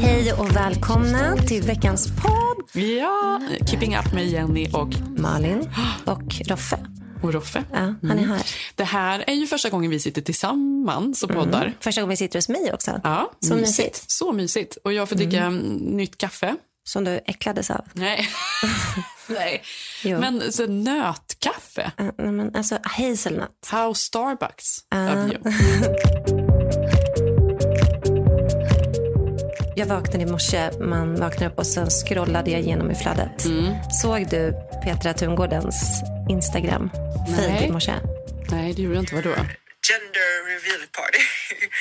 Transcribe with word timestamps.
Hej 0.00 0.32
och 0.32 0.56
välkomna 0.56 1.36
till 1.36 1.62
veckans 1.62 2.06
podd. 2.22 2.82
Ja, 2.84 3.40
Keeping 3.70 3.96
Up 3.96 4.12
med 4.12 4.26
Jenny 4.26 4.68
och, 4.72 4.88
Malin 5.18 5.70
och 6.04 6.34
Roffe. 6.48 6.78
och 7.22 7.32
Roffe. 7.32 7.64
Ja, 7.72 7.78
han 8.08 8.18
är 8.18 8.26
här. 8.26 8.42
Det 8.74 8.84
här 8.84 9.24
är 9.26 9.32
ju 9.34 9.46
första 9.46 9.70
gången 9.70 9.90
vi 9.90 10.00
sitter 10.00 10.22
tillsammans 10.22 11.22
och 11.22 11.30
poddar. 11.30 11.76
Första 11.80 12.00
gången 12.00 12.10
vi 12.10 12.16
sitter 12.16 12.38
hos 12.38 12.48
mig 12.48 12.70
också. 12.74 13.00
Ja, 13.04 13.32
Så 13.40 13.54
mysigt. 13.54 13.78
mysigt. 13.78 14.10
Så 14.10 14.32
mysigt. 14.32 14.76
Och 14.84 14.92
jag 14.92 15.08
får 15.08 15.16
dricka 15.16 15.40
mm, 15.44 15.58
nytt 15.76 16.18
kaffe. 16.18 16.56
Som 16.84 17.04
du 17.04 17.20
äcklades 17.26 17.70
av. 17.70 17.84
Nej. 17.92 18.28
Nej. 19.28 19.62
Jo. 20.04 20.20
Men 20.20 20.52
så 20.52 20.66
nötkaffe. 20.66 21.92
Uh, 22.00 22.10
nej, 22.18 22.32
men 22.32 22.54
alltså 22.56 22.78
hazelnut. 22.82 23.50
How 23.70 23.94
Starbucks 23.94 24.78
Ah. 24.90 25.26
Jag 29.78 29.86
vaknade 29.86 30.22
i 30.22 30.26
morse, 30.26 30.70
man 30.80 31.20
vaknar 31.20 31.46
upp 31.46 31.58
och 31.58 31.66
sen 31.66 31.90
scrollade 31.90 32.50
jag 32.50 32.60
igenom 32.60 32.90
i 32.90 32.94
flödet. 32.94 33.42
Såg 34.02 34.30
du 34.30 34.54
Petra 34.84 35.14
Tungårdens 35.14 36.02
Instagram 36.30 36.90
feed 37.36 37.62
i 37.62 37.72
morse? 37.72 37.92
Nej, 38.50 38.74
det 38.74 38.82
gjorde 38.82 38.94
jag 38.94 39.02
inte. 39.02 39.14
Vadå? 39.14 39.34
gender 39.88 40.30
reveal 40.52 40.86
party. 40.98 41.22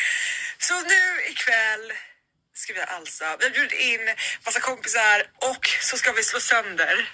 Så 0.68 0.74
nu 0.74 1.04
ikväll 1.32 1.94
ska 2.54 2.74
vi 2.74 2.82
alsa. 2.82 3.38
Vi 3.40 3.46
har 3.46 3.52
bjudit 3.52 3.80
in 3.80 4.16
massa 4.46 4.60
kompisar 4.60 5.18
och 5.36 5.70
så 5.82 5.98
ska 5.98 6.12
vi 6.12 6.24
slå 6.24 6.40
sönder 6.40 6.96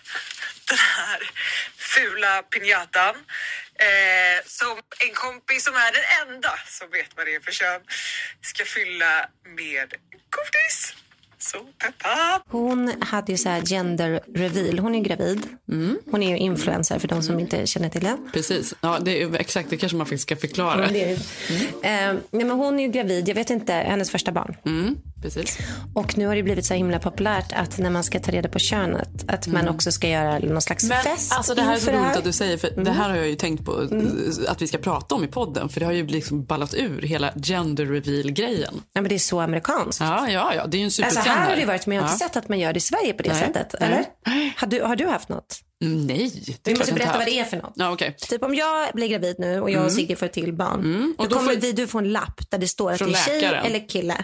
den 0.70 0.78
här 0.78 1.20
fula 1.78 2.44
pinjatan. 2.44 3.16
Eh, 3.88 4.45
som 4.45 4.80
en 5.00 5.14
kompis 5.14 5.64
som 5.64 5.76
är 5.76 5.92
den 5.92 6.08
enda 6.22 6.54
som 6.68 6.90
vet 6.90 7.12
vad 7.16 7.26
det 7.26 7.36
är 7.36 7.40
för 7.40 7.52
kön 7.52 7.82
ska 8.42 8.66
fylla 8.66 9.30
med 9.58 9.94
godis. 10.32 10.94
Så 11.40 11.58
peppad! 11.58 12.42
Hon 12.48 12.92
hade 13.02 13.32
ju 13.32 13.38
så 13.38 13.50
här 13.50 13.62
gender 13.62 14.20
reveal. 14.36 14.80
Hon 14.80 14.96
är 14.96 15.00
gravid. 15.00 15.48
Hon 16.12 16.23
är 16.23 16.30
ju 16.30 16.38
influencer 16.38 17.00
för 17.00 17.08
de 17.08 17.23
som 17.23 17.40
inte 17.40 17.68
känner 17.68 17.90
till 17.90 18.02
det. 18.04 18.18
Precis. 18.34 18.73
Ja, 18.82 19.00
det 19.00 19.22
är, 19.22 19.36
exakt, 19.36 19.70
det 19.70 19.78
kanske 19.78 19.96
man 19.96 20.06
faktiskt 20.06 20.23
ska 20.23 20.36
förklara. 20.36 20.88
Det 20.88 21.04
är 21.04 21.08
det. 21.08 21.88
Eh, 21.88 22.14
nej, 22.32 22.46
men 22.46 22.50
hon 22.52 22.80
är 22.80 22.84
ju 22.84 22.92
gravid, 22.92 23.30
jag 23.30 23.36
vet 23.36 23.50
inte, 23.50 23.73
hennes 23.73 24.12
första 24.12 24.32
barn. 24.32 24.56
Mm, 24.66 24.98
precis. 25.22 25.58
Och 25.94 26.17
nu 26.17 26.28
har 26.28 26.36
det 26.36 26.44
blivit 26.44 26.66
så 26.66 26.73
himla 26.73 27.00
populärt 27.00 27.53
att 27.53 27.78
när 27.78 27.89
man 27.89 28.03
ska 28.03 28.20
ta 28.20 28.31
reda 28.31 28.50
på 28.50 28.59
könet 28.59 29.09
att 29.28 29.47
man 29.47 29.70
också 29.70 29.92
ska 29.92 30.08
göra 30.08 30.39
någon 30.39 30.61
slags 30.61 30.83
Men 30.83 31.03
fest 31.03 31.33
alltså 31.33 31.56
det 31.56 31.61
här 31.61 31.76
är 31.76 31.80
så 31.80 31.92
roligt 31.92 32.17
att 32.17 32.23
du 32.23 32.32
säger, 32.32 32.58
för 32.58 32.70
det 32.83 32.92
här 32.92 33.10
har 33.10 33.16
jag 33.17 33.27
ju 33.30 33.36
tänkt 33.36 33.66
på 33.66 33.82
eh, 33.82 34.52
att 34.52 34.61
vi 34.61 34.67
ska 34.67 34.77
prata 34.77 35.16
om 35.16 35.23
i 35.23 35.27
podden. 35.27 35.70
För 35.70 35.80
det 35.80 35.86
har 35.86 35.93
ju 35.93 36.08
liksom 36.08 36.43
ballat 36.45 36.73
ur 36.73 37.02
hela 37.02 37.32
gender 37.43 37.86
reveal-grejen. 37.86 38.73
Ja, 38.93 39.02
men 39.02 39.10
det 39.10 39.16
är 39.16 39.20
så 39.20 39.39
amerikanskt. 39.39 40.02
Ja, 40.02 40.30
ja, 40.30 40.54
ja, 40.55 40.67
det 40.67 40.77
är 40.77 40.80
ju 40.80 40.83
en 40.83 40.86
Alltså 40.88 41.02
supertrend 41.02 41.39
här 41.39 41.49
har 41.49 41.55
det 41.55 41.66
varit, 41.66 41.88
men 41.88 41.95
jag 41.98 42.04
har 42.04 42.11
inte 42.11 42.23
Ja. 42.23 42.27
sett 42.30 42.37
att 42.37 42.49
man 42.49 42.60
gör 42.60 42.73
det 42.73 42.77
i 42.77 42.82
Sverige 42.82 43.14
på 43.14 43.23
det 43.23 43.30
Nej, 43.33 43.39
sättet. 43.42 43.76
nej. 43.80 43.89
Eller? 44.26 44.54
Har 44.58 44.67
du, 44.67 44.82
har 44.82 44.95
du 44.95 45.08
haft 45.08 45.30
något? 45.30 45.60
Mm, 45.83 46.08
Nej, 46.08 46.32
det 46.64 46.71
Vi 46.71 46.77
måste 46.77 46.93
berätta 46.93 47.17
vad 47.17 47.26
det 47.27 47.39
är 47.39 47.43
för 47.43 47.58
något. 47.58 47.73
Ja, 47.76 47.92
okej. 47.92 48.16
Typ 48.30 48.43
om 48.43 48.55
jag 48.55 48.89
blir 48.93 49.08
gravid 49.08 49.36
nu 49.39 49.61
och 49.61 49.70
jag 49.71 49.86
och 49.86 49.92
Sigge 49.92 50.16
får 50.16 50.26
ett 50.26 50.33
till 50.33 50.54
barn. 50.54 50.80
Mm. 50.80 51.16
Och 51.17 51.23
då, 51.23 51.30
då 51.30 51.36
kommer 51.42 51.54
får- 51.54 51.61
vi, 51.61 51.71
du 51.71 51.87
få 51.87 51.98
en 51.98 52.11
lapp 52.11 52.42
där 52.49 52.58
det 52.58 52.67
står 52.67 52.92
att 52.92 52.99
det 52.99 53.05
är 53.05 53.14
tjej 53.14 53.43
eller 53.43 53.89
kille. 53.89 54.23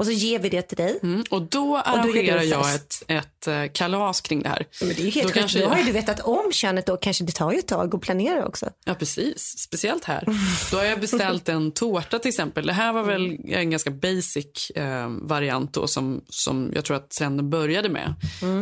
Och 0.00 0.06
så 0.06 0.12
ger 0.12 0.38
vi 0.38 0.48
det 0.48 0.62
till 0.62 0.76
dig. 0.76 0.98
Mm, 1.02 1.24
och 1.30 1.42
då 1.42 1.60
då 1.60 1.76
arrangerar 1.76 2.38
du 2.38 2.44
jag 2.44 2.66
fest. 2.66 3.04
ett, 3.06 3.26
ett 3.42 3.46
eh, 3.46 3.72
kalas 3.72 4.20
kring 4.20 4.42
det 4.42 4.48
här. 4.48 4.66
Men 4.80 4.88
det 4.88 5.00
är 5.00 5.04
ju 5.04 5.10
helt 5.10 5.28
då 5.28 5.34
kanske 5.34 5.58
Då 5.60 5.68
har 5.68 5.76
ju 5.76 5.80
jag, 5.80 5.88
du 5.88 5.92
vetat 5.92 6.20
om 6.20 6.52
könet 6.52 6.86
då. 6.86 6.96
Kanske 6.96 7.24
det 7.24 7.32
tar 7.32 7.52
ju 7.52 7.58
ett 7.58 7.68
tag 7.68 7.94
att 7.94 8.00
planera 8.00 8.46
också. 8.46 8.70
Ja, 8.84 8.94
precis. 8.94 9.58
Speciellt 9.58 10.04
här. 10.04 10.24
Då 10.70 10.76
har 10.76 10.84
jag 10.84 11.00
beställt 11.00 11.48
en 11.48 11.72
tårta 11.72 12.18
till 12.18 12.28
exempel. 12.28 12.66
Det 12.66 12.72
här 12.72 12.92
var 12.92 13.02
väl 13.02 13.38
en 13.48 13.70
ganska 13.70 13.90
basic 13.90 14.70
eh, 14.70 15.08
variant 15.08 15.72
då 15.72 15.86
som, 15.86 16.24
som 16.28 16.72
jag 16.74 16.84
tror 16.84 16.96
att 16.96 17.10
trenden 17.10 17.50
började 17.50 17.88
med. 17.88 18.14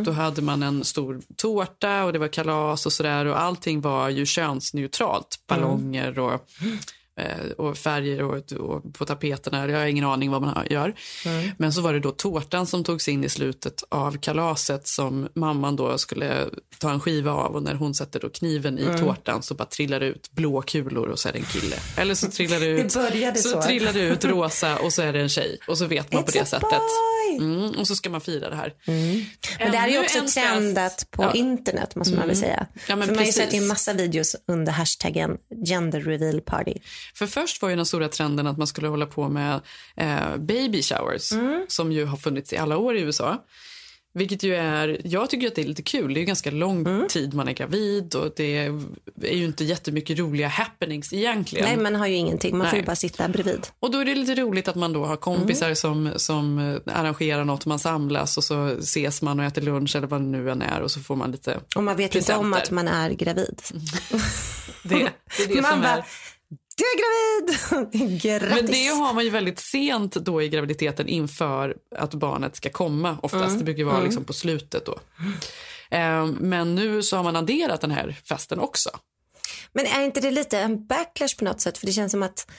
Då 0.05 0.11
hade 0.11 0.41
man 0.41 0.63
en 0.63 0.83
stor 0.83 1.21
tårta 1.35 2.03
och 2.03 2.13
det 2.13 2.19
var 2.19 2.27
kalas 2.27 2.85
och 2.85 2.93
sådär 2.93 3.25
och 3.25 3.41
allting 3.41 3.81
var 3.81 4.09
ju 4.09 4.25
könsneutralt. 4.25 5.39
Ballonger 5.47 6.19
och 6.19 6.33
eh, 6.33 6.39
och 7.57 7.77
färger 7.77 8.23
och, 8.23 8.51
och 8.51 8.93
på 8.93 9.05
tapeterna. 9.05 9.67
Jag 9.69 9.79
har 9.79 9.85
ingen 9.85 10.05
aning 10.05 10.31
vad 10.31 10.41
man 10.41 10.67
gör. 10.69 10.93
Men 11.57 11.73
så 11.73 11.81
var 11.81 11.93
det 11.93 11.99
då 11.99 12.11
tårtan 12.11 12.67
som 12.67 12.83
togs 12.83 13.07
in 13.07 13.23
i 13.23 13.29
slutet 13.29 13.83
av 13.89 14.17
kalaset 14.17 14.87
som 14.87 15.27
mamman 15.35 15.75
då 15.75 15.97
skulle 15.97 16.47
ta 16.79 16.91
en 16.91 16.99
skiva 16.99 17.31
av 17.31 17.55
och 17.55 17.63
när 17.63 17.73
hon 17.73 17.93
sätter 17.95 18.19
då 18.19 18.29
kniven 18.29 18.79
i 18.79 18.85
tårtan 18.99 19.43
så 19.43 19.53
bara 19.53 19.65
trillar 19.65 19.99
det 19.99 20.05
ut 20.05 20.31
blå 20.31 20.61
kulor 20.61 21.07
och 21.07 21.19
så 21.19 21.29
är 21.29 21.33
det 21.33 21.39
en 21.39 21.45
kille. 21.45 21.75
Eller 21.97 22.15
så 22.15 22.31
trillar 22.31 22.59
det 22.59 22.65
ut, 22.67 22.93
började 22.93 23.39
så. 23.39 23.61
trillar 23.61 23.93
det 23.93 23.99
ut 24.01 24.25
rosa 24.25 24.77
och 24.79 24.93
så 24.93 25.01
är 25.01 25.13
det 25.13 25.19
en 25.21 25.29
tjej 25.29 25.57
och 25.67 25.77
så 25.77 25.85
vet 25.85 26.13
man 26.13 26.23
på 26.23 26.29
It's 26.31 26.33
det 26.33 26.41
a 26.41 26.45
sättet. 26.45 26.81
Mm, 27.39 27.69
och 27.71 27.87
så 27.87 27.95
ska 27.95 28.09
man 28.09 28.21
fira 28.21 28.49
det 28.49 28.55
här. 28.55 28.73
Men 29.59 29.71
det 29.71 29.77
här 29.77 29.87
är 29.87 29.91
ju 29.91 29.99
också 29.99 30.19
trendat 30.39 31.07
på 31.11 31.23
Ja. 31.23 31.33
internet 31.33 31.95
måste 31.95 32.15
man 32.15 32.27
väl 32.27 32.37
säga. 32.37 32.67
Ja, 32.73 32.79
För 32.81 32.95
man 32.95 33.17
har 33.17 33.25
ju 33.25 33.31
sett 33.31 33.53
en 33.53 33.67
massa 33.67 33.93
videos 33.93 34.35
under 34.47 34.71
hashtaggen 34.71 35.37
gender 35.65 35.99
reveal 36.01 36.41
party. 36.41 36.73
För 37.15 37.27
först 37.27 37.61
var 37.61 37.69
ju 37.69 37.75
den 37.75 37.85
stora 37.85 38.07
trenden 38.09 38.47
att 38.47 38.57
man 38.57 38.67
skulle 38.67 38.87
hålla 38.87 39.05
på 39.05 39.29
med 39.29 39.59
eh, 39.95 40.37
baby 40.37 40.81
showers 40.81 41.31
Mm. 41.31 41.65
som 41.67 41.91
ju 41.91 42.05
har 42.05 42.17
funnits 42.17 42.53
i 42.53 42.57
alla 42.57 42.77
år 42.77 42.97
i 42.97 43.01
USA. 43.01 43.45
Vilket 44.13 44.43
ju 44.43 44.55
är, 44.55 45.01
jag 45.03 45.29
tycker 45.29 45.47
att 45.47 45.55
det 45.55 45.61
är 45.61 45.65
lite 45.65 45.81
kul. 45.83 46.13
Det 46.13 46.17
är 46.17 46.21
ju 46.21 46.25
ganska 46.25 46.51
lång 46.51 46.87
Mm. 46.87 47.07
tid 47.07 47.33
man 47.33 47.47
är 47.47 47.53
gravid 47.53 48.15
och 48.15 48.33
det 48.35 48.57
är 49.21 49.33
ju 49.35 49.45
inte 49.45 49.63
jättemycket 49.63 50.19
roliga 50.19 50.47
happenings 50.47 51.13
egentligen. 51.13 51.65
Nej, 51.67 51.77
man 51.77 51.95
har 51.95 52.07
ju 52.07 52.15
ingenting. 52.15 52.57
Man 52.57 52.67
får 52.67 52.75
ju 52.75 52.81
Nej. 52.81 52.85
bara 52.85 52.95
sitta 52.95 53.27
bredvid. 53.27 53.67
Och 53.79 53.91
då 53.91 53.97
är 53.97 54.05
det 54.05 54.15
lite 54.15 54.35
roligt 54.41 54.67
att 54.67 54.75
man 54.75 54.93
då 54.93 55.05
har 55.05 55.15
kompisar 55.15 55.65
Mm. 55.65 55.75
som, 55.75 56.11
som 56.15 56.59
eh, 56.59 56.99
arrangerar 56.99 57.45
något, 57.45 57.65
man 57.65 57.79
samlas 57.79 58.37
och 58.37 58.43
så 58.43 58.67
ses 58.67 59.21
man 59.21 59.39
och 59.39 59.45
äter 59.45 59.61
lunch 59.61 59.95
eller 59.95 60.07
vad 60.07 60.21
det 60.21 60.25
nu 60.27 60.51
än 60.51 60.61
är 60.61 60.81
och 60.81 60.91
så 60.91 60.99
får 60.99 61.15
man 61.15 61.31
lite 61.31 61.59
Och 61.75 61.83
man 61.83 61.97
vet 61.97 62.15
inte 62.15 62.33
om 62.35 62.51
presenter. 62.51 62.63
att 62.63 62.71
man 62.71 62.87
är 62.87 63.09
gravid. 63.09 63.61
det, 64.83 64.95
det 65.37 65.43
är 65.43 65.47
det 65.47 65.61
man 65.61 65.71
som 65.71 65.81
bara, 65.81 65.89
är. 65.97 66.03
Du 66.79 66.85
är 66.85 66.97
gravid! 66.99 68.21
Grattis! 68.21 68.49
Men 68.55 68.65
det 68.65 68.87
har 68.87 69.13
man 69.13 69.23
ju 69.23 69.29
väldigt 69.29 69.59
sent 69.59 70.13
då 70.13 70.41
i 70.41 70.49
graviditeten 70.49 71.07
inför 71.07 71.77
att 71.95 72.13
barnet 72.13 72.55
ska 72.55 72.69
komma 72.69 73.17
oftast. 73.21 73.45
Mm. 73.45 73.57
Det 73.57 73.63
brukar 73.63 73.83
vara 73.83 74.01
liksom 74.03 74.23
på 74.23 74.33
slutet 74.33 74.85
då. 74.85 74.99
Eh, 75.91 76.25
Men 76.25 76.75
nu 76.75 77.03
så 77.03 77.15
har 77.17 77.23
man 77.23 77.35
adderat 77.35 77.81
den 77.81 77.91
här 77.91 78.15
festen 78.25 78.59
också. 78.59 78.89
Men 79.73 79.85
är 79.85 80.01
inte 80.01 80.21
det 80.21 80.31
lite 80.31 80.59
en 80.59 80.85
backlash 80.87 81.37
på 81.37 81.45
något 81.45 81.61
sätt? 81.61 81.77
För 81.77 81.85
det 81.85 81.91
känns 81.91 82.11
som 82.11 82.23
att 82.23 82.51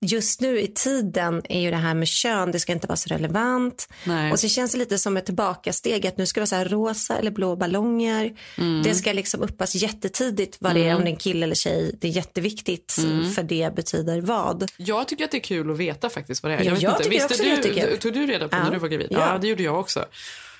just 0.00 0.40
nu 0.40 0.60
i 0.60 0.66
tiden 0.68 1.42
är 1.48 1.60
ju 1.60 1.70
det 1.70 1.76
här 1.76 1.94
med 1.94 2.08
kön, 2.08 2.50
det 2.52 2.60
ska 2.60 2.72
inte 2.72 2.86
vara 2.86 2.96
så 2.96 3.08
relevant. 3.08 3.88
Nej. 4.04 4.32
Och 4.32 4.40
så 4.40 4.48
känns 4.48 4.72
det 4.72 4.78
lite 4.78 4.98
som 4.98 5.16
ett 5.16 5.26
tillbakasteg 5.26 6.06
att 6.06 6.16
nu 6.18 6.26
ska 6.26 6.40
det 6.40 6.42
vara 6.42 6.46
så 6.46 6.56
här 6.56 6.68
rosa 6.68 7.18
eller 7.18 7.30
blå 7.30 7.56
ballonger. 7.56 8.32
Mm. 8.58 8.82
Det 8.82 8.94
ska 8.94 9.12
liksom 9.12 9.42
uppas 9.42 9.74
jättetidigt 9.74 10.56
vad 10.60 10.74
det 10.74 10.88
är, 10.88 10.94
om 10.96 11.00
det 11.02 11.08
är 11.08 11.12
en 11.12 11.16
kille 11.16 11.44
eller 11.44 11.54
tjej. 11.54 11.94
Det 12.00 12.08
är 12.08 12.12
jätteviktigt 12.12 12.94
Mm. 12.98 13.30
för 13.32 13.42
det 13.42 13.74
betyder 13.76 14.20
vad. 14.20 14.70
Jag 14.76 15.08
tycker 15.08 15.24
att 15.24 15.30
det 15.30 15.36
är 15.38 15.40
kul 15.40 15.70
att 15.70 15.76
veta 15.78 16.10
faktiskt 16.10 16.42
vad 16.42 16.52
det 16.52 16.56
är. 16.56 16.64
Jag 16.64 16.74
inte. 16.78 16.92
tycker 16.98 17.10
Visste 17.10 17.24
också 17.26 17.42
du, 17.42 17.48
det 17.50 17.56
jättekul. 17.68 17.98
Tog 17.98 18.12
du 18.12 18.26
reda 18.26 18.48
på 18.48 18.56
Ja. 18.56 18.64
när 18.64 18.70
du 18.70 18.78
var 18.78 18.88
gravid? 18.88 19.08
Ja. 19.10 19.32
Ja, 19.32 19.38
det 19.38 19.48
gjorde 19.48 19.62
jag 19.62 19.80
också. 19.80 20.04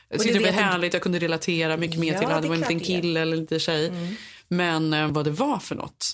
Jag 0.08 0.20
tyckte 0.20 0.38
det 0.38 0.44
var 0.44 0.52
härligt, 0.52 0.92
jag 0.92 1.02
kunde 1.02 1.18
relatera 1.18 1.76
mycket 1.76 2.00
mer 2.00 2.12
Ja, 2.12 2.18
till 2.18 2.28
det 2.28 2.40
det 2.40 2.48
var 2.48 2.56
inte 2.56 2.72
en 2.72 2.80
kille 2.80 3.20
eller 3.20 3.36
inte 3.36 3.58
tjej. 3.58 3.92
Men 4.48 4.92
eh, 4.92 5.08
vad 5.08 5.24
det 5.24 5.30
var 5.30 5.58
för 5.58 5.74
något. 5.74 6.06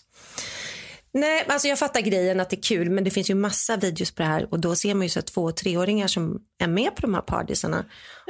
Nej, 1.15 1.45
alltså 1.49 1.69
jag 1.69 1.79
fattar 1.79 2.01
grejen 2.01 2.41
att 2.41 2.51
det 2.51 2.57
är 2.57 2.63
kul, 2.63 2.91
men 2.91 3.05
det 3.05 3.11
finns 3.11 3.31
ju 3.31 3.35
massa 3.35 3.77
videos 3.77 4.11
på 4.11 4.23
det 4.23 4.29
här 4.29 4.47
och 4.51 4.61
då 4.61 4.77
ser 4.77 4.95
man 4.95 5.03
ju 5.03 5.09
så 5.09 5.23
två 5.23 5.43
och 5.45 5.57
treåringar 5.57 6.07
som 6.07 6.41
är 6.59 6.67
med 6.69 6.95
på 6.97 7.01
de 7.03 7.15
här 7.15 7.21
partysarna 7.21 7.85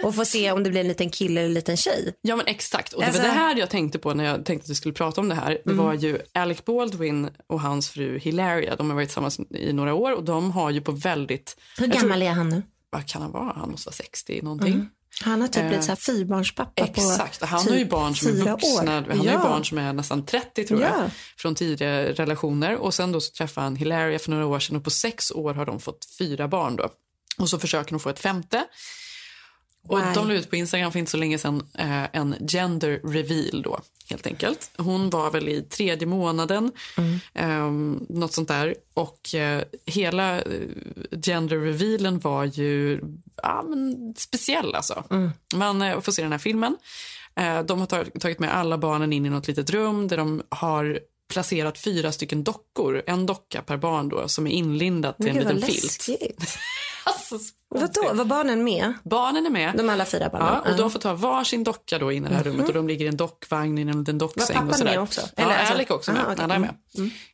och 0.05 0.15
får 0.15 0.25
se 0.25 0.51
om 0.53 0.63
det 0.63 0.71
blir 0.71 0.81
en 0.81 0.89
liten 0.89 1.11
kille 1.11 1.41
eller 1.41 1.49
en 1.49 1.55
liten 1.55 1.77
tjej. 1.77 2.15
Ja 2.23 2.37
men 2.37 2.47
exakt. 2.47 2.93
Och 2.93 3.01
det 3.01 3.07
Alltså- 3.07 3.23
var 3.23 3.29
det 3.29 3.35
här 3.35 3.57
jag 3.57 3.71
tänkte 3.71 3.99
på 3.99 4.15
när 4.15 4.25
jag 4.25 4.45
tänkte 4.45 4.65
att 4.67 4.71
vi 4.71 4.75
skulle 4.75 4.95
prata 4.95 5.21
om 5.21 5.29
det 5.29 5.35
här. 5.35 5.51
Det 5.65 5.71
Mm. 5.71 5.85
var 5.85 5.95
ju 5.95 6.19
Alec 6.33 6.65
Baldwin 6.65 7.31
och 7.47 7.61
hans 7.61 7.89
fru 7.91 8.19
Hilaria. 8.19 8.77
De 8.77 8.89
har 8.91 8.95
varit 8.95 9.09
tillsammans 9.09 9.41
i 9.51 9.73
några 9.73 9.95
år 9.95 10.13
och 10.13 10.25
de 10.25 10.51
har 10.51 10.71
ju 10.71 10.81
på 10.81 10.93
väldigt... 10.93 11.57
Hur 11.79 11.87
gammal 11.87 12.23
är 12.23 12.31
han 12.31 12.49
nu? 12.49 12.63
Vad 12.91 13.07
kan 13.07 13.23
han 13.23 13.33
vara? 13.33 13.53
Han 13.57 13.71
måste 13.71 13.89
vara 13.89 13.95
60 13.95 14.41
någonting. 14.43 14.89
Han 15.23 15.41
har 15.41 15.49
typ 15.49 15.63
Eh, 15.63 15.69
blivit 15.69 15.85
så 15.85 15.91
här 15.91 15.97
fyrbarnspappa 15.97 16.85
Exakt. 16.85 17.41
på 17.41 17.47
Han 17.47 17.61
typ 17.63 17.71
har 17.71 17.79
ju 17.79 17.85
barn 17.85 18.15
som 18.15 18.29
är 18.29 18.33
vuxna. 18.33 18.55
år. 18.55 18.87
Han 18.87 19.19
har 19.19 19.27
ja. 19.27 19.33
ju 19.33 19.39
barn 19.39 19.65
som 19.65 19.79
är 19.79 19.93
nästan 19.93 20.27
30 20.27 20.65
tror 20.65 20.81
jag. 20.81 20.91
Ja. 20.91 21.11
Från 21.37 21.55
tidigare 21.55 22.13
relationer. 22.13 22.77
Och 22.77 22.95
sen 22.95 23.13
då 23.13 23.21
så 23.21 23.33
träffade 23.33 23.65
han 23.65 23.77
Hilaria 23.77 24.19
för 24.19 24.31
några 24.31 24.47
år 24.47 24.59
sedan 24.59 24.77
och 24.77 24.85
på 24.85 24.91
sex 24.91 25.31
år 25.31 25.55
har 25.55 25.67
de 25.67 25.81
fått 25.81 26.05
fyra 26.19 26.49
barn 26.49 26.77
då. 26.77 26.89
Och 27.39 27.49
så 27.49 27.59
försöker 27.59 27.91
de 27.91 28.01
få 28.01 28.09
ett 28.11 28.21
femte. 28.21 28.65
Och 29.89 29.99
Why? 29.99 30.05
de 30.15 30.29
la 30.29 30.35
ut 30.35 30.51
på 30.51 30.57
Instagram 30.57 30.93
för 30.93 30.99
inte 30.99 31.11
så 31.11 31.17
länge 31.17 31.39
sedan 31.39 31.67
eh, 31.79 32.05
en 32.17 32.35
gender 32.49 33.01
reveal 33.05 33.63
då, 33.63 33.81
helt 34.11 34.27
enkelt. 34.27 34.71
Hon 34.77 35.11
var 35.11 35.31
väl 35.31 35.49
i 35.49 35.63
tredje 35.63 36.07
månaden, 36.07 36.73
eh, 37.35 37.71
något 38.09 38.33
sånt 38.33 38.49
där. 38.49 38.75
Och 38.95 39.35
eh, 39.35 39.63
hela 39.87 40.41
eh, 40.41 40.45
gender 41.25 41.59
revealen 41.59 42.19
var 42.19 42.45
ju 42.45 43.01
ja, 43.43 43.63
men 43.63 44.15
speciell 44.17 44.75
alltså. 44.75 45.05
Man 45.55 45.83
eh, 45.83 46.01
får 46.01 46.13
se 46.13 46.23
den 46.23 46.33
här 46.33 46.39
filmen. 46.39 46.77
Eh, 47.37 47.63
de 47.63 47.81
har 47.81 47.87
tag- 47.87 48.21
tagit 48.21 48.39
med 48.39 48.55
alla 48.57 48.79
barnen 48.79 49.13
in 49.13 49.27
i 49.27 49.31
något 49.31 49.49
litet 49.49 49.71
rum 49.71 50.09
där 50.09 50.17
de 50.17 50.43
har 50.49 50.99
placerat 51.35 51.79
fyra 51.79 52.13
stycken 52.13 52.45
dockor, 52.45 53.03
en 53.07 53.27
docka 53.27 53.63
per 53.63 53.77
barn 53.77 54.09
då, 54.09 54.29
som 54.29 54.47
är 54.47 54.51
inlindat 54.51 55.19
Men 55.19 55.29
en 55.29 55.35
liten 55.37 55.63
filt. 55.63 56.09
Alltså, 57.07 57.39
Vadå, 57.69 58.15
var 58.15 58.25
barnen 58.25 58.65
med? 58.65 58.93
Barnen 59.05 59.47
är 59.47 59.51
med. 59.51 59.75
De 59.77 59.89
alla 59.89 60.05
fyra 60.05 60.29
barnen? 60.29 60.63
Ja, 60.65 60.71
och 60.71 60.77
de 60.79 60.91
får 60.91 60.99
ta 60.99 61.15
varsin 61.15 61.65
docka 61.65 61.99
då 61.99 62.13
in 62.13 62.27
i 62.27 62.29
det 62.29 62.35
här 62.35 62.43
rummet 62.45 62.69
och 62.69 62.75
de 62.75 62.89
ligger 62.89 63.05
i 63.05 63.09
en 63.09 63.17
dockvagn 63.17 63.79
i 63.79 63.83
en 63.83 63.99
liten 63.99 64.19
docksäng. 64.19 64.47
pappan 64.55 64.69
och 64.69 64.77
sådär. 64.77 64.91
med 64.91 65.01
också? 65.01 65.21
Ja, 65.37 65.43
Eller 65.43 65.57
alltså- 65.59 65.75
Alec 65.75 65.91
också 65.91 66.13
med. 66.13 66.21
Aha. 66.21 66.35
Alla 66.39 66.55
är 66.55 66.59
med. 66.59 66.75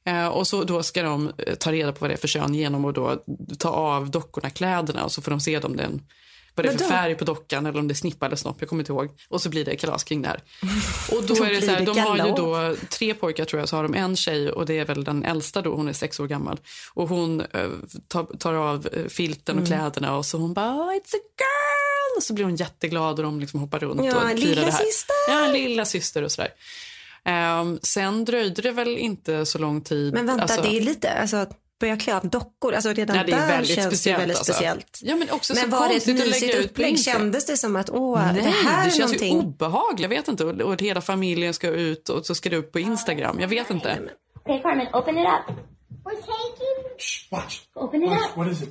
Eh, 0.04 0.28
och 0.28 0.46
så 0.46 0.64
då 0.64 0.82
ska 0.82 1.02
de 1.02 1.32
eh, 1.38 1.54
ta 1.54 1.72
reda 1.72 1.92
på 1.92 1.98
vad 2.00 2.10
det 2.10 2.14
är 2.14 2.18
för 2.18 2.28
kön 2.28 2.54
genom 2.54 2.84
att 2.84 2.94
då 2.94 3.22
ta 3.58 3.68
av 3.68 4.10
dockorna 4.10 4.50
kläderna 4.50 5.04
och 5.04 5.12
så 5.12 5.22
får 5.22 5.30
de 5.30 5.40
se 5.40 5.58
om 5.58 5.76
det 5.76 5.82
är 5.82 5.86
en 5.86 6.02
vad 6.68 6.78
det 6.78 6.84
är 6.84 6.88
för 6.88 6.94
färg 6.94 7.14
på 7.14 7.24
dockan 7.24 7.66
eller 7.66 7.78
om 7.78 7.88
det 7.88 7.92
är 7.92 7.96
snippa 7.96 8.26
eller 8.26 8.36
snopp, 8.36 8.56
jag 8.60 8.68
kommer 8.68 8.82
inte 8.82 8.92
ihåg. 8.92 9.08
Och 9.28 9.42
så 9.42 9.48
blir 9.48 9.64
det 9.64 9.76
kalas 9.76 10.04
kring 10.04 10.22
det 10.22 10.28
här. 10.28 10.42
Och 11.16 11.24
då, 11.24 11.44
är 11.44 11.50
det 11.50 11.62
så 11.62 11.70
här, 11.70 11.86
de 11.86 11.98
har 11.98 12.16
ju 12.26 12.32
då 12.32 12.76
tre 12.90 13.14
pojkar 13.14 13.44
tror 13.44 13.60
jag, 13.60 13.68
så 13.68 13.76
har 13.76 13.82
de 13.82 13.94
en 13.94 14.16
tjej 14.16 14.50
och 14.52 14.66
det 14.66 14.78
är 14.78 14.84
väl 14.84 15.04
den 15.04 15.24
äldsta 15.24 15.62
då, 15.62 15.74
hon 15.74 15.88
är 15.88 15.92
sex 15.92 16.20
år 16.20 16.26
gammal. 16.26 16.60
Och 16.94 17.08
hon 17.08 17.40
eh, 17.40 17.68
tar, 18.08 18.24
tar 18.38 18.54
av 18.54 18.88
eh, 18.92 19.04
filten 19.08 19.52
Mm. 19.52 19.62
och 19.62 19.68
kläderna 19.68 20.16
och 20.16 20.26
så 20.26 20.38
hon 20.38 20.54
bara 20.54 20.70
"Oh, 20.74 20.88
“It's 20.92 21.14
a 21.14 21.22
girl” 21.38 22.16
och 22.16 22.22
så 22.22 22.34
blir 22.34 22.44
hon 22.44 22.56
jätteglad 22.56 23.18
och 23.18 23.24
de 23.24 23.40
liksom 23.40 23.60
hoppar 23.60 23.78
runt 23.78 24.04
Ja, 24.04 24.16
och 24.32 24.38
firar 24.38 24.64
det 24.64 24.70
här. 24.72 24.84
syster! 24.84 25.14
Ja, 25.28 25.52
lilla 25.52 25.84
syster 25.84 26.22
och 26.22 26.32
sådär. 26.32 26.50
Ehm, 27.24 27.78
sen 27.82 28.24
dröjde 28.24 28.62
det 28.62 28.70
väl 28.72 28.98
inte 28.98 29.46
så 29.46 29.58
lång 29.58 29.80
tid. 29.80 30.14
Men 30.14 30.26
vänta, 30.26 30.42
alltså- 30.42 30.62
det 30.62 30.76
är 30.76 30.80
lite, 30.80 31.10
alltså 31.12 31.46
börja 31.80 31.96
klä 31.96 32.16
av 32.16 32.28
dockor, 32.28 32.74
alltså 32.74 32.92
redan 32.92 33.16
Ja, 33.16 33.24
det 33.24 33.32
är 33.32 33.36
där 33.40 33.48
väldigt 33.48 33.74
känns 33.76 33.86
speciellt, 33.86 34.16
det 34.18 34.20
väldigt 34.22 34.36
alltså. 34.36 34.52
speciellt. 34.52 34.98
Ja, 35.02 35.16
men 35.16 35.30
också 35.30 35.54
Men 35.54 35.62
så 35.64 35.68
var 35.70 35.88
det 35.88 35.94
ett 35.94 36.06
mysigt 36.06 36.54
ut 36.54 36.60
på 36.66 36.70
upplägg? 36.72 36.98
Kändes 37.00 37.46
det 37.46 37.56
som 37.56 37.76
att 37.76 37.90
åh, 37.90 38.32
Nej, 38.32 38.34
det 38.34 38.48
här 38.50 38.82
det 38.84 38.88
är 38.90 38.90
känns 38.90 38.98
någonting? 38.98 39.36
ju 39.36 39.42
obehagligt. 39.46 40.00
Jag 40.00 40.08
vet 40.08 40.28
inte. 40.28 40.44
Och, 40.44 40.60
och 40.60 40.80
hela 40.82 41.00
familjen 41.00 41.54
ska 41.54 41.68
ut 41.68 42.08
och 42.08 42.26
så 42.26 42.34
ska 42.34 42.48
det 42.50 42.56
upp 42.56 42.72
på 42.72 42.78
Instagram. 42.80 43.40
Jag 43.40 43.48
vet 43.48 43.70
inte. 43.70 43.98
Okay, 44.44 44.60
Carmen, 44.62 44.86
open 44.92 45.18
it 45.18 45.26
up. 45.26 45.56
We're 46.04 46.20
taking. 46.20 46.98
Shh, 46.98 47.30
watch. 47.30 47.60
Open 47.74 48.02
it 48.02 48.10
Watch. 48.10 48.20
up. 48.30 48.36
What 48.36 48.52
is 48.52 48.62
it? 48.62 48.68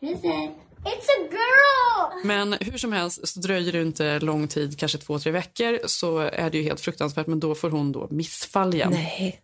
What 0.00 0.10
is 0.10 0.18
it? 0.24 0.50
It's 0.84 1.08
a 1.08 1.28
girl! 1.30 2.26
Men 2.26 2.56
hur 2.60 2.78
som 2.78 2.92
helst 2.92 3.28
så 3.28 3.40
dröjer 3.40 3.72
det 3.72 3.82
inte 3.82 4.18
lång 4.20 4.48
tid, 4.48 4.78
kanske 4.78 4.98
två, 4.98 5.18
tre 5.18 5.32
veckor, 5.32 5.78
så 5.86 6.18
är 6.18 6.50
det 6.50 6.58
ju 6.58 6.64
helt 6.64 6.80
fruktansvärt. 6.80 7.26
Men 7.26 7.40
då 7.40 7.54
får 7.54 7.70
hon 7.70 7.92
då 7.92 8.08
missfall 8.10 8.74
igen. 8.74 8.90
Nej. 8.92 9.40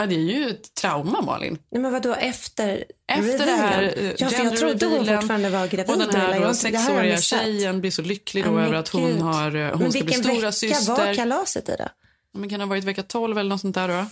Ja, 0.00 0.06
det 0.06 0.14
är 0.14 0.18
ju 0.18 0.48
ett 0.50 0.74
trauma, 0.74 1.20
Malin. 1.20 1.58
Nej, 1.70 1.82
men 1.82 1.92
vadå 1.92 2.14
efter 2.14 2.84
Efter 3.06 3.46
det 3.46 3.52
här 3.52 3.82
eh, 3.96 4.12
Ja, 4.18 4.28
för 4.28 4.44
jag 4.44 4.56
trodde 4.56 4.86
hon 4.86 5.06
fortfarande 5.06 5.50
var 5.50 5.66
gravid. 5.66 5.90
Och 5.90 5.98
den 5.98 6.14
här 6.20 6.40
då, 6.40 6.54
sexåriga 6.54 7.20
tjejen 7.20 7.80
blir 7.80 7.90
så 7.90 8.02
lycklig 8.02 8.44
då 8.44 8.48
Ja, 8.50 8.52
men 8.54 8.64
över 8.64 8.74
att 8.76 8.88
hon, 8.88 9.06
gud. 9.06 9.20
har, 9.20 9.56
eh, 9.56 9.70
hon 9.70 9.78
men 9.82 9.92
ska 9.92 10.00
bli 10.04 10.06
vilken 10.14 10.22
stora 10.22 10.34
vecka 10.36 10.52
syster. 10.52 10.92
var 11.06 11.14
kalaset 11.14 11.68
i 11.68 11.74
då? 11.78 11.88
Men 12.38 12.48
kan 12.50 12.58
det 12.58 12.64
ha 12.64 12.68
varit 12.70 12.84
vecka 12.84 13.02
12 13.02 13.38
eller 13.38 13.50
något 13.50 13.60
sånt 13.60 13.74
där 13.74 13.88
då? 13.88 14.04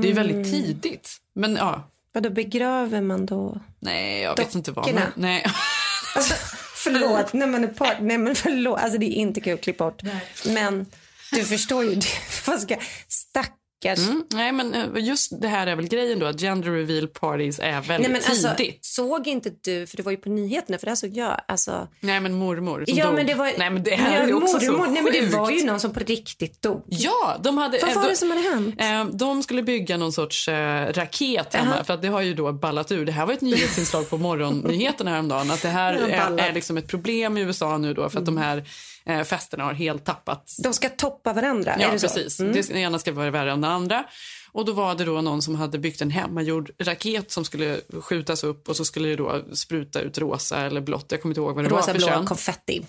Det 0.00 0.06
är 0.06 0.10
ju 0.10 0.12
väldigt 0.12 0.36
Mm. 0.46 0.50
tidigt. 0.50 1.16
Men 1.34 1.56
ja, 1.56 1.88
Vadå 2.12 2.30
begraver 2.30 3.00
man 3.00 3.26
då? 3.26 3.60
nej 3.78 4.22
jag 4.22 4.36
vet 4.36 4.54
inte 4.54 4.72
vad. 4.72 4.84
Dockorna. 4.84 5.00
Men, 5.00 5.22
nej. 5.22 5.44
Alltså, 6.16 6.34
förlåt, 6.74 7.32
när 7.32 7.46
man 7.46 7.64
är 7.64 7.68
part, 7.68 7.96
nej 8.00 8.18
men 8.18 8.34
förlåt, 8.34 8.80
alltså 8.80 8.98
det 8.98 9.06
är 9.06 9.14
inte 9.14 9.40
kul, 9.40 9.58
klipp 9.58 9.78
bort. 9.78 10.02
Men 10.46 10.86
du 11.32 11.44
förstår 11.44 11.84
ju, 11.84 12.00
vad 12.46 12.60
ska, 12.60 12.76
stackars. 13.08 13.54
Mm, 13.84 14.24
nej, 14.32 14.52
men 14.52 14.74
eh, 14.74 14.86
just 14.96 15.40
det 15.40 15.48
här 15.48 15.66
är 15.66 15.76
väl 15.76 15.88
grejen 15.88 16.18
då, 16.18 16.26
att 16.26 16.40
gender 16.40 16.70
reveal 16.70 17.08
parties 17.08 17.58
är 17.58 17.72
väldigt 17.72 17.88
Nej, 17.88 18.08
men 18.08 18.30
alltså, 18.30 18.48
tidigt. 18.56 18.84
såg 18.84 19.26
inte 19.26 19.50
du, 19.64 19.86
för 19.86 19.96
det 19.96 20.02
var 20.02 20.12
ju 20.12 20.16
på 20.18 20.28
nyheterna, 20.28 20.78
för 20.78 20.86
det 20.86 20.90
här 20.90 20.96
såg 20.96 21.16
jag. 21.16 21.40
Alltså, 21.48 21.88
Nej, 22.00 22.20
men 22.20 22.32
mormor 22.34 22.84
som 22.88 22.98
ja, 22.98 23.06
dog. 23.06 23.14
men 23.14 23.26
det 23.26 23.34
var, 23.34 23.52
Nej, 23.58 23.70
men 23.70 23.82
det 23.82 23.94
här 23.94 24.20
är 24.22 24.26
ju 24.26 24.34
också 24.34 24.60
så 24.60 24.72
mormor, 24.72 24.86
nej, 24.86 25.02
men 25.02 25.12
det 25.12 25.36
var 25.36 25.50
ju 25.50 25.64
någon 25.64 25.80
som 25.80 25.92
på 25.92 26.00
riktigt 26.00 26.62
dog. 26.62 26.82
Ja, 26.88 27.36
de 27.42 27.58
hade... 27.58 27.78
Vad 27.82 27.94
var 27.94 28.02
de- 28.02 28.08
det 28.08 28.16
som 28.16 28.30
hade 28.30 28.42
hänt? 28.42 28.80
Eh, 28.80 29.04
De 29.18 29.42
skulle 29.42 29.62
bygga 29.62 29.96
någon 29.96 30.12
sorts 30.12 30.48
eh, 30.48 30.92
raket 30.92 31.54
hemma, 31.54 31.72
Jaha. 31.74 31.84
för 31.84 31.94
att 31.94 32.02
det 32.02 32.08
har 32.08 32.20
ju 32.20 32.34
då 32.34 32.52
ballat 32.52 32.92
ur. 32.92 33.04
Det 33.04 33.12
här 33.12 33.26
var 33.26 33.32
ett 33.32 33.40
nyhetsinslag 33.40 34.10
på 34.10 34.16
morgonnyheterna 34.18 35.10
häromdagen, 35.10 35.50
att 35.50 35.62
det 35.62 35.68
här 35.68 35.92
Ja, 36.10 36.16
är, 36.16 36.38
är 36.38 36.52
liksom 36.52 36.76
ett 36.76 36.88
problem 36.88 37.36
i 37.38 37.40
USA 37.40 37.78
nu 37.78 37.94
då, 37.94 38.08
för 38.10 38.18
att 38.18 38.26
de 38.26 38.36
här 38.36 38.64
eh, 39.10 39.22
festerna 39.24 39.64
har 39.64 39.72
helt 39.72 40.04
tappat 40.04 40.54
De 40.58 40.72
ska 40.74 40.88
toppa 40.88 41.32
varandra, 41.32 41.76
Ja, 41.78 41.88
precis. 41.90 42.40
Mm. 42.40 42.52
Det 42.52 42.70
ena 42.70 42.98
ska 42.98 43.12
vara 43.12 43.30
värre 43.30 43.52
än 43.52 43.60
det 43.60 43.68
andra. 43.68 44.04
Och 44.52 44.64
då 44.64 44.72
var 44.72 44.94
det 44.94 45.04
då 45.04 45.20
någon 45.20 45.42
som 45.42 45.54
hade 45.54 45.78
byggt 45.78 46.00
en 46.00 46.10
hemmagjord 46.10 46.70
raket 46.78 47.30
som 47.30 47.44
skulle 47.44 47.80
skjutas 48.00 48.44
upp 48.44 48.68
och 48.68 48.76
så 48.76 48.84
skulle 48.84 49.08
det 49.08 49.16
då 49.16 49.42
spruta 49.52 50.00
ut 50.00 50.18
rosa 50.18 50.66
eller 50.66 50.80
blått. 50.80 51.06
Jag 51.08 51.22
kommer 51.22 51.30
inte 51.32 51.40
ihåg 51.40 51.54
vad 51.54 51.64
det 51.64 51.68
Rosa, 51.68 51.76
var 51.76 51.82
för 51.92 51.98
blå, 51.98 52.06
kön. 52.06 52.26
konfetti. 52.26 52.86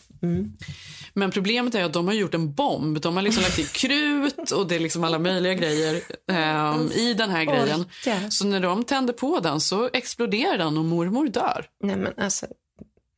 Men 1.14 1.32
problemet 1.32 1.76
är 1.76 1.84
att 1.84 1.94
de 1.94 2.08
har 2.08 2.14
gjort 2.14 2.34
en 2.34 2.54
bomb. 2.54 3.02
De 3.02 3.16
har 3.16 3.24
liksom 3.24 3.44
lagt 3.44 3.60
i 3.60 3.64
krut 3.64 4.52
och 4.52 4.68
det 4.68 4.76
är 4.76 4.80
liksom 4.80 5.04
alla 5.04 5.20
möjliga 5.20 5.54
grejer 5.54 6.02
ehm, 6.32 6.92
i 6.92 7.14
den 7.14 7.30
här 7.30 7.44
grejen. 7.44 7.80
Orka. 7.82 8.32
Så 8.32 8.48
när 8.48 8.60
de 8.60 8.84
tänder 8.84 9.14
på 9.14 9.40
den 9.40 9.60
så 9.60 9.90
exploderar 9.94 10.58
den 10.58 10.78
och 10.78 10.86
mormor 10.86 11.28
dör. 11.28 11.66
Nej 11.84 11.96
men 11.96 12.14
alltså, 12.18 12.46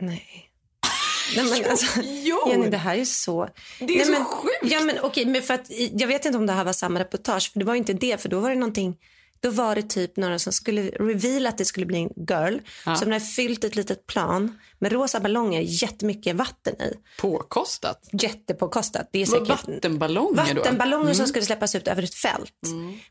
nej. 0.01 0.49
Nej 1.35 1.45
men 1.45 1.71
alltså, 1.71 2.01
Jo. 2.03 2.49
Jenny 2.49 2.69
det 2.69 2.77
här 2.77 2.97
är 2.97 3.05
så... 3.05 3.49
Det 3.79 3.93
är 3.93 3.97
nej, 3.97 4.05
så 4.05 4.11
men, 4.11 4.25
sjukt. 4.25 4.57
Ja 4.61 4.79
men 4.79 4.99
okej, 4.99 5.25
men 5.25 5.41
för 5.41 5.53
att, 5.53 5.65
jag 5.93 6.07
vet 6.07 6.25
inte 6.25 6.37
om 6.37 6.45
det 6.45 6.53
här 6.53 6.63
var 6.63 6.73
samma 6.73 6.99
reportage, 6.99 7.51
för 7.51 7.59
det 7.59 7.65
var 7.65 7.75
inte 7.75 7.93
det, 7.93 8.21
för 8.21 8.29
då 8.29 8.39
var 8.39 8.49
det 8.49 8.55
någonting, 8.55 8.95
då 9.43 9.49
var 9.49 9.75
det 9.75 9.81
typ 9.89 10.17
några 10.17 10.39
som 10.39 10.53
skulle 10.53 10.81
reveal 10.81 11.47
att 11.47 11.57
det 11.57 11.65
skulle 11.65 11.85
bli 11.85 11.97
en 11.97 12.09
girl, 12.29 12.57
som 12.83 13.11
hade 13.11 13.19
fyllt 13.19 13.63
ett 13.63 13.75
litet 13.75 14.07
plan 14.07 14.59
med 14.79 14.91
rosa 14.91 15.19
ballonger, 15.19 15.61
jättemycket 15.61 16.35
vatten 16.35 16.81
i. 16.81 16.93
Påkostat. 17.21 18.09
Jättepåkostat. 18.11 19.09
Det 19.11 19.21
är 19.21 19.25
säkert 19.25 19.49
vattenballonger 19.49 20.35
då? 20.35 20.41
Mm. 20.41 20.55
Vattenballonger 20.57 21.13
som 21.13 21.27
skulle 21.27 21.45
släppas 21.45 21.75
ut 21.75 21.87
över 21.87 22.03
ett 22.03 22.15
fält. 22.15 22.53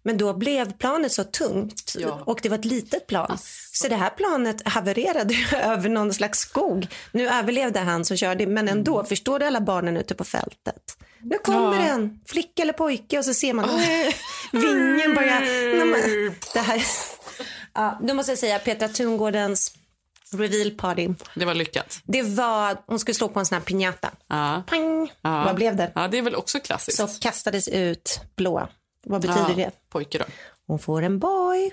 Men 0.03 0.19
då 0.19 0.35
blev 0.35 0.73
planet 0.73 1.13
så 1.13 1.25
tungt 1.25 1.95
Ja. 1.99 2.23
Och 2.27 2.39
det 2.43 2.49
var 2.49 2.59
ett 2.59 2.65
litet 2.65 3.07
plan. 3.07 3.39
Så 3.73 3.89
det 3.89 3.97
här 3.97 4.11
planet 4.11 4.69
havererade 4.69 5.35
över 5.63 5.89
någon 5.89 6.15
slags 6.15 6.39
skog. 6.39 6.87
Nu 7.13 7.29
överlevde 7.29 7.81
han 7.81 8.05
som 8.05 8.17
körde, 8.17 8.47
men 8.47 8.69
ändå. 8.69 9.05
Förstår 9.05 9.39
du 9.39 9.47
alla 9.47 9.61
barnen 9.61 9.97
ute 9.97 10.15
på 10.15 10.25
fältet? 10.25 10.97
Nu 11.25 11.39
kommer 11.39 11.63
Mm. 11.73 11.87
Ja. 11.87 11.95
en 11.95 12.21
flicka 12.27 12.63
eller 12.63 12.73
pojke 12.73 13.19
och 13.19 13.25
så 13.25 13.35
ser 13.35 13.53
man 13.53 13.65
äh, 13.71 14.15
vingen 14.53 15.15
börja... 15.15 15.41
Nej, 15.41 15.85
men, 15.85 16.35
det 16.53 16.59
här... 16.61 16.83
Ja, 17.75 17.99
då 18.03 18.15
måste 18.15 18.33
jag 18.33 18.39
säga 18.39 18.59
Petra 18.59 18.89
Tungårdens 18.89 19.75
reveal 20.33 20.71
party. 20.71 21.09
Det 21.35 21.45
var 21.45 21.55
lyckat. 21.55 22.01
Det 22.05 22.23
var, 22.23 22.77
hon 22.87 22.99
skulle 22.99 23.15
slå 23.15 23.29
på 23.29 23.39
en 23.39 23.47
sån 23.47 23.59
här 23.59 23.65
piñata. 23.65 24.11
Ja. 24.29 24.63
Pang! 24.67 25.13
Ja. 25.23 25.45
Vad 25.45 25.55
blev 25.55 25.77
det? 25.77 25.93
Ja, 25.95 26.09
det 26.09 26.19
är 26.19 26.23
väl 26.23 26.35
också 26.35 26.61
klassiskt. 26.61 26.97
Så 26.97 27.09
kastades 27.21 27.69
ut 27.69 28.21
blå. 28.37 28.69
Vad 29.05 29.21
betyder 29.21 29.49
ja. 29.49 29.55
det? 29.57 29.71
Pojke 29.91 30.19
då. 30.19 30.25
Hon 30.67 30.79
får 30.79 31.03
en 31.03 31.19
boy. 31.19 31.73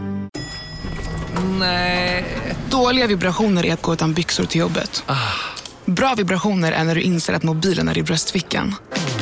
Nej. 1.59 2.25
Dåliga 2.69 3.07
vibrationer 3.07 3.65
är 3.65 3.73
att 3.73 3.81
gå 3.81 3.93
utan 3.93 4.13
byxor 4.13 4.45
till 4.45 4.61
jobbet. 4.61 5.03
Bra 5.85 6.13
vibrationer 6.17 6.71
är 6.71 6.83
när 6.83 6.95
du 6.95 7.01
inser 7.01 7.33
att 7.33 7.43
mobilen 7.43 7.89
är 7.89 7.97
i 7.97 8.03
bröstfickan. 8.03 8.75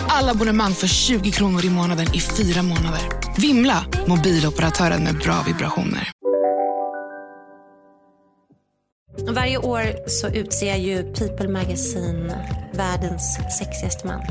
Alla 0.08 0.32
abonnemang 0.32 0.74
för 0.74 0.88
20 0.88 1.32
kronor 1.32 1.66
i 1.66 1.70
månaden 1.70 2.08
i 2.14 2.20
fyra 2.20 2.64
månader. 2.64 3.02
Vimla! 3.38 3.86
Mobiloperatören 4.08 5.04
med 5.04 5.18
bra 5.18 5.44
vibrationer. 5.48 6.12
Varje 9.28 9.58
år 9.58 10.10
så 10.10 10.28
utser 10.28 10.76
ju 10.76 11.14
People 11.14 11.50
Magazine 11.50 12.36
världens 12.74 13.40
sexigaste 13.60 14.08
man. 14.08 14.22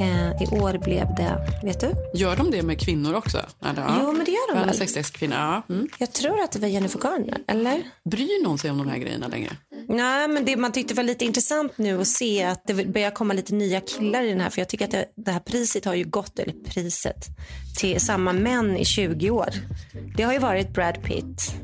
Eh, 0.00 0.42
I 0.42 0.46
år 0.62 0.78
blev 0.84 1.06
det, 1.16 1.38
vet 1.62 1.80
du? 1.80 1.92
Gör 2.14 2.36
de 2.36 2.50
det 2.50 2.62
med 2.62 2.80
kvinnor 2.80 3.14
också? 3.14 3.38
Eller, 3.64 3.82
ja. 3.82 3.98
Jo, 4.02 4.12
men 4.12 4.24
det 4.24 4.30
gör 4.30 4.54
de 4.54 4.66
väl? 4.66 4.74
sexigaste 4.74 5.18
kvinna, 5.18 5.62
ja. 5.68 5.74
Mm. 5.74 5.88
Jag 5.98 6.12
tror 6.12 6.40
att 6.40 6.52
det 6.52 6.58
var 6.58 6.68
Jennifer 6.68 6.98
Garner, 6.98 7.38
eller? 7.46 7.82
Bryr 8.04 8.44
någon 8.44 8.58
sig 8.58 8.70
om 8.70 8.78
de 8.78 8.88
här 8.88 8.98
grejerna 8.98 9.28
längre? 9.28 9.50
Nej, 9.88 10.28
men 10.28 10.44
det 10.44 10.56
man 10.56 10.72
tyckte 10.72 10.94
var 10.94 11.02
lite 11.02 11.24
intressant 11.24 11.78
nu 11.78 12.00
att 12.00 12.08
se 12.08 12.44
att 12.44 12.66
det 12.66 12.74
börjar 12.74 13.10
komma 13.10 13.34
lite 13.34 13.54
nya 13.54 13.80
killar 13.80 14.22
i 14.22 14.28
den 14.28 14.40
här. 14.40 14.50
För 14.50 14.60
jag 14.60 14.68
tycker 14.68 14.84
att 14.84 14.90
det, 14.90 15.06
det 15.16 15.30
här 15.30 15.40
priset 15.40 15.84
har 15.84 15.94
ju 15.94 16.04
gått, 16.04 16.38
eller 16.38 16.54
priset, 16.64 17.26
till 17.76 18.00
samma 18.00 18.32
män 18.32 18.76
i 18.76 18.84
20 18.84 19.30
år. 19.30 19.48
Det 20.16 20.22
har 20.22 20.32
ju 20.32 20.38
varit 20.38 20.74
Brad 20.74 21.02
Pitt. 21.02 21.54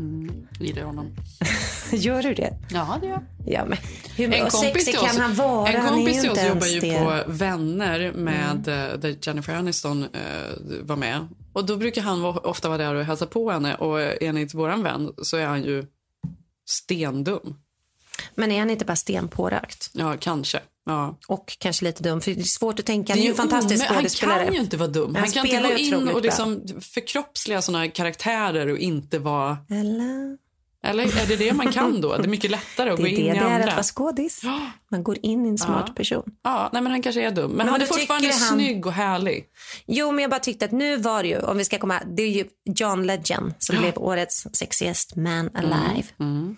Gillar 0.61 0.83
honom. 0.83 1.17
Gör 1.93 2.23
du 2.23 2.35
det? 2.35 2.59
Ja, 2.71 2.99
det 3.01 3.07
gör 3.07 3.27
Ja, 3.47 3.65
men 3.65 3.79
hur 4.17 4.35
En 4.35 4.51
kompis 4.51 4.85
till 4.85 4.99
oss, 4.99 5.07
kan 5.07 5.21
han 5.21 5.35
vara? 5.35 5.69
en 5.69 5.89
kompis 5.89 6.21
till 6.21 6.31
oss 6.31 6.45
jobbar 6.45 6.67
ju 6.67 6.81
på 6.81 7.23
Vänner 7.27 8.13
med 8.13 8.69
mm. 8.69 9.01
där 9.01 9.17
Jennifer 9.23 9.55
Aniston 9.55 10.03
eh, 10.03 10.57
var 10.83 10.97
med. 10.97 11.29
Och 11.53 11.67
då 11.67 11.77
brukar 11.77 12.03
han 12.03 12.25
ofta 12.25 12.69
vara 12.69 12.79
där 12.79 12.95
och 12.95 13.05
hälsa 13.05 13.27
på 13.27 13.51
henne 13.51 13.75
och 13.75 14.23
enligt 14.23 14.55
våran 14.55 14.83
vän 14.83 15.13
så 15.23 15.37
är 15.37 15.47
han 15.47 15.63
ju 15.63 15.87
stendum. 16.71 17.55
Men 18.35 18.53
är 18.53 18.59
han 18.59 18.71
inte 18.71 18.85
bara 18.85 18.97
stenpårökt? 18.97 19.91
Ja, 19.93 20.17
kanske. 20.21 20.61
Ja. 20.87 21.19
Och 21.27 21.57
kanske 21.59 21.85
lite 21.85 22.03
dum. 22.03 22.21
För 22.21 22.35
det 22.35 22.41
är 22.41 22.45
svårt 22.45 22.79
att 22.81 22.87
tänka. 22.87 23.13
Det 23.13 23.13
Han 23.13 23.19
är 23.19 23.23
är 23.23 23.25
ju 23.25 23.31
en 23.31 23.37
fantastisk 23.37 23.89
skådespelare. 23.89 24.37
Han 24.39 24.47
kan 24.47 24.55
ju 24.55 24.61
inte 24.61 24.77
vara 24.77 24.89
dum. 24.89 25.15
Han 25.15 25.25
Han, 25.25 25.33
kan 25.33 25.47
inte 25.47 25.69
gå 25.69 25.79
in 25.79 26.09
och 26.09 26.23
liksom 26.23 26.63
förkroppsliga 26.81 27.63
såna 27.63 27.89
karaktärer 27.89 28.67
och 28.67 28.79
inte 28.79 29.19
vara... 29.19 29.59
Eller? 29.71 30.48
Eller 30.87 31.05
är 31.23 31.27
det 31.27 31.37
det 31.37 31.53
man 31.53 31.73
kan 31.73 32.01
då? 32.01 32.17
Det 32.17 32.25
är 32.25 32.29
mycket 32.29 32.51
lättare 32.51 32.91
att 32.91 32.97
Det 32.97 33.03
gå 33.03 33.09
är 33.09 33.11
in 33.13 33.17
det 33.17 33.21
i 33.23 33.25
det 33.31 33.39
är 33.39 33.55
andra. 33.55 33.65
att 33.69 33.73
vara 33.73 33.83
skådis. 33.83 34.43
Man 34.91 35.03
går 35.03 35.17
in 35.23 35.47
i 35.47 35.49
en 35.49 35.59
smart 35.59 35.85
Ja. 35.87 35.93
person. 35.95 36.23
Ja, 36.45 36.71
nej 36.73 36.83
men 36.83 36.93
han 36.93 37.03
kanske 37.03 37.23
är 37.23 37.31
dum. 37.31 37.49
Men, 37.51 37.57
Men 37.57 37.69
han 37.69 37.83
är 37.83 37.87
fortfarande 37.87 38.27
han? 38.29 38.35
snygg 38.59 38.87
och 38.87 38.93
härlig. 38.93 39.45
Jo, 39.87 40.13
men 40.13 40.23
jag 40.23 40.31
bara 40.31 40.41
tyckte 40.41 40.65
att 40.65 40.73
nu 40.73 40.97
var 40.97 41.23
det 41.23 41.29
ju, 41.29 41.39
om 41.41 41.59
vi 41.59 41.65
ska 41.65 41.79
komma, 41.79 42.01
det 42.17 42.23
är 42.23 42.29
ju 42.31 42.45
John 42.65 43.03
Legend 43.07 43.55
som 43.59 43.77
blev 43.79 43.93
årets 43.99 44.47
sexiest 44.53 45.17
man 45.17 45.51
alive. 45.55 46.09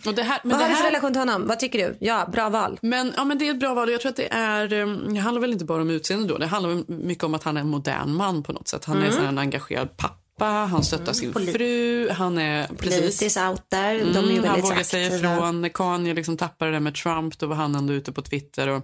Och 0.06 0.14
det 0.14 0.22
här, 0.22 0.40
men 0.42 0.50
Vad 0.50 0.60
det 0.60 0.64
har 0.64 0.70
du 0.70 0.76
för 0.76 0.84
relation 0.84 1.12
till 1.12 1.20
honom? 1.20 1.46
Vad 1.46 1.58
tycker 1.58 1.78
du? 1.88 1.96
Ja, 2.00 2.28
bra 2.32 2.48
val. 2.48 2.78
Men, 2.82 3.12
ja, 3.16 3.24
men 3.24 3.38
det 3.38 3.46
är 3.48 3.50
ett 3.50 3.60
bra 3.60 3.74
val. 3.74 3.90
Jag 3.90 4.00
tror 4.00 4.10
att 4.10 4.16
det 4.16 4.32
är, 4.32 4.72
um, 4.72 5.14
det 5.14 5.20
handlar 5.20 5.40
väl 5.40 5.52
inte 5.52 5.64
bara 5.64 5.82
om 5.82 5.90
utseende 5.90 6.28
då. 6.28 6.38
Det 6.38 6.46
handlar 6.46 6.92
mycket 6.92 7.24
om 7.24 7.34
att 7.34 7.42
han 7.42 7.56
är 7.56 7.60
en 7.60 7.68
modern 7.68 8.14
man 8.14 8.42
på 8.42 8.52
något 8.52 8.68
sätt. 8.68 8.84
Han 8.84 8.96
är 9.02 9.06
Mm. 9.06 9.20
här 9.20 9.28
en 9.28 9.38
engagerad 9.38 9.96
pappa, 9.96 10.14
han 10.46 10.84
stöttar 10.84 11.12
sin 11.12 11.32
Polit- 11.32 11.52
fru, 11.52 12.10
han 12.10 12.38
är 12.38 12.66
precis. 12.66 13.00
Politiskt 13.00 13.36
out 13.36 13.70
there. 13.70 13.98
De 13.98 14.18
är 14.18 14.30
Mm, 14.38 14.44
han 14.44 14.60
vågar 14.60 14.82
säga 14.82 15.16
ifrån. 15.16 15.60
När 15.60 15.68
Kanye 15.68 16.14
liksom 16.14 16.36
tappade 16.36 16.70
det 16.70 16.74
där 16.74 16.80
med 16.80 16.94
Trump, 16.94 17.38
då 17.38 17.46
var 17.46 17.56
han 17.56 17.74
ändå 17.74 17.92
ute 17.94 18.12
på 18.12 18.22
Twitter. 18.22 18.68
Och, 18.68 18.82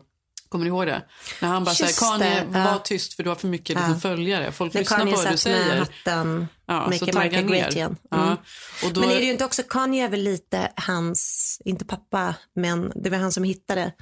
kommer 0.48 0.64
ni 0.64 0.68
ihåg 0.68 0.86
det? 0.86 1.02
När 1.42 1.48
han 1.48 1.64
bara 1.64 1.75
säger 1.75 2.00
Kanye, 2.18 2.44
det, 2.52 2.58
ja. 2.58 2.64
var 2.72 2.78
tyst 2.78 3.14
för 3.14 3.22
du 3.22 3.28
har 3.28 3.36
för 3.36 3.48
mycket 3.48 3.68
liksom, 3.68 3.92
Ja. 3.92 3.98
följare. 3.98 4.52
Folk 4.52 4.75
När 4.75 4.80
lyssnar 4.80 4.98
Kanye 4.98 5.12
på 5.14 5.20
vad 5.22 5.32
du 5.32 5.36
satt 5.36 5.52
med 5.52 5.64
säger. 5.66 5.78
hatten, 5.78 6.48
Ja, 6.66 6.75
Make 6.86 6.98
så 6.98 7.04
America 7.04 7.12
tagga 7.20 7.42
Great 7.42 7.50
ner. 7.50 7.76
igen. 7.76 7.96
Ja. 8.10 8.22
Mm. 8.25 8.36
Och 8.84 8.92
då, 8.92 9.00
Men 9.00 9.10
är 9.10 9.14
det 9.14 9.25
ju 9.25 9.30
inte 9.32 9.44
också, 9.44 9.62
Kanye 9.62 10.04
är 10.04 10.08
väl 10.08 10.22
lite 10.22 10.72
hans, 10.76 11.62
inte 11.64 11.84
pappa, 11.84 12.34
men 12.56 12.92
det 12.94 13.10
var 13.10 13.18
han 13.18 13.32
som 13.32 13.44
hittade 13.44 13.92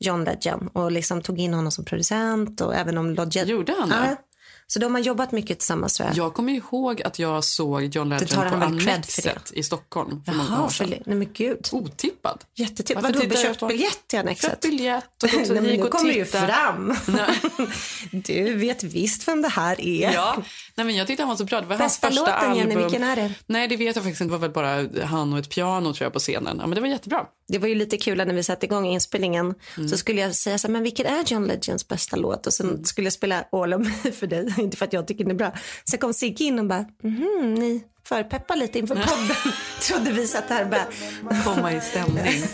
John 0.00 0.24
Legend 0.24 0.68
och 0.72 0.92
liksom 0.92 1.22
tog 1.22 1.40
in 1.40 1.54
honom 1.54 1.72
som 1.72 1.84
producent 1.84 2.60
och 2.60 2.74
även 2.74 2.98
om 2.98 3.14
Lodge... 3.14 3.36
Gjorde 3.44 3.74
han 3.80 3.88
det? 3.88 4.16
Så 4.74 4.80
de 4.80 4.94
har 4.94 5.02
jobbat 5.02 5.32
mycket 5.32 5.58
tillsammans 5.58 5.94
tror 5.94 6.08
jag. 6.08 6.16
Jag 6.16 6.34
kommer 6.34 6.52
ihåg 6.52 7.02
att 7.02 7.18
jag 7.18 7.44
såg 7.44 7.84
John 7.84 8.08
Legend 8.08 8.50
på? 8.50 8.56
Annexet 8.56 9.52
i 9.52 9.62
Stockholm 9.62 10.24
för 10.24 10.32
många 10.32 10.48
Jaha, 10.50 10.64
år 10.64 10.68
för, 10.68 10.84
sedan. 10.84 11.02
nej 11.06 11.16
men 11.16 11.32
gud. 11.32 11.68
Otippad. 11.72 12.44
Jättetyp. 12.54 12.96
Varför 12.96 13.12
Vadå, 13.12 13.34
jag 13.34 13.38
köpt 13.42 13.68
biljett 13.68 14.08
till 14.08 14.18
Annexet? 14.18 14.50
Köpt 14.50 14.62
biljett 14.62 15.22
och 15.22 15.30
gått 15.30 15.48
Nej, 15.48 15.60
men 15.60 15.64
gick 15.64 15.78
nu 15.78 15.84
och 15.84 15.90
kommer 15.90 16.12
ju 16.12 16.24
fram. 16.24 16.96
Nej. 17.06 17.40
Du 18.10 18.54
vet 18.54 18.82
visst 18.82 19.28
vem 19.28 19.42
det 19.42 19.48
här 19.48 19.80
är. 19.80 20.12
Ja, 20.12 20.42
nej 20.74 20.86
men 20.86 20.96
jag 20.96 21.06
tyckte 21.06 21.22
han 21.22 21.28
var 21.28 21.36
så 21.36 21.44
bra. 21.44 21.60
Det 21.60 21.66
var 21.66 21.78
Bästa 21.78 22.06
hans 22.06 22.16
första 22.16 22.32
låten, 22.32 22.50
album. 22.50 22.58
Jenny, 22.58 22.82
vilken 22.82 23.02
är 23.02 23.16
det? 23.16 23.32
Nej, 23.46 23.68
det 23.68 23.76
vet 23.76 23.96
jag 23.96 24.04
faktiskt 24.04 24.20
inte. 24.20 24.34
Det 24.34 24.38
var 24.38 24.48
väl 24.48 24.50
bara 24.50 25.06
han 25.06 25.32
och 25.32 25.38
ett 25.38 25.50
piano 25.50 25.94
tror 25.94 26.06
jag 26.06 26.12
på 26.12 26.18
scenen. 26.18 26.56
Ja, 26.60 26.66
men 26.66 26.74
det 26.74 26.80
var 26.80 26.88
jättebra. 26.88 27.26
Det 27.48 27.58
var 27.58 27.68
ju 27.68 27.74
lite 27.74 27.96
kul 27.96 28.18
när 28.18 28.34
vi 28.34 28.42
satte 28.42 28.66
igång 28.66 28.86
inspelningen. 28.86 29.54
Mm. 29.76 29.88
Så 29.88 29.96
skulle 29.98 30.20
jag 30.20 30.34
säga 30.34 30.58
så 30.58 30.66
här, 30.66 30.72
men 30.72 30.82
vilken 30.82 31.06
är 31.06 31.24
John 31.26 31.46
Legends 31.46 31.88
bästa 31.88 32.16
låt? 32.16 32.46
Och 32.46 32.52
sen 32.52 32.68
Mm. 32.70 32.84
skulle 32.84 33.06
jag 33.06 33.12
spela 33.12 33.44
All 33.52 33.74
of 33.74 33.80
Me 34.04 34.12
för 34.12 34.26
dig. 34.26 34.54
Inte 34.58 34.76
för 34.76 34.84
att 34.86 34.92
jag 34.92 35.06
tycker 35.08 35.24
den 35.24 35.30
är 35.30 35.34
bra. 35.34 35.52
Så 35.84 35.98
kom 35.98 36.14
Sigge 36.14 36.44
in 36.44 36.58
och 36.58 36.66
bara, 36.66 36.84
mhm, 37.02 37.54
ni 37.54 37.84
förpeppar 38.08 38.56
lite 38.56 38.78
inför 38.78 38.94
podden. 39.06 39.36
Trodde 39.82 40.10
vi 40.12 40.26
satt 40.26 40.44
här 40.48 40.64
bara, 40.64 40.86
Komma 41.44 41.72
i 41.72 41.80
stämning. 41.80 42.44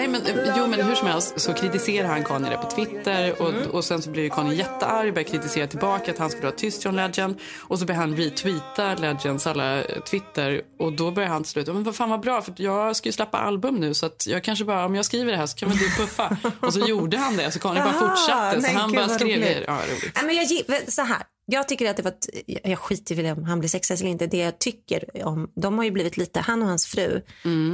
Nej, 0.00 0.08
men, 0.08 0.22
jo, 0.56 0.66
men 0.66 0.80
hur 0.80 0.94
som 0.94 1.06
helst 1.08 1.40
så 1.40 1.54
kritiserar 1.54 2.08
han 2.08 2.24
Kanye 2.24 2.50
det 2.50 2.56
på 2.56 2.70
Twitter 2.70 3.42
och, 3.42 3.74
och 3.74 3.84
sen 3.84 4.02
så 4.02 4.10
blir 4.10 4.30
Kanye 4.30 4.54
jättearg 4.54 5.14
börjar 5.14 5.28
kritisera 5.28 5.66
tillbaka 5.66 6.10
att 6.10 6.18
han 6.18 6.30
skulle 6.30 6.46
ha 6.46 6.52
tyst 6.52 6.84
John 6.84 6.96
Legend 6.96 7.40
och 7.68 7.78
så 7.78 7.84
börjar 7.84 8.00
han 8.00 8.16
retweeta 8.16 8.94
Legends 8.94 9.46
alla 9.46 9.84
eh, 9.84 10.00
Twitter 10.00 10.62
och 10.78 10.92
då 10.92 11.10
börjar 11.10 11.28
han 11.28 11.42
till 11.42 11.52
slut, 11.52 11.66
men 11.66 11.82
vad 11.82 11.96
fan 11.96 12.10
vad 12.10 12.20
bra 12.20 12.42
för 12.42 12.54
jag 12.56 12.96
ska 12.96 13.08
ju 13.08 13.12
släppa 13.12 13.38
album 13.38 13.74
nu 13.74 13.94
så 13.94 14.06
att 14.06 14.26
jag 14.26 14.44
kanske 14.44 14.64
bara, 14.64 14.84
om 14.84 14.94
jag 14.94 15.04
skriver 15.04 15.32
det 15.32 15.38
här 15.38 15.46
så 15.46 15.56
kan 15.56 15.68
väl 15.68 15.78
du 15.78 15.90
puffa 15.90 16.36
och 16.60 16.72
så 16.74 16.80
gjorde 16.80 17.16
han 17.16 17.36
det 17.36 17.50
så 17.50 17.58
Kanye 17.58 17.80
bara 17.80 17.94
Aha, 17.94 18.08
fortsatte 18.08 18.62
så 18.62 18.78
han 18.78 18.92
bara 18.92 19.08
skrev 19.08 19.28
roligt. 19.28 19.64
Ja, 19.66 19.74
roligt. 19.74 20.12
Nej, 20.14 20.24
men 20.24 20.36
jag, 20.36 20.92
så 20.92 21.02
här. 21.02 21.22
Jag 21.50 21.68
tycker 21.68 21.90
att 21.90 21.96
det 21.96 22.02
var, 22.02 22.10
ett, 22.10 22.28
jag- 22.46 22.78
skiter 22.78 23.18
i 23.24 23.30
om 23.30 23.44
han 23.44 23.58
blir 23.58 23.68
sexig 23.68 23.94
eller 24.00 24.10
inte. 24.10 24.26
Det 24.26 24.36
jag 24.38 24.58
tycker 24.58 25.26
om, 25.26 25.50
de 25.56 25.78
har 25.78 25.84
ju 25.84 25.90
blivit 25.90 26.16
lite, 26.16 26.40
han 26.40 26.62
och 26.62 26.68
hans 26.68 26.86
fru, 26.86 27.22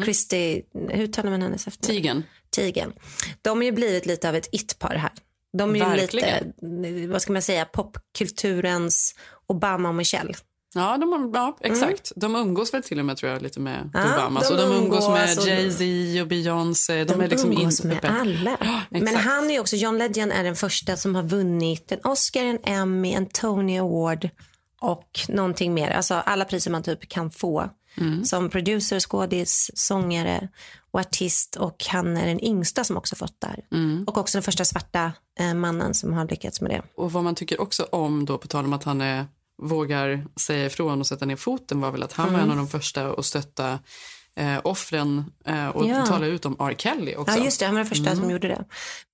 Christy, 0.04 0.62
hur 0.90 1.06
talar 1.06 1.30
man 1.30 1.42
hennes 1.42 1.66
efternamn? 1.66 1.96
Tigen. 1.96 2.22
Tigen. 2.50 2.92
De 3.42 3.58
har 3.58 3.64
ju 3.64 3.72
blivit 3.72 4.06
lite 4.06 4.28
av 4.28 4.34
ett 4.34 4.48
it-par 4.52 4.94
här. 4.94 5.12
De 5.58 5.70
är 5.70 5.74
ju 5.74 5.80
Verkligen. 5.84 6.52
lite, 6.62 7.06
vad 7.06 7.22
ska 7.22 7.32
man 7.32 7.42
säga, 7.42 7.64
popkulturens 7.64 9.14
Obama 9.46 9.88
och 9.88 9.94
Michelle. 9.94 10.34
Ja, 10.74 10.96
de, 10.98 11.12
har- 11.12 11.30
ja 11.34 11.56
exakt. 11.60 12.12
De 12.16 12.36
umgås 12.36 12.74
väl 12.74 12.82
till 12.82 12.98
och 12.98 13.04
med 13.04 13.16
tror 13.16 13.32
jag 13.32 13.42
lite 13.42 13.60
med 13.60 13.76
Mm. 13.78 13.90
Ja, 13.94 14.14
Obama. 14.16 14.40
de 14.40 14.46
så 14.46 14.56
de 14.56 14.62
umgås 14.72 15.08
med 15.08 15.28
umgås 15.30 15.38
och- 15.38 15.48
Jay-Z 15.48 16.20
och 16.22 16.28
Beyoncé. 16.28 17.04
De, 17.04 17.12
De, 17.12 17.20
är 17.20 17.28
liksom 17.28 17.52
umgås 17.52 17.80
in, 17.80 17.88
med 17.88 17.96
uppe. 17.98 18.08
alla. 18.08 18.56
Men 18.90 19.02
exakt. 19.02 19.24
han 19.24 19.50
är 19.50 19.60
också, 19.60 19.76
John 19.76 19.98
Legend 19.98 20.32
är 20.32 20.44
den 20.44 20.56
första 20.56 20.96
som 20.96 21.14
har 21.14 21.22
vunnit 21.22 21.92
en 21.92 21.98
Oscar, 22.04 22.44
en 22.44 22.58
Emmy, 22.64 23.12
en 23.12 23.26
Tony 23.26 23.78
Award 23.78 24.28
och 24.80 25.20
någonting 25.28 25.74
mer. 25.74 25.90
Alltså 25.90 26.14
alla 26.14 26.44
priser 26.44 26.70
man 26.70 26.82
typ 26.82 27.08
kan 27.08 27.30
få. 27.30 27.70
Mm. 27.98 28.24
Som 28.24 28.50
producer, 28.50 29.00
skådis, 29.00 29.70
sångare 29.74 30.48
och 30.90 31.00
artist. 31.00 31.56
Och 31.56 31.84
han 31.88 32.16
är 32.16 32.26
den 32.26 32.44
yngsta 32.44 32.84
som 32.84 32.96
också 32.96 33.16
fått 33.16 33.40
det 33.40 33.46
här. 33.46 33.60
Mm. 33.72 34.04
Och 34.06 34.18
också 34.18 34.38
den 34.38 34.42
första 34.42 34.64
svarta 34.64 35.12
eh, 35.40 35.54
mannen 35.54 35.94
som 35.94 36.12
har 36.12 36.28
lyckats 36.28 36.60
med 36.60 36.70
det. 36.70 36.82
Och 36.96 37.12
vad 37.12 37.24
man 37.24 37.34
tycker 37.34 37.60
också 37.60 37.82
om 37.92 38.24
då 38.24 38.38
på 38.38 38.48
tal 38.48 38.64
om 38.64 38.72
att 38.72 38.84
han 38.84 39.00
är, 39.00 39.26
vågar 39.62 40.26
säga 40.40 40.66
ifrån 40.66 41.00
och 41.00 41.06
sätta 41.06 41.26
ner 41.26 41.36
foten 41.36 41.80
var 41.80 41.90
väl 41.90 42.02
att 42.02 42.12
han 42.12 42.26
var 42.32 42.38
Mm. 42.38 42.44
en 42.44 42.50
av 42.50 42.56
de 42.56 42.68
första 42.68 43.06
att 43.12 43.24
stötta 43.24 43.78
eh, 44.38 44.58
offren 44.64 45.24
eh, 45.46 45.68
och 45.68 45.86
Ja. 45.88 46.06
tala 46.06 46.26
ut 46.26 46.46
om 46.46 46.56
R. 46.60 46.74
Kelly 46.78 47.14
också. 47.16 47.38
Ja, 47.38 47.44
just 47.44 47.60
det. 47.60 47.66
Han 47.66 47.74
var 47.74 47.80
den 47.80 47.88
första 47.88 48.10
Mm. 48.10 48.22
som 48.22 48.30
gjorde 48.30 48.48
det. 48.48 48.64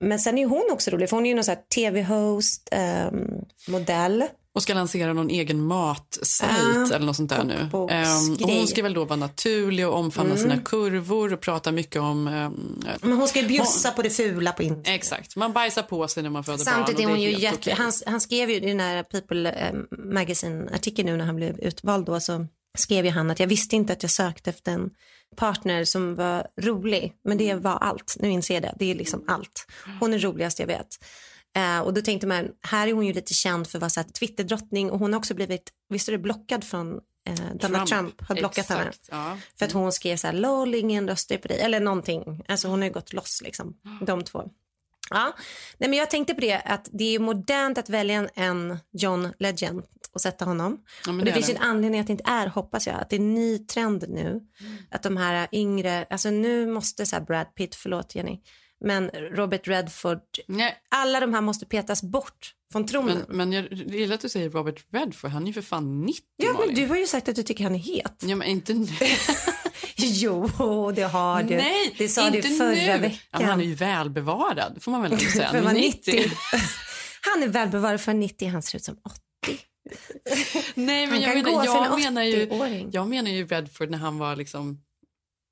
Men 0.00 0.18
sen 0.18 0.38
är 0.38 0.46
hon 0.46 0.68
också 0.72 0.90
rolig, 0.90 1.08
för 1.08 1.16
hon 1.16 1.26
är 1.26 1.30
ju 1.30 1.34
någon 1.34 1.44
sån 1.44 1.54
här 1.54 1.62
tv-host, 1.74 2.68
ehm, 2.72 3.24
modell. 3.68 4.24
Och 4.54 4.62
ska 4.62 4.74
lansera 4.74 5.12
någon 5.12 5.30
egen 5.30 5.60
matsajt 5.66 6.52
Ja, 6.90 6.94
eller 6.96 7.06
något 7.06 7.16
sånt 7.16 7.30
där 7.30 7.44
nu. 7.44 7.54
Ehm, 7.90 8.32
och 8.42 8.50
hon 8.50 8.66
ska 8.66 8.82
väl 8.82 8.94
då 8.94 9.04
vara 9.04 9.16
naturlig 9.16 9.88
och 9.88 9.94
omfamna 9.94 10.34
Mm. 10.34 10.42
sina 10.42 10.62
kurvor 10.64 11.32
och 11.32 11.40
prata 11.40 11.72
mycket 11.72 12.02
om... 12.02 12.28
ehm, 12.28 12.82
Men 13.02 13.12
hon 13.12 13.28
ska 13.28 13.40
ju 13.40 13.46
bjussa 13.48 13.90
på 13.90 14.02
det 14.02 14.10
fula 14.10 14.52
på 14.52 14.62
internet. 14.62 14.88
Exakt, 14.88 15.36
man 15.36 15.52
bajsar 15.52 15.82
på 15.82 16.08
sig 16.08 16.22
när 16.22 16.30
man 16.30 16.44
föder 16.44 16.58
Samtidigt 16.64 17.00
är 17.00 17.04
barn. 17.04 17.12
och 17.12 17.18
hon 17.18 17.20
ju 17.26 17.38
jätte... 17.38 17.56
okej. 17.56 17.74
Han, 17.78 17.92
han 18.06 18.20
skrev 18.20 18.50
ju 18.50 18.56
i 18.56 18.60
den 18.60 18.80
här 18.80 19.02
People 19.02 19.52
eh, 19.52 19.74
Magazine-artikeln 20.26 21.06
nu 21.06 21.16
när 21.16 21.24
han 21.24 21.36
blev 21.36 21.60
utvald 21.60 22.06
då 22.06 22.20
så 22.20 22.46
skrev 22.78 23.04
ju 23.04 23.10
han 23.10 23.30
att 23.30 23.40
jag 23.40 23.46
visste 23.46 23.76
inte 23.76 23.92
att 23.92 24.02
jag 24.02 24.10
sökte 24.10 24.50
efter 24.50 24.72
en 24.72 24.90
partner 25.36 25.84
som 25.84 26.14
var 26.14 26.46
rolig. 26.60 27.12
Men 27.24 27.38
det 27.38 27.54
var 27.54 27.76
allt. 27.76 28.16
Nu 28.20 28.30
inser 28.30 28.54
jag 28.54 28.62
det. 28.62 28.74
Det 28.78 28.90
är 28.90 28.94
liksom 28.94 29.24
allt. 29.28 29.66
Hon 30.00 30.14
är 30.14 30.18
roligast 30.18 30.58
jag 30.58 30.66
vet. 30.66 30.86
Eh, 31.56 31.80
och 31.80 31.94
då 31.94 32.00
tänkte 32.00 32.26
man, 32.26 32.48
här 32.62 32.88
är 32.88 32.92
hon 32.92 33.06
ju 33.06 33.12
lite 33.12 33.34
känd 33.34 33.68
för 33.68 33.78
att 33.78 33.80
vara 33.80 33.90
så 33.90 34.00
här 34.00 34.08
Twitterdrottning 34.08 34.90
och 34.90 34.98
hon 34.98 35.12
har 35.12 35.18
också 35.18 35.34
blivit, 35.34 35.72
visst 35.88 36.08
är 36.08 36.12
det 36.12 36.18
blockad 36.18 36.64
från 36.64 37.00
eh, 37.26 37.54
Donald 37.54 37.88
Trump, 37.88 38.20
har 38.20 38.34
blockat 38.34 38.58
exakt, 38.58 38.80
henne. 38.80 38.92
Ja. 39.10 39.38
För 39.58 39.66
att 39.66 39.72
hon 39.72 39.92
skrev 39.92 40.16
så 40.16 40.26
här, 40.26 40.34
lol, 40.34 40.74
ingen 40.74 41.08
röstar 41.08 41.36
på 41.36 41.48
dig. 41.48 41.60
Eller 41.60 41.80
någonting. 41.80 42.44
Alltså 42.48 42.68
hon 42.68 42.78
har 42.78 42.86
ju 42.86 42.92
gått 42.92 43.12
loss 43.12 43.42
liksom, 43.44 43.74
de 44.06 44.24
två. 44.24 44.44
Ja, 45.10 45.36
Nej, 45.78 45.90
men 45.90 45.98
jag 45.98 46.10
tänkte 46.10 46.34
på 46.34 46.40
det 46.40 46.60
att 46.64 46.88
det 46.92 47.14
är 47.14 47.18
modernt 47.18 47.78
att 47.78 47.88
välja 47.88 48.28
en- 48.34 48.78
John 48.92 49.28
Legend 49.38 49.82
och 50.12 50.20
sätta 50.20 50.44
honom. 50.44 50.78
Ja, 51.06 51.12
och 51.12 51.18
det, 51.18 51.24
det 51.24 51.32
finns 51.32 51.46
det. 51.46 51.52
en 51.52 51.62
anledning 51.62 52.00
att 52.00 52.06
det 52.06 52.10
inte 52.10 52.30
är, 52.30 52.46
hoppas 52.46 52.86
jag, 52.86 52.96
att 52.96 53.10
det 53.10 53.16
är 53.16 53.20
en 53.20 53.34
ny 53.34 53.58
trend 53.58 54.04
nu. 54.08 54.40
Att 54.90 55.02
de 55.02 55.16
här 55.16 55.48
yngre, 55.52 56.06
alltså 56.10 56.30
nu 56.30 56.66
måste 56.66 57.06
så 57.06 57.20
Brad 57.20 57.54
Pitt, 57.54 57.74
förlåt 57.74 58.14
Jenny, 58.14 58.40
men 58.84 59.10
Robert 59.10 59.68
Redford, 59.68 60.20
alla 60.88 61.20
de 61.20 61.34
här 61.34 61.40
måste 61.40 61.66
petas 61.66 62.02
bort 62.02 62.54
från 62.72 62.86
tronen. 62.86 63.24
Men, 63.28 63.36
men 63.36 63.52
jag 63.52 63.72
gillar 63.72 64.14
att 64.14 64.20
du 64.20 64.28
säger 64.28 64.50
Robert 64.50 64.84
Redford, 64.92 65.30
han 65.30 65.42
är 65.42 65.46
ju 65.46 65.52
för 65.52 65.62
fan 65.62 66.00
90 66.06 66.22
ja, 66.36 66.56
men 66.66 66.74
du 66.74 66.86
har 66.86 66.96
ju 66.96 67.06
sagt 67.06 67.28
att 67.28 67.36
du 67.36 67.42
tycker 67.42 67.64
han 67.64 67.74
är 67.74 67.78
het. 67.78 68.22
Ja, 68.26 68.36
men 68.36 68.48
inte 68.48 68.74
nu. 68.74 68.86
jo, 69.96 70.92
det 70.94 71.02
har 71.02 71.42
du. 71.42 71.56
Nej, 71.56 71.94
det 71.98 72.08
sa 72.08 72.26
inte 72.26 72.48
du 72.48 72.56
förra 72.56 72.70
nu. 72.96 72.98
veckan. 72.98 73.18
Ja, 73.30 73.38
men 73.38 73.48
han 73.48 73.60
är 73.60 73.64
ju 73.64 73.74
välbevarad, 73.74 74.78
får 74.82 74.92
man 74.92 75.02
väl 75.02 75.18
säga. 75.32 75.50
För 75.50 75.60
vara 75.60 75.72
90. 75.72 76.12
90. 76.12 76.30
Han 77.32 77.42
är 77.42 77.48
välbevarad 77.48 78.00
för 78.00 78.14
90, 78.14 78.48
han 78.48 78.62
ser 78.62 78.76
ut 78.76 78.84
som 78.84 78.96
80. 79.04 79.20
Nej, 80.74 81.06
men 81.06 81.10
Han 81.12 81.22
jag 81.22 81.34
menar, 81.44 81.64
jag, 81.64 81.94
en 81.94 82.00
menar 82.00 82.22
ju, 82.22 82.46
80-åring. 82.46 82.88
jag 82.92 83.08
menar 83.08 83.30
ju 83.30 83.46
Redford 83.46 83.90
när 83.90 83.98
han 83.98 84.18
var 84.18 84.36
liksom... 84.36 84.80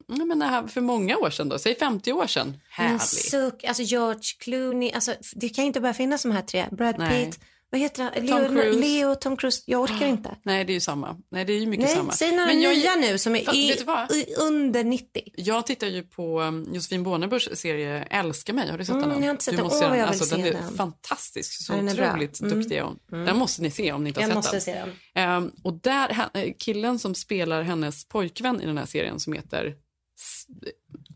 Jag 0.06 0.28
menar, 0.28 0.66
för 0.66 0.80
många 0.80 1.16
år 1.16 1.30
sedan 1.30 1.48
då, 1.48 1.58
säg 1.58 1.74
50 1.74 2.12
år 2.12 2.26
sedan. 2.26 2.46
Men 2.78 2.86
Härlig. 2.86 3.00
suck, 3.00 3.64
alltså 3.64 3.82
George 3.82 4.22
Clooney, 4.38 4.92
alltså, 4.92 5.14
det 5.34 5.48
kan 5.48 5.64
ju 5.64 5.66
inte 5.66 5.80
bara 5.80 5.94
finnas 5.94 6.22
de 6.22 6.32
här 6.32 6.42
tre. 6.42 6.66
Brad 6.70 6.94
Nej. 6.98 7.24
Pitt, 7.26 7.40
vad 7.72 7.80
heter 7.80 8.02
han? 8.02 8.12
Tom 8.12 8.24
Leo, 8.26 8.48
Cruise. 8.48 8.78
Leo, 8.80 9.14
Tom 9.14 9.36
Cruise. 9.36 9.62
Jag 9.66 9.80
orkar 9.82 10.06
inte. 10.06 10.36
Nej, 10.42 10.64
det 10.64 10.72
är 10.72 10.74
ju 10.74 10.80
samma. 10.80 11.16
Nej, 11.30 11.44
det 11.44 11.52
är 11.52 11.58
ju 11.60 11.66
mycket 11.66 11.86
Nej, 11.86 11.94
samma. 11.96 12.12
säg 12.12 12.30
några 12.32 12.46
Men 12.46 12.60
jag- 12.60 12.76
nya 12.78 12.94
nu 12.94 13.18
som 13.18 13.36
är 13.36 13.44
Fast 13.44 13.56
i, 13.56 14.16
i, 14.16 14.34
under 14.40 14.84
90. 14.84 15.22
Jag 15.36 15.66
tittar 15.66 15.86
ju 15.86 16.02
på 16.02 16.40
um, 16.40 16.68
Josefin 16.74 17.02
Bornebuschs 17.02 17.48
serie 17.60 18.02
Älska 18.02 18.52
mig. 18.52 18.70
Har 18.70 18.78
du 18.78 18.84
sett 18.84 18.94
Mm, 18.94 19.08
den? 19.08 19.18
jag 19.18 19.24
har 19.26 19.30
inte 19.30 19.44
sett 19.44 19.52
du 19.52 19.56
den. 19.56 19.64
måste 19.66 19.86
Åh, 19.86 19.92
vill 19.92 20.00
Alltså, 20.00 20.36
den 20.36 20.44
är 20.46 20.52
den. 20.52 20.76
fantastisk. 20.76 21.52
Så 21.66 21.72
Ja, 21.72 21.76
den 21.76 21.88
otroligt 21.88 22.40
Mm. 22.40 22.58
duktig 22.60 22.80
hon. 22.80 22.98
Mm. 23.12 23.24
Den 23.24 23.36
måste 23.36 23.62
ni 23.62 23.70
se 23.70 23.92
om 23.92 24.02
ni 24.04 24.08
inte 24.08 24.20
har 24.20 24.22
Jag 24.22 24.28
sett 24.28 24.36
måste 24.36 24.52
den. 24.52 24.60
se 24.60 24.92
den. 25.14 25.24
Ehm, 25.24 25.50
och 25.64 25.72
där, 25.82 26.08
han- 26.08 26.30
killen 26.58 26.98
som 26.98 27.14
spelar 27.14 27.62
hennes 27.62 28.08
pojkvän 28.08 28.60
i 28.60 28.66
den 28.66 28.78
här 28.78 28.86
serien 28.86 29.20
som 29.20 29.32
heter... 29.32 29.74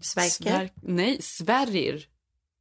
Sverker? 0.01 0.51
Sver- 0.51 0.71
nej, 0.83 1.23
Sverrir. 1.23 2.09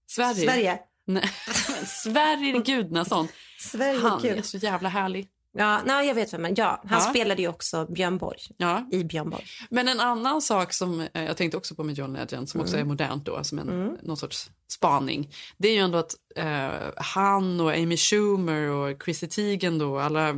Sverrir. 0.07 0.45
Sverige. 0.47 0.79
Nej, 1.05 1.29
Sverrir 2.03 2.63
Gudnason. 2.63 3.27
Sverige, 3.59 3.99
Han 3.99 4.21
kul. 4.21 4.37
är 4.37 4.41
så 4.41 4.57
jävla 4.57 4.89
härlig. 4.89 5.27
Ja, 5.55 5.81
nej, 5.85 6.07
jag 6.07 6.15
vet 6.15 6.33
vem 6.33 6.53
Ja, 6.57 6.81
han 6.87 6.99
Ja. 7.03 7.09
spelade 7.09 7.41
ju 7.41 7.47
också 7.47 7.85
Björn 7.85 8.17
Borg 8.17 8.39
Ja. 8.57 8.87
i 8.91 9.03
Björn 9.03 9.29
Borg. 9.29 9.43
Men 9.69 9.87
en 9.87 9.99
annan 9.99 10.41
sak 10.41 10.73
som 10.73 11.01
eh, 11.13 11.23
jag 11.23 11.37
tänkte 11.37 11.57
också 11.57 11.75
på 11.75 11.83
med 11.83 11.97
John 11.97 12.13
Legend 12.13 12.49
som 12.49 12.61
också 12.61 12.75
Mm. 12.75 12.87
är 12.87 12.89
modernt 12.89 13.25
då, 13.25 13.43
som 13.43 13.59
en, 13.59 13.69
Mm. 13.69 13.97
någon 14.01 14.17
sorts 14.17 14.49
spaning. 14.67 15.29
Det 15.57 15.67
är 15.67 15.73
ju 15.73 15.79
ändå 15.79 15.97
att 15.97 16.15
eh, 16.35 16.69
han 16.97 17.59
och 17.61 17.71
Amy 17.71 17.97
Schumer 17.97 18.67
och 18.69 19.03
Chrissy 19.03 19.27
Teigen 19.27 19.77
då, 19.77 19.99
alla, 19.99 20.35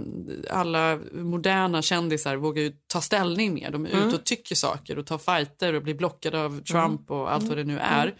alla 0.51 1.00
moderna 1.13 1.81
kändisar 1.81 2.36
vågar 2.36 2.63
ju 2.63 2.74
ta 2.88 3.01
ställning 3.01 3.53
mer. 3.53 3.72
De 3.72 3.86
är 3.86 3.89
Mm. 3.91 4.07
ute 4.07 4.15
och 4.17 4.24
tycker 4.25 4.55
saker 4.55 5.00
och 5.00 5.05
tar 5.05 5.17
fighter 5.17 5.74
och 5.74 5.84
blir 5.84 5.93
blockade 5.95 6.41
av 6.43 6.62
Trump 6.63 7.12
och 7.12 7.34
allt 7.34 7.43
vad 7.43 7.57
det 7.57 7.63
nu 7.63 7.79
är. 7.79 8.03
Mm. 8.05 8.15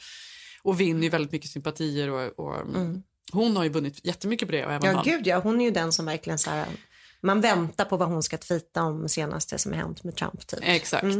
Och 0.64 0.80
vinner 0.80 1.04
ju 1.04 1.10
väldigt 1.10 1.32
mycket 1.32 1.50
sympatier 1.50 2.10
och, 2.10 2.40
och 2.40 2.56
Mm. 2.62 3.04
Hon 3.36 3.58
har 3.58 3.64
ju 3.64 3.70
vunnit 3.70 4.00
jättemycket 4.06 4.48
på 4.48 4.52
det 4.52 4.66
och 4.66 4.72
även 4.72 4.90
Ja, 4.90 4.96
han. 4.96 5.04
gud 5.06 5.28
ja. 5.28 5.40
Hon 5.40 5.62
är 5.62 5.66
ju 5.66 5.72
den 5.72 5.92
som 5.92 6.06
verkligen 6.06 6.40
så 6.40 6.50
här, 6.50 6.66
man 7.26 7.42
väntar 7.42 7.86
på 7.86 7.98
vad 7.98 8.08
hon 8.10 8.24
ska 8.24 8.38
tweeta 8.38 8.84
om 8.84 9.10
senaste 9.10 9.58
som 9.58 9.74
hänt 9.74 10.04
med 10.04 10.16
Trump 10.16 10.48
typ. 10.48 10.60
Exakt. 10.64 11.04
Mm. 11.04 11.20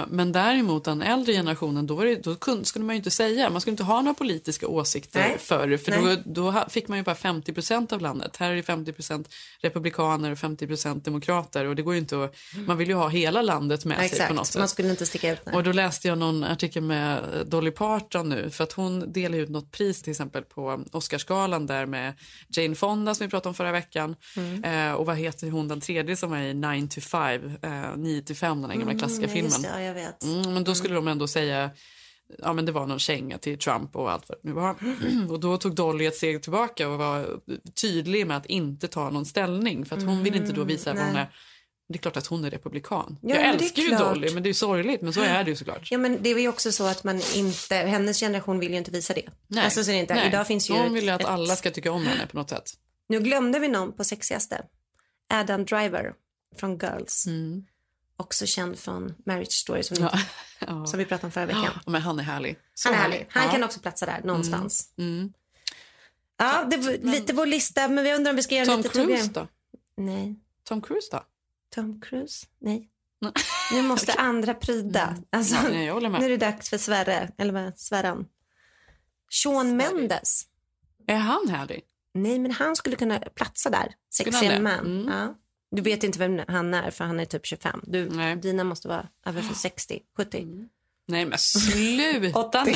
Eh, 0.00 0.06
Men 0.08 0.32
däremot 0.32 0.84
den 0.84 1.02
äldre 1.02 1.32
generationen, 1.32 1.86
då, 1.86 1.94
var 1.94 2.04
det, 2.04 2.16
då 2.24 2.34
kun- 2.34 2.64
skulle 2.64 2.84
man 2.84 2.94
ju 2.94 2.98
inte 2.98 3.10
säga, 3.10 3.50
man 3.50 3.60
skulle 3.60 3.72
inte 3.72 3.82
ha 3.84 4.00
några 4.00 4.14
politiska 4.14 4.68
åsikter 4.68 5.20
Nej. 5.20 5.36
förr, 5.40 5.76
för 5.76 5.90
Nej. 5.90 6.22
då, 6.24 6.50
då 6.52 6.64
fick 6.68 6.88
man 6.88 6.98
ju 6.98 7.04
bara 7.04 7.14
50 7.14 7.52
procent 7.52 7.92
av 7.92 8.00
landet. 8.00 8.36
Här 8.36 8.50
är 8.50 8.56
det 8.56 8.62
50 8.62 8.92
procent 8.92 9.28
republikaner 9.62 10.30
och 10.32 10.38
50 10.38 10.66
procent 10.66 11.04
demokrater 11.04 11.64
och 11.66 11.76
det 11.76 11.82
går 11.82 11.94
ju 11.94 12.00
inte 12.00 12.24
att, 12.24 12.34
man 12.66 12.76
vill 12.76 12.88
ju 12.88 12.94
ha 12.94 13.08
hela 13.08 13.42
landet 13.42 13.84
med 13.84 14.10
sig 14.10 14.28
på 14.28 14.34
något 14.34 14.42
Exakt, 14.46 14.58
man 14.58 14.68
sätt. 14.68 14.70
skulle 14.70 14.90
inte 14.90 15.06
sticka 15.06 15.32
ut. 15.32 15.40
Nej. 15.46 15.54
Och 15.56 15.62
då 15.64 15.72
läste 15.72 16.08
jag 16.08 16.18
någon 16.18 16.44
artikel 16.44 16.82
med 16.82 17.18
eh, 17.18 17.40
Dolly 17.46 17.70
Parton 17.70 18.28
nu 18.28 18.50
för 18.50 18.64
att 18.64 18.72
hon 18.72 19.12
delar 19.12 19.38
ut 19.38 19.48
något 19.48 19.70
pris 19.72 20.02
till 20.02 20.10
exempel 20.10 20.42
på 20.42 20.84
Oscarsgalan 20.92 21.66
där 21.66 21.86
med 21.86 22.14
Jane 22.48 22.74
Fonda 22.74 23.14
som 23.14 23.26
vi 23.26 23.30
pratade 23.30 23.48
om 23.48 23.54
förra 23.54 23.72
veckan 23.72 24.16
Mm. 24.36 24.64
eh, 24.64 24.92
och 24.94 25.06
vad 25.06 25.16
heter 25.16 25.39
hon 25.48 25.68
den 25.68 25.80
tredje 25.80 26.16
som 26.16 26.32
är 26.32 26.42
i 26.42 26.54
9 26.54 26.86
to 26.88 27.00
5, 27.00 27.56
eh, 27.62 27.96
9 27.96 28.22
till 28.22 28.36
5 28.36 28.60
den 28.62 28.70
här 28.70 28.78
gamla 28.78 28.94
klassiska 28.94 29.24
Mm, 29.24 29.36
filmen. 29.36 29.62
Det, 29.62 29.68
ja, 29.68 29.80
jag 29.82 29.94
vet. 29.94 30.24
Mm, 30.24 30.54
men 30.54 30.64
då 30.64 30.74
skulle 30.74 30.94
de 30.94 31.08
ändå 31.08 31.26
säga 31.28 31.70
Ja 32.38 32.52
men 32.52 32.66
det 32.66 32.72
var 32.72 32.86
någon 32.86 32.98
känga 32.98 33.38
till 33.38 33.58
Trump 33.58 33.96
och 33.96 34.10
allt 34.12 34.28
vad 34.28 34.38
det 34.42 34.48
nu 34.48 34.54
var. 34.54 34.74
och 35.30 35.40
då 35.40 35.56
tog 35.56 35.74
Dolly 35.74 36.06
ett 36.06 36.16
steg 36.16 36.42
tillbaka 36.42 36.88
och 36.88 36.98
var 36.98 37.40
tydlig 37.82 38.26
med 38.26 38.36
att 38.36 38.46
inte 38.46 38.88
ta 38.88 39.10
någon 39.10 39.26
ställning 39.26 39.84
för 39.84 39.96
att 39.96 40.02
hon 40.02 40.22
vill 40.22 40.34
inte 40.34 40.52
då 40.52 40.64
visa 40.64 40.94
vad 40.94 41.02
hon 41.02 41.16
är. 41.16 41.30
Det 41.88 41.94
är 41.96 41.98
klart 41.98 42.16
att 42.16 42.26
hon 42.26 42.44
är 42.44 42.50
republikan. 42.50 43.18
Ja, 43.22 43.34
jag 43.36 43.44
älskar 43.48 43.82
ju. 43.82 43.88
Dolly 43.90 44.34
men 44.34 44.42
det 44.42 44.48
är 44.48 44.54
sorgligt 44.54 45.00
men 45.02 45.12
så 45.12 45.20
är 45.20 45.44
det 45.44 45.50
ju 45.50 45.56
såklart. 45.56 45.88
Ja, 45.90 45.98
men 45.98 46.22
det 46.22 46.30
är 46.30 46.38
ju 46.38 46.48
också 46.48 46.72
så 46.72 46.84
att 46.86 47.04
man 47.04 47.20
inte, 47.34 47.74
hennes 47.76 48.20
generation 48.20 48.58
vill 48.60 48.70
ju 48.70 48.76
inte 48.78 48.90
visa 48.90 49.14
det. 49.14 49.22
Nej. 49.48 49.64
Alltså, 49.64 49.84
så 49.84 49.90
det 49.90 49.96
inte. 49.96 50.14
Nej. 50.14 50.28
Idag 50.28 50.46
finns 50.46 50.70
ju 50.70 50.74
Hon 50.74 50.94
vill 50.94 51.04
ju 51.04 51.10
att 51.10 51.20
ett- 51.20 51.26
alla 51.26 51.56
ska 51.56 51.70
tycka 51.70 51.92
om 51.92 52.06
henne 52.06 52.26
på 52.26 52.36
något 52.36 52.50
sätt. 52.50 52.70
Nu 53.08 53.20
glömde 53.20 53.58
vi 53.58 53.68
någon 53.68 53.92
på 53.92 54.04
sexigaste. 54.04 54.62
Adam 55.30 55.64
Driver 55.64 56.14
från 56.56 56.78
Girls. 56.78 57.26
Också 58.16 58.46
känd 58.46 58.78
från 58.78 59.14
Marriage 59.26 59.52
Story 59.52 59.82
som, 59.82 59.96
Mm. 59.96 60.08
Ja. 60.12 60.18
Ja. 60.66 60.86
som 60.86 60.98
vi 60.98 61.04
pratade 61.04 61.26
om 61.26 61.32
förra 61.32 61.46
veckan. 61.46 61.64
Ja, 61.84 61.90
men 61.90 62.02
han 62.02 62.18
är 62.18 62.22
härlig. 62.22 62.58
Så 62.74 62.88
Han 62.88 62.98
är 62.98 63.02
härlig. 63.02 63.26
Han 63.30 63.44
Ja. 63.44 63.50
kan 63.52 63.64
också 63.64 63.80
platsa 63.80 64.06
där 64.06 64.20
någonstans. 64.24 64.94
Mm. 64.98 65.32
Ja, 66.36 66.64
det 66.70 66.76
var 66.76 66.92
lite 66.92 67.32
vår 67.32 67.46
lista, 67.46 67.88
men 67.88 68.04
vi 68.04 68.14
undrar 68.14 68.30
om 68.32 68.36
vi 68.36 68.42
ska 68.42 68.54
göra 68.54 68.66
Tom 68.66 68.76
lite 68.76 68.88
Cruise 68.88 69.26
tuggare. 69.28 69.46
då? 69.96 70.02
Nej. 70.02 70.36
Tom 70.64 70.80
Cruise 70.82 71.08
då? 71.12 71.24
Tom 71.74 72.00
Cruise? 72.00 72.46
Nej. 72.58 72.90
Nu 73.72 73.82
måste 73.82 74.12
andra 74.18 74.54
pryda. 74.54 75.16
Alltså, 75.30 75.54
Ja, 75.54 75.62
nej, 75.70 75.86
jag. 75.86 76.02
Nu 76.02 76.24
är 76.24 76.28
det 76.28 76.36
dags 76.36 76.70
för 76.70 76.78
Sverre, 76.78 77.32
eller 77.38 77.52
vad, 77.52 77.78
Sverran. 77.78 78.26
Sean 79.30 79.76
Mendes. 79.76 80.42
Är 81.06 81.16
han 81.16 81.48
härlig? 81.48 81.82
Nej, 82.14 82.38
men 82.38 82.50
han 82.50 82.76
skulle 82.76 82.96
kunna 82.96 83.18
platsa 83.18 83.70
där. 83.70 83.94
Det? 84.24 84.60
man. 84.60 84.78
Mm. 84.78 85.08
Ja. 85.08 85.34
Du 85.76 85.82
vet 85.82 86.04
inte 86.04 86.18
vem 86.18 86.40
han 86.48 86.74
är, 86.74 86.90
för 86.90 87.04
han 87.04 87.20
är 87.20 87.24
typ 87.24 87.46
25. 87.46 87.80
Du, 87.86 88.08
dina 88.42 88.64
måste 88.64 88.88
vara 88.88 89.08
över 89.26 89.42
för 89.42 89.54
60, 89.54 90.00
70. 90.16 90.46
Nej 91.08 91.24
men 91.24 91.38
sluta 91.38 92.64
nu. 92.64 92.72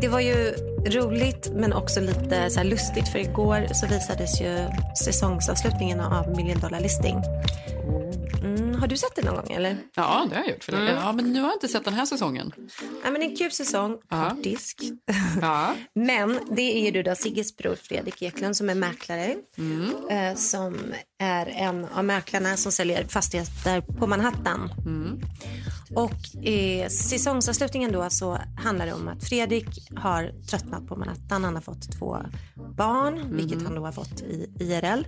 Det 0.00 0.08
var 0.08 0.20
ju 0.20 0.52
roligt 0.86 1.50
men 1.54 1.72
också 1.72 2.00
lite 2.00 2.50
så 2.50 2.62
lustigt 2.62 3.08
för 3.08 3.18
igår 3.18 3.66
så 3.74 3.86
visades 3.86 4.40
ju 4.40 4.68
säsongsavslutningen 5.04 6.00
av 6.00 6.36
Million 6.36 6.60
Dollar 6.60 6.80
Listing. 6.80 7.16
Mm, 8.80 8.88
har 8.88 8.88
du 8.88 8.96
sett 8.96 9.16
det 9.16 9.22
någon 9.22 9.34
gång 9.36 9.50
eller? 9.56 9.78
Ja, 9.94 10.26
det 10.30 10.36
har 10.36 10.42
jag 10.42 10.50
gjort. 10.52 10.64
För 10.64 10.72
det. 10.72 10.78
Mm. 10.78 10.94
Ja, 10.94 11.12
men 11.12 11.32
nu 11.32 11.40
har 11.40 11.48
jag 11.48 11.56
inte 11.56 11.68
sett 11.68 11.84
den 11.84 11.94
här 11.94 12.06
säsongen. 12.06 12.52
Ja, 13.04 13.10
men 13.10 13.22
en 13.22 13.36
kul 13.36 13.50
säsong. 13.50 13.96
Ja. 14.08 14.36
Disk. 14.42 14.80
Ja. 15.40 15.74
Men 15.94 16.38
det 16.56 16.62
är 16.78 16.84
ju 16.84 16.90
du 16.90 17.02
då 17.02 17.14
Sigges 17.14 17.56
bror 17.56 17.74
Fredrik 17.82 18.22
Eklund 18.22 18.56
som 18.56 18.70
är 18.70 18.74
mäklare. 18.74 19.36
Mm. 19.58 19.90
Eh, 20.10 20.36
som 20.36 20.78
är 21.18 21.46
en 21.46 21.84
av 21.84 22.04
mäklarna 22.04 22.56
som 22.56 22.72
säljer 22.72 23.04
fastigheter 23.04 23.80
på 23.80 24.06
Manhattan. 24.06 24.70
Mm. 24.86 25.20
Och 25.94 26.46
eh, 26.46 26.88
säsongsavslutningen 26.88 27.92
då 27.92 28.10
så 28.10 28.38
handlar 28.64 28.86
det 28.86 28.92
om 28.92 29.08
att 29.08 29.28
Fredrik 29.28 29.66
har 29.96 30.32
tröttnat 30.50 30.86
på 30.88 30.96
Manhattan. 30.96 31.44
Han 31.44 31.54
har 31.54 31.62
fått 31.62 31.98
två 31.98 32.16
barn, 32.76 33.14
Mm. 33.18 33.36
vilket 33.36 33.62
han 33.62 33.74
då 33.74 33.84
har 33.84 33.92
fått 33.92 34.20
i 34.22 34.48
IRL. 34.60 35.04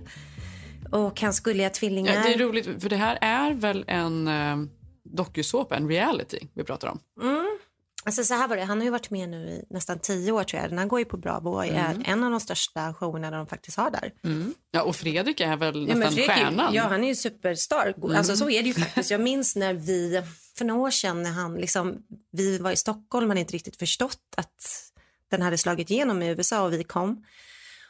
Och 0.93 1.21
hans 1.21 1.39
gulliga 1.39 1.69
tvillingar. 1.69 2.13
Ja, 2.13 2.21
det 2.23 2.33
är 2.33 2.37
roligt, 2.37 2.81
för 2.81 2.89
det 2.89 2.95
här 2.95 3.17
är 3.21 3.53
väl 3.53 3.85
en 3.87 4.27
eh, 4.27 4.57
dokusåpa, 5.03 5.75
en 5.75 5.87
reality 5.87 6.39
vi 6.53 6.63
pratar 6.63 6.87
om. 6.87 6.99
Mm. 7.21 7.45
Alltså 8.05 8.23
så 8.23 8.33
här 8.33 8.47
var 8.47 8.57
det, 8.57 8.63
han 8.63 8.77
har 8.77 8.85
ju 8.85 8.91
varit 8.91 9.09
med 9.09 9.29
nu 9.29 9.37
i 9.47 9.63
nästan 9.69 9.99
tio 9.99 10.31
år 10.31 10.43
tror 10.43 10.61
jag. 10.61 10.71
Den 10.71 10.77
här 10.79 10.85
går 10.85 10.99
ju 10.99 11.05
på 11.05 11.17
Bravo 11.17 11.49
och 11.49 11.65
är 11.65 11.69
Mm. 11.91 12.03
en 12.05 12.23
av 12.23 12.31
de 12.31 12.39
största 12.39 12.93
showerna 12.93 13.31
de 13.31 13.47
faktiskt 13.47 13.77
har 13.77 13.91
där. 13.91 14.11
Ja, 14.71 14.83
och 14.83 14.95
Fredrik 14.95 15.41
är 15.41 15.57
väl 15.57 15.75
Ja, 15.89 15.95
nästan 15.95 16.13
Fredrik 16.13 16.31
stjärnan. 16.31 16.73
Ja, 16.73 16.83
han 16.83 17.03
är 17.03 17.07
ju 17.07 17.15
superstar. 17.15 17.93
Mm. 17.97 18.15
Alltså 18.17 18.35
så 18.35 18.49
är 18.49 18.61
det 18.63 18.67
ju 18.67 18.73
faktiskt. 18.73 19.11
Jag 19.11 19.21
minns 19.21 19.55
när 19.55 19.73
vi, 19.73 20.21
för 20.57 20.65
några 20.65 20.81
år 20.81 20.91
sedan 20.91 21.23
när 21.23 21.31
han 21.31 21.55
liksom, 21.55 21.97
vi 22.31 22.57
var 22.57 22.71
i 22.71 22.75
Stockholm, 22.75 23.27
man 23.27 23.29
hade 23.29 23.39
inte 23.41 23.53
riktigt 23.53 23.79
förstått 23.79 24.19
att 24.37 24.53
den 25.31 25.41
hade 25.41 25.57
slagit 25.57 25.89
igenom 25.91 26.21
i 26.21 26.27
USA 26.29 26.61
och 26.61 26.73
vi 26.73 26.83
kom. 26.83 27.23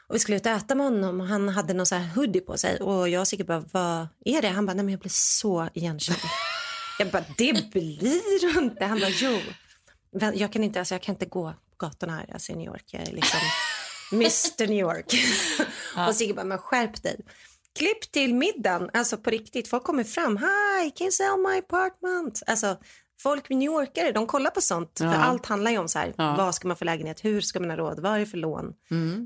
Och 0.08 0.16
vi 0.16 0.20
skulle 0.20 0.38
ut 0.38 0.46
och 0.46 0.52
äta 0.52 0.76
med 0.76 0.86
honom 0.86 1.22
och 1.22 1.28
han 1.28 1.50
hade 1.50 1.74
någon 1.74 1.86
så 1.86 1.96
här 1.96 2.16
hoodie 2.16 2.42
på 2.42 2.58
sig 2.58 2.78
och 2.78 3.10
jag 3.10 3.28
säkert 3.28 3.48
bara, 3.48 3.66
vad 3.72 4.08
är 4.26 4.42
det? 4.42 4.48
Han 4.48 4.66
bara, 4.66 4.74
nej 4.74 4.86
men 4.86 4.92
jag 4.92 5.00
blir 5.00 5.12
så 5.14 5.70
igenkänd. 5.74 6.20
jag 7.00 7.12
bara, 7.12 7.26
det 7.38 7.72
blir 7.72 8.40
du 8.54 8.60
inte. 8.60 8.86
Han 8.86 9.00
bara, 9.00 9.10
jo. 9.10 9.40
Jag 10.34 10.54
kan 10.54 10.64
inte, 10.64 10.80
alltså 10.80 10.96
jag 10.96 11.02
kan 11.02 11.16
inte 11.16 11.26
gå 11.26 11.54
på 11.78 11.86
gatorna 11.86 12.16
här 12.16 12.34
alltså 12.34 12.52
i 12.52 12.56
New 12.56 12.66
York. 12.66 12.86
Jag 12.88 13.02
är 13.02 13.12
liksom, 13.12 13.40
Mr 14.12 14.68
New 14.68 14.80
York. 14.80 15.14
Och 16.08 16.16
Sigge 16.16 16.34
bara, 16.34 16.46
men 16.46 16.58
skärp 16.58 17.04
dig. 17.04 17.20
Klipp 17.76 18.12
till 18.12 18.36
middagen, 18.36 18.90
alltså 18.94 19.18
på 19.18 19.30
riktigt. 19.30 19.68
Folk 19.68 19.84
kommer 19.84 20.04
fram, 20.04 20.38
hi, 20.38 20.92
can 20.92 21.06
you 21.06 21.12
sell 21.12 21.38
my 21.38 21.58
apartment? 21.60 22.44
Alltså, 22.48 22.78
folk 23.22 23.50
New 23.50 23.62
Yorkare, 23.62 24.12
de 24.12 24.28
kollar 24.28 24.52
på 24.52 24.62
sånt. 24.62 25.00
Ja. 25.04 25.12
För 25.12 25.20
allt 25.20 25.46
handlar 25.46 25.72
ju 25.72 25.78
om 25.78 25.88
så 25.90 26.00
här, 26.00 26.14
Ja. 26.18 26.36
vad 26.38 26.56
ska 26.56 26.68
man 26.68 26.78
få 26.78 26.86
lägenhet, 26.86 27.26
hur 27.26 27.42
ska 27.42 27.60
man 27.60 27.70
ha 27.70 27.78
råd, 27.78 28.00
vad 28.00 28.16
är 28.16 28.20
det 28.20 28.26
för 28.26 28.38
lån? 28.38 28.74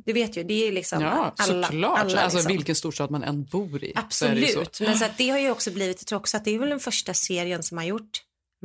Du 0.06 0.14
vet 0.14 0.38
ju, 0.38 0.44
det 0.44 0.68
är 0.68 0.72
liksom 0.72 1.02
Ja, 1.02 1.34
alla, 1.38 1.68
såklart. 1.68 2.00
alla 2.00 2.22
alltså 2.22 2.38
liksom. 2.38 2.52
vilken 2.54 2.76
storstad 2.76 3.12
man 3.12 3.24
än 3.24 3.46
bor 3.46 3.84
i. 3.84 3.94
Absolut, 3.96 4.76
så. 4.76 4.84
men 4.84 4.98
så 4.98 5.06
det 5.18 5.30
har 5.30 5.38
ju 5.40 5.52
också 5.52 5.72
blivit, 5.72 5.98
jag 6.02 6.08
tror 6.08 6.20
också 6.20 6.38
att 6.38 6.46
det 6.46 6.56
är 6.56 6.60
väl 6.60 6.70
den 6.70 6.80
första 6.80 7.14
serien 7.14 7.64
som 7.64 7.78
har 7.78 7.86
gjort 7.86 8.10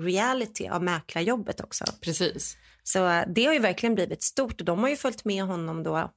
reality 0.01 0.69
av 0.69 0.83
mäklarjobbet 0.83 1.61
också. 1.61 1.85
Precis. 2.01 2.57
Så 2.83 3.09
eh, 3.09 3.25
det 3.35 3.45
har 3.45 3.53
ju 3.53 3.59
verkligen 3.59 3.95
blivit 3.95 4.23
stort 4.23 4.61
och 4.61 4.67
de 4.67 4.79
har 4.79 4.89
ju 4.89 4.97
följt 4.97 5.25
med 5.25 5.45
honom 5.45 5.83
då, 5.83 6.11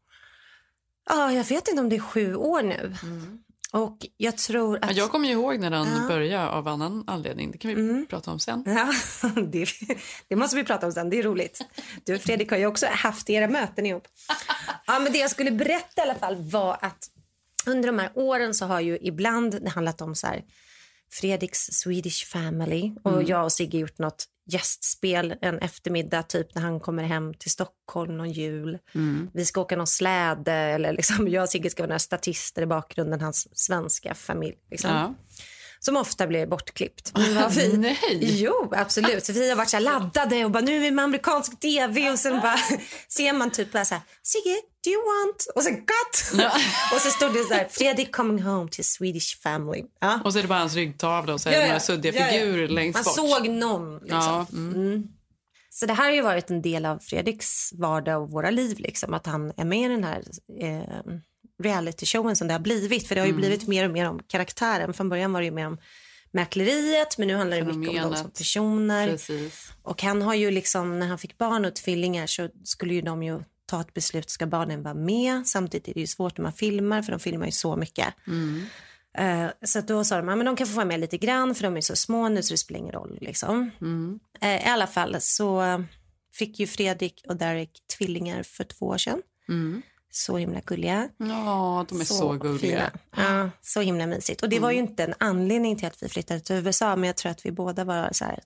ja 1.10 1.32
jag 1.32 1.44
vet 1.44 1.68
inte 1.68 1.82
om 1.82 1.90
det 1.90 1.96
är 1.96 2.00
sju 2.00 2.36
år 2.36 2.62
nu. 2.64 2.96
Och 3.76 3.98
jag 4.18 4.38
tror 4.38 4.80
att... 4.82 4.96
Jag 4.96 5.12
kommer 5.12 5.28
ju 5.28 5.34
ihåg 5.34 5.60
när 5.60 5.70
den 5.70 5.88
Ja. 5.88 6.08
började 6.08 6.50
av 6.50 6.68
annan 6.68 7.04
anledning. 7.08 7.52
Det 7.52 7.58
kan 7.58 7.76
vi 7.76 8.06
prata 8.06 8.32
om 8.32 8.40
sen. 8.40 8.64
Ja, 8.66 8.94
det, 9.48 9.68
det 10.28 10.36
måste 10.36 10.56
vi 10.56 10.64
prata 10.64 10.86
om 10.86 10.92
sen, 10.92 11.10
det 11.10 11.20
är 11.20 11.24
roligt. 11.24 11.62
Du 12.04 12.16
och 12.16 12.22
Fredrik 12.22 12.52
har 12.52 12.58
ju 12.58 12.66
också 12.66 12.86
haft 12.86 13.30
era 13.30 13.48
möten 13.48 13.86
ihop. 13.86 14.08
Ja, 14.88 15.00
men 15.00 15.12
det 15.14 15.18
jag 15.18 15.32
skulle 15.32 15.52
berätta 15.52 16.02
i 16.02 16.10
alla 16.10 16.16
fall 16.16 16.36
var 16.36 16.78
att 16.82 17.08
under 17.66 17.88
de 17.88 18.00
här 18.00 18.12
åren 18.16 18.54
så 18.54 18.66
har 18.66 18.80
ju 18.80 18.98
ibland 19.02 19.64
det 19.64 19.70
handlat 19.70 20.02
om 20.02 20.16
så 20.16 20.28
här 20.28 20.44
Fredriks 21.22 21.66
Swedish 21.72 22.26
Family 22.28 22.92
och 23.04 23.12
Mm. 23.12 23.26
jag 23.28 23.44
och 23.44 23.52
Sigge 23.52 23.78
gjort 23.78 24.00
något 24.00 24.26
gästspel 24.52 25.36
en 25.42 25.60
eftermiddag 25.60 26.24
typ 26.24 26.56
när 26.56 26.62
han 26.62 26.80
kommer 26.80 27.04
hem 27.04 27.34
till 27.34 27.52
Stockholm 27.52 28.18
någon 28.18 28.32
jul. 28.32 28.78
Mm. 28.96 29.30
Vi 29.34 29.46
ska 29.46 29.62
åka 29.62 29.76
någon 29.76 29.88
släde 29.88 30.54
eller 30.54 30.94
liksom 30.94 31.28
jag 31.30 31.44
och 31.44 31.50
Sigge 31.50 31.70
ska 31.70 31.84
vara 31.84 31.88
några 31.88 32.00
statister 32.00 32.62
i 32.62 32.66
bakgrunden, 32.66 33.22
hans 33.22 33.48
svenska 33.58 34.14
familj. 34.14 34.56
Liksom. 34.72 34.90
Ja. 34.90 35.14
Som 35.80 35.98
ofta 35.98 36.28
blir 36.28 36.48
bortklippt. 36.48 37.12
Men 37.18 37.50
vi, 37.56 37.78
Nej. 37.78 38.20
Jo, 38.22 38.72
absolut. 38.76 39.26
Så 39.26 39.34
vi 39.34 39.50
har 39.50 39.56
varit 39.56 39.70
så 39.70 39.80
laddade 39.80 40.46
och 40.46 40.52
bara 40.52 40.64
nu 40.64 40.76
är 40.76 40.80
vi 40.80 40.92
med 40.92 41.06
amerikansk 41.06 41.60
tv 41.60 42.12
och 42.12 42.20
sen 42.20 42.40
bara 42.42 42.58
ser 43.10 43.34
man 43.34 43.52
typ 43.52 43.72
bara 43.72 43.86
så 43.86 43.94
här 43.96 44.04
Sigge, 44.24 44.56
do 44.86 44.92
you 44.92 45.02
want? 45.02 45.48
Och 45.56 45.64
sen 45.64 45.76
cut! 45.76 46.42
och 46.94 47.02
så 47.02 47.10
stod 47.10 47.34
det 47.34 47.44
så 47.44 47.54
här 47.54 47.68
Fredrik 47.72 48.16
coming 48.16 48.44
home 48.44 48.70
to 48.70 48.84
Swedish 48.84 49.42
family. 49.42 49.84
Ja. 50.00 50.20
Och 50.24 50.34
så 50.34 50.40
är 50.40 50.42
det 50.44 50.48
bara 50.50 50.60
hans 50.60 50.76
ryggtavla 50.76 51.34
och 51.34 51.42
så 51.42 51.50
är 51.50 51.54
Ja, 51.54 51.60
det 51.60 51.64
ja. 51.66 51.68
några 51.68 51.80
suddiga 51.80 52.14
Ja, 52.16 52.26
ja. 52.26 52.32
figurer 52.32 52.68
längst 52.68 52.94
Man 52.96 53.04
bort. 53.04 53.16
såg 53.16 53.50
någon. 53.50 53.94
Liksom. 54.00 54.18
Ja, 54.20 54.46
mm. 54.54 54.74
Mm. 54.76 55.04
Så 55.70 55.86
det 55.86 55.94
här 55.94 56.04
har 56.06 56.12
ju 56.12 56.22
varit 56.22 56.50
en 56.50 56.62
del 56.62 56.86
av 56.86 57.00
Fredriks 57.00 57.74
vardag 57.74 58.22
och 58.24 58.32
våra 58.32 58.50
liv. 58.50 58.80
Liksom, 58.80 59.14
att 59.14 59.26
han 59.26 59.54
är 59.58 59.66
med 59.66 59.80
i 59.92 59.94
den 59.94 60.04
här 60.04 60.24
eh, 60.62 61.16
reality-showen 61.64 62.36
som 62.36 62.48
det 62.48 62.54
har 62.54 62.60
blivit. 62.60 63.08
För 63.08 63.16
det 63.16 63.22
har 63.22 63.26
ju 63.26 63.32
Mm. 63.32 63.42
blivit 63.42 63.68
mer 63.68 63.86
och 63.86 63.92
mer 63.92 64.10
om 64.10 64.20
karaktären. 64.28 64.94
Från 64.94 65.10
början 65.10 65.34
var 65.34 65.40
det 65.42 65.46
ju 65.46 65.52
mer 65.52 65.68
om 65.68 65.78
mäkleriet 66.32 67.18
men 67.18 67.28
nu 67.28 67.36
handlar 67.36 67.58
det 67.58 67.64
mycket 67.74 68.04
om 68.04 68.10
dem 68.12 68.16
som 68.22 68.32
personer. 68.32 69.08
Precis. 69.10 69.70
Och 69.84 70.02
han 70.04 70.22
har 70.22 70.34
ju 70.36 70.52
liksom, 70.52 71.00
när 71.00 71.08
han 71.08 71.18
fick 71.18 71.38
barn 71.38 71.66
och 71.66 71.76
tvillingar 71.76 72.28
så 72.28 72.50
skulle 72.64 72.94
ju 72.94 73.02
de 73.02 73.24
ju 73.24 73.40
ta 73.66 73.82
ett 73.82 73.94
beslut, 73.94 74.30
ska 74.30 74.46
barnen 74.46 74.84
vara 74.84 74.94
med? 74.94 75.48
Samtidigt 75.48 75.88
är 75.88 75.94
det 75.94 76.00
ju 76.00 76.08
svårt 76.08 76.38
när 76.38 76.44
man 76.44 76.54
filmar 76.54 77.02
för 77.02 77.12
de 77.12 77.20
filmar 77.20 77.46
ju 77.46 77.52
så 77.52 77.76
mycket. 77.76 78.14
Mm. 78.28 78.66
Eh, 79.18 79.52
så 79.62 79.80
att 79.80 79.88
då 79.88 80.04
sa 80.04 80.18
de, 80.18 80.28
ja, 80.28 80.36
men 80.36 80.46
de 80.46 80.56
kan 80.56 80.68
få 80.68 80.76
vara 80.76 80.86
med 80.86 81.00
lite 81.00 81.18
grann 81.18 81.56
för 81.56 81.64
de 81.64 81.78
är 81.78 81.82
så 81.82 81.96
små 81.96 82.30
nu 82.30 82.44
så 82.44 82.54
det 82.54 82.58
spelar 82.58 82.80
ingen 82.80 82.92
roll 82.92 83.18
liksom. 83.22 83.72
Mm. 83.82 84.20
Eh, 84.42 84.68
I 84.68 84.70
alla 84.70 84.88
fall 84.88 85.16
så 85.20 85.84
fick 86.34 86.60
ju 86.60 86.68
Fredrik 86.68 87.24
och 87.28 87.36
Derek 87.36 87.72
tvillingar 87.98 88.44
för 88.44 88.64
två 88.64 88.86
år 88.86 88.98
sedan. 88.98 89.22
Mm. 89.50 89.82
Så 90.12 90.38
himla 90.38 90.62
gulliga. 90.66 91.10
Ja, 91.18 91.86
de 91.90 92.02
är 92.02 92.06
så, 92.06 92.34
gulliga. 92.34 92.92
Fina. 93.16 93.52
Så 93.62 93.82
himla 93.82 94.08
mysigt. 94.08 94.44
Och 94.44 94.50
det 94.50 94.60
var 94.60 94.72
ju 94.72 94.78
inte 94.78 95.04
en 95.04 95.14
anledning 95.18 95.78
till 95.78 95.88
att 95.88 96.04
vi 96.04 96.10
flyttade 96.10 96.40
till 96.40 96.56
USA, 96.56 96.96
men 96.96 97.08
jag 97.08 97.18
tror 97.18 97.32
att 97.32 97.46
vi 97.46 97.52
båda 97.52 97.84
var 97.84 98.10
så 98.12 98.26
här, 98.26 98.40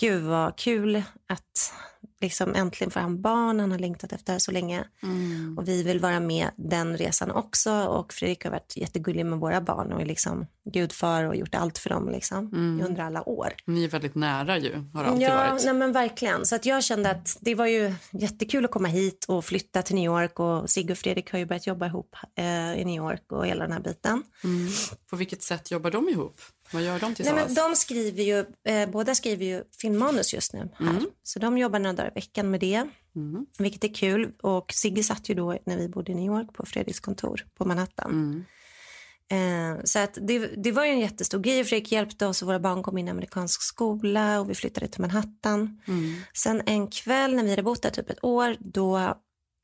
gud 0.00 0.22
vad 0.22 0.56
kul 0.56 1.02
att 1.28 1.72
liksom 2.20 2.54
äntligen 2.54 2.90
få 2.90 3.00
han 3.00 3.22
barn. 3.22 3.60
Han 3.60 3.70
har 3.72 3.78
längtat 3.78 4.12
efter 4.12 4.26
det 4.26 4.32
här 4.32 4.38
så 4.38 4.50
länge. 4.52 4.84
Mm. 5.02 5.58
Och 5.58 5.68
vi 5.68 5.82
vill 5.82 6.00
vara 6.00 6.20
med 6.20 6.50
den 6.56 6.96
resan 6.96 7.30
också. 7.30 7.72
Och 7.72 8.12
Fredrik 8.12 8.44
har 8.44 8.50
varit 8.50 8.72
jättegullig 8.76 9.26
med 9.26 9.38
våra 9.38 9.60
barn 9.60 9.92
och 9.92 10.00
är 10.00 10.06
liksom 10.06 10.46
gudfar 10.72 11.24
och 11.24 11.36
gjort 11.36 11.54
allt 11.54 11.78
för 11.78 11.90
dem 11.90 12.08
liksom, 12.08 12.38
Mm. 12.38 12.86
under 12.86 13.02
alla 13.02 13.28
år. 13.28 13.52
Ni 13.66 13.84
är 13.84 13.88
väldigt 13.88 14.14
nära 14.14 14.58
ju, 14.58 14.84
har 14.94 15.04
alltid 15.04 15.22
Ja, 15.28 15.34
varit. 15.34 15.64
nej 15.64 15.74
men 15.74 15.92
verkligen. 15.92 16.46
Så 16.46 16.54
att 16.56 16.66
jag 16.66 16.84
kände 16.84 17.10
att 17.10 17.36
det 17.40 17.54
var 17.54 17.66
ju 17.66 17.94
jättekul 18.12 18.64
att 18.64 18.70
komma 18.70 18.88
hit 18.88 19.24
och 19.28 19.44
flytta 19.44 19.82
till 19.82 19.94
New 19.94 20.04
York. 20.04 20.40
Och 20.40 20.70
Sigge 20.70 20.92
och 20.92 20.98
Fredrik 20.98 21.32
har 21.32 21.38
ju 21.38 21.46
börjat 21.46 21.66
jobba 21.66 21.86
ihop 21.86 22.16
eh, 22.38 22.80
i 22.80 22.84
New 22.84 22.96
York 22.96 23.32
och 23.32 23.46
hela 23.46 23.64
den 23.64 23.72
här 23.72 23.80
biten. 23.80 24.22
Mm. 24.44 24.68
På 25.10 25.16
vilket 25.16 25.42
sätt 25.42 25.70
jobbar 25.70 25.90
de 25.90 26.08
ihop? 26.08 26.40
Vad 26.72 26.82
gör 26.82 27.00
de 27.00 27.06
Nej, 27.06 27.14
tillsammans? 27.14 27.56
men 27.56 27.70
de 27.70 27.76
skriver 27.76 28.22
ju, 28.22 28.44
eh, 28.64 28.90
båda 28.90 29.14
skriver 29.14 29.44
ju 29.44 29.64
filmmanus 29.80 30.34
just 30.34 30.52
nu 30.52 30.68
här. 30.78 30.90
Mm. 30.90 31.06
Så 31.22 31.38
de 31.38 31.58
jobbar 31.58 31.78
några 31.78 31.92
dagar 31.92 32.10
i 32.10 32.14
veckan 32.14 32.50
med 32.50 32.60
det. 32.60 32.88
Mm. 33.16 33.46
Vilket 33.58 33.84
är 33.84 33.94
kul. 33.94 34.32
Och 34.42 34.72
Sigge 34.72 35.02
satt 35.02 35.28
ju 35.28 35.34
då 35.34 35.58
när 35.66 35.76
vi 35.76 35.88
bodde 35.88 36.12
i 36.12 36.14
New 36.14 36.24
York 36.24 36.52
på 36.52 36.66
Fredriks 36.66 37.00
kontor 37.00 37.46
på 37.58 37.64
Manhattan. 37.64 38.10
Mm. 38.10 38.44
Eh, 39.32 39.84
så 39.84 39.98
att 39.98 40.18
det, 40.20 40.38
det 40.38 40.72
var 40.72 40.84
ju 40.84 40.90
en 40.90 41.00
jättestor 41.00 41.38
grej. 41.38 41.64
Fredrik 41.64 41.92
hjälpte 41.92 42.26
oss 42.26 42.42
och 42.42 42.48
våra 42.48 42.60
barn 42.60 42.82
kom 42.82 42.98
in 42.98 43.08
i 43.08 43.10
amerikansk 43.10 43.62
skola 43.62 44.40
och 44.40 44.50
vi 44.50 44.54
flyttade 44.54 44.88
till 44.88 45.00
Manhattan. 45.00 45.80
Mm. 45.88 46.14
Sen 46.34 46.62
en 46.66 46.88
kväll 46.88 47.34
när 47.34 47.44
vi 47.44 47.50
hade 47.50 47.62
bott 47.62 47.82
där 47.82 47.90
typ 47.90 48.10
ett 48.10 48.24
år, 48.24 48.56
då 48.60 49.14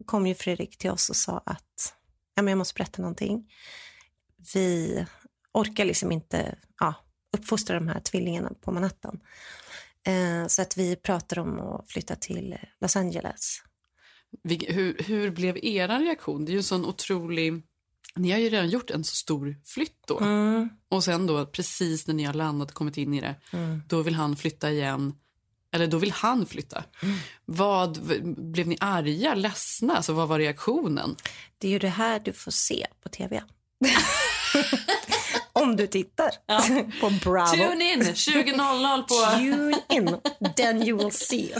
kom 0.04 0.26
ju 0.26 0.34
Fredrik 0.34 0.78
till 0.78 0.90
oss 0.90 1.10
och 1.10 1.16
sa 1.16 1.42
att 1.46 1.94
ja, 2.34 2.42
men 2.42 2.50
jag 2.50 2.58
måste 2.58 2.74
berätta 2.74 3.02
någonting. 3.02 3.44
Vi 4.54 5.04
orkar 5.60 5.84
liksom 5.84 6.12
inte 6.12 6.58
ja, 6.80 6.94
uppfostra 7.36 7.74
de 7.78 7.88
här 7.88 8.00
tvillingarna 8.00 8.50
på 8.60 8.72
Manhattan. 8.72 9.20
Eh, 10.06 10.46
så 10.48 10.62
att 10.62 10.76
vi 10.76 10.96
pratar 10.96 11.38
om 11.38 11.60
att 11.60 11.90
flytta 11.90 12.16
till 12.16 12.56
Los 12.80 12.96
Angeles. 12.96 13.62
Hur, 14.48 15.02
hur 15.02 15.30
blev 15.30 15.56
er 15.64 15.88
reaktion? 15.88 16.44
Det 16.44 16.50
är 16.50 16.52
ju 16.52 16.58
en 16.58 16.62
sån 16.64 16.86
otrolig... 16.86 17.62
Ni 18.16 18.30
har 18.30 18.38
ju 18.38 18.48
redan 18.48 18.68
gjort 18.68 18.90
en 18.90 19.04
så 19.04 19.14
stor 19.14 19.56
flytt 19.64 20.06
då. 20.06 20.18
Mm. 20.20 20.68
Och 20.88 21.04
sen 21.04 21.26
då, 21.26 21.46
precis 21.46 22.06
när 22.06 22.14
ni 22.14 22.24
har 22.24 22.34
landat 22.34 22.68
och 22.68 22.74
kommit 22.74 22.96
in 22.96 23.14
i 23.14 23.20
det, 23.20 23.34
Mm. 23.52 23.82
då 23.88 24.02
vill 24.02 24.14
han 24.14 24.36
flytta 24.36 24.70
igen. 24.70 25.14
Eller 25.72 25.86
då 25.86 25.98
vill 25.98 26.12
han 26.12 26.46
flytta. 26.46 26.84
Vad, 27.44 27.96
v- 28.06 28.20
blev 28.22 28.66
ni 28.68 28.76
arga, 28.80 29.34
ledsna? 29.34 29.96
Alltså, 29.96 30.12
vad 30.12 30.28
var 30.28 30.38
reaktionen? 30.38 31.16
Det 31.58 31.68
är 31.68 31.72
ju 31.72 31.78
det 31.78 31.88
här 31.88 32.20
du 32.20 32.32
får 32.32 32.50
se 32.50 32.86
på 33.02 33.08
tv. 33.08 33.42
Om 35.62 35.76
du 35.76 35.86
tittar 35.86 36.30
på 37.00 37.10
Bravo. 37.24 37.56
Tune 37.56 37.92
in 37.92 38.02
20.00 38.02 39.02
på... 39.02 39.38
Tune 39.38 39.76
in, 39.90 40.16
then 40.56 40.82
you 40.88 40.98
will 40.98 41.12
see. 41.12 41.52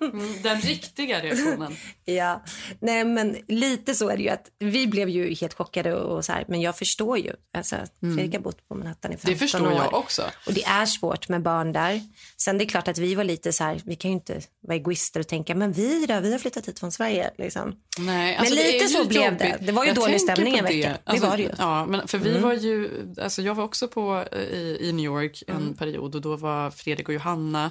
Mm, 0.00 0.42
Den 0.42 0.60
riktiga 0.60 1.22
reaktionen. 1.22 1.76
Ja, 2.04 2.44
nej 2.80 3.04
men 3.04 3.36
lite 3.48 3.94
så 3.94 4.08
är 4.08 4.16
det 4.16 4.22
ju 4.22 4.28
att 4.28 4.46
vi 4.58 4.86
blev 4.86 5.08
ju 5.08 5.34
helt 5.34 5.54
chockade 5.54 5.94
och 5.94 6.24
så 6.24 6.32
här, 6.32 6.44
men 6.48 6.60
jag 6.60 6.78
förstår 6.78 7.18
ju. 7.18 7.32
Alltså, 7.56 7.76
Fredrik 8.00 8.32
har 8.34 8.40
bott 8.40 8.68
på 8.68 8.74
Manhattan 8.74 9.12
i 9.12 9.16
15 9.16 9.28
Mm. 9.28 9.34
Det 9.34 9.38
förstår 9.38 9.66
år. 9.66 9.72
jag 9.72 9.94
också. 9.94 10.22
Och 10.46 10.52
det 10.52 10.64
är 10.64 10.86
svårt 10.86 11.28
med 11.28 11.42
barn 11.42 11.72
där. 11.72 12.00
Sen 12.36 12.58
det 12.58 12.64
är 12.64 12.66
klart 12.66 12.88
att 12.88 12.98
vi 12.98 13.14
var 13.14 13.24
lite 13.24 13.52
så 13.52 13.64
här, 13.64 13.80
vi 13.84 13.96
kan 13.96 14.10
ju 14.10 14.14
inte 14.14 14.40
vara 14.60 14.76
egoister 14.76 15.20
och 15.20 15.28
tänka, 15.28 15.54
men 15.54 15.72
vi 15.72 16.06
då, 16.06 16.20
vi 16.20 16.32
har 16.32 16.38
flyttat 16.38 16.68
hit 16.68 16.78
från 16.78 16.92
Sverige 16.92 17.30
liksom. 17.38 17.76
Nej, 17.98 18.06
Men 18.32 18.40
alltså, 18.40 18.54
det 18.54 18.72
lite 18.72 18.88
så 18.88 19.04
blev 19.08 19.22
jobbigt. 19.24 19.38
det. 19.38 19.58
Det 19.60 19.72
var 19.72 19.82
ju 19.84 19.88
Jag 19.88 19.96
dålig 19.96 20.18
tänker 20.18 20.32
stämning 20.34 20.52
på 20.52 20.58
en 20.58 20.64
vecka. 20.64 20.88
Det 20.88 20.98
Alltså, 21.04 21.26
var 21.26 21.36
det 21.36 21.42
ju. 21.42 21.50
Ja, 21.58 21.86
men 21.86 22.08
för 22.08 22.18
vi 22.18 22.30
Mm. 22.30 22.42
var 22.42 22.52
ju, 22.52 22.90
alltså 23.22 23.41
jag 23.42 23.54
var 23.54 23.64
också 23.64 23.88
på, 23.88 24.24
eh, 24.32 24.38
i, 24.42 24.78
i 24.80 24.92
New 24.92 25.04
York 25.04 25.42
en 25.46 25.56
Mm. 25.56 25.74
period 25.76 26.14
och 26.14 26.20
då 26.20 26.36
var 26.36 26.70
Fredrik 26.70 27.08
och 27.08 27.14
Johanna, 27.14 27.70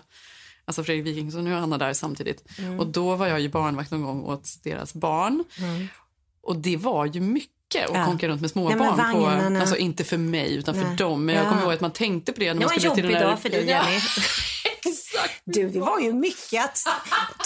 alltså 0.65 0.83
Fredrik 0.83 1.05
Wikingsson 1.05 1.45
och 1.47 1.53
Johanna 1.53 1.77
där 1.77 1.93
samtidigt. 1.93 2.43
Mm. 2.59 2.79
Och 2.79 2.87
då 2.87 3.15
var 3.15 3.27
jag 3.27 3.39
ju 3.39 3.49
barnvakt 3.49 3.91
någon 3.91 4.03
gång 4.03 4.23
åt 4.23 4.49
deras 4.63 4.93
barn. 4.93 5.43
Och 6.43 6.55
det 6.55 6.77
var 6.77 7.05
ju 7.05 7.21
mycket 7.21 7.89
att 7.89 7.95
Ja. 7.95 8.05
konka 8.05 8.27
runt 8.27 8.41
med 8.41 8.49
småbarn. 8.51 8.77
på, 9.13 9.19
vagnarna. 9.19 9.59
alltså 9.59 9.77
inte 9.77 10.03
för 10.03 10.17
mig 10.17 10.55
utan 10.55 10.75
för 10.75 10.83
Nej. 10.83 10.95
dem. 10.97 11.25
Men 11.25 11.35
jag 11.35 11.45
Ja. 11.45 11.49
kommer 11.49 11.61
ihåg 11.63 11.73
att 11.73 11.81
man 11.81 11.91
tänkte 11.91 12.33
på 12.33 12.39
det. 12.39 12.45
När 12.45 12.53
Det 12.53 12.59
man 12.59 12.67
var 12.69 12.75
en 12.75 12.83
jobbig 12.97 13.03
där- 13.15 13.21
dag 13.21 13.39
för 13.39 13.49
dig, 13.49 13.65
Ja, 13.69 13.85
Jenny. 13.89 14.01
Du, 15.45 15.69
det 15.69 15.79
var 15.79 15.99
ju 15.99 16.13
mycket 16.13 16.65
att 16.65 16.77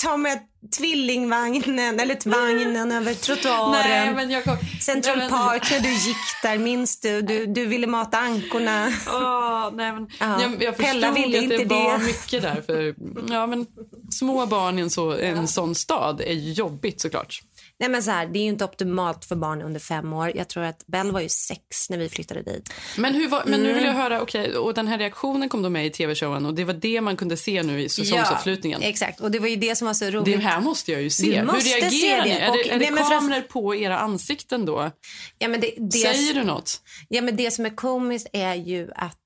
ta 0.02 0.18
med 0.18 0.40
tvillingvagnen 0.78 2.00
eller 2.00 2.30
vagnen 2.30 2.92
över 2.92 3.14
trottoaren. 3.26 4.16
Nej, 4.30 4.44
kom... 4.44 4.58
Central 4.82 5.18
Nej, 5.18 5.30
men- 5.30 5.40
Park 5.40 5.72
när 5.72 5.80
du 5.80 5.90
gick 5.90 6.18
där, 6.44 6.58
minns 6.58 7.00
du? 7.00 7.22
Du, 7.22 7.46
du 7.46 7.66
ville 7.66 7.88
mata 7.88 8.18
ankorna. 8.18 8.92
Åh, 9.08 9.70
nej, 9.74 9.92
men, 9.94 10.08
Ja. 10.20 10.42
jag, 10.42 10.64
jag 10.64 10.78
Pella 10.78 11.08
förstod 11.08 11.24
ville 11.26 11.40
att 11.44 11.50
det, 11.50 11.56
inte 11.56 11.76
var 11.76 11.98
det. 12.00 12.06
mycket 12.06 12.42
där. 12.42 12.62
För, 12.66 12.96
ja, 13.34 13.48
men, 13.48 13.66
små 14.12 14.46
barn 14.46 14.80
i 14.80 14.82
en, 14.82 14.90
så, 14.90 15.12
en 15.12 15.48
sån 15.48 15.76
stad 15.76 16.22
är 16.22 16.34
jobbigt 16.34 17.02
såklart. 17.02 17.42
Nej, 17.80 17.90
men 17.90 18.04
så 18.04 18.12
här, 18.12 18.26
det 18.28 18.40
är 18.40 18.44
ju 18.44 18.50
inte 18.50 18.66
optimalt 18.66 19.26
för 19.26 19.36
barn 19.36 19.62
under 19.62 19.80
fem 19.80 20.14
år. 20.14 20.32
Jag 20.36 20.48
tror 20.48 20.64
att 20.64 20.84
Bell 20.88 21.12
var 21.12 21.20
ju 21.22 21.30
sex 21.30 21.90
när 21.90 21.98
vi 21.98 22.10
flyttade 22.10 22.42
dit. 22.42 22.74
Men, 22.98 23.16
hur 23.16 23.28
var, 23.30 23.44
men 23.46 23.60
nu 23.64 23.74
vill 23.74 23.84
jag 23.84 23.92
Mm. 23.96 24.02
höra, 24.02 24.22
okej, 24.22 24.58
och 24.58 24.74
den 24.74 24.88
här 24.88 24.98
reaktionen 24.98 25.50
kom 25.50 25.62
då 25.62 25.70
med 25.70 25.86
i 25.86 25.90
tv-showen 25.90 26.46
och 26.46 26.54
det 26.54 26.64
var 26.64 26.74
det 26.74 27.02
man 27.02 27.18
kunde 27.18 27.38
se 27.38 27.64
nu 27.64 27.82
i 27.82 27.90
säsongsavslutningen. 27.90 28.82
Ja, 28.82 28.88
exakt. 28.88 29.20
Och 29.22 29.32
det 29.32 29.40
var 29.40 29.48
ju 29.48 29.56
det 29.56 29.76
som 29.76 29.88
var 29.88 29.94
så 29.94 30.06
roligt. 30.06 30.26
Det 30.26 30.44
här 30.44 30.62
måste 30.62 30.92
jag 30.92 31.02
ju 31.02 31.10
se. 31.10 31.24
Du 31.26 31.32
Hur 31.32 31.46
reagerar 31.46 31.90
se 31.90 32.24
ni? 32.24 32.30
det. 32.30 32.40
Är 32.40 32.50
Och- 32.50 32.56
det, 32.58 32.70
är 32.72 32.78
nej, 32.80 32.92
det 32.92 32.98
kameror 32.98 33.42
på 33.42 33.76
era 33.76 34.00
ansikten 34.00 34.66
då? 34.66 34.92
Ja, 35.40 35.48
men 35.48 35.60
det, 35.62 35.74
det, 35.78 35.98
Säger 35.98 36.34
du 36.34 36.44
något? 36.44 36.82
Ja, 37.10 37.22
men 37.22 37.36
det 37.36 37.52
som 37.52 37.66
är 37.66 37.76
komiskt 37.76 38.28
är 38.34 38.54
ju 38.56 38.90
att 38.96 39.20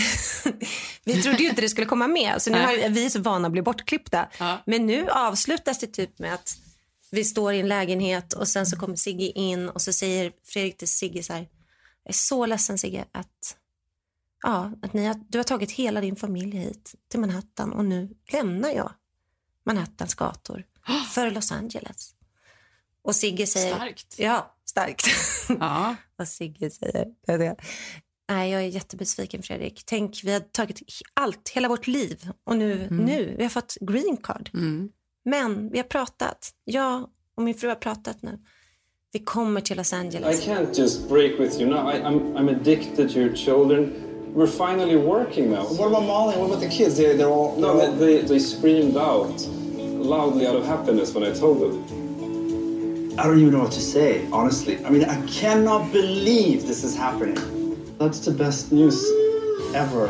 vi 1.04 1.22
trodde 1.22 1.42
ju 1.42 1.48
inte 1.48 1.60
det 1.60 1.68
skulle 1.68 1.86
komma 1.86 2.08
med. 2.08 2.34
Så 2.42 2.50
nu 2.50 2.58
har 2.60 2.88
vi 2.88 3.04
är 3.06 3.10
så 3.10 3.20
vana 3.20 3.46
att 3.46 3.52
bli 3.52 3.62
bortklippta. 3.62 4.28
Men 4.66 4.86
nu 4.86 5.08
avslutas 5.10 5.78
det 5.78 5.86
typ 5.86 6.18
med 6.18 6.34
att 6.34 6.54
vi 7.10 7.24
står 7.24 7.52
i 7.52 7.60
en 7.60 7.68
lägenhet 7.68 8.32
och 8.32 8.48
sen 8.48 8.66
så 8.66 8.76
kommer 8.76 8.96
Sigge 8.96 9.24
in 9.24 9.68
och 9.68 9.82
så 9.82 9.92
säger 9.92 10.32
Fredrik 10.44 10.78
till 10.78 10.88
Sigge 10.88 11.22
så 11.22 11.32
här. 11.32 11.48
Jag 12.04 12.10
är 12.10 12.12
så 12.12 12.46
ledsen 12.46 12.78
Sigge 12.78 13.04
att, 13.12 13.56
ja, 14.42 14.72
att 14.82 14.92
ni 14.92 15.06
har, 15.06 15.20
du 15.28 15.38
har 15.38 15.44
tagit 15.44 15.70
hela 15.70 16.00
din 16.00 16.16
familj 16.16 16.56
hit 16.56 16.94
till 17.08 17.20
Manhattan 17.20 17.72
och 17.72 17.84
nu 17.84 18.16
lämnar 18.32 18.70
jag 18.70 18.92
Manhattans 19.66 20.14
gator 20.14 20.64
för 21.14 21.30
Los 21.30 21.52
Angeles. 21.52 22.14
Och 23.02 23.16
Sigge 23.16 23.46
säger... 23.46 23.74
Starkt. 23.74 24.18
Ja, 24.18 24.56
starkt. 24.64 25.06
Ja. 25.48 25.96
Vad 26.16 26.28
Sigge 26.28 26.70
säger. 26.70 27.06
Det 27.26 27.32
är 27.32 27.38
det. 27.38 27.56
Nej, 28.28 28.50
jag 28.50 28.62
är 28.62 28.66
jättebesviken 28.66 29.42
Fredrik. 29.42 29.82
Tänk, 29.86 30.20
vi 30.24 30.32
har 30.32 30.40
tagit 30.40 30.80
allt, 31.14 31.48
hela 31.48 31.68
vårt 31.68 31.86
liv 31.86 32.30
och 32.44 32.56
nu, 32.56 32.88
nu, 32.90 33.34
vi 33.36 33.42
har 33.42 33.50
fått 33.50 33.76
green 33.80 34.16
card. 34.16 34.50
Men 35.24 35.70
vi 35.72 35.78
har 35.78 35.84
pratat. 35.84 36.50
Jag 36.64 37.06
och 37.36 37.42
min 37.42 37.54
fru 37.54 37.68
har 37.68 37.74
pratat 37.76 38.22
nu. 38.22 38.38
Vi 39.12 39.18
kommer 39.18 39.60
till 39.60 39.76
Los 39.76 39.92
I 39.92 39.96
Angeles. 39.96 40.46
can't 40.46 40.78
just 40.78 41.08
break 41.08 41.38
with 41.38 41.60
you 41.60 41.70
now. 41.70 41.88
I, 41.90 41.96
I'm, 42.02 42.36
I'm 42.36 42.48
addicted 42.48 43.10
to 43.12 43.18
your 43.20 43.34
children. 43.36 43.92
We're 44.34 44.46
finally 44.46 44.96
working 44.96 45.50
now. 45.50 45.62
What 45.64 45.86
about 45.88 46.04
Molly? 46.04 46.36
What 46.36 46.46
about 46.50 46.60
the 46.60 46.68
kids? 46.68 46.96
They, 46.96 47.16
they're 47.16 47.28
all. 47.28 47.56
No, 47.60 47.76
they're 47.76 47.88
all- 47.90 47.96
they, 47.96 48.22
they 48.22 48.38
screamed 48.38 48.96
out 48.96 49.48
loudly 50.04 50.46
out 50.46 50.56
of 50.56 50.66
happiness 50.66 51.14
when 51.14 51.24
I 51.32 51.38
told 51.38 51.58
them. 51.60 51.84
I 53.18 53.22
don't 53.24 53.38
even 53.40 53.50
know 53.52 53.62
what 53.64 53.72
to 53.72 53.80
say, 53.80 54.22
honestly. 54.32 54.78
I 54.86 54.90
mean, 54.90 55.04
I 55.04 55.26
cannot 55.26 55.92
believe 55.92 56.66
this 56.66 56.84
is 56.84 56.96
happening. 56.96 57.36
That's 57.98 58.20
the 58.24 58.30
best 58.30 58.72
news 58.72 59.04
ever. 59.74 60.08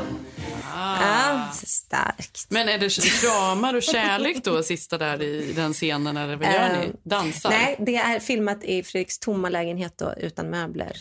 Ja, 1.01 1.51
så 1.55 1.67
starkt. 1.91 2.47
Men 2.49 2.69
är 2.69 2.79
det 2.79 2.89
kramar 3.21 3.75
och 3.75 3.83
kärlek 3.83 4.45
då 4.45 4.63
sista 4.63 4.99
där 4.99 5.23
i 5.23 5.53
den 5.57 5.73
scenen 5.73 6.17
eller 6.17 6.37
vad 6.37 6.53
gör 6.53 6.69
ni? 6.69 6.85
Eh, 6.87 6.91
Dansar? 7.05 7.51
Nej, 7.51 7.77
det 7.79 7.97
är 7.97 8.21
filmat 8.21 8.65
i 8.65 8.83
Fredriks 8.83 9.19
tomma 9.19 9.49
lägenhet 9.49 9.95
då, 9.99 10.15
utan 10.17 10.51
möbler. 10.51 10.93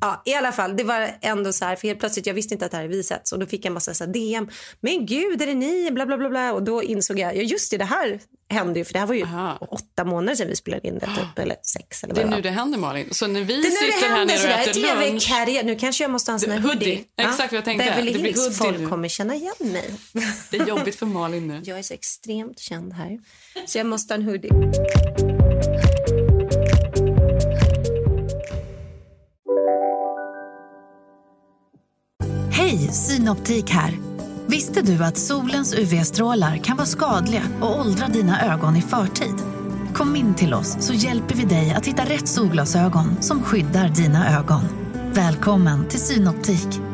Ja, 0.00 0.22
I 0.24 0.34
alla 0.34 0.52
fall, 0.52 0.76
det 0.76 0.84
var 0.84 1.10
ändå 1.20 1.52
så 1.52 1.64
här, 1.64 1.76
för 1.76 1.88
helt 1.88 2.00
plötsligt, 2.00 2.26
jag 2.26 2.34
visste 2.34 2.54
inte 2.54 2.64
att 2.64 2.70
det 2.70 2.76
här 2.76 2.84
hade 2.84 2.96
visats 2.96 3.32
och 3.32 3.38
då 3.38 3.46
fick 3.46 3.60
jag 3.60 3.66
en 3.66 3.74
massa 3.74 3.94
så 3.94 4.06
DM. 4.06 4.48
Men 4.80 5.06
gud, 5.06 5.42
är 5.42 5.46
det 5.46 5.54
ni? 5.54 5.90
Bla, 5.90 6.06
bla, 6.06 6.16
bla, 6.16 6.28
bla. 6.28 6.52
Och 6.52 6.62
då 6.62 6.82
insåg 6.82 7.18
jag, 7.18 7.36
ja 7.36 7.42
just 7.42 7.70
det, 7.70 7.76
det 7.76 7.84
här 7.84 8.20
hände 8.50 8.78
ju, 8.78 8.84
för 8.84 8.92
det 8.92 8.98
här 8.98 9.06
var 9.06 9.14
ju 9.14 9.26
åtta 9.70 10.04
månader 10.04 10.36
sedan 10.36 10.48
vi 10.48 10.56
spelade 10.56 10.88
in 10.88 10.98
det, 10.98 11.06
typ, 11.06 11.38
eller 11.38 11.56
sex 11.62 12.04
eller 12.04 12.14
Det 12.14 12.20
vad 12.20 12.26
är 12.26 12.30
var. 12.30 12.36
nu 12.36 12.42
det 12.42 12.50
händer 12.50 12.78
Malin. 12.78 13.08
Så 13.10 13.26
när 13.26 13.40
vi 13.40 13.62
Det 13.62 13.68
är 13.68 13.70
nu 13.70 13.76
sitter 13.92 14.08
det 14.08 14.14
här 14.14 14.24
nere 14.24 14.54
och 14.54 14.60
äter 14.68 15.10
lunch. 15.56 15.64
Nu 15.64 15.76
kanske 15.76 16.04
jag 16.04 16.10
måste 16.10 16.30
ha 16.30 16.34
en 16.34 16.40
sån 16.40 16.50
här 16.50 16.58
Hoodie. 16.58 16.74
hoodie. 16.74 17.04
Exakt 17.16 17.52
vad 17.52 17.56
jag 17.58 17.64
tänkte. 17.64 17.84
Beverly 17.84 18.12
Det 18.12 18.18
blir 18.18 18.32
Hills. 18.32 18.58
Folk 18.58 18.90
kommer 18.90 19.08
känna 19.08 19.34
igen 19.34 19.54
mig. 19.60 19.90
Det 20.50 20.56
är 20.56 20.66
jobbigt 20.66 20.94
för 20.94 21.06
Malin 21.06 21.48
nu. 21.48 21.62
Jag 21.64 21.78
är 21.78 21.82
så 21.82 21.94
extremt 21.94 22.58
känd 22.58 22.92
här. 22.92 23.18
Så 23.66 23.78
jag 23.78 23.86
måste 23.86 24.14
ha 24.14 24.18
en 24.18 24.24
hoodie. 24.28 24.50
Hej, 32.50 32.78
Synoptik 32.78 33.70
här. 33.70 33.98
Visste 34.46 34.82
du 34.82 35.04
att 35.04 35.16
solens 35.16 35.74
UV-strålar 35.74 36.56
kan 36.56 36.76
vara 36.76 36.86
skadliga 36.86 37.42
och 37.60 37.80
åldra 37.80 38.08
dina 38.08 38.52
ögon 38.52 38.76
i 38.76 38.82
förtid? 38.82 39.34
Kom 39.94 40.16
in 40.16 40.34
till 40.34 40.54
oss 40.54 40.76
så 40.80 40.92
hjälper 40.92 41.34
vi 41.34 41.44
dig 41.44 41.74
att 41.76 41.86
hitta 41.86 42.04
rätt 42.04 42.28
solglasögon 42.28 43.22
som 43.22 43.42
skyddar 43.42 43.88
dina 43.88 44.38
ögon. 44.38 44.62
Välkommen 45.12 45.88
till 45.88 46.00
Synoptik. 46.00 46.93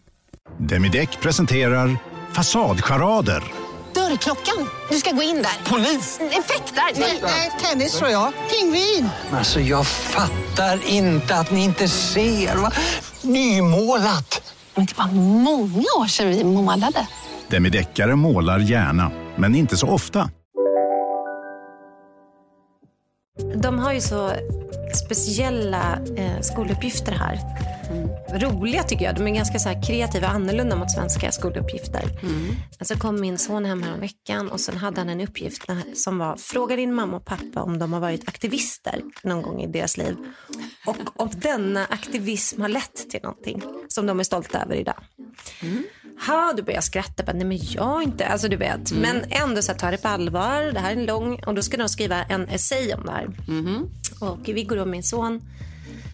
Demideck 0.57 1.21
presenterar 1.21 1.97
Fasadcharader. 2.33 3.43
Dörrklockan. 3.93 4.67
Du 4.89 4.97
ska 4.97 5.11
gå 5.11 5.21
in 5.21 5.35
där. 5.35 5.69
Polis? 5.71 6.19
Effektar? 6.21 6.83
Nej, 7.23 7.51
tennis 7.61 7.97
tror 7.97 8.09
jag. 8.09 8.33
Pingvin. 8.49 9.09
Alltså 9.31 9.59
jag 9.59 9.87
fattar 9.87 10.79
inte 10.87 11.35
att 11.35 11.51
ni 11.51 11.63
inte 11.63 11.87
ser. 11.87 12.55
Va? 12.55 12.71
Nymålat! 13.21 14.55
Men 14.75 14.85
det 14.85 14.97
var 14.97 15.07
många 15.41 15.85
år 15.99 16.07
sedan 16.07 16.29
vi 16.29 16.43
målade. 16.43 17.07
Demideckare 17.47 18.15
målar 18.15 18.59
gärna, 18.59 19.11
men 19.35 19.55
inte 19.55 19.77
så 19.77 19.87
ofta. 19.87 20.29
De 23.55 23.79
har 23.79 23.93
ju 23.93 24.01
så 24.01 24.31
speciella 25.05 25.99
eh, 26.17 26.41
skoluppgifter 26.41 27.11
här. 27.11 27.39
Roliga 28.33 28.83
tycker 28.83 29.05
jag. 29.05 29.15
De 29.15 29.27
är 29.27 29.31
ganska 29.35 29.59
så 29.59 29.69
här 29.69 29.83
kreativa 29.83 30.27
och 30.27 30.33
annorlunda 30.33 30.75
mot 30.75 30.91
svenska 30.91 31.31
skoluppgifter. 31.31 32.03
Så 32.81 32.99
kom 32.99 33.21
min 33.21 33.37
son 33.37 33.65
hem 33.65 33.83
här 33.83 33.93
om 33.93 33.99
veckan 33.99 34.49
och 34.49 34.59
sen 34.59 34.77
hade 34.77 35.01
han 35.01 35.09
en 35.09 35.21
uppgift 35.21 35.67
när- 35.67 35.95
som 35.95 36.17
var 36.17 36.35
fråga 36.35 36.75
din 36.75 36.93
mamma 36.93 37.17
och 37.17 37.25
pappa 37.25 37.61
om 37.61 37.79
de 37.79 37.93
har 37.93 37.99
varit 37.99 38.27
aktivister 38.27 39.01
någon 39.23 39.41
gång 39.41 39.61
i 39.61 39.67
deras 39.67 39.97
liv. 39.97 40.15
Och 40.87 41.21
om 41.21 41.29
denna 41.35 41.85
aktivism 41.85 42.61
har 42.61 42.69
lett 42.69 43.09
till 43.09 43.19
någonting 43.23 43.63
som 43.87 44.05
de 44.05 44.19
är 44.19 44.23
stolta 44.23 44.61
över 44.61 44.75
idag. 44.75 44.95
Ha, 46.27 46.53
du 46.57 46.63
börjar 46.63 46.81
skratta. 46.81 47.23
Bara, 47.23 47.33
Nej, 47.33 47.45
men 47.45 47.57
jag 47.61 48.03
inte. 48.03 48.27
Alltså, 48.27 48.47
du 48.47 48.55
vet. 48.55 48.91
Men 48.91 49.23
ändå 49.29 49.61
så 49.61 49.71
här, 49.71 49.79
ta 49.79 49.91
det 49.91 49.97
på 49.97 50.07
allvar. 50.07 50.61
Det 50.71 50.79
här 50.79 50.91
är 50.91 50.95
en 50.95 51.05
lång... 51.05 51.43
Och 51.43 51.55
då 51.55 51.61
ska 51.61 51.77
de 51.77 51.89
skriva 51.89 52.23
en 52.23 52.47
essay 52.49 52.93
om 52.93 53.05
det 53.05 53.11
här. 53.11 53.27
Och 54.21 54.47
Viggo 54.49 54.79
och 54.81 54.87
min 54.87 55.03
son. 55.03 55.41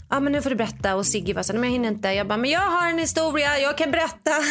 Ja, 0.10 0.20
men 0.20 0.32
nu 0.32 0.42
får 0.42 0.50
du 0.50 0.56
berätta. 0.56 0.96
Och 0.96 1.06
Sigge 1.06 1.34
var 1.34 1.44
så 1.44 1.54
här, 1.54 1.60
men 1.60 1.70
jag 1.70 1.74
hinner 1.74 1.90
inte. 1.90 2.08
Jag 2.08 2.28
bara, 2.28 2.38
men 2.38 2.50
jag 2.50 2.60
har 2.62 2.90
en 2.90 2.98
historia. 3.00 3.60
Jag 3.60 3.78
kan 3.78 3.92
berätta. 3.92 4.32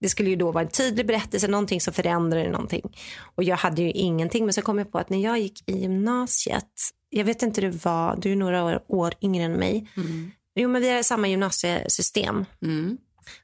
Det 0.00 0.08
skulle 0.08 0.30
ju 0.30 0.36
då 0.36 0.52
vara 0.52 0.64
en 0.64 0.70
tydlig 0.70 1.06
berättelse, 1.06 1.48
någonting 1.48 1.80
som 1.80 1.92
förändrar 1.94 2.48
någonting. 2.50 2.96
Och 3.36 3.44
jag 3.44 3.56
hade 3.56 3.82
ju 3.82 3.90
ingenting. 3.90 4.44
Men 4.44 4.52
så 4.52 4.62
kom 4.62 4.78
jag 4.78 4.92
på 4.92 4.98
att 4.98 5.10
när 5.10 5.18
jag 5.18 5.38
gick 5.38 5.68
i 5.70 5.78
gymnasiet, 5.78 6.70
jag 7.10 7.24
vet 7.24 7.42
inte 7.42 7.60
hur 7.60 7.70
det 7.70 7.84
var, 7.84 8.16
du 8.16 8.32
är 8.32 8.36
några 8.36 8.64
år, 8.64 8.80
år 8.88 9.14
yngre 9.22 9.44
än 9.44 9.52
mig. 9.52 9.90
Jo, 10.54 10.68
men 10.68 10.82
vi 10.82 10.90
har 10.90 11.02
samma 11.02 11.28
gymnasiesystem. 11.28 12.44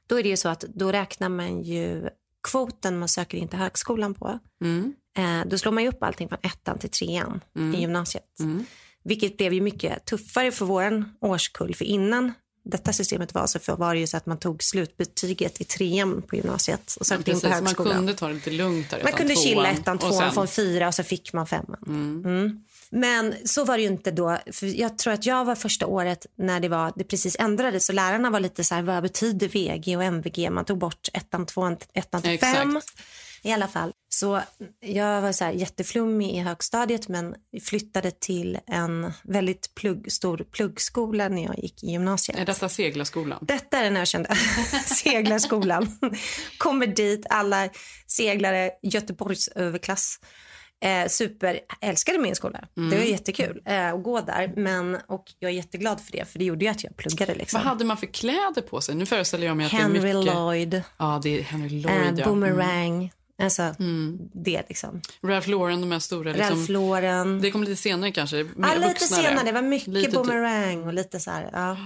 Då 0.07 0.19
är 0.19 0.23
det 0.23 0.29
ju 0.29 0.37
så 0.37 0.49
att 0.49 0.59
då 0.61 0.91
räknar 0.91 1.29
man 1.29 1.61
ju 1.63 2.09
kvoten 2.47 2.99
man 2.99 3.07
söker 3.09 3.37
in 3.37 3.47
till 3.47 3.59
högskolan 3.59 4.13
på. 4.13 4.39
Eh, 5.17 5.47
då 5.47 5.57
slår 5.57 5.71
man 5.71 5.83
ju 5.83 5.89
upp 5.89 6.03
allting 6.03 6.29
från 6.29 6.39
ettan 6.43 6.77
till 6.79 6.89
trean 6.89 7.41
i 7.75 7.79
gymnasiet. 7.81 8.39
Vilket 9.03 9.37
blev 9.37 9.53
ju 9.53 9.61
mycket 9.61 10.05
tuffare 10.05 10.51
för 10.51 10.65
vår 10.65 11.05
årskull. 11.19 11.75
För 11.75 11.85
innan 11.85 12.33
detta 12.65 12.93
systemet 12.93 13.33
var 13.33 13.47
så 13.47 13.59
för 13.59 13.75
var 13.75 13.93
det 13.93 13.99
ju 13.99 14.07
så 14.07 14.17
att 14.17 14.25
man 14.25 14.37
tog 14.37 14.63
slutbetyget 14.63 15.61
i 15.61 15.63
trean 15.63 16.21
på 16.21 16.35
gymnasiet 16.35 16.95
och 16.99 17.05
sökte 17.05 17.31
in 17.31 17.39
på 17.39 17.47
man 17.47 17.75
kunde 17.75 18.13
ta 18.13 18.27
det 18.27 18.33
lite 18.33 18.51
lugnt 18.51 18.89
där 18.89 19.03
Man 19.03 19.11
kunde 19.11 19.35
chilla 19.35 19.69
ettan, 19.69 19.97
tvåan, 19.97 20.13
sen- 20.13 20.31
få 20.31 20.41
en 20.41 20.47
fyra 20.47 20.87
och 20.87 20.95
så 20.95 21.03
fick 21.03 21.33
man 21.33 21.47
femman. 21.47 21.83
Mm. 21.87 22.63
Men 22.89 23.35
så 23.45 23.65
var 23.65 23.77
det 23.77 23.83
ju 23.83 23.89
inte 23.89 24.11
då. 24.11 24.37
För 24.51 24.79
jag 24.79 24.97
tror 24.97 25.13
att 25.13 25.25
jag 25.25 25.45
var 25.45 25.55
första 25.55 25.87
året 25.87 26.25
när 26.35 26.59
det, 26.59 26.69
var, 26.69 26.93
det 26.95 27.03
precis 27.03 27.35
ändrades. 27.39 27.85
Så 27.85 27.93
lärarna 27.93 28.29
var 28.29 28.39
lite 28.39 28.63
så 28.63 28.75
här, 28.75 28.81
vad 28.81 29.03
betyder 29.03 29.47
VG 29.47 29.97
och 29.97 30.03
MVG? 30.03 30.49
Man 30.51 30.65
tog 30.65 30.77
bort 30.77 31.09
ettan, 31.13 31.45
tvåan, 31.45 31.77
ettan 31.93 32.21
till 32.21 32.31
Exakt. 32.31 32.57
I 33.43 33.51
alla 33.51 33.67
fall. 33.67 33.91
Så 34.09 34.41
jag 34.79 35.21
var 35.21 35.31
så 35.31 35.43
här 35.43 35.51
jätteflummig 35.51 36.31
i 36.35 36.39
högstadiet 36.39 37.07
men 37.07 37.35
flyttade 37.63 38.11
till 38.11 38.59
en 38.67 39.13
väldigt 39.23 39.75
plugg, 39.75 40.11
stor 40.11 40.45
pluggskola 40.51 41.29
när 41.29 41.43
jag 41.43 41.59
gick 41.59 41.83
i 41.83 41.87
gymnasiet. 41.87 42.39
Är 42.39 42.45
detta 42.45 42.69
seglarskolan? 42.69 43.39
Detta 43.41 43.77
är 43.77 43.83
den 43.83 43.97
ökända 43.97 44.35
seglarskolan. 44.85 45.97
Kommer 46.57 46.87
dit, 46.87 47.25
alla 47.29 47.69
seglare, 48.07 48.71
Göteborgs 48.81 49.47
överklass. 49.47 50.19
Eh, 50.85 51.07
super, 51.07 51.59
älskade 51.81 52.17
min 52.19 52.35
skola. 52.35 52.59
Mm. 52.77 52.89
Det 52.89 52.97
var 52.97 53.03
jättekul 53.03 53.61
eh, 53.65 53.93
att 53.93 54.03
gå 54.03 54.21
där. 54.21 54.53
Men, 54.55 54.95
och 55.07 55.23
jag 55.39 55.51
är 55.51 55.55
jätteglad 55.55 56.01
för 56.01 56.11
det, 56.11 56.25
för 56.31 56.39
det 56.39 56.45
gjorde 56.45 56.65
ju 56.65 56.71
att 56.71 56.83
jag 56.83 56.97
pluggade. 56.97 57.35
Liksom. 57.35 57.57
Vad 57.57 57.67
hade 57.67 57.85
man 57.85 57.97
för 57.97 58.07
kläder 58.07 58.61
på 58.61 58.81
sig? 58.81 58.95
Nu 58.95 59.05
föreställer 59.05 59.47
jag 59.47 59.57
mig 59.57 59.65
att 59.65 59.71
Henry 59.71 59.99
det 59.99 60.09
är 60.09 60.13
mycket... 60.13 60.33
Lloyd, 60.35 60.81
Ja, 60.97 61.19
det 61.23 61.39
är 61.39 61.43
Henry 61.43 61.69
Lloyd. 61.81 62.13
eh, 62.13 62.13
ja. 62.17 62.25
Boomerang. 62.25 63.11
Alltså, 63.43 63.75
det 64.33 64.63
liksom. 64.69 64.89
Mm. 64.89 65.01
Ralph 65.23 65.49
Lauren, 65.49 65.81
de 65.81 65.91
här 65.91 65.99
stora. 65.99 66.31
Liksom. 66.33 66.57
Ralph 66.57 66.71
Lauren. 66.71 67.41
Det 67.41 67.51
kommer 67.51 67.65
lite 67.65 67.81
senare 67.81 68.11
kanske. 68.11 68.35
Mer 68.43 68.51
Ja, 68.57 68.73
lite 68.75 68.87
vuxnare. 68.87 69.21
senare. 69.23 69.45
Det 69.45 69.51
var 69.51 69.61
mycket 69.61 69.87
Lite 69.87 70.05
typ- 70.05 70.15
boomerang 70.15 70.83
och 70.87 70.93
lite 70.93 71.19
så 71.19 71.31
här. 71.31 71.49
Ja. 71.53 71.77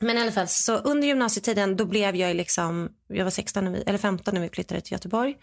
Men 0.00 0.18
i 0.18 0.20
alla 0.20 0.32
fall, 0.32 0.48
så 0.48 0.76
under 0.76 1.08
gymnasietiden 1.08 1.76
då 1.76 1.84
blev 1.84 2.16
jag 2.16 2.36
liksom, 2.36 2.88
jag 3.08 3.24
var 3.24 3.30
16 3.30 3.64
när 3.64 3.70
vi, 3.70 3.78
eller 3.86 3.98
15 3.98 4.34
när 4.34 4.40
vi 4.40 4.48
flyttade 4.48 4.80
till 4.80 4.92
Göteborg. 4.92 5.36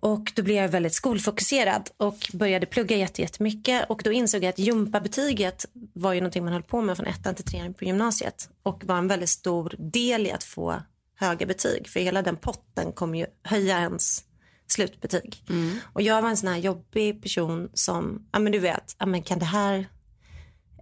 Och 0.00 0.32
då 0.36 0.42
blev 0.42 0.56
jag 0.56 0.68
väldigt 0.68 0.94
skolfokuserad 0.94 1.90
och 1.96 2.30
började 2.32 2.66
plugga 2.66 2.96
jätte- 2.96 3.22
jättemycket. 3.22 3.90
Och 3.90 4.00
då 4.04 4.12
insåg 4.12 4.42
jag 4.44 4.48
att 4.48 4.58
gympabetyget 4.58 5.64
var 5.92 6.12
ju 6.12 6.20
någonting 6.20 6.44
man 6.44 6.52
höll 6.52 6.62
på 6.62 6.80
med 6.82 6.96
från 6.96 7.06
ettan 7.06 7.34
till 7.34 7.44
trean 7.44 7.74
på 7.74 7.84
gymnasiet. 7.84 8.48
Och 8.62 8.84
var 8.84 8.96
en 8.98 9.08
väldigt 9.08 9.28
stor 9.28 9.74
del 9.78 10.26
i 10.26 10.30
att 10.30 10.44
få 10.44 10.82
höga 11.26 11.46
betyg. 11.46 11.88
För 11.88 12.00
hela 12.00 12.22
den 12.22 12.36
potten 12.36 12.92
kommer 12.92 13.18
ju 13.18 13.26
höja 13.42 13.78
ens 13.78 14.24
slutbetyg. 14.66 15.44
Och 15.92 16.02
jag 16.02 16.22
var 16.22 16.28
en 16.28 16.36
sån 16.36 16.48
här 16.48 16.58
jobbig 16.58 17.22
person 17.22 17.70
som, 17.74 18.26
ja 18.32 18.38
men 18.38 18.52
du 18.52 18.58
vet, 18.58 18.96
ja 18.98 19.06
men 19.06 19.22
kan 19.22 19.38
det 19.38 19.44
här 19.44 19.88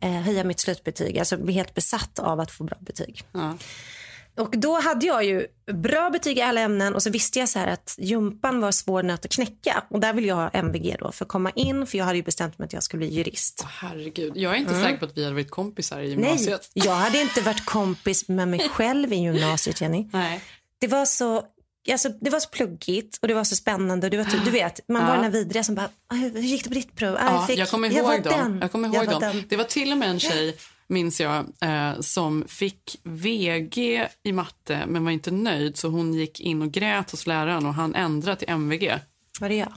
eh, 0.00 0.10
höja 0.10 0.44
mitt 0.44 0.60
slutbetyg? 0.60 1.18
Alltså 1.18 1.36
bli 1.36 1.52
helt 1.52 1.74
besatt 1.74 2.18
av 2.18 2.40
att 2.40 2.50
få 2.50 2.64
bra 2.64 2.76
betyg. 2.80 3.24
Och 4.36 4.50
då 4.58 4.80
hade 4.80 5.06
jag 5.06 5.24
ju 5.24 5.46
bra 5.72 6.10
betyg 6.10 6.38
i 6.38 6.40
alla 6.42 6.60
ämnen 6.60 6.94
och 6.94 7.02
så 7.02 7.10
visste 7.10 7.38
jag 7.38 7.48
så 7.48 7.58
här 7.58 7.66
att 7.66 7.94
jumpan 7.98 8.60
var 8.60 8.72
svår 8.72 9.02
nöt 9.02 9.24
att 9.24 9.30
knäcka. 9.30 9.84
Och 9.90 10.00
där 10.00 10.12
vill 10.12 10.24
jag 10.26 10.34
ha 10.36 10.48
MVG 10.48 10.96
då 11.00 11.12
för 11.12 11.24
att 11.24 11.28
komma 11.28 11.50
in 11.50 11.86
för 11.86 11.98
jag 11.98 12.04
hade 12.04 12.16
ju 12.16 12.22
bestämt 12.24 12.58
mig 12.58 12.66
att 12.66 12.72
jag 12.72 12.82
skulle 12.82 12.98
bli 13.06 13.14
jurist. 13.14 13.64
Herregud, 13.68 14.32
jag 14.36 14.52
är 14.52 14.56
inte 14.56 14.70
Mm. 14.72 14.82
säker 14.84 14.98
på 14.98 15.04
att 15.04 15.16
vi 15.18 15.22
hade 15.24 15.34
varit 15.34 15.50
kompisar 15.50 16.00
i 16.00 16.02
Nej, 16.02 16.10
gymnasiet. 16.10 16.70
jag 16.74 16.94
hade 16.94 17.20
inte 17.20 17.40
varit 17.40 17.64
kompis 17.64 18.28
med 18.28 18.48
mig 18.48 18.68
själv 18.68 19.12
i 19.12 19.16
gymnasiet 19.16 19.80
Jenny. 19.80 20.08
Nej. 20.12 20.42
Det 20.78 20.86
var 20.86 21.04
så 21.04 21.42
Alltså, 21.92 22.08
det 22.08 22.30
var 22.30 22.40
så 22.40 22.48
pluggigt 22.48 23.18
och 23.22 23.28
det 23.28 23.34
var 23.34 23.44
så 23.44 23.56
spännande. 23.56 24.06
Och 24.06 24.10
det 24.10 24.16
var, 24.16 24.24
typ- 24.24 24.44
du 24.44 24.50
vet, 24.50 24.80
man 24.88 25.02
Ja. 25.02 25.08
var 25.08 25.14
den 25.14 25.24
här 25.24 25.30
vidriga 25.30 25.64
som 25.64 25.74
bara, 25.74 25.88
"Ah, 26.08 26.14
hur 26.14 26.40
gick 26.40 26.62
det 26.64 26.68
på 26.70 26.74
ditt 26.74 26.96
prov? 26.96 27.16
Ah, 27.20 27.32
Ja, 27.34 27.46
fick- 27.46 27.58
jag 27.58 27.68
kommer 27.70 27.90
ihåg 27.90 28.22
dem. 28.22 28.32
den. 28.38 28.58
Jag 28.60 28.72
kommer 28.72 28.88
ihåg 28.88 28.96
var 29.06 29.12
dem. 29.12 29.20
den." 29.20 29.44
Det 29.48 29.56
var 29.56 29.64
till 29.64 29.92
och 29.92 29.98
med 29.98 30.10
en 30.10 30.18
tjej, 30.20 30.56
minns 30.92 31.20
jag, 31.20 31.46
eh, 31.60 32.00
som 32.00 32.44
fick 32.48 33.00
VG 33.04 34.08
i 34.22 34.32
matte 34.32 34.84
men 34.86 35.04
var 35.04 35.10
inte 35.10 35.30
nöjd 35.30 35.76
så 35.76 35.88
hon 35.88 36.14
gick 36.14 36.40
in 36.40 36.62
och 36.62 36.70
grät 36.70 37.10
hos 37.10 37.26
läraren 37.26 37.66
och 37.66 37.74
han 37.74 37.94
ändrade 37.94 38.36
till 38.36 38.48
MVG. 38.48 38.98
Var 39.40 39.48
det 39.48 39.54
jag? 39.54 39.72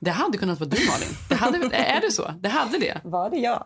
Det 0.00 0.10
hade 0.10 0.38
kunnat 0.38 0.60
vara 0.60 0.70
du 0.70 0.76
Malin. 0.86 1.16
Det 1.28 1.34
hade, 1.34 1.76
är 1.76 2.00
det 2.00 2.12
så? 2.12 2.34
Det 2.40 2.48
hade 2.48 2.78
det? 2.78 3.00
Var 3.04 3.30
det 3.30 3.36
jag? 3.36 3.64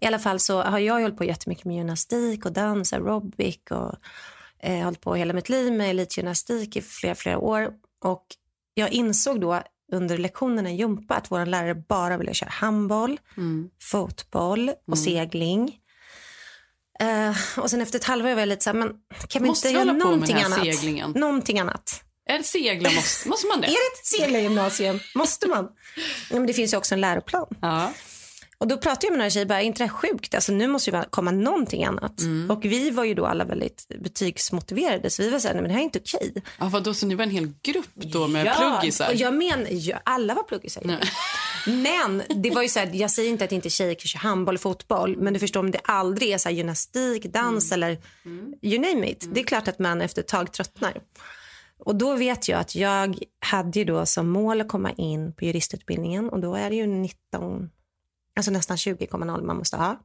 I 0.00 0.06
alla 0.06 0.18
fall 0.18 0.40
så 0.40 0.62
har 0.62 0.78
jag 0.78 1.00
hållit 1.00 1.16
på 1.16 1.24
jättemycket 1.24 1.64
med 1.64 1.76
gymnastik 1.76 2.46
och 2.46 2.52
dans, 2.52 2.92
aerobic 2.92 3.58
och 3.70 3.94
eh, 4.58 4.84
hållit 4.84 5.00
på 5.00 5.14
hela 5.14 5.32
mitt 5.32 5.48
liv 5.48 5.72
med 5.72 5.90
elitgymnastik 5.90 6.76
i 6.76 6.82
flera, 6.82 7.14
flera 7.14 7.38
år. 7.38 7.72
Och 8.04 8.26
jag 8.74 8.92
insåg 8.92 9.40
då 9.40 9.62
under 9.92 10.18
lektionerna 10.18 10.70
i 10.70 10.76
gympa 10.76 11.14
att 11.14 11.30
vår 11.30 11.46
lärare 11.46 11.74
bara 11.74 12.16
ville 12.18 12.34
köra 12.34 12.50
handboll, 12.50 13.20
fotboll 13.82 14.70
och 14.86 14.98
segling. 14.98 15.76
Eh, 17.00 17.36
och 17.56 17.70
sen 17.70 17.80
efter 17.80 17.98
ett 17.98 18.04
halvår 18.04 18.30
var 18.34 18.40
jag 18.40 18.48
lite 18.48 18.64
så 18.64 18.70
här, 18.70 18.78
men 18.78 18.92
kan 19.28 19.42
vi 19.42 19.48
Måste 19.48 19.68
inte 19.68 19.80
göra 19.80 19.92
någonting 19.92 20.36
annat? 20.36 20.58
seglingen? 20.60 21.10
Någonting 21.10 21.58
annat. 21.58 22.04
Är 22.30 22.42
segla 22.42 22.90
måste, 22.90 23.28
måste 23.28 23.46
man 23.46 23.60
det? 23.60 23.66
Är 23.66 23.70
det 23.70 24.00
ett 24.00 24.06
seglargymnasium? 24.06 25.00
Måste 25.14 25.48
man? 25.48 25.68
Ja, 26.30 26.36
men 26.36 26.46
det 26.46 26.52
finns 26.52 26.72
ju 26.72 26.76
också 26.76 26.94
en 26.94 27.00
läroplan. 27.00 27.46
Ja. 27.62 27.92
Och 28.60 28.68
då 28.68 28.76
pratade 28.76 29.06
jag 29.06 29.10
med 29.10 29.18
några 29.18 29.30
tjejer, 29.30 29.46
bara, 29.46 29.60
är 29.62 29.64
inte 29.64 29.78
det 29.82 29.86
här 29.88 29.94
sjukt? 29.94 30.34
Alltså, 30.34 30.52
nu 30.52 30.66
måste 30.68 30.90
ju 30.90 31.02
komma 31.10 31.30
någonting 31.30 31.84
annat. 31.84 32.20
Mm. 32.20 32.50
Och 32.50 32.64
vi 32.64 32.90
var 32.90 33.04
ju 33.04 33.14
då 33.14 33.26
alla 33.26 33.44
väldigt 33.44 33.86
betygsmotiverade, 34.00 35.10
så 35.10 35.22
vi 35.22 35.30
var 35.30 35.38
så 35.38 35.48
här, 35.48 35.54
nej 35.54 35.62
men 35.62 35.68
det 35.68 35.74
här 35.74 35.80
är 35.80 35.84
inte 35.84 35.98
okej. 35.98 36.34
Ja, 36.58 36.68
vadå, 36.68 36.94
så 36.94 37.06
ni 37.06 37.14
var 37.14 37.22
en 37.22 37.30
hel 37.30 37.52
grupp 37.62 37.90
då 37.94 38.28
med 38.28 38.46
Ja, 38.46 38.54
pluggisar? 38.80 39.08
och 39.08 39.14
jag 39.14 39.34
menar, 39.34 39.66
ja, 39.70 40.00
alla 40.04 40.34
var 40.34 40.42
pluggisar. 40.42 40.82
Men 41.66 42.22
det 42.42 42.50
var 42.50 42.62
ju 42.62 42.68
så 42.68 42.78
här, 42.78 42.90
jag 42.92 43.10
säger 43.10 43.30
inte 43.30 43.44
att 43.44 43.52
inte 43.52 43.70
tjejer 43.70 43.94
kan 43.94 44.06
köra 44.06 44.20
handboll 44.20 44.54
och 44.54 44.60
fotboll, 44.60 45.16
men 45.18 45.32
du 45.32 45.38
förstår 45.38 45.60
om 45.60 45.70
det 45.70 45.78
aldrig 45.84 46.30
är 46.30 46.38
så 46.38 46.48
här 46.48 46.56
gymnastik, 46.56 47.24
dans 47.32 47.72
Mm. 47.72 47.82
eller 47.84 47.98
you 48.62 48.78
name 48.94 49.10
it. 49.10 49.28
Det 49.34 49.40
är 49.40 49.44
klart 49.44 49.68
att 49.68 49.78
man 49.78 50.00
efter 50.00 50.22
ett 50.22 50.28
tag 50.28 50.52
tröttnar. 50.52 51.00
Och 51.84 51.96
då 51.96 52.14
vet 52.14 52.48
jag 52.48 52.60
att 52.60 52.74
jag 52.74 53.18
hade 53.40 53.78
ju 53.78 53.84
då 53.84 54.06
som 54.06 54.28
mål 54.30 54.60
att 54.60 54.68
komma 54.68 54.92
in 54.92 55.32
på 55.32 55.44
juristutbildningen 55.44 56.28
och 56.28 56.40
då 56.40 56.54
är 56.54 56.70
det 56.70 56.76
ju 56.76 56.86
19, 56.86 57.70
alltså 58.38 58.50
nästan 58.50 58.76
20,0 58.76 59.42
man 59.42 59.56
måste 59.56 59.76
ha. 59.76 60.00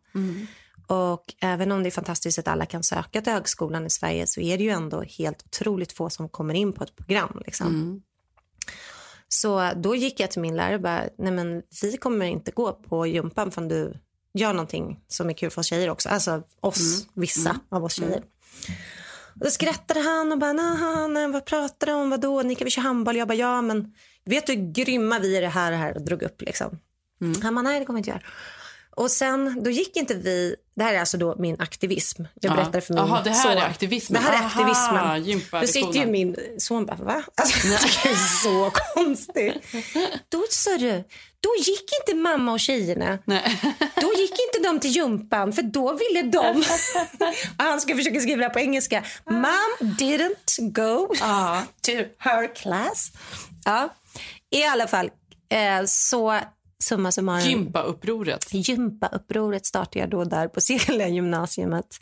Och 0.87 1.33
även 1.41 1.71
om 1.71 1.83
det 1.83 1.89
är 1.89 1.91
fantastiskt 1.91 2.39
att 2.39 2.47
alla 2.47 2.65
kan 2.65 2.83
söka 2.83 3.21
till 3.21 3.33
högskolan 3.33 3.85
i 3.85 3.89
Sverige 3.89 4.27
så 4.27 4.41
är 4.41 4.57
det 4.57 4.63
ju 4.63 4.69
ändå 4.69 5.01
helt 5.01 5.43
otroligt 5.45 5.91
få 5.91 6.09
som 6.09 6.29
kommer 6.29 6.53
in 6.53 6.73
på 6.73 6.83
ett 6.83 6.95
program. 6.95 7.41
Liksom. 7.45 7.67
Så 9.27 9.71
då 9.75 9.95
gick 9.95 10.19
jag 10.19 10.31
till 10.31 10.41
min 10.41 10.55
lärare 10.55 10.75
och 10.75 10.81
bara, 10.81 11.03
nej 11.17 11.31
men 11.31 11.61
vi 11.81 11.97
kommer 11.97 12.25
inte 12.25 12.51
gå 12.51 12.73
på 12.73 13.07
gympan 13.07 13.51
förrän 13.51 13.67
du 13.67 13.93
gör 14.33 14.53
någonting 14.53 14.99
som 15.07 15.29
är 15.29 15.33
kul 15.33 15.49
för 15.51 15.59
oss 15.61 15.67
tjejer 15.67 15.89
också. 15.89 16.09
Alltså 16.09 16.43
oss, 16.59 17.07
vissa 17.13 17.59
av 17.69 17.83
oss 17.83 17.93
tjejer. 17.93 18.23
Och 19.33 19.39
då 19.39 19.49
skrattade 19.49 19.99
han 19.99 20.31
och 20.31 20.37
bara, 20.37 20.53
"Naha, 20.53 21.07
nej, 21.07 21.27
vad 21.27 21.45
pratar 21.45 21.87
du 21.87 21.93
om, 21.93 22.09
vadå, 22.09 22.41
ni 22.41 22.55
kan 22.55 22.65
väl 22.65 22.71
köra 22.71 22.83
handboll? 22.83 23.15
Jag 23.17 23.27
bara, 23.27 23.37
ja 23.37 23.61
men 23.61 23.93
vet 24.25 24.47
du 24.47 24.53
hur 24.53 24.71
grymma 24.73 25.19
vi 25.19 25.37
är 25.37 25.41
det 25.41 25.47
här 25.47 25.71
och 25.71 25.77
här 25.77 25.95
och 25.95 26.05
drog 26.05 26.23
upp 26.23 26.41
liksom. 26.41 26.79
Han 27.43 27.55
bara, 27.55 27.61
nej 27.61 27.79
det 27.79 27.85
kommer 27.85 27.97
jag 27.97 28.01
inte 28.01 28.09
göra. 28.09 28.21
Och 28.95 29.11
sen, 29.11 29.63
då 29.63 29.69
gick 29.69 29.95
inte 29.97 30.13
vi, 30.13 30.55
det 30.75 30.83
här 30.83 30.93
är 30.93 30.99
alltså 30.99 31.17
då 31.17 31.35
min 31.39 31.61
aktivism. 31.61 32.23
Jag 32.41 32.51
Ja. 32.51 32.55
berättade 32.55 32.81
för 32.81 32.93
min 32.93 33.03
Jaha, 33.07 33.21
det 33.23 33.29
här 33.29 33.43
son. 33.43 33.51
är 33.51 33.65
aktivismen. 33.65 34.21
Det 34.21 34.27
här 34.29 34.33
är 34.35 34.37
Aha, 34.37 34.47
aktivismen. 34.47 35.23
gympalektionen. 35.23 35.85
Då 35.87 35.93
sitter 35.93 36.05
ju 36.05 36.11
min 36.11 36.35
son 36.57 36.85
bara, 36.85 36.95
va? 36.97 37.23
Alltså, 37.37 37.67
det 37.67 38.09
är 38.09 38.43
så 38.43 38.71
konstigt. 38.95 39.53
Då 40.29 40.43
sa 40.49 40.77
du, 40.77 41.03
då 41.39 41.49
gick 41.57 41.89
inte 42.01 42.21
mamma 42.21 42.51
och 42.51 42.59
tjejerna. 42.59 43.19
Då 44.01 44.13
gick 44.17 44.31
inte 44.31 44.67
de 44.69 44.79
till 44.79 44.91
gympan 44.95 45.53
för 45.53 45.61
då 45.61 45.97
ville 45.97 46.21
de. 46.21 46.63
Han 47.57 47.81
ska 47.81 47.95
försöka 47.95 48.19
skriva 48.19 48.43
det 48.43 48.49
på 48.49 48.59
engelska. 48.59 49.03
Mom 49.25 49.77
didn't 49.81 50.71
go 50.71 51.07
to 51.81 51.91
her 52.19 52.55
class. 52.55 53.11
Ja, 53.65 53.89
i 54.51 54.63
alla 54.63 54.87
fall. 54.87 55.09
Eh, 55.49 55.85
så 55.85 56.39
summa 56.83 57.11
summarum. 57.11 57.47
Gympaupproret. 57.49 58.53
Gympaupproret 58.53 59.65
startade 59.65 59.99
jag 59.99 60.09
då 60.09 60.23
där 60.23 60.47
på 60.47 60.61
Segla 60.67 61.07
gymnasiet. 61.07 61.99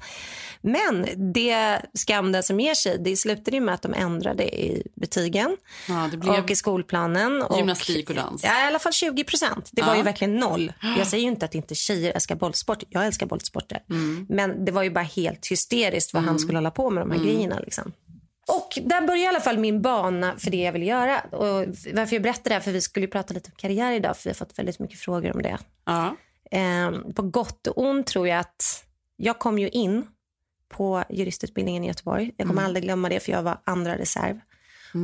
Men 0.61 1.07
det 1.33 1.81
skam 1.93 2.31
den 2.31 2.43
som 2.43 2.59
ger 2.59 2.73
sig, 2.73 2.97
det 2.99 3.15
slutade 3.15 3.59
med 3.59 3.73
att 3.73 3.81
de 3.81 3.93
ändrade 3.93 4.43
i 4.61 4.83
betygen 4.95 5.57
Ja, 5.87 6.07
det 6.11 6.17
blev 6.17 6.43
och 6.43 6.51
i 6.51 6.55
skolplanen. 6.55 7.41
Och, 7.41 7.57
gymnastik 7.57 8.09
och 8.09 8.15
dans. 8.15 8.43
Ja, 8.43 8.63
i 8.63 8.67
alla 8.67 8.79
fall 8.79 8.93
20 8.93 9.23
procent. 9.23 9.69
Det 9.71 9.81
var 9.81 9.89
Ja. 9.89 9.97
ju 9.97 10.03
verkligen 10.03 10.35
noll. 10.35 10.73
Jag 10.97 11.07
säger 11.07 11.23
inte 11.27 11.45
att 11.45 11.55
inte 11.55 11.75
tjejer 11.75 12.11
älskar 12.13 12.35
bollsport. 12.35 12.83
Jag 12.89 13.05
älskar 13.05 13.25
bollsporter. 13.25 13.79
Mm. 13.89 14.25
Men 14.29 14.65
det 14.65 14.71
var 14.71 14.83
ju 14.83 14.89
bara 14.89 15.03
helt 15.03 15.47
hysteriskt 15.51 16.13
vad 16.13 16.23
han 16.23 16.39
skulle 16.39 16.57
hålla 16.57 16.71
på 16.71 16.89
med 16.89 17.03
de 17.03 17.11
här 17.11 17.17
Mm. 17.19 17.33
grejerna. 17.33 17.59
Liksom. 17.59 17.91
Och 18.47 18.79
där 18.83 19.01
började 19.07 19.23
i 19.23 19.27
alla 19.27 19.39
fall 19.39 19.57
min 19.57 19.81
bana 19.81 20.37
för 20.37 20.51
det 20.51 20.57
jag 20.57 20.71
ville 20.71 20.85
göra. 20.85 21.19
Och 21.21 21.65
varför 21.93 22.15
jag 22.15 22.23
berättar 22.23 22.49
det 22.49 22.53
här, 22.53 22.61
för 22.61 22.71
vi 22.71 22.81
skulle 22.81 23.05
ju 23.05 23.11
prata 23.11 23.33
lite 23.33 23.49
om 23.49 23.55
karriär 23.57 23.91
idag, 23.91 24.17
för 24.17 24.23
vi 24.23 24.29
har 24.29 24.35
fått 24.35 24.59
väldigt 24.59 24.79
mycket 24.79 24.99
frågor 24.99 25.35
om 25.35 25.41
det. 25.41 25.57
Ja. 25.85 26.15
Eh, 26.51 26.91
på 27.15 27.21
gott 27.21 27.67
och 27.67 27.77
ont 27.77 28.07
tror 28.07 28.27
jag 28.27 28.39
att 28.39 28.85
jag 29.17 29.39
kom 29.39 29.59
ju 29.59 29.69
in 29.69 30.07
på 30.69 31.03
juristutbildningen 31.09 31.83
i 31.83 31.87
Göteborg. 31.87 32.31
Jag 32.37 32.47
kommer 32.47 32.61
Mm. 32.61 32.65
aldrig 32.65 32.83
glömma 32.83 33.09
det, 33.09 33.19
för 33.19 33.31
jag 33.31 33.43
var 33.43 33.61
andra 33.63 33.97
reserv. 33.97 34.39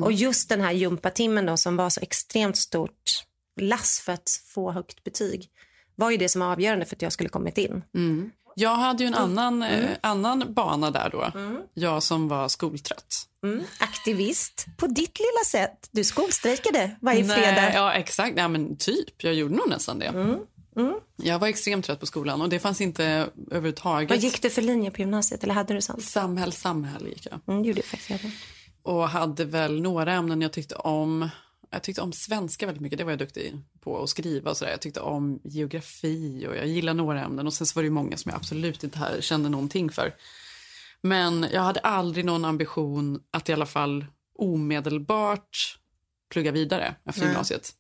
Och 0.04 0.12
just 0.12 0.50
den 0.50 0.62
här 0.62 0.72
gympatimmen 0.72 1.46
då, 1.46 1.58
som 1.58 1.78
var 1.78 1.90
så 1.90 2.02
extremt 2.02 2.58
stort 2.58 3.24
lass 3.60 4.00
för 4.00 4.14
att 4.14 4.30
få 4.46 4.72
högt 4.72 5.04
betyg 5.04 5.50
var 5.96 6.12
ju 6.12 6.18
det 6.18 6.30
som 6.30 6.42
var 6.42 6.52
avgörande 6.52 6.86
för 6.86 6.96
att 6.96 7.02
jag 7.02 7.12
skulle 7.12 7.30
kommit 7.30 7.58
in. 7.58 7.84
Mm. 7.96 8.32
Jag 8.60 8.76
hade 8.76 9.04
ju 9.04 9.08
en 9.08 9.14
annan, 9.14 9.64
eh, 9.64 9.90
annan 10.02 10.54
bana 10.54 10.92
där 10.92 11.10
då. 11.10 11.32
Jag 11.74 12.04
som 12.04 12.28
var 12.28 12.48
skoltrött. 12.48 13.28
Mm. 13.44 13.64
Aktivist 13.80 14.66
på 14.78 14.88
ditt 14.88 15.20
lilla 15.20 15.44
sätt. 15.46 15.90
Du 15.92 16.04
skolstrejkade 16.04 16.96
varje 17.02 17.24
Nej, 17.24 17.38
fredag. 17.38 17.74
Ja, 17.74 17.94
exakt. 17.94 18.36
Nej, 18.36 18.50
men 18.50 18.78
typ. 18.78 19.24
Jag 19.24 19.34
gjorde 19.34 19.56
nog 19.56 19.70
nästan 19.70 20.00
det. 20.00 20.38
Jag 21.16 21.40
var 21.40 21.48
extremt 21.48 21.86
trött 21.86 22.00
på 22.00 22.06
skolan 22.06 22.42
och 22.42 22.50
det 22.50 22.60
fanns 22.60 22.82
inte 22.82 23.30
överhuvudtaget. 23.52 24.10
Vad 24.10 24.20
gick 24.20 24.42
du 24.42 24.50
för 24.50 24.62
linje 24.62 24.92
på 24.92 25.02
gymnasiet? 25.02 25.44
Eller 25.44 25.54
hade 25.54 25.74
du 25.74 25.82
sånt? 25.82 26.04
Samhäll, 26.04 26.52
samhäll 26.54 27.08
gick 27.08 27.28
jag. 27.32 27.40
Mm, 27.48 27.66
gjorde 27.66 27.80
jag 27.80 27.86
faktiskt. 27.86 28.36
Och 28.84 29.10
hade 29.10 29.46
väl 29.46 29.82
några 29.82 30.14
ämnen 30.14 30.42
jag 30.42 30.54
tyckte 30.54 30.76
om. 30.76 31.30
Jag 31.70 31.84
tyckte 31.84 32.02
om 32.02 32.14
svenska 32.14 32.66
väldigt 32.66 32.82
mycket, 32.82 32.98
det 32.98 33.04
var 33.04 33.12
jag 33.12 33.20
duktig 33.20 33.62
på 33.80 34.04
att 34.04 34.10
skriva 34.10 34.52
och 34.52 34.58
sådär. 34.58 34.72
Jag 34.72 34.82
tyckte 34.82 35.00
om 35.00 35.42
geografi 35.44 36.48
och 36.50 36.56
jag 36.56 36.68
gillar 36.68 36.94
några 36.94 37.24
ämnen 37.26 37.48
och 37.48 37.54
sen 37.54 37.68
så 37.68 37.80
var 37.80 37.84
det 37.84 37.90
många 37.90 38.18
som 38.18 38.30
jag 38.30 38.38
absolut 38.38 38.84
inte 38.84 39.00
här 39.00 39.22
kände 39.22 39.50
någonting 39.50 39.90
för. 39.90 40.16
Men 41.02 41.48
jag 41.52 41.62
hade 41.62 41.80
aldrig 41.80 42.26
någon 42.26 42.46
ambition 42.46 43.22
att 43.32 43.50
i 43.50 43.54
alla 43.54 43.66
fall 43.66 44.06
omedelbart 44.36 45.80
plugga 46.30 46.52
vidare 46.52 46.96
efter 47.06 47.22
Nej. 47.22 47.30
gymnasiet. 47.30 47.74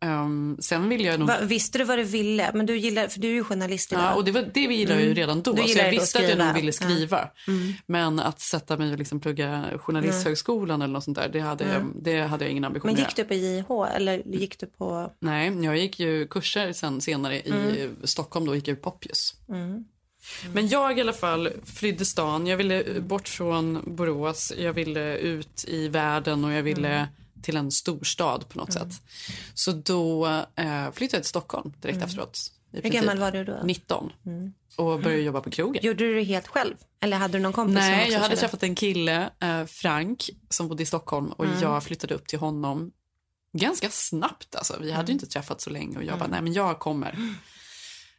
Ehm, 0.00 0.56
sen 0.60 0.88
vill 0.88 1.04
jag 1.04 1.18
nog... 1.20 1.28
Va, 1.28 1.36
visste 1.42 1.78
du 1.78 1.84
vad 1.84 1.98
du 1.98 2.02
ville? 2.04 2.50
Men 2.54 2.66
du 2.66 2.76
gillar, 2.76 3.08
för 3.08 3.20
du 3.20 3.28
är 3.28 3.32
ju 3.32 3.44
journalist 3.44 3.92
idag. 3.92 4.04
Ja, 4.04 4.14
och 4.14 4.24
det, 4.24 4.32
var, 4.32 4.50
det 4.54 4.60
gillar 4.60 4.94
jag 4.94 5.04
ju 5.04 5.14
redan 5.14 5.42
då. 5.42 5.56
Så 5.56 5.78
jag 5.78 5.90
visste 5.90 6.18
att 6.18 6.28
jag 6.28 6.38
nog 6.38 6.54
ville 6.54 6.72
skriva. 6.72 7.28
Mm. 7.48 7.72
Men 7.86 8.20
att 8.20 8.40
sätta 8.40 8.76
mig 8.76 8.92
och 8.92 8.98
liksom 8.98 9.20
plugga 9.20 9.64
journalisthögskolan 9.78 10.82
eller 10.82 10.92
något 10.92 11.04
sånt 11.04 11.18
där, 11.18 11.28
det 11.28 11.40
hade, 11.40 11.64
Mm. 11.64 11.92
jag, 11.94 12.02
det 12.04 12.20
hade 12.20 12.44
jag 12.44 12.50
ingen 12.52 12.64
ambition 12.64 12.90
Men 12.90 13.00
gick 13.00 13.16
du 13.16 13.24
på 13.24 13.34
JH 13.34 13.96
eller 13.96 14.22
gick 14.26 14.58
du 14.60 14.66
på... 14.66 15.12
Nej, 15.20 15.64
jag 15.64 15.76
gick 15.78 16.00
ju 16.00 16.26
kurser 16.26 16.72
sen 16.72 17.00
senare 17.00 17.36
i 17.40 17.50
Mm. 17.50 17.96
Stockholm. 18.04 18.46
Då 18.46 18.54
gick 18.54 18.68
jag 18.68 18.76
ju 18.76 18.82
Poppius. 18.82 19.34
Mm. 19.48 19.84
Men 20.52 20.68
jag 20.68 20.98
i 20.98 21.00
alla 21.00 21.12
fall 21.12 21.48
flydde 21.64 22.04
stan. 22.04 22.46
Jag 22.46 22.56
ville 22.56 22.84
bort 23.00 23.28
från 23.28 23.82
Borås. 23.86 24.52
Jag 24.58 24.72
ville 24.72 25.16
ut 25.16 25.64
i 25.68 25.88
världen 25.88 26.44
och 26.44 26.52
jag 26.52 26.62
ville 26.62 26.88
Mm. 26.88 27.06
Till 27.42 27.56
en 27.56 27.70
storstad 27.70 28.48
på 28.48 28.58
något 28.58 28.72
sätt. 28.72 28.88
Så 29.54 29.72
då 29.72 30.26
eh, 30.56 30.92
flyttade 30.92 31.16
jag 31.16 31.22
till 31.22 31.24
Stockholm 31.24 31.72
direkt 31.80 31.96
Mm. 31.96 32.08
efteråt. 32.08 32.52
Hur 32.72 32.80
gammal 32.90 33.18
var 33.18 33.32
du 33.32 33.44
då? 33.44 33.60
19. 33.64 34.12
Mm. 34.26 34.52
Och 34.76 35.00
började 35.00 35.22
jobba 35.22 35.40
på 35.40 35.50
krogen. 35.50 35.84
Gjorde 35.86 36.04
du 36.04 36.14
det 36.14 36.22
helt 36.22 36.48
själv? 36.48 36.74
Eller 37.00 37.16
hade 37.16 37.38
du 37.38 37.42
någon 37.42 37.52
kompis 37.52 37.74
Nej, 37.74 38.10
jag 38.12 38.20
hade 38.20 38.28
körde? 38.36 38.40
träffat 38.40 38.62
en 38.62 38.74
kille, 38.74 39.30
eh, 39.40 39.64
Frank, 39.64 40.30
som 40.50 40.68
bodde 40.68 40.82
i 40.82 40.86
Stockholm 40.86 41.26
och 41.32 41.44
Mm. 41.44 41.60
jag 41.60 41.82
flyttade 41.82 42.14
upp 42.14 42.26
till 42.26 42.38
honom 42.38 42.90
ganska 43.52 43.90
snabbt. 43.90 44.54
Alltså. 44.56 44.76
Vi 44.80 44.92
hade 44.92 45.06
ju 45.06 45.12
inte 45.12 45.26
träffat 45.26 45.60
så 45.60 45.70
länge 45.70 45.96
och 45.96 46.04
jag 46.04 46.18
bara, 46.18 46.24
Mm. 46.24 46.30
nej 46.30 46.42
men 46.42 46.52
jag 46.52 46.78
kommer. 46.78 47.34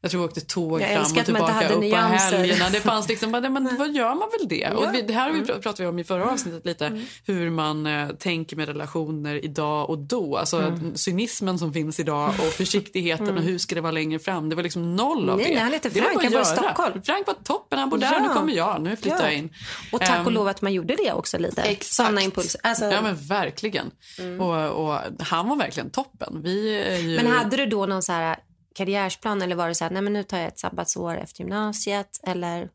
Jag 0.01 0.11
tror 0.11 0.23
jag 0.23 0.27
åkte 0.29 0.41
tåg 0.41 0.81
Jag 0.81 0.89
fram 0.89 1.17
och 1.19 1.25
tillbaka 1.25 1.69
upp 1.69 1.81
på 1.91 1.97
helgerna. 1.97 2.69
Det 2.69 2.79
fanns 2.79 3.09
liksom, 3.09 3.31
men 3.31 3.77
vad 3.77 3.91
gör 3.95 4.09
man 4.15 4.29
väl 4.39 4.47
det? 4.47 4.55
Ja. 4.55 4.73
Och 4.73 4.93
vi, 4.95 5.01
det 5.01 5.13
här 5.13 5.31
vi, 5.31 5.39
Mm. 5.39 5.61
pratade 5.61 5.83
vi 5.83 5.87
om 5.89 5.99
i 5.99 6.03
förra 6.03 6.31
avsnittet 6.31 6.65
lite, 6.65 7.01
hur 7.25 7.49
man 7.49 7.85
eh, 7.87 8.09
tänker 8.09 8.55
med 8.55 8.67
relationer 8.67 9.45
idag 9.45 9.89
och 9.89 9.97
då. 9.97 10.37
Alltså 10.37 10.57
Mm. 10.61 10.95
cynismen 10.95 11.59
som 11.59 11.73
finns 11.73 11.99
idag 11.99 12.29
och 12.29 12.53
försiktigheten 12.53 13.27
Mm. 13.27 13.37
och 13.37 13.43
hur 13.43 13.57
ska 13.57 13.75
det 13.75 13.81
vara 13.81 13.91
längre 13.91 14.19
fram. 14.19 14.49
Det 14.49 14.55
var 14.55 14.63
liksom 14.63 14.95
noll 14.95 15.29
av 15.29 15.37
Nej, 15.37 15.45
det. 15.45 15.53
nej, 15.53 15.63
han 15.63 15.71
heter 15.73 15.89
Det 15.89 16.01
var 16.01 16.07
Frank, 16.09 16.15
bara 16.21 16.23
han 16.23 16.33
bor 16.33 16.41
i. 16.41 16.45
Stockholm. 16.45 17.01
Frank 17.03 17.27
var 17.27 17.33
toppen, 17.43 17.79
han 17.79 17.89
bor 17.89 17.97
där, 17.97 18.13
Ja. 18.13 18.19
nu 18.27 18.33
kommer 18.33 18.53
jag, 18.53 18.81
nu 18.81 18.95
flyttar 18.95 19.17
Ja. 19.17 19.23
jag 19.25 19.33
in. 19.33 19.53
Och 19.91 19.99
tack 19.99 20.09
och 20.19 20.27
Ehm, 20.27 20.33
lov 20.33 20.47
att 20.47 20.61
man 20.61 20.73
gjorde 20.73 20.95
det 20.95 21.11
också 21.13 21.37
lite. 21.37 21.61
Exakt. 21.61 21.93
Sådana 21.93 22.21
impulser. 22.21 22.61
Alltså, 22.63 22.85
Ja 22.85 23.01
men 23.01 23.15
verkligen. 23.15 23.91
Mm. 24.19 24.41
Och, 24.41 24.85
och 24.91 24.99
han 25.19 25.49
var 25.49 25.55
verkligen 25.55 25.89
toppen. 25.89 26.41
Vi 26.43 26.85
ju... 27.01 27.15
Men 27.15 27.27
hade 27.27 27.57
du 27.57 27.65
då 27.65 27.85
någon 27.85 28.03
så 28.03 28.11
här 28.13 28.37
karriärsplan 28.79 29.41
eller 29.41 29.55
var 29.55 29.67
det 29.67 29.75
så 29.75 29.83
här, 29.83 29.91
nej 29.91 30.01
men 30.01 30.13
nu 30.13 30.23
tar 30.23 30.37
jag 30.37 30.47
ett 30.47 30.59
sabbatsår 30.59 31.17
efter 31.17 31.39
gymnasiet 31.43 32.19
eller? 32.23 32.69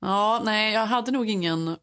Ja, 0.00 0.42
nej, 0.44 0.72
jag 0.74 0.86
hade 0.86 1.10
nog 1.10 1.30
ingen 1.30 1.76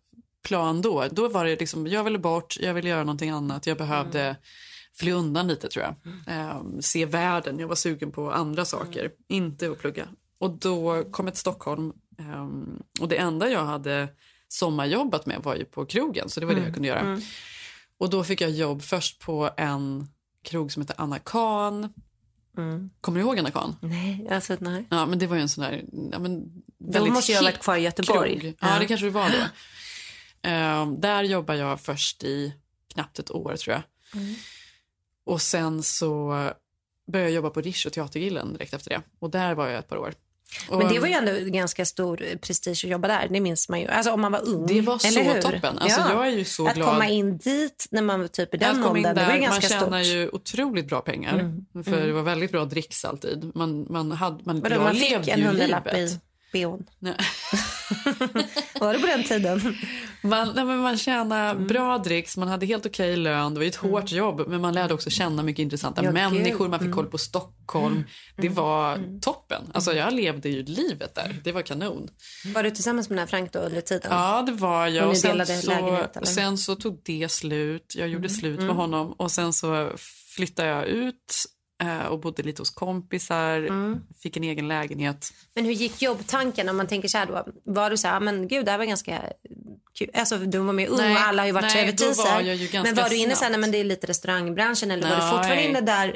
plan 0.48 0.82
då. 0.82 1.08
Då 1.12 1.28
var 1.28 1.46
det 1.46 1.60
liksom, 1.60 1.88
jag 1.88 2.04
ville 2.04 2.20
bort, 2.20 2.58
jag 2.60 2.74
ville 2.74 2.90
göra 2.90 3.04
någonting 3.04 3.30
annat. 3.30 3.68
Jag 3.68 3.78
behövde 3.78 4.22
Mm. 4.24 4.36
fly 4.96 5.12
undan 5.12 5.48
lite 5.48 5.68
tror 5.70 5.86
jag. 5.86 5.96
Ehm, 6.28 6.82
se 6.82 7.06
världen, 7.06 7.60
jag 7.60 7.68
var 7.68 7.76
sugen 7.76 8.12
på 8.12 8.32
andra 8.32 8.66
saker, 8.66 9.00
Mm. 9.00 9.12
inte 9.28 9.72
att 9.72 9.80
plugga. 9.80 10.08
Och 10.40 10.50
då 10.52 11.04
kom 11.12 11.26
jag 11.26 11.34
till 11.34 11.42
Stockholm 11.42 11.94
ehm, 12.20 12.84
och 13.02 13.08
det 13.08 13.18
enda 13.18 13.50
jag 13.50 13.66
hade 13.66 14.08
sommarjobbat 14.48 15.26
med 15.26 15.40
var 15.44 15.56
ju 15.56 15.66
på 15.66 15.86
krogen, 15.86 16.30
så 16.30 16.40
det 16.40 16.46
var 16.46 16.54
det 16.54 16.62
jag 16.64 16.74
kunde 16.74 16.88
göra. 16.88 17.00
Mm. 17.00 17.22
Och 17.98 18.10
då 18.10 18.24
fick 18.24 18.42
jag 18.42 18.52
jobb 18.52 18.82
först 18.82 19.20
på 19.22 19.50
en 19.58 20.08
krog 20.44 20.72
som 20.72 20.82
heter 20.82 20.96
Anna 21.00 21.20
Kahn. 21.20 21.94
Mm. 22.58 22.90
Kommer 23.02 23.20
du 23.20 23.26
ihåg 23.26 23.40
Anna 23.40 23.52
Kahn? 23.52 23.76
Nej, 23.82 24.28
alltså 24.32 24.58
nej. 24.60 24.88
Ja, 24.90 25.06
men 25.06 25.20
det 25.20 25.28
var 25.28 25.36
ju 25.36 25.42
en 25.42 25.50
sån 25.50 25.64
där... 25.64 25.84
Ja, 26.12 26.20
men 26.20 26.44
Då 26.78 26.92
väldigt 26.94 27.14
måste 27.14 27.32
jag 27.32 27.40
ha 27.40 27.46
varit 27.46 27.60
kvar 27.62 27.78
i 27.78 27.82
Göteborg. 27.82 28.40
krog. 28.40 28.54
Ja, 28.60 28.74
Ja. 28.74 28.80
det 28.80 28.86
kanske 28.86 29.06
det 29.06 29.10
var 29.12 29.30
då. 29.30 29.38
Ehm, 30.50 31.02
där 31.02 31.24
jobbar 31.24 31.54
jag 31.56 31.82
först 31.82 32.24
i 32.24 32.54
knappt 32.94 33.20
ett 33.20 33.32
år, 33.32 33.56
tror 33.56 33.74
jag. 33.76 33.84
Mm. 34.22 34.36
Och 35.26 35.42
sen 35.42 35.84
så 35.84 36.28
började 37.12 37.30
jag 37.30 37.36
jobba 37.36 37.50
på 37.50 37.62
Rish 37.62 37.88
och 37.88 37.94
Teatergillen 37.94 38.54
direkt 38.54 38.74
efter 38.74 38.90
det. 38.90 39.02
Och 39.20 39.30
där 39.30 39.56
var 39.56 39.68
jag 39.68 39.80
ett 39.80 39.88
par 39.88 39.98
år. 39.98 40.14
Och, 40.70 40.78
Men 40.78 40.94
det 40.94 41.00
var 41.00 41.08
ju 41.08 41.14
ändå 41.14 41.32
ganska 41.52 41.86
stor 41.86 42.38
prestige 42.42 42.72
att 42.86 42.92
jobba 42.92 43.08
där. 43.08 43.28
Det 43.32 43.40
minns 43.40 43.70
man 43.70 43.80
ju. 43.82 43.88
Alltså 43.88 44.12
om 44.12 44.22
man 44.22 44.32
var 44.32 44.48
ung. 44.48 44.66
Det 44.68 44.82
var 44.82 44.98
så 44.98 45.20
hur? 45.20 45.42
toppen. 45.42 45.78
Alltså, 45.78 46.02
jag 46.10 46.28
är 46.28 46.32
ju 46.32 46.46
så 46.46 46.68
att 46.68 46.76
glad. 46.76 46.88
komma 46.90 47.08
in 47.08 47.38
dit 47.38 47.88
när 47.92 48.02
man 48.02 48.20
var 48.20 48.28
typ 48.28 48.54
i 48.54 48.58
Att 48.58 48.62
den 48.62 48.84
åldern, 48.84 49.16
det 49.16 49.22
var 49.26 49.34
ju 49.34 49.40
man 49.40 49.42
ganska 49.42 49.68
tjänar 49.68 50.04
stort. 50.04 50.16
ju 50.16 50.30
otroligt 50.30 50.88
bra 50.88 51.02
pengar. 51.02 51.34
Mm. 51.40 51.84
För 51.84 51.94
Mm. 51.94 52.08
det 52.08 52.14
var 52.14 52.24
väldigt 52.24 52.52
bra 52.52 52.66
dricks 52.66 53.06
alltid. 53.06 53.52
Man, 53.56 53.86
man 53.90 54.12
hade, 54.12 54.44
man, 54.44 54.62
Vadå, 54.62 54.82
man 54.82 54.96
levde 54.96 55.24
fick 55.24 55.34
en 55.34 55.44
hundralapp 55.44 55.88
i 55.94 56.20
bhn? 56.54 56.84
Var 58.80 58.94
det 58.94 59.00
på 59.00 59.08
den 59.08 59.24
tiden? 59.24 59.62
Man, 60.24 60.52
nej, 60.56 60.66
men 60.66 60.78
man 60.78 60.98
tjänade 60.98 61.50
Mm. 61.52 61.68
bra 61.68 61.98
dricks, 61.98 62.38
man 62.38 62.48
hade 62.48 62.66
helt 62.66 62.86
okej 62.86 63.16
lön. 63.18 63.54
Det 63.54 63.60
var 63.60 63.64
ju 63.64 63.70
ett 63.70 63.76
hårt 63.76 64.12
jobb, 64.12 64.44
men 64.48 64.62
man 64.62 64.74
lärde 64.74 64.94
också 64.94 65.10
känna 65.10 65.44
mycket 65.44 65.64
intressanta 65.64 66.04
Ja, 66.04 66.12
människor. 66.12 66.68
Man 66.68 66.80
fick 66.80 66.86
Mm. 66.86 66.96
koll 66.98 67.06
på 67.06 67.18
Stockholm. 67.18 68.04
Det 68.38 68.50
var 68.50 69.20
toppen. 69.22 69.62
Alltså, 69.74 69.94
jag 69.94 70.14
levde 70.14 70.50
ju 70.50 70.64
livet 70.64 71.16
där. 71.16 71.36
Det 71.44 71.52
var 71.52 71.62
kanon. 71.62 72.08
Var 72.56 72.64
du 72.64 72.72
tillsammans 72.72 73.10
med 73.10 73.18
den 73.18 73.20
här 73.20 73.28
Frank 73.28 73.54
då 73.54 73.60
under 73.60 73.82
tiden? 73.82 74.12
Ja, 74.12 74.42
det 74.42 74.52
var 74.52 74.88
jag. 74.88 75.10
Och 75.10 75.18
sen, 75.18 75.46
så, 75.46 76.26
sen 76.26 76.58
så 76.58 76.76
tog 76.76 77.02
det 77.06 77.32
slut. 77.32 77.94
Jag 77.98 78.08
gjorde 78.08 78.28
Mm. 78.28 78.30
slut 78.40 78.56
med 78.56 78.64
Mm. 78.64 78.76
honom. 78.78 79.12
Och 79.14 79.32
sen 79.32 79.54
så 79.54 79.92
flyttade 80.36 80.70
jag 80.70 80.86
ut 80.86 81.46
eh, 81.84 82.06
och 82.06 82.20
bodde 82.20 82.44
lite 82.44 82.62
hos 82.62 82.70
kompisar. 82.70 83.58
Mm. 83.58 84.00
Fick 84.24 84.38
en 84.38 84.44
egen 84.44 84.68
lägenhet. 84.68 85.34
Men 85.56 85.66
hur 85.66 85.72
gick 85.72 86.02
jobbtanken 86.02 86.70
om 86.70 86.78
man 86.78 86.88
tänker 86.88 87.08
så 87.08 87.18
här 87.18 87.26
då? 87.26 87.46
Var 87.66 87.90
du 87.90 87.98
så 87.98 88.08
här, 88.08 88.16
"Ah, 88.18 88.20
men 88.20 88.48
gud 88.48 88.66
det 88.66 88.72
här 88.72 88.78
var 88.78 88.86
ganska 88.86 89.22
kul. 89.98 90.10
Alltså 90.14 90.38
du 90.38 90.58
var 90.58 90.74
med 90.74 90.90
ung 90.90 90.98
Nej, 90.98 91.14
och 91.14 91.20
alla 91.20 91.42
har 91.42 91.48
ju 91.48 91.52
varit 91.54 91.64
nej, 91.64 91.86
var 91.86 91.98
servitriser. 91.98 92.72
ganska 92.72 92.84
Men 92.84 92.96
var 93.04 93.10
du 93.10 93.16
inne 93.16 93.36
nej 93.42 93.58
men 93.58 93.72
det 93.72 93.78
är 93.78 93.84
lite 93.84 94.08
restaurangbranschen 94.08 94.92
eller 94.92 95.04
var 95.10 95.16
du 95.16 95.22
Nej. 95.22 95.32
fortfarande 95.32 95.64
inne 95.64 95.82
där 95.82 96.16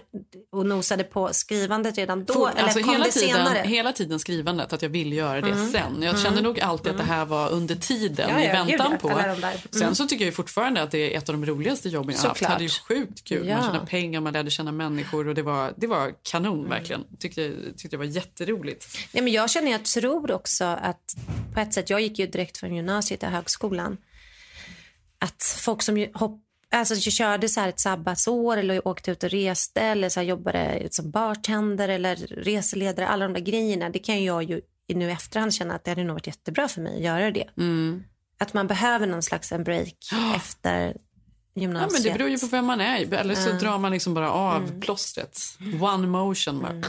och 0.51 0.65
nosade 0.65 1.03
på 1.03 1.29
skrivandet 1.33 1.97
redan 1.97 2.25
då? 2.25 2.33
For- 2.33 2.49
eller 2.51 2.63
alltså 2.63 2.79
kom 2.79 2.91
hela, 2.91 3.05
det 3.05 3.11
tiden, 3.11 3.29
senare? 3.35 3.63
hela 3.67 3.93
tiden 3.93 4.19
skrivandet, 4.19 4.73
att 4.73 4.81
jag 4.81 4.89
ville 4.89 5.15
göra 5.15 5.41
det 5.41 5.51
Mm. 5.51 5.71
sen. 5.71 5.93
Jag 6.01 6.09
Mm. 6.09 6.21
kände 6.21 6.41
nog 6.41 6.59
alltid 6.59 6.91
att 6.91 6.97
det 6.97 7.03
här 7.03 7.25
var 7.25 7.49
under 7.51 7.75
tiden, 7.75 8.29
Ja, 8.29 8.39
i 8.41 8.45
ja, 8.47 8.53
väntan 8.53 8.91
gud, 8.91 8.99
på. 8.99 9.09
Mm. 9.09 9.35
Sen 9.71 9.95
så 9.95 10.07
tycker 10.07 10.25
jag 10.25 10.33
fortfarande 10.35 10.81
att 10.81 10.91
det 10.91 11.13
är 11.13 11.17
ett 11.17 11.29
av 11.29 11.35
de 11.35 11.45
roligaste 11.45 11.89
jobben 11.89 12.15
jag 12.15 12.21
har 12.21 12.27
haft. 12.29 12.41
Jag 12.41 12.49
hade 12.49 12.63
ju 12.63 12.69
sjukt 12.69 13.23
kul. 13.23 13.47
Ja. 13.47 13.55
Man 13.57 13.65
tjänade 13.65 13.85
pengar, 13.85 14.21
man 14.21 14.33
lärde 14.33 14.51
känna 14.51 14.71
människor 14.71 15.27
och 15.27 15.35
det 15.35 15.41
var, 15.41 15.73
det 15.77 15.87
var 15.87 16.11
kanon 16.31 16.57
Mm. 16.59 16.69
verkligen. 16.69 17.03
Tyckte, 17.19 17.51
tyckte 17.77 17.87
det 17.89 17.97
var 17.97 18.05
jätteroligt. 18.05 18.97
Nej, 19.11 19.23
men 19.23 19.33
jag 19.33 19.49
känner, 19.49 19.71
jag 19.71 19.85
tror 19.85 20.31
också 20.31 20.63
att 20.65 21.15
på 21.53 21.59
ett 21.59 21.73
sätt, 21.73 21.89
jag 21.89 22.01
gick 22.01 22.19
ju 22.19 22.27
direkt 22.27 22.57
från 22.57 22.75
gymnasiet 22.75 23.19
till 23.19 23.29
högskolan. 23.29 23.66
Att 25.19 25.57
folk 25.59 25.81
som 25.81 26.07
hopp, 26.13 26.41
alltså, 26.71 26.95
körde 27.11 27.49
så 27.49 27.59
här 27.59 27.69
ett 27.69 27.79
sabbatsår 27.79 28.57
eller 28.57 28.87
åkte 28.87 29.11
ut 29.11 29.23
och 29.23 29.29
reste 29.29 29.81
eller 29.81 30.09
så 30.09 30.19
här 30.19 30.27
jobbade 30.27 30.87
som 30.91 31.11
bartender 31.11 31.89
eller 31.89 32.15
reseledare, 32.15 33.07
alla 33.07 33.25
de 33.27 33.33
där 33.33 33.41
grejerna. 33.41 33.89
Det 33.89 33.99
kan 33.99 34.23
jag 34.23 34.43
ju 34.43 34.61
nu 34.93 35.07
i 35.09 35.11
efterhand 35.11 35.53
känna 35.53 35.75
att 35.75 35.83
det 35.83 35.91
hade 35.91 36.03
nog 36.03 36.13
varit 36.13 36.27
jättebra 36.27 36.67
för 36.67 36.81
mig 36.81 36.95
att 36.95 37.03
göra 37.03 37.31
det. 37.31 37.49
Mm. 37.57 38.03
Att 38.39 38.53
man 38.53 38.67
behöver 38.67 39.07
någon 39.07 39.23
slags 39.23 39.51
en 39.51 39.63
break 39.63 39.95
efter 40.35 40.85
Ja, 41.53 41.61
gymnasiet. 41.61 41.93
men 41.93 42.01
det 42.03 42.17
beror 42.17 42.29
ju 42.29 42.37
på 42.39 42.47
vem 42.47 42.65
man 42.65 42.81
är. 42.81 43.13
Eller 43.13 43.35
så 43.35 43.49
Ja. 43.49 43.53
drar 43.55 43.77
man 43.79 43.91
liksom 43.91 44.13
bara 44.13 44.31
av 44.31 44.63
Mm. 44.63 44.81
plåstret. 44.81 45.39
One 45.81 46.07
motion. 46.07 46.59
Bara. 46.61 46.83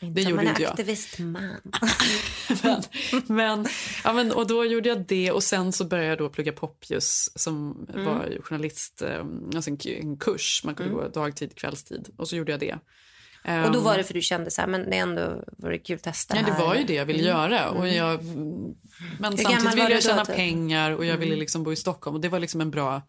Det 0.00 0.06
Om 0.06 0.14
gjorde 0.30 0.34
man 0.34 0.46
inte 0.46 0.62
jag. 0.62 0.70
aktivistman. 0.70 1.56
men, 2.62 2.82
men, 3.26 3.66
ja, 4.04 4.12
men, 4.12 4.32
och 4.32 4.46
då 4.46 4.64
gjorde 4.64 4.88
jag 4.88 5.06
det 5.06 5.32
och 5.32 5.42
sen 5.42 5.72
så 5.72 5.84
började 5.84 6.08
jag 6.08 6.18
då 6.18 6.28
plugga 6.28 6.52
Poppius 6.52 7.30
som 7.34 7.86
Mm. 7.94 8.04
var 8.04 8.38
journalist, 8.42 9.02
eh, 9.02 9.24
alltså 9.54 9.70
en, 9.70 9.78
en 10.00 10.16
kurs. 10.16 10.60
Man 10.64 10.74
kunde 10.74 10.92
Mm. 10.92 11.02
gå 11.04 11.08
dagtid, 11.08 11.54
kvällstid 11.54 12.08
och 12.16 12.28
så 12.28 12.36
gjorde 12.36 12.52
jag 12.52 12.60
det. 12.60 12.72
Och 13.44 13.48
då 13.72 13.78
Ehm, 13.78 13.82
var 13.84 13.96
det 13.96 14.04
för 14.04 14.14
du 14.14 14.20
kände 14.20 14.50
så 14.50 14.60
här, 14.60 14.68
men 14.68 14.90
det 14.90 14.96
är 14.96 15.02
ändå 15.02 15.44
vore 15.58 15.78
kul 15.78 15.96
att 15.96 16.02
testa 16.02 16.36
Ja, 16.36 16.42
det 16.46 16.52
här. 16.52 16.66
var 16.66 16.74
ju 16.74 16.84
det 16.84 16.94
jag 16.94 17.06
ville 17.06 17.18
Mm. 17.30 17.30
göra. 17.52 17.70
Och 17.70 17.84
Mm. 17.88 17.96
jag, 17.96 18.24
men 18.24 19.36
gammal 19.36 19.38
samtidigt 19.38 19.74
ville 19.74 19.90
jag 19.90 20.02
tjäna 20.02 20.24
typ? 20.24 20.36
pengar 20.36 20.90
och 20.90 21.04
jag 21.04 21.16
ville 21.16 21.32
Mm. 21.32 21.38
liksom 21.40 21.62
bo 21.62 21.72
i 21.72 21.76
Stockholm. 21.76 22.14
Och 22.16 22.20
det 22.22 22.28
var 22.28 22.40
liksom 22.40 22.60
en 22.60 22.70
bra, 22.70 23.02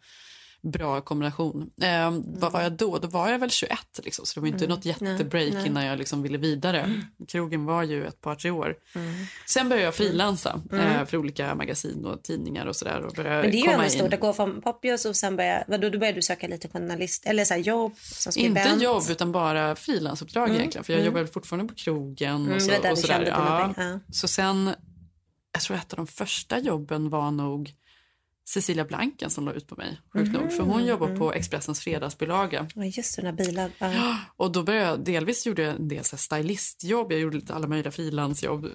bra 0.63 1.01
kombination. 1.01 1.69
Ehm, 1.81 2.23
Vad 2.39 2.51
var 2.51 2.61
jag 2.61 2.71
då? 2.71 2.97
Då 2.97 3.07
var 3.07 3.29
jag 3.29 3.39
väl 3.39 3.49
21. 3.49 3.79
Liksom, 4.03 4.25
så 4.25 4.33
det 4.35 4.41
var 4.41 4.47
inte 4.47 4.65
Mm. 4.65 4.75
något 4.75 4.85
jättebreak 4.85 5.53
Nej, 5.53 5.67
innan 5.67 5.85
jag 5.85 5.97
liksom 5.99 6.21
ville 6.23 6.37
vidare. 6.37 7.01
Krogen 7.27 7.65
var 7.65 7.83
ju 7.83 8.05
ett 8.05 8.21
par, 8.21 8.35
tre 8.35 8.51
år. 8.51 8.75
Mm. 8.95 9.13
Sen 9.47 9.69
började 9.69 9.85
jag 9.85 9.95
frilansa 9.95 10.61
Mm. 10.71 10.85
eh, 10.85 11.05
för 11.05 11.17
olika 11.17 11.55
magasin 11.55 12.05
och 12.05 12.23
tidningar 12.23 12.65
och 12.65 12.75
sådär. 12.75 13.01
Men 13.01 13.23
det 13.51 13.57
är 13.57 13.65
ju 13.65 13.71
ändå 13.71 13.89
stort 13.89 14.13
att 14.13 14.19
gå 14.19 14.33
från 14.33 14.61
Poppius 14.61 15.05
och 15.05 15.15
sen 15.15 15.35
börja, 15.35 15.63
vadå, 15.67 15.89
då 15.89 15.99
började 15.99 16.17
du 16.17 16.21
söka 16.21 16.47
lite 16.47 16.67
journalist, 16.69 17.25
eller 17.25 17.45
så 17.45 17.55
jobb 17.55 17.93
som 17.97 18.31
skribent. 18.31 18.69
Inte 18.71 18.83
jobb 18.83 19.03
utan 19.09 19.31
bara 19.31 19.75
frilansuppdrag 19.75 20.43
Mm. 20.49 20.57
egentligen. 20.59 20.83
För 20.85 20.93
jag 20.93 20.99
Mm. 20.99 21.13
jobbade 21.13 21.27
fortfarande 21.27 21.67
på 21.73 21.75
krogen 21.75 22.35
Mm, 22.35 22.55
och, 22.55 22.61
så, 22.61 22.67
det 22.71 22.77
var 22.77 22.83
där 22.83 22.91
och 22.91 22.97
sådär. 22.97 23.25
Ja. 23.27 23.99
Så 24.11 24.27
sen, 24.27 24.73
jag 25.53 25.61
tror 25.61 25.77
ett 25.77 25.93
av 25.93 25.97
de 25.97 26.07
första 26.07 26.59
jobben 26.59 27.09
var 27.09 27.31
nog 27.31 27.71
Cecilia 28.45 28.85
Blanken 28.85 29.29
som 29.29 29.45
la 29.45 29.53
ut 29.53 29.67
på 29.67 29.75
mig, 29.75 29.99
sjukt 30.13 30.31
nog. 30.31 30.51
För 30.53 30.63
hon 30.63 30.85
jobbar 30.85 31.15
på 31.15 31.33
Expressens 31.33 31.79
fredagsbilaga. 31.79 32.67
Ja, 32.75 32.83
just 32.85 33.15
den 33.15 33.25
här 33.25 33.33
bilen. 33.33 33.71
Ja. 33.79 34.17
Och 34.37 34.51
då 34.51 34.63
började 34.63 34.85
jag, 34.87 34.99
delvis 35.05 35.45
gjorde 35.45 35.61
jag 35.61 35.75
en 35.75 35.87
del 35.87 36.03
så 36.03 36.17
stylistjobb, 36.17 37.11
jag 37.11 37.19
gjorde 37.21 37.35
lite 37.37 37.53
alla 37.53 37.67
möjliga 37.67 37.91
frilansjobb. 37.91 38.67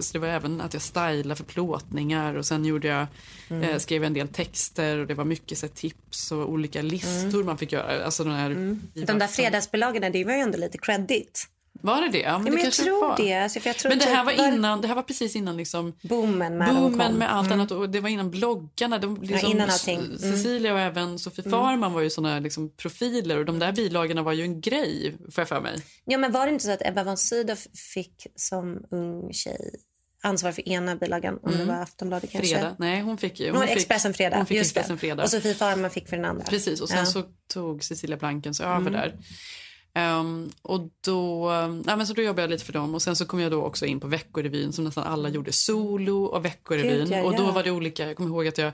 Så 0.00 0.12
det 0.12 0.18
var 0.18 0.28
även 0.28 0.60
att 0.60 0.72
jag 0.72 0.82
stylade 0.82 1.34
för 1.36 1.44
plåtningar 1.44 2.34
och 2.34 2.46
sen 2.46 2.64
gjorde 2.64 2.88
jag, 2.88 3.06
Mm. 3.50 3.62
eh, 3.62 3.78
skrev 3.78 4.04
en 4.04 4.12
del 4.12 4.28
texter 4.28 4.98
och 4.98 5.06
det 5.06 5.14
var 5.14 5.24
mycket 5.24 5.58
så 5.58 5.68
tips 5.68 6.32
och 6.32 6.50
olika 6.50 6.82
listor 6.82 7.44
man 7.44 7.58
fick 7.58 7.72
göra. 7.72 8.04
Alltså 8.04 8.24
den 8.24 8.32
här, 8.32 8.50
Mm. 8.50 8.80
De 8.94 9.18
där 9.18 9.26
fredagsbilagorna, 9.26 10.10
det 10.10 10.24
var 10.24 10.32
ju 10.32 10.38
ändå 10.38 10.58
lite 10.58 10.78
credit. 10.78 11.48
Var 11.82 12.00
det 12.02 12.08
det? 12.08 12.18
Ja, 12.18 12.28
Ja, 12.30 12.38
det 12.38 12.44
men 12.44 12.52
jag 12.52 12.62
kanske 12.62 12.82
tror 12.82 13.08
var. 13.08 13.16
det. 13.16 13.34
Alltså, 13.34 13.58
jag 13.64 13.76
tror 13.76 13.90
men 13.90 13.98
det 13.98 14.04
här 14.04 14.24
var 14.24 14.32
innan, 14.48 14.80
det 14.80 14.88
här 14.88 14.94
var 14.94 15.02
precis 15.02 15.36
innan 15.36 15.56
liksom 15.56 15.92
Boomen 16.02 16.58
med 16.58 16.74
boomen 16.74 17.14
med 17.14 17.32
allt 17.34 17.46
Mm. 17.46 17.58
annat 17.60 17.70
och 17.70 17.90
det 17.90 18.00
var 18.00 18.08
innan 18.08 18.30
bloggarna. 18.30 18.98
De, 18.98 19.22
liksom, 19.22 19.50
innan 19.50 19.70
allting. 19.70 19.98
Mm. 20.00 20.18
Cecilia 20.18 20.72
och 20.74 20.80
även 20.80 21.18
Sofie 21.18 21.44
Mm. 21.46 21.50
Farman 21.58 21.92
var 21.92 22.00
ju 22.00 22.10
såna 22.10 22.38
liksom, 22.38 22.70
profiler 22.76 23.38
och 23.38 23.44
de 23.44 23.58
där 23.58 23.72
bilagorna 23.72 24.22
var 24.22 24.32
ju 24.32 24.42
en 24.42 24.60
grej, 24.60 25.16
får 25.32 25.40
jag 25.42 25.48
för 25.48 25.60
mig. 25.60 25.82
Ja, 26.04 26.18
men 26.18 26.32
var 26.32 26.46
det 26.46 26.52
inte 26.52 26.64
så 26.64 26.70
att 26.72 26.86
Ebba 26.86 27.04
von 27.04 27.16
Sydow 27.16 27.56
fick 27.94 28.26
som 28.36 28.78
ung 28.90 29.32
tjej 29.32 29.70
ansvar 30.22 30.52
för 30.52 30.68
ena 30.68 30.96
bilagan? 30.96 31.38
Om 31.42 31.48
Mm. 31.54 31.66
det 31.66 31.72
var 31.72 31.80
Aftonbladet 31.82 32.30
kanske? 32.30 32.54
Fredag. 32.54 32.76
Nej, 32.78 33.00
hon 33.00 33.18
fick 33.18 33.40
ju. 33.40 33.46
Hon, 33.50 33.56
Hon 33.56 33.66
fick, 33.68 33.76
Expressen 33.76 34.14
Fredag. 34.14 34.36
Hon 34.36 34.46
fick 34.46 34.56
just 34.56 34.74
det. 34.74 34.80
Expressen 34.80 34.98
Fredag. 34.98 35.22
Och 35.22 35.30
Sofie 35.30 35.54
Farman 35.54 35.90
fick 35.90 36.08
för 36.08 36.16
den 36.16 36.24
andra. 36.24 36.44
Precis, 36.44 36.80
och 36.80 36.88
sen 36.88 36.98
Ja. 36.98 37.04
så 37.06 37.22
tog 37.52 37.84
Cecilia 37.84 38.16
Blankens 38.16 38.60
över 38.60 38.76
Mm. 38.76 38.92
där. 38.92 39.18
Ehm, 39.96 40.50
och 40.62 40.80
då, 41.04 41.50
ja, 41.86 41.96
men 41.96 42.06
så 42.06 42.14
då 42.14 42.22
jobbade 42.22 42.42
jag 42.42 42.50
lite 42.50 42.64
för 42.64 42.72
dem 42.72 42.94
och 42.94 43.02
sen 43.02 43.16
så 43.16 43.26
kom 43.26 43.40
jag 43.40 43.50
då 43.50 43.62
också 43.62 43.86
in 43.86 44.00
på 44.00 44.06
Veckorevyn 44.06 44.72
som 44.72 44.84
nästan 44.84 45.04
alla 45.04 45.28
gjorde 45.28 45.52
solo 45.52 46.24
och 46.24 46.44
Veckorevyn. 46.44 47.10
Ja, 47.10 47.22
och 47.22 47.36
då 47.36 47.50
var 47.50 47.62
det 47.62 47.70
olika, 47.70 48.06
jag 48.06 48.16
kommer 48.16 48.30
ihåg 48.30 48.46
att 48.46 48.58
jag 48.58 48.72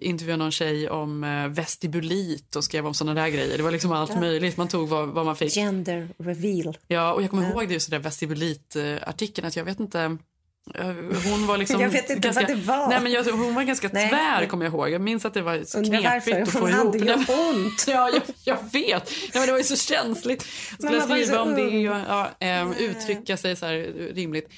intervjuade 0.00 0.42
någon 0.42 0.50
tjej 0.52 0.90
om 0.90 1.24
eh, 1.24 1.48
vestibulit 1.48 2.56
och 2.56 2.64
skrev 2.64 2.86
om 2.86 2.94
sådana 2.94 3.20
där 3.20 3.28
grejer. 3.28 3.56
Det 3.56 3.62
var 3.62 3.70
liksom 3.70 3.92
allt 3.92 4.10
Ja. 4.10 4.20
möjligt, 4.20 4.56
man 4.56 4.68
tog 4.68 4.88
vad, 4.88 5.08
vad 5.08 5.26
man 5.26 5.36
fick. 5.36 5.54
Gender 5.54 6.08
reveal. 6.18 6.78
Ja, 6.86 7.12
och 7.12 7.22
jag 7.22 7.30
kommer 7.30 7.50
ihåg 7.50 7.68
det 7.68 7.74
just 7.74 7.90
det 7.90 7.96
där 7.96 8.02
vestibulit-artikeln 8.02 9.46
att 9.48 9.56
jag 9.56 9.64
vet 9.64 9.80
inte 9.80 10.00
eh, 10.00 10.10
hon 11.30 11.46
var 11.46 11.58
liksom 11.58 11.80
Jag 11.80 11.88
vet 11.88 12.10
inte 12.10 12.28
ganska, 12.28 12.46
vad 12.46 12.56
det 12.56 12.62
var. 12.62 12.88
Nej, 12.88 13.00
men 13.02 13.12
jag, 13.12 13.24
hon 13.24 13.54
var 13.54 13.62
ganska 13.62 13.90
Nej. 13.92 14.08
tvär 14.08 14.46
kommer 14.46 14.64
jag 14.64 14.74
ihåg. 14.74 14.90
Jag 14.90 15.00
minns 15.00 15.24
att 15.24 15.34
det 15.34 15.42
var 15.42 15.84
knepigt 15.84 16.36
att 16.36 16.48
få 16.48 16.58
Hon 16.58 16.70
ihop. 16.70 16.86
hade 16.86 16.98
ju 16.98 17.14
ont. 17.14 17.84
Ja, 17.88 18.10
jag, 18.10 18.22
jag 18.44 18.56
vet. 18.72 19.10
Nej, 19.10 19.30
men 19.32 19.46
det 19.46 19.52
var 19.52 19.58
ju 19.58 19.64
så 19.64 19.76
känsligt. 19.76 20.46
Jag 20.78 21.02
skulle 21.02 21.18
ju 21.18 21.24
skriva 21.24 21.42
om 21.42 21.54
det 21.54 21.88
och 21.90 21.96
ja, 22.08 22.30
ehm, 22.40 22.72
uttrycka 22.72 23.36
sig 23.36 23.56
så 23.56 23.66
här 23.66 23.74
rimligt. 24.14 24.48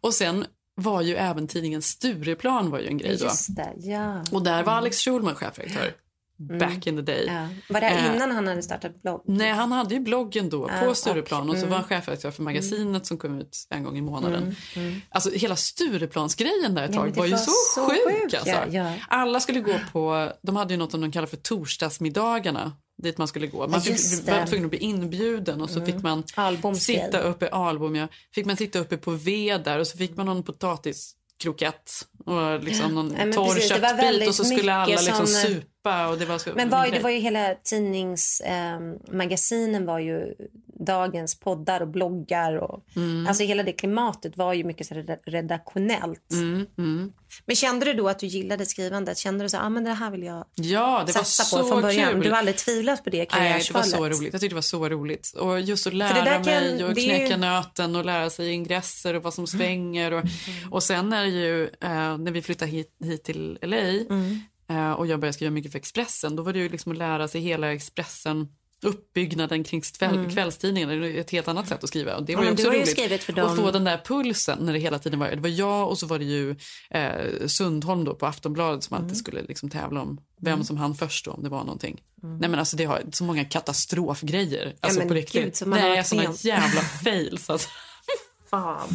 Och 0.00 0.14
sen 0.14 0.44
var 0.74 1.02
ju 1.02 1.16
även 1.16 1.48
tidningen 1.48 1.82
Stureplan 1.82 2.70
var 2.70 2.78
ju 2.78 2.86
en 2.86 2.98
grej 2.98 3.16
då. 3.16 3.30
Det, 3.48 3.72
ja. 3.76 4.24
Och 4.32 4.42
där 4.42 4.62
var 4.62 4.72
Alex 4.72 5.04
Schulman 5.04 5.34
chefredaktör. 5.34 5.92
Back 6.58 6.86
in 6.86 6.96
the 6.96 7.02
day. 7.02 7.24
Ja. 7.26 7.48
Var 7.68 7.80
det 7.80 7.86
här 7.86 8.08
Eh, 8.10 8.16
innan 8.16 8.30
han 8.30 8.48
hade 8.48 8.62
startat 8.62 9.02
blogg? 9.02 9.22
Nej, 9.26 9.50
han 9.52 9.72
hade 9.72 9.94
ju 9.94 10.00
bloggen 10.00 10.50
då 10.50 10.70
Ja, 10.80 10.86
på 10.86 10.94
Stureplan 10.94 11.50
och, 11.50 11.56
så 11.56 11.62
och- 11.62 11.68
var 11.70 11.76
han 11.76 11.84
mm. 11.84 12.00
chefredaktör 12.00 12.30
för 12.30 12.42
magasinet 12.42 13.06
som 13.06 13.18
kom 13.18 13.40
ut 13.40 13.66
en 13.70 13.84
gång 13.84 13.98
i 13.98 14.02
månaden. 14.02 14.42
Mm, 14.42 14.88
mm. 14.88 15.00
Alltså 15.10 15.30
hela 15.30 15.56
Stureplansgrejen 15.56 16.74
där 16.74 16.82
ett 16.84 16.94
Ja, 16.94 17.00
tag 17.00 17.12
det 17.12 17.18
var 17.18 17.26
ju 17.26 17.36
så, 17.36 17.50
så 17.74 17.88
sjuk. 17.88 18.00
sjukt, 18.22 18.34
alltså. 18.34 18.50
ja, 18.50 18.66
ja. 18.70 18.94
Alla 19.08 19.40
skulle 19.40 19.60
gå 19.60 19.74
på, 19.92 20.32
de 20.42 20.56
hade 20.56 20.74
ju 20.74 20.78
något 20.78 20.90
som 20.90 21.00
de 21.00 21.12
kallar 21.12 21.26
för 21.26 21.36
torsdagsmiddagarna 21.36 22.72
dit 23.02 23.18
man 23.18 23.28
skulle 23.28 23.46
gå. 23.46 23.58
Man 23.68 23.70
Ja, 23.72 23.80
fick, 23.80 24.28
var 24.28 24.46
tvungen 24.46 24.64
att 24.64 24.70
bli 24.70 24.78
inbjuden 24.78 25.60
och 25.62 25.70
så 25.70 25.80
Mm. 25.80 25.86
fick 25.92 26.02
man 26.62 26.74
sitta 26.76 27.18
uppe, 27.20 27.48
album 27.48 27.96
ja, 27.96 28.08
fick 28.34 28.46
man 28.46 28.56
sitta 28.56 28.78
uppe 28.78 28.96
på 28.96 29.10
ved 29.10 29.64
där 29.64 29.78
och 29.78 29.86
så 29.86 29.98
fick 29.98 30.16
man 30.16 30.26
någon 30.26 30.42
potatiskrokett 30.42 31.90
och 32.26 32.62
liksom 32.64 32.94
någon 32.94 33.14
Ja, 33.18 33.32
torr 33.32 33.54
precis, 33.54 33.68
köttbit 33.68 34.28
och 34.28 34.34
så 34.34 34.44
skulle 34.44 34.74
alla 34.74 34.86
liksom 35.00 35.26
som- 35.26 35.26
supa 35.26 35.66
och 35.86 36.18
det 36.18 36.24
var 36.24 36.38
så 36.38 36.50
Men 36.54 36.70
var, 36.70 36.86
det 36.88 36.98
var 37.00 37.10
ju 37.10 37.18
hela 37.18 37.54
tidningsmagasinen 37.54 38.98
eh, 39.08 39.14
magasinen 39.14 39.86
var 39.86 39.98
ju 39.98 40.34
dagens 40.86 41.40
poddar 41.40 41.80
och 41.80 41.88
bloggar. 41.88 42.56
Och, 42.56 42.84
Mm. 42.96 43.26
Alltså 43.26 43.44
hela 43.44 43.62
det 43.62 43.72
klimatet 43.72 44.36
var 44.36 44.52
ju 44.54 44.64
mycket 44.64 44.86
så 44.86 44.94
reda- 44.94 45.16
redaktionellt. 45.26 46.32
Mm, 46.32 46.66
mm. 46.78 47.12
Men 47.46 47.56
kände 47.56 47.86
du 47.86 47.92
då 47.94 48.08
att 48.08 48.18
du 48.18 48.26
gillade 48.26 48.66
skrivandet? 48.66 49.18
Kände 49.18 49.44
du 49.44 49.48
så 49.48 49.58
ah, 49.58 49.68
men 49.68 49.84
det 49.84 49.90
här 49.92 50.10
vill 50.10 50.22
jag 50.22 50.44
Ja, 50.54 51.02
det 51.06 51.14
var 51.14 51.22
satsa 51.24 51.56
på 51.56 51.62
så 51.62 51.68
från 51.68 51.82
början? 51.82 52.12
kul. 52.12 52.20
Du 52.22 52.30
har 52.30 52.38
aldrig 52.38 52.56
tvivlat 52.56 53.04
på 53.04 53.10
det 53.10 53.26
Nej, 53.38 53.62
det 53.68 53.74
var 53.74 53.82
så 53.82 54.08
roligt. 54.08 54.32
Jag 54.32 54.40
tyckte 54.40 54.48
det 54.48 54.54
var 54.54 54.62
så 54.62 54.88
roligt. 54.88 55.32
Och 55.38 55.60
just 55.60 55.86
att 55.86 55.94
lära 55.94 56.24
kan- 56.24 56.42
mig 56.42 56.84
och 56.84 56.90
är 56.90 56.94
ju- 56.94 57.06
knäcka 57.08 57.36
nöten 57.36 57.96
och 57.96 58.04
lära 58.04 58.30
sig 58.30 58.52
ingresser 58.52 59.14
och 59.14 59.22
vad 59.22 59.34
som 59.34 59.46
svänger. 59.46 60.12
Och, 60.12 60.24
och 60.70 60.82
sen 60.82 61.12
är 61.12 61.22
det 61.22 61.28
ju, 61.30 61.64
eh, 61.64 62.18
när 62.18 62.30
vi 62.32 62.42
flyttade 62.42 62.70
hit, 62.70 62.96
hit 63.04 63.24
till 63.24 63.58
LA 63.62 63.76
Mm. 63.76 64.10
eh, 64.10 64.36
och 64.98 65.06
jag 65.06 65.20
började 65.20 65.32
skriva 65.34 65.50
mycket 65.50 65.72
för 65.72 65.78
Expressen, 65.78 66.36
då 66.36 66.42
var 66.42 66.52
det 66.52 66.58
ju 66.58 66.68
liksom 66.68 66.92
att 66.92 66.98
lära 66.98 67.28
sig 67.28 67.40
hela 67.40 67.72
Expressen 67.72 68.48
uppbyggnaden 68.84 69.64
kring 69.64 69.80
kväll, 69.80 70.14
Mm. 70.18 70.30
kvällstidningen. 70.30 70.88
Det 70.88 70.94
är 70.94 70.98
ju 70.98 71.20
ett 71.20 71.30
helt 71.30 71.48
annat 71.48 71.68
sätt 71.68 71.82
att 71.84 71.88
skriva. 71.88 72.16
Och 72.16 72.22
det 72.26 72.32
Ja, 72.32 72.38
var 72.38 72.44
ju 72.44 72.50
men 72.50 72.54
också 72.54 72.72
ju 72.72 72.78
roligt. 72.78 72.90
skrivit 72.90 73.22
för 73.22 73.32
Att 73.32 73.36
dem. 73.36 73.56
få 73.56 73.70
den 73.70 73.84
där 73.84 74.00
pulsen 74.04 74.58
när 74.60 74.72
det 74.72 74.78
hela 74.78 74.98
tiden 74.98 75.18
var, 75.18 75.28
det 75.30 75.40
var 75.40 75.48
jag 75.48 75.88
och 75.88 75.98
så 75.98 76.06
var 76.06 76.18
det 76.18 76.24
ju 76.24 76.56
eh, 76.90 77.46
Sundholm 77.46 78.04
då 78.04 78.14
på 78.14 78.26
Aftonbladet 78.26 78.84
som 78.84 78.94
Mm. 78.96 79.04
alltid 79.04 79.18
skulle 79.18 79.42
liksom 79.42 79.70
tävla 79.70 80.00
om 80.02 80.20
vem 80.40 80.64
som 80.64 80.76
hann 80.76 80.94
först 80.94 81.24
då, 81.24 81.30
om 81.30 81.42
det 81.42 81.48
var 81.48 81.64
någonting. 81.64 82.00
Nej 82.22 82.50
men 82.50 82.54
alltså 82.58 82.76
det 82.76 82.84
har 82.84 83.02
så 83.12 83.24
många 83.24 83.44
katastrofgrejer. 83.44 84.74
Alltså 84.80 84.98
men 84.98 85.08
på 85.08 85.14
riktigt. 85.14 85.44
gud, 85.44 85.56
som 85.56 85.70
man 85.70 85.78
Nej, 85.80 86.04
såna 86.04 86.24
jävla 86.38 86.80
fails 86.80 87.50
alltså. 87.50 87.68
Fan. 88.50 88.88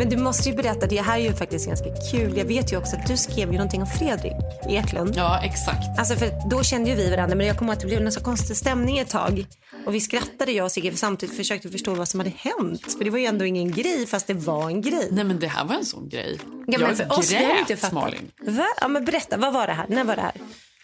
Men 0.00 0.08
du 0.08 0.16
måste 0.16 0.48
ju 0.48 0.54
berätta, 0.54 0.86
det 0.86 1.00
här 1.00 1.18
är 1.18 1.22
ju 1.22 1.32
faktiskt 1.32 1.66
ganska 1.66 1.88
kul. 2.10 2.38
Jag 2.38 2.44
vet 2.44 2.72
ju 2.72 2.76
också 2.76 2.96
att 2.96 3.06
du 3.06 3.16
skrev 3.16 3.52
ju 3.52 3.58
någonting 3.58 3.82
om 3.82 3.86
Fredrik 3.86 4.32
Eklund. 4.68 5.14
Ja, 5.16 5.40
exakt. 5.44 5.98
Alltså 5.98 6.14
för 6.14 6.50
då 6.50 6.62
kände 6.62 6.90
ju 6.90 6.96
vi 6.96 7.10
varandra, 7.10 7.36
men 7.36 7.46
jag 7.46 7.58
kommer 7.58 7.72
ihåg 7.72 7.76
att 7.76 7.80
det 7.80 7.86
blev 7.86 8.06
en 8.06 8.12
så 8.12 8.20
konstig 8.20 8.56
stämning 8.56 8.98
ett 8.98 9.10
tag. 9.10 9.46
Och 9.86 9.94
vi 9.94 10.00
skrattade 10.00 10.52
jag 10.52 10.64
och 10.64 10.72
Sigge, 10.72 10.90
för 10.90 10.98
samtidigt 10.98 11.36
försökte 11.36 11.68
förstå 11.68 11.94
vad 11.94 12.08
som 12.08 12.20
hade 12.20 12.32
hänt. 12.36 12.92
För 12.98 13.04
det 13.04 13.10
var 13.10 13.18
ju 13.18 13.24
ändå 13.24 13.44
ingen 13.44 13.72
grej, 13.72 14.06
fast 14.06 14.26
det 14.26 14.34
var 14.34 14.66
en 14.66 14.80
grej. 14.80 15.08
Nej 15.10 15.24
men 15.24 15.38
det 15.38 15.46
här 15.46 15.64
var 15.64 15.74
en 15.74 15.84
sån 15.84 16.08
grej. 16.08 16.38
Ja, 16.66 16.78
men 16.78 16.80
jag 16.80 16.96
för 16.96 17.18
oss, 17.18 17.32
vi 17.32 17.34
grät 17.34 17.60
inte 17.60 17.76
fattat. 17.76 17.94
Malin. 17.94 18.30
Va? 18.46 18.66
Ja, 18.80 18.88
men 18.88 19.04
berätta, 19.04 19.36
vad 19.36 19.52
var 19.52 19.66
det 19.66 19.72
här? 19.72 19.86
När 19.88 20.04
var 20.04 20.16
det 20.16 20.22
här? 20.22 20.32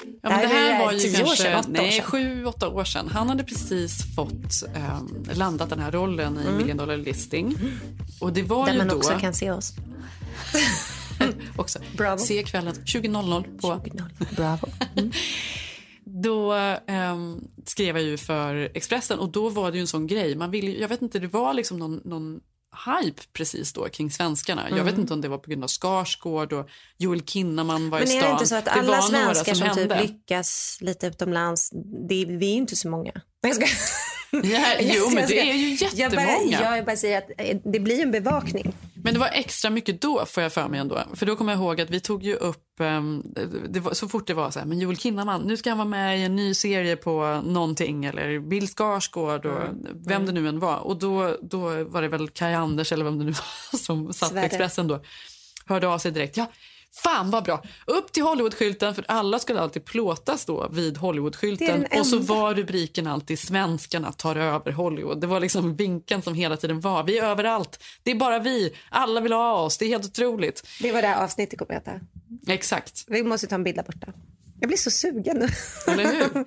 Ja, 0.05 0.07
men 0.23 0.39
det 0.39 0.45
är 0.45 0.49
här 0.49 0.85
var 0.85 0.93
ju 0.93 0.99
tio 0.99 1.17
kanske, 1.17 1.33
år 1.33 1.37
sedan, 1.37 1.59
åtta 1.61 1.69
år 1.69 1.73
nej, 1.73 1.93
sedan. 1.93 2.05
sju, 2.05 2.45
åtta 2.45 2.69
år 2.69 2.85
sedan. 2.85 3.09
Han 3.09 3.29
hade 3.29 3.45
precis 3.45 4.15
fått 4.15 4.63
ehm, 4.75 5.25
landat 5.35 5.71
den 5.71 5.79
här 5.79 5.93
rollen 5.93 6.39
i 6.39 6.41
Mm. 6.41 6.57
Million 6.57 6.77
Dollar 6.77 6.97
Listing. 6.97 7.57
Och 8.21 8.33
det 8.33 8.43
var 8.43 8.67
Där 8.67 8.73
ju 8.73 8.79
man 8.79 8.89
då... 8.89 8.97
också 8.97 9.19
kan 9.21 9.35
se 9.35 9.51
oss. 9.51 9.73
också. 11.57 11.79
Bravo. 11.97 12.19
Se 12.19 12.43
kvällen 12.43 12.75
20.00 12.75 13.61
på... 13.61 13.81
Bravo. 14.37 14.69
Då 16.05 16.53
ehm, 16.87 17.41
skrev 17.65 17.97
jag 17.97 18.05
ju 18.05 18.17
för 18.17 18.71
Expressen 18.75 19.19
och 19.19 19.29
då 19.29 19.49
var 19.49 19.71
det 19.71 19.77
ju 19.77 19.81
en 19.81 19.87
sån 19.87 20.07
grej. 20.07 20.35
Man 20.35 20.51
ville, 20.51 20.71
jag 20.81 20.89
vet 20.89 21.03
inte, 21.03 21.19
det 21.19 21.27
var 21.29 21.55
liksom 21.55 21.79
någon, 21.79 22.01
någon 22.05 22.41
hype 22.87 23.23
precis 23.33 23.73
då 23.73 23.89
kring 23.89 24.11
svenskarna. 24.11 24.63
Jag 24.63 24.73
Mm. 24.73 24.85
vet 24.87 24.99
inte 24.99 25.13
om 25.15 25.21
det 25.21 25.29
var 25.29 25.39
på 25.39 25.51
grund 25.51 25.65
av 25.65 25.69
Skarsgård 25.69 26.53
och 26.53 26.69
Joel 26.99 27.23
Kinnaman 27.25 27.91
var 27.91 27.99
Men 27.99 28.09
i 28.09 28.17
är 28.17 28.21
stan. 28.21 28.29
det 28.31 28.33
inte 28.33 28.47
så 28.47 28.55
att 28.57 28.69
alla 28.69 29.03
svenskar 29.03 29.55
som, 29.55 29.69
typ 29.69 29.77
hände. 29.79 30.03
lyckas 30.03 30.79
lite 30.81 31.07
utomlands, 31.07 31.71
det, 32.09 32.25
vi 32.25 32.47
är 32.47 32.51
ju 32.53 32.57
inte 32.59 32.77
så 32.77 32.89
många. 32.89 33.13
Jag 33.41 33.55
skojar. 33.55 33.71
Ja, 34.31 34.67
jo, 34.81 35.05
men 35.11 35.19
Jag 35.19 35.29
det 35.29 35.51
är 35.51 35.55
ju 35.55 35.69
Jag 35.95 36.13
bara, 36.13 36.21
jättemånga. 36.23 36.61
ja, 36.63 36.77
jag 36.77 36.85
bara 36.85 36.97
säger 36.97 37.19
att 37.19 37.31
eh, 37.39 37.57
det 37.65 37.81
blir 37.81 38.03
en 38.03 38.11
bevakning. 38.11 38.73
Men 39.07 39.15
det 39.15 39.21
var 39.21 39.31
extra 39.33 39.71
mycket 39.71 40.01
då, 40.01 40.27
får 40.27 40.43
jag 40.43 40.53
för 40.53 40.69
mig 40.69 40.81
ändå. 40.81 41.03
För 41.15 41.27
då 41.27 41.37
kommer 41.37 41.53
jag 41.53 41.61
ihåg 41.61 41.81
att 41.81 41.91
vi 41.91 42.01
tog 42.01 42.23
ju 42.23 42.35
upp, 42.35 42.63
det 43.69 43.81
var, 43.81 43.95
så 43.95 44.09
fort 44.09 44.27
det 44.27 44.35
var 44.35 44.51
så 44.51 44.59
här, 44.59 44.67
men 44.67 44.79
Joel 44.79 44.97
Kinnaman, 44.97 45.41
nu 45.43 45.57
ska 45.57 45.71
han 45.71 45.79
vara 45.79 45.89
med 45.89 46.19
i 46.19 46.23
en 46.23 46.37
ny 46.37 46.55
serie 46.55 46.97
på 46.97 47.43
någonting, 47.45 48.05
eller 48.05 48.39
Bill 48.41 48.69
Skarsgård 48.69 49.47
och 49.47 49.63
Mm. 49.63 50.03
vem 50.07 50.27
det 50.27 50.33
nu 50.33 50.49
än 50.49 50.59
var. 50.61 50.77
Och 50.79 50.99
då, 50.99 51.37
då 51.43 51.59
var 51.85 52.03
det 52.03 52.09
väl 52.09 52.29
Kaj 52.29 52.55
Anders 52.55 52.93
eller 52.93 53.05
vem 53.05 53.19
det 53.19 53.25
nu 53.25 53.31
var 53.31 53.79
som 53.79 54.13
satt 54.13 54.29
på 54.29 54.35
Sverre. 54.35 54.45
Expressen 54.47 54.89
då, 54.89 55.01
hörde 55.67 55.89
av 55.89 55.99
sig 55.99 56.13
direkt. 56.13 56.37
Ja, 56.37 56.47
fan 57.03 57.31
vad 57.31 57.45
bra! 57.45 57.63
Upp 57.87 58.13
till 58.13 58.23
Hollywoodskylten, 58.23 58.95
för 58.95 59.05
alla 59.09 59.39
skulle 59.39 59.61
alltid 59.61 59.85
plåtas 59.85 60.45
då 60.45 60.69
vid 60.71 60.97
Hollywoodskylten. 60.97 61.87
Och 61.99 62.07
så 62.07 62.19
var 62.19 62.55
rubriken 62.55 63.07
alltid 63.07 63.39
svenskarna 63.39 64.13
tar 64.13 64.37
över 64.37 64.73
Hollywood. 64.73 65.21
Det 65.21 65.27
var 65.27 65.41
liksom 65.41 65.77
vinkeln 65.77 66.23
som 66.23 66.35
hela 66.35 66.57
tiden 66.57 66.81
var. 66.81 67.03
Vi 67.03 67.19
är 67.19 67.25
överallt. 67.25 67.83
Det 68.03 68.11
är 68.11 68.15
bara 68.15 68.39
vi. 68.39 68.75
Alla 68.89 69.21
vill 69.21 69.33
ha 69.33 69.53
oss. 69.53 69.79
Det 69.79 69.85
är 69.85 69.89
helt 69.89 70.05
otroligt. 70.05 70.69
Det 70.81 70.93
var 70.93 71.03
det 71.03 71.17
avsnittet 71.17 71.59
kommer 71.59 71.75
att 71.75 71.89
heta. 71.89 72.01
Exakt. 72.53 73.05
Vi 73.07 73.23
måste 73.23 73.47
ta 73.47 73.55
en 73.55 73.65
bild 73.65 73.77
där 73.77 73.83
borta. 73.83 74.13
Jag 74.61 74.69
blir 74.69 74.79
så 74.79 74.91
sugen 74.91 75.37
nu. 75.39 75.49
Eller 75.93 76.05
hur? 76.05 76.45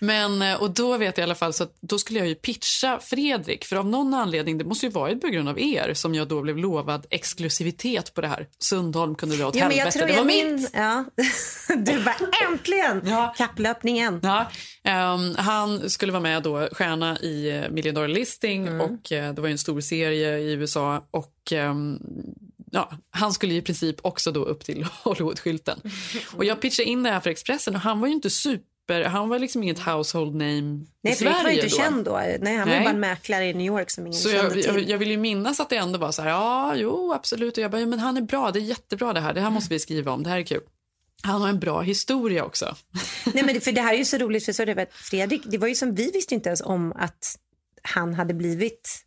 Men, 0.04 0.42
eh, 0.42 0.54
och 0.62 0.70
då 0.70 0.96
vet 0.96 1.18
jag 1.18 1.22
i 1.22 1.26
alla 1.26 1.34
fall 1.34 1.52
så 1.52 1.62
att 1.64 1.76
då 1.80 1.98
skulle 1.98 2.18
jag 2.18 2.28
ju 2.28 2.34
pitcha 2.34 2.98
Fredrik. 3.02 3.64
För 3.64 3.76
av 3.76 3.86
någon 3.86 4.14
anledning, 4.14 4.58
det 4.58 4.64
måste 4.64 4.86
ju 4.86 4.92
varit 4.92 5.20
på 5.20 5.26
grund 5.28 5.48
av 5.48 5.60
er, 5.60 5.94
som 5.94 6.14
jag 6.14 6.28
då 6.28 6.42
blev 6.42 6.56
lovad 6.58 7.06
exklusivitet 7.10 8.14
på 8.14 8.20
det 8.20 8.28
här. 8.28 8.46
Sundholm 8.58 9.14
kunde 9.14 9.36
dra 9.36 9.46
åt 9.48 9.54
Jo, 9.54 9.60
men 9.68 9.76
jag 9.76 9.84
helvete. 9.84 9.98
tror 9.98 10.08
det 10.08 10.12
var 10.12 10.18
jag 10.18 10.26
mitt. 10.26 10.44
min... 10.60 10.68
Ja. 10.72 11.04
Du 11.76 12.04
bara 12.04 12.16
äntligen! 12.50 13.02
Kapplöpningen. 13.36 14.20
Ja, 14.22 14.46
ehm, 14.84 15.34
han 15.36 15.90
skulle 15.90 16.12
vara 16.12 16.22
med 16.22 16.42
då, 16.42 16.68
stjärna 16.72 17.18
i 17.18 17.52
uh, 17.52 17.70
Million 17.70 17.94
Dollar 17.94 18.08
Listing 18.08 18.66
Mm. 18.66 18.80
och 18.80 19.12
eh, 19.12 19.32
det 19.34 19.40
var 19.40 19.48
ju 19.48 19.52
en 19.52 19.58
stor 19.58 19.80
serie 19.80 20.38
i 20.38 20.52
USA 20.52 21.06
och 21.10 21.52
ehm, 21.52 21.98
ja, 22.70 22.92
han 23.10 23.32
skulle 23.32 23.54
i 23.54 23.62
princip 23.62 23.96
också 24.02 24.32
då 24.32 24.44
upp 24.44 24.64
till 24.64 24.84
Hollywoodskylten. 25.02 25.80
Och 26.36 26.44
jag 26.44 26.60
pitchade 26.60 26.88
in 26.88 27.02
det 27.02 27.10
här 27.10 27.20
för 27.20 27.30
Expressen 27.30 27.74
och 27.74 27.80
han 27.80 28.00
var 28.00 28.08
ju 28.08 28.14
inte 28.14 28.30
super, 28.30 29.04
han 29.04 29.28
var 29.28 29.38
liksom 29.38 29.62
inget 29.62 29.78
household 29.78 30.34
name 30.34 30.84
Nej, 31.02 31.12
i 31.12 31.16
Sverige 31.16 31.42
var 31.42 31.50
ju 31.50 31.54
inte 31.56 31.68
då. 31.68 31.76
känd 31.76 32.04
då. 32.04 32.12
Nej, 32.40 32.56
han 32.56 32.68
var 32.68 32.74
Nej. 32.76 32.84
bara 32.84 32.90
en 32.90 33.00
mäklare 33.00 33.46
i 33.46 33.54
New 33.54 33.66
York 33.66 33.90
som 33.90 34.06
ingen 34.06 34.18
Så 34.20 34.28
kände 34.30 34.44
jag, 34.44 34.52
till. 34.52 34.64
jag, 34.64 34.82
jag 34.90 34.98
vill 34.98 35.10
ju 35.10 35.16
minnas 35.16 35.60
att 35.60 35.70
det 35.70 35.76
ändå 35.76 35.98
var 35.98 36.12
så 36.12 36.22
här, 36.22 36.28
ja, 36.30 36.74
jo, 36.76 37.12
absolut. 37.12 37.56
Och 37.56 37.64
jag 37.64 37.70
bara, 37.70 37.80
ja, 37.80 37.86
men 37.86 37.98
han 37.98 38.16
är 38.16 38.20
bra, 38.22 38.50
det 38.50 38.58
är 38.58 38.62
jättebra 38.62 39.12
det 39.12 39.20
här, 39.20 39.34
det 39.34 39.40
här 39.40 39.50
måste 39.50 39.74
vi 39.74 39.78
skriva 39.78 40.12
om, 40.12 40.22
det 40.22 40.30
här 40.30 40.38
är 40.38 40.42
kul. 40.42 40.62
Han 41.22 41.40
har 41.42 41.48
en 41.48 41.60
bra 41.60 41.80
historia 41.80 42.44
också. 42.44 42.76
Nej, 43.34 43.44
men 43.44 43.60
för 43.60 43.72
det 43.72 43.80
här 43.80 43.94
är 43.94 43.98
ju 43.98 44.04
så 44.04 44.18
roligt 44.18 44.44
för 44.44 44.52
så 44.52 44.64
det 44.64 44.74
var 44.74 44.86
Fredrik, 44.90 45.42
det 45.44 45.58
var 45.58 45.68
ju 45.68 45.74
som 45.74 45.94
vi 45.94 46.10
visste 46.10 46.34
inte 46.34 46.48
ens 46.48 46.60
om 46.60 46.92
att 46.96 47.36
han 47.82 48.14
hade 48.14 48.34
blivit 48.34 49.04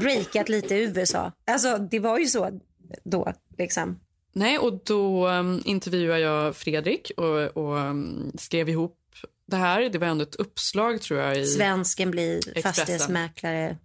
breakat 0.00 0.48
lite 0.48 0.74
i 0.74 0.82
USA. 0.82 1.32
Alltså 1.46 1.78
det 1.78 1.98
var 1.98 2.18
ju 2.18 2.26
så 2.26 2.60
då 3.04 3.32
liksom. 3.58 4.00
Nej, 4.32 4.58
och 4.58 4.80
då 4.84 5.28
um, 5.28 5.62
intervjuade 5.64 6.20
jag 6.20 6.56
Fredrik 6.56 7.12
och, 7.16 7.56
och 7.56 7.76
um, 7.76 8.32
skrev 8.38 8.68
ihop 8.68 8.98
det 9.46 9.56
här. 9.56 9.82
Det 9.88 9.98
var 9.98 10.06
ändå 10.06 10.22
ett 10.22 10.34
uppslag 10.36 11.00
tror 11.00 11.20
jag. 11.20 11.38
I 11.38 11.46
Svensken 11.46 12.10
blir 12.10 12.36
Expressen. 12.36 12.62
fastighetsmäklare 12.72 13.76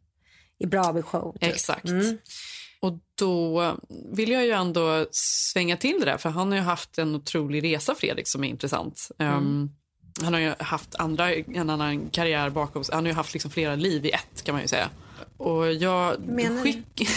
i 0.59 0.65
Bravo 0.65 1.01
show. 1.01 1.31
typ. 1.39 1.43
Exakt. 1.53 1.85
Mm. 1.85 2.17
Och 2.79 2.93
då 3.15 3.75
vill 4.11 4.31
jag 4.31 4.45
ju 4.45 4.51
ändå 4.51 5.05
svänga 5.11 5.77
till 5.77 5.99
det 5.99 6.05
där, 6.05 6.17
för 6.17 6.29
han 6.29 6.47
har 6.51 6.55
ju 6.57 6.63
haft 6.63 6.97
en 6.97 7.15
otrolig 7.15 7.63
resa, 7.63 7.95
Fredrik, 7.95 8.27
som 8.27 8.43
är 8.43 8.47
intressant. 8.47 9.11
Um, 9.19 9.27
Mm. 9.27 9.69
han 10.23 10.33
har 10.33 10.41
ju 10.41 10.53
haft 10.59 10.95
andra, 10.95 11.33
en 11.35 11.69
annan 11.69 12.09
karriär 12.09 12.49
bakom 12.49 12.83
sig. 12.83 12.95
Han 12.95 13.03
har 13.03 13.09
ju 13.09 13.15
haft 13.15 13.33
liksom 13.33 13.51
flera 13.51 13.75
liv 13.75 14.05
i 14.05 14.09
ett, 14.11 14.43
kan 14.43 14.53
man 14.55 14.61
ju 14.61 14.67
säga. 14.67 14.89
Och 15.37 15.73
jag 15.73 16.19
Menar 16.19 16.63
skick... 16.63 16.85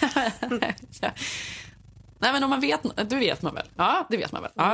Nej, 2.22 2.32
men 2.32 2.44
om 2.44 2.50
man 2.50 2.60
vet, 2.60 2.80
det 3.10 3.16
vet 3.16 3.42
man 3.42 3.54
väl. 3.54 3.66
Ja, 3.76 4.06
det 4.10 4.16
vet 4.16 4.32
man 4.32 4.42
väl. 4.42 4.52
Ja. 4.54 4.72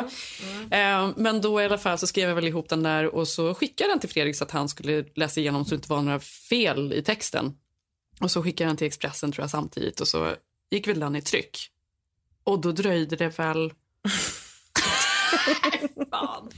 Eh, 0.77 1.11
Men 1.17 1.41
då 1.41 1.63
i 1.63 1.65
alla 1.65 1.79
fall 1.79 1.99
så 1.99 2.07
skrev 2.07 2.29
jag 2.29 2.35
väl 2.35 2.47
ihop 2.47 2.69
den 2.69 2.83
där 2.83 3.15
och 3.15 3.29
så 3.29 3.55
skickade 3.55 3.91
den 3.91 4.01
till 4.01 4.09
Fredrik 4.09 4.37
så 4.37 4.45
att 4.45 4.51
han 4.51 4.69
skulle 4.69 5.05
läsa 5.15 5.41
igenom 5.41 5.65
så 5.65 5.71
det 5.71 5.75
inte 5.75 5.91
var 5.91 6.03
några 6.03 6.21
fel 6.21 6.93
i 6.93 7.03
texten. 7.03 7.53
Och 8.21 8.31
så 8.31 8.43
skickade 8.43 8.65
jag 8.65 8.71
den 8.71 8.77
till 8.77 8.87
Expressen 8.87 9.33
tror 9.33 9.43
jag 9.43 9.51
samtidigt 9.51 10.01
och 10.01 10.09
så 10.09 10.35
gick 10.71 10.89
väl 10.89 11.01
den 11.01 11.17
i 11.17 11.23
tryck. 11.23 11.59
Och 12.45 12.61
då 12.61 12.73
dröjde 12.73 13.17
det 13.17 13.39
väl... 13.39 13.73
Fan. 16.11 16.49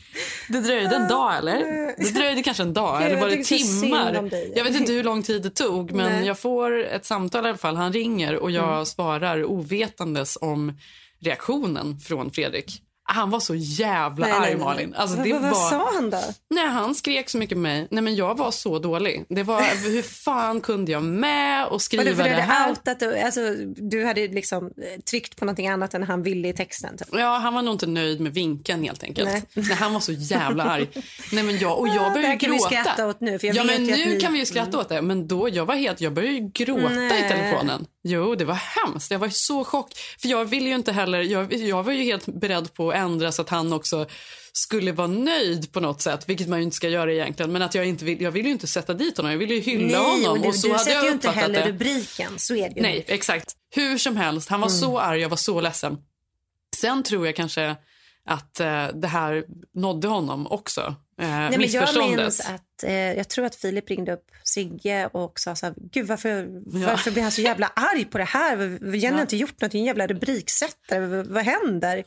Det 0.49 0.61
dröjde 0.61 0.97
en 0.97 1.09
dag 1.09 1.37
eller? 1.37 1.59
Det 2.05 2.11
dröjde 2.15 2.43
kanske 2.43 2.63
en 2.63 2.75
dag 2.75 3.03
eller 3.03 3.21
var 3.21 3.29
det 3.29 3.45
timmar? 3.45 4.31
Jag 4.57 4.65
vet 4.65 4.75
inte 4.77 4.93
hur 4.93 5.05
lång 5.05 5.23
tid 5.23 5.43
det 5.43 5.51
tog 5.51 5.93
men 5.93 6.13
Nej. 6.13 6.27
jag 6.27 6.39
får 6.39 6.85
ett 6.85 7.05
samtal 7.05 7.47
i 7.47 7.49
alla 7.49 7.59
fall. 7.59 7.77
Han 7.77 7.93
ringer 7.93 8.37
och 8.37 8.51
jag 8.51 8.73
Mm. 8.73 8.87
svarar 8.87 9.45
ovetandes 9.45 10.39
om 10.41 10.79
reaktionen 11.21 12.01
från 12.01 12.31
Fredrik. 12.31 12.83
Han 13.11 13.31
var 13.31 13.41
så 13.41 13.55
jävla 13.55 14.27
Nej, 14.27 14.37
arg 14.37 14.55
nej. 14.55 14.57
Malin. 14.65 14.95
Alltså, 14.95 15.17
det 15.17 15.33
vad, 15.33 15.43
var... 15.43 15.49
vad 15.51 15.59
sa 15.71 15.91
han 15.95 16.11
då? 16.11 16.21
Nej, 16.51 16.67
han 16.67 16.95
skrek 16.95 17.29
så 17.31 17.39
mycket 17.39 17.57
på 17.57 17.61
mig. 17.61 17.89
Nej, 17.91 18.03
men 18.03 18.15
jag 18.17 18.39
var 18.39 18.51
så 18.51 18.79
dålig. 18.79 19.25
Det 19.29 19.43
var, 19.43 19.91
hur 19.91 20.03
fan 20.03 20.61
kunde 20.61 20.93
jag 20.93 21.03
med 21.03 21.67
och 21.67 21.83
skriva 21.83 22.05
det 22.05 22.11
det 22.11 22.17
du 22.17 22.23
hade 22.31 22.43
här? 22.43 22.71
outat, 22.71 23.03
alltså, 23.25 23.41
du 23.77 24.05
hade 24.05 24.29
liksom 24.29 24.65
eh, 24.67 25.01
tryckt 25.11 25.37
på 25.37 25.45
någonting 25.45 25.69
annat 25.69 25.95
än 25.95 26.03
han 26.03 26.23
ville 26.23 26.49
i 26.49 26.53
texten? 26.53 26.97
Typ. 26.97 27.09
Ja, 27.13 27.37
han 27.39 27.55
var 27.55 27.63
nog 27.63 27.75
inte 27.75 27.87
nöjd 27.87 28.21
med 28.21 28.35
vinkeln 28.35 28.83
helt 28.83 29.03
enkelt. 29.03 29.29
Nej. 29.29 29.43
Nej. 29.55 29.77
han 29.81 29.93
var 29.93 30.01
så 30.01 30.13
jävla 30.13 30.65
arg. 30.65 30.89
Nej, 31.33 31.45
men 31.45 31.59
jag, 31.59 31.79
och 31.79 31.89
jag 31.89 31.97
började 32.13 32.21
det 32.21 32.27
här 32.29 32.39
kan 32.39 32.51
vi 32.51 32.59
skratta 32.59 33.07
åt 33.07 33.21
nu, 33.21 33.39
ja, 33.43 33.65
men 33.65 33.83
nu 33.85 33.93
ni- 33.93 34.03
Mm. 34.09 34.21
kan 34.21 34.33
vi 34.33 34.39
ju 34.39 34.47
skratta 34.47 34.79
åt 34.79 34.89
det. 34.89 35.03
Men 35.03 35.29
då, 35.29 35.49
jag 35.49 35.65
var 35.67 35.75
helt, 35.75 36.01
jag 36.01 36.13
började 36.13 36.39
gråta 36.55 37.19
i 37.19 37.29
telefonen. 37.29 37.87
Jo, 38.03 38.35
det 38.35 38.45
var 38.45 38.55
hemskt. 38.55 39.11
Jag 39.11 39.19
var 39.19 39.29
så 39.29 39.65
chock. 39.65 39.93
För 40.21 40.29
jag 40.29 40.45
ville 40.45 40.69
ju 40.69 40.75
inte 40.75 40.93
heller, 40.93 41.23
jag, 41.23 41.53
jag 41.53 41.83
var 41.83 41.93
ju 41.93 42.03
helt 42.03 42.27
beredd 42.27 42.75
på 42.75 42.91
att 42.91 42.97
ändra 42.97 43.33
så 43.33 43.43
att 43.43 43.49
han 43.49 43.73
också 43.73 44.07
skulle 44.53 44.93
vara 44.93 45.07
nöjd 45.07 45.73
på 45.73 45.81
något 45.81 46.01
sätt, 46.03 46.29
vilket 46.29 46.49
man 46.49 46.59
ju 46.59 46.65
inte 46.65 46.77
ska 46.77 46.89
göra 46.89 47.13
egentligen. 47.13 47.53
Men 47.53 47.63
att 47.63 47.75
jag 47.75 47.87
inte 47.87 48.05
vill, 48.05 48.21
jag 48.23 48.31
vill 48.31 48.45
ju 48.47 48.51
inte 48.53 48.67
sätta 48.67 48.95
dit 48.95 49.17
honom, 49.17 49.33
jag 49.33 49.39
vill 49.39 49.51
ju 49.51 49.61
hylla 49.61 50.03
Nej, 50.03 50.25
honom. 50.25 50.43
du, 50.43 50.49
och 50.49 50.55
så 50.55 50.67
du 50.67 50.73
hade 50.73 50.85
sätter 50.85 50.97
jag 50.97 51.05
ju 51.05 51.11
inte 51.13 51.31
heller 51.31 51.61
det. 51.65 51.69
rubriken. 51.69 52.33
Så 52.39 52.55
är 52.55 52.69
det 52.69 52.75
ju. 52.77 52.83
Nej, 52.83 53.05
exakt. 53.09 53.53
Hur 53.75 53.99
som 53.99 54.17
helst, 54.17 54.49
han 54.49 54.61
var 54.61 54.69
Mm. 54.69 54.81
så 54.81 54.99
arg, 54.99 55.21
jag 55.21 55.29
var 55.29 55.37
så 55.37 55.61
ledsen. 55.61 55.97
Sen 56.77 57.03
tror 57.03 57.27
jag 57.27 57.37
kanske 57.37 57.77
att 58.27 58.61
eh, 58.61 58.87
det 58.95 59.09
här 59.09 59.45
nådde 59.75 60.09
honom 60.09 60.47
också. 60.47 60.95
Eh, 61.21 61.29
Nej, 61.29 61.59
men 61.59 61.69
jag 61.71 62.17
minns 62.19 62.41
att 62.41 62.85
eh, 62.85 62.93
jag 62.93 63.29
tror 63.29 63.45
att 63.45 63.55
Filip 63.55 63.91
ringde 63.91 64.13
upp 64.13 64.25
Sigge 64.45 65.07
och 65.13 65.41
sa 65.41 65.55
så 65.57 65.67
här, 65.67 65.75
gud 65.93 66.07
varför, 66.07 66.29
Ja. 66.73 66.87
varför 66.87 67.11
blir 67.11 67.23
han 67.23 67.33
så 67.33 67.41
jävla 67.41 67.67
arg 67.77 68.05
på 68.05 68.19
det 68.19 68.25
här? 68.25 68.57
Jenny 68.83 68.99
Ja. 68.99 69.13
har 69.13 69.21
inte 69.21 69.37
gjort 69.37 69.61
något, 69.61 69.75
en 69.75 69.85
jävla 69.85 70.07
rubriksättare, 70.07 71.07
vad, 71.07 71.27
vad 71.27 71.43
händer? 71.45 72.05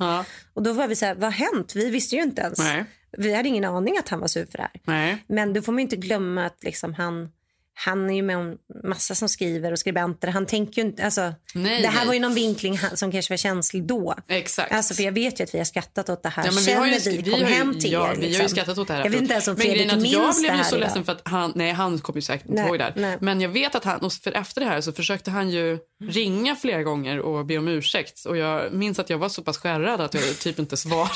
Och 0.54 0.64
då 0.64 0.74
var 0.74 0.88
vi 0.88 0.96
så 0.96 1.06
här, 1.06 1.16
vad 1.16 1.24
har 1.24 1.32
hänt? 1.56 1.76
Vi 1.76 1.90
visste 1.90 2.16
ju 2.16 2.22
inte 2.22 2.42
ens. 2.42 2.60
Nej. 2.60 2.86
Vi 3.18 3.34
hade 3.34 3.50
ingen 3.50 3.66
aning 3.66 3.98
att 3.98 4.10
han 4.10 4.20
var 4.20 4.28
sur 4.28 4.46
för 4.46 4.58
det 4.58 4.64
här. 4.64 4.72
Nej. 4.84 5.24
Men 5.28 5.54
då 5.54 5.62
får 5.62 5.72
man 5.72 5.80
inte 5.80 5.96
glömma 5.96 6.46
att 6.46 6.64
liksom 6.64 6.94
han, 6.94 7.30
han 7.74 8.10
är 8.10 8.14
ju 8.16 8.22
med 8.22 8.38
om 8.38 8.58
massa 8.84 9.16
som 9.16 9.30
skriver 9.30 9.72
och 9.72 9.80
skribenter. 9.80 10.28
Han 10.28 10.46
tänker 10.46 10.82
ju 10.82 10.88
inte, 10.88 11.06
alltså, 11.06 11.34
Nej, 11.54 11.82
det 11.82 11.88
här 11.88 11.98
nej. 11.98 12.08
var 12.08 12.14
ju 12.14 12.20
någon 12.20 12.34
vinkling 12.34 12.80
som 12.94 13.12
kanske 13.12 13.34
var 13.34 13.38
känslig 13.38 13.84
då. 13.88 14.16
Exakt. 14.28 14.72
Alltså, 14.72 14.94
för 14.94 15.04
jag 15.04 15.12
vet 15.12 15.40
ju 15.40 15.44
att 15.44 15.54
vi 15.54 15.58
har 15.58 15.66
skrattat 15.66 16.10
åt 16.10 16.24
det 16.24 16.30
här 16.30 16.46
Ja, 16.46 16.52
men 16.52 16.64
vi 16.64 16.72
har 16.74 16.88
ju, 16.88 17.00
vi 17.00 17.18
vi 17.18 17.32
kom 17.32 17.42
har 17.42 17.50
ju, 17.50 17.56
hem 17.56 17.80
till 17.80 17.92
ja, 17.92 18.12
er. 18.12 18.16
Vi 18.16 18.16
har 18.16 18.24
ju 18.24 18.30
liksom. 18.30 18.50
skrattat 18.50 18.78
åt 18.78 18.88
det 18.88 18.94
här. 18.94 19.04
Jag 19.04 19.12
vet 19.12 19.22
inte 19.22 19.34
ens 19.34 19.48
om 19.48 19.54
Men 19.54 19.62
Fredrik 19.62 19.94
minns 19.94 20.14
Jag 20.14 20.36
blev 20.36 20.56
ju 20.56 20.64
så 20.64 20.76
idag. 20.76 20.80
ledsen 20.88 21.04
för 21.06 21.12
att 21.12 21.22
han, 21.28 21.52
nej 21.56 21.72
han 21.72 22.00
kommer 22.00 22.18
ju 22.18 22.22
säkert 22.22 22.50
inte 22.50 22.62
ihåg 22.62 22.80
det 22.80 22.84
här. 22.84 23.18
Men 23.22 23.42
jag 23.42 23.50
vet 23.50 23.76
att 23.76 23.84
han, 23.84 24.10
för 24.24 24.32
efter 24.32 24.62
det 24.62 24.68
här 24.68 24.82
så 24.82 24.92
försökte 24.92 25.32
han 25.32 25.50
ju 25.50 25.78
ringa 26.10 26.56
flera 26.56 26.84
gånger 26.84 27.20
och 27.20 27.46
be 27.46 27.58
om 27.58 27.68
ursäkt. 27.68 28.26
Och 28.26 28.38
jag 28.38 28.74
minns 28.74 29.00
att 29.00 29.10
jag 29.10 29.18
var 29.18 29.30
så 29.30 29.42
pass 29.44 29.58
skärrad 29.58 30.02
att 30.02 30.14
jag 30.14 30.40
typ 30.40 30.60
inte 30.60 30.78
svarade. 30.78 31.10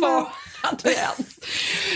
svarade 0.00 0.94
ens. 0.98 1.38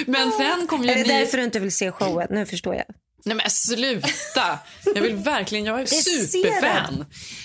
Men 0.06 0.32
sen 0.32 0.66
kom 0.66 0.84
ju 0.84 0.90
Är 0.90 0.94
det 0.94 1.02
ni... 1.02 1.08
därför 1.08 1.38
du 1.38 1.44
inte 1.44 1.60
vill 1.60 1.72
se 1.72 1.92
showen? 1.92 2.26
Nu 2.30 2.46
förstår 2.46 2.74
jag. 2.74 2.84
Nej 3.24 3.36
men 3.36 3.50
sluta! 3.50 4.58
Jag 4.94 5.02
vill 5.02 5.16
verkligen, 5.16 5.64
jag 5.64 5.80
är 5.80 5.86
superfan. 5.86 7.04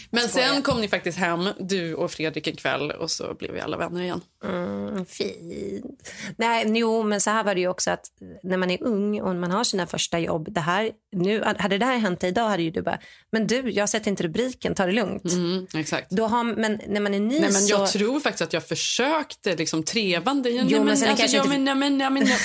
Men 0.09 0.29
sen 0.29 0.61
kom 0.61 0.81
ni 0.81 0.87
faktiskt 0.87 1.17
hem, 1.17 1.49
du 1.59 1.93
och 1.93 2.11
Fredrik 2.11 2.47
en 2.47 2.55
kväll 2.55 2.91
och 2.91 3.11
så 3.11 3.33
blev 3.33 3.51
vi 3.51 3.59
alla 3.59 3.77
vänner 3.77 4.01
igen. 4.01 4.21
Mm, 4.43 5.05
fint. 5.05 6.11
Nej, 6.37 6.63
jo, 6.67 7.03
men 7.03 7.21
så 7.21 7.29
här 7.29 7.43
var 7.43 7.55
det 7.55 7.61
ju 7.61 7.67
också 7.67 7.91
att 7.91 8.05
när 8.43 8.57
man 8.57 8.71
är 8.71 8.83
ung 8.83 9.21
och 9.21 9.35
man 9.35 9.51
har 9.51 9.63
sina 9.63 9.87
första 9.87 10.19
jobb. 10.19 10.47
Det 10.51 10.59
här, 10.59 10.91
nu, 11.11 11.43
hade 11.59 11.77
det 11.77 11.85
här 11.85 11.97
hänt 11.97 12.19
dig 12.19 12.29
idag 12.29 12.49
hade 12.49 12.63
ju 12.63 12.71
du 12.71 12.81
bara, 12.81 12.99
men 13.31 13.47
du, 13.47 13.71
jag 13.71 13.81
har 13.81 13.87
sett 13.87 14.07
inte 14.07 14.23
rubriken, 14.23 14.75
ta 14.75 14.85
det 14.85 14.91
lugnt. 14.91 15.31
Mm, 15.31 15.67
exakt. 15.73 16.11
Då 16.11 16.27
har, 16.27 16.43
men 16.43 16.81
när 16.87 17.01
man 17.01 17.13
är 17.13 17.19
ny 17.19 17.39
Nej, 17.39 17.51
men 17.51 17.61
så... 17.61 17.73
jag 17.73 17.91
tror 17.91 18.19
faktiskt 18.19 18.41
att 18.41 18.53
jag 18.53 18.67
försökte 18.67 19.55
liksom 19.55 19.83
trevande. 19.83 20.49
Jo, 20.49 20.63
nej, 20.69 20.79
men 20.79 20.97
sen 20.97 21.09
alltså, 21.09 21.21
kanske 21.21 21.37
ja, 21.37 21.43
inte- 21.43 21.57
men, 21.57 21.65
nej, 21.65 21.75
men, 21.75 21.97
nej, 21.97 22.09
men, 22.09 22.23
nej. 22.23 22.35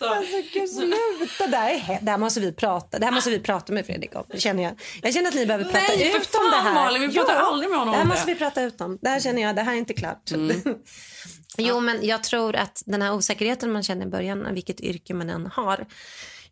Alltså, 0.00 0.36
gud, 0.52 0.68
sluta. 0.68 1.46
Det 1.46 1.56
här, 1.56 1.98
det 2.02 2.10
här 2.10 2.18
måste 2.18 2.40
vi 2.40 2.52
prata 2.52 2.98
Det 2.98 3.04
här 3.04 3.12
måste 3.12 3.30
vi 3.30 3.38
prata 3.38 3.72
med 3.72 3.86
Fredrik 3.86 4.14
om. 4.14 4.24
Känner 4.38 4.62
jag. 4.62 4.80
jag 5.02 5.14
känner 5.14 5.28
att 5.28 5.34
ni 5.34 5.46
behöver 5.46 5.64
prata 5.64 5.78
Nej, 5.96 6.16
ut 6.16 6.34
om 6.34 6.50
det 6.50 6.56
här. 6.56 6.74
Malin, 6.74 7.02
vi 7.02 7.14
pratar 7.14 7.36
Jo, 7.40 7.46
aldrig 7.46 7.70
med 7.70 7.78
honom 7.78 7.92
Det 7.92 7.98
här 7.98 8.06
måste 8.06 8.26
vi 8.26 8.34
prata 8.34 8.62
ut 8.62 8.80
om. 8.80 8.98
Det 9.00 9.08
här 9.08 9.20
känner 9.20 9.42
jag, 9.42 9.56
det 9.56 9.62
här 9.62 9.72
är 9.72 9.76
inte 9.76 9.94
klart. 9.94 10.30
Mm. 10.30 10.62
jo, 11.58 11.80
men 11.80 12.06
jag 12.06 12.22
tror 12.24 12.56
att 12.56 12.82
den 12.86 13.02
här 13.02 13.14
osäkerheten 13.14 13.72
man 13.72 13.82
känner 13.82 14.06
i 14.06 14.08
början, 14.08 14.46
av 14.46 14.52
vilket 14.52 14.80
yrke 14.80 15.14
man 15.14 15.30
än 15.30 15.46
har. 15.46 15.86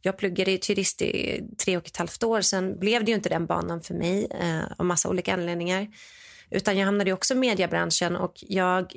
Jag 0.00 0.18
pluggade 0.18 0.50
ju 0.50 0.58
jurist 0.62 1.02
i 1.02 1.42
tre 1.64 1.76
och 1.76 1.86
ett 1.86 1.96
halvt 1.96 2.22
år. 2.22 2.40
Sen 2.40 2.78
blev 2.78 3.04
det 3.04 3.10
ju 3.10 3.16
inte 3.16 3.28
den 3.28 3.46
banan 3.46 3.82
för 3.82 3.94
mig 3.94 4.28
eh, 4.40 4.64
av 4.78 4.86
massa 4.86 5.08
olika 5.08 5.34
anledningar. 5.34 5.88
Utan 6.50 6.78
jag 6.78 6.86
hamnade 6.86 7.12
också 7.12 7.34
i 7.34 7.36
mediebranschen 7.36 8.16
och 8.16 8.34
jag 8.36 8.92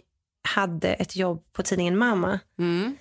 hade 0.47 0.93
ett 0.93 1.15
jobb 1.15 1.43
på 1.53 1.63
tidningen 1.63 1.97
Mamma. 1.97 2.39
Mm. 2.59 2.97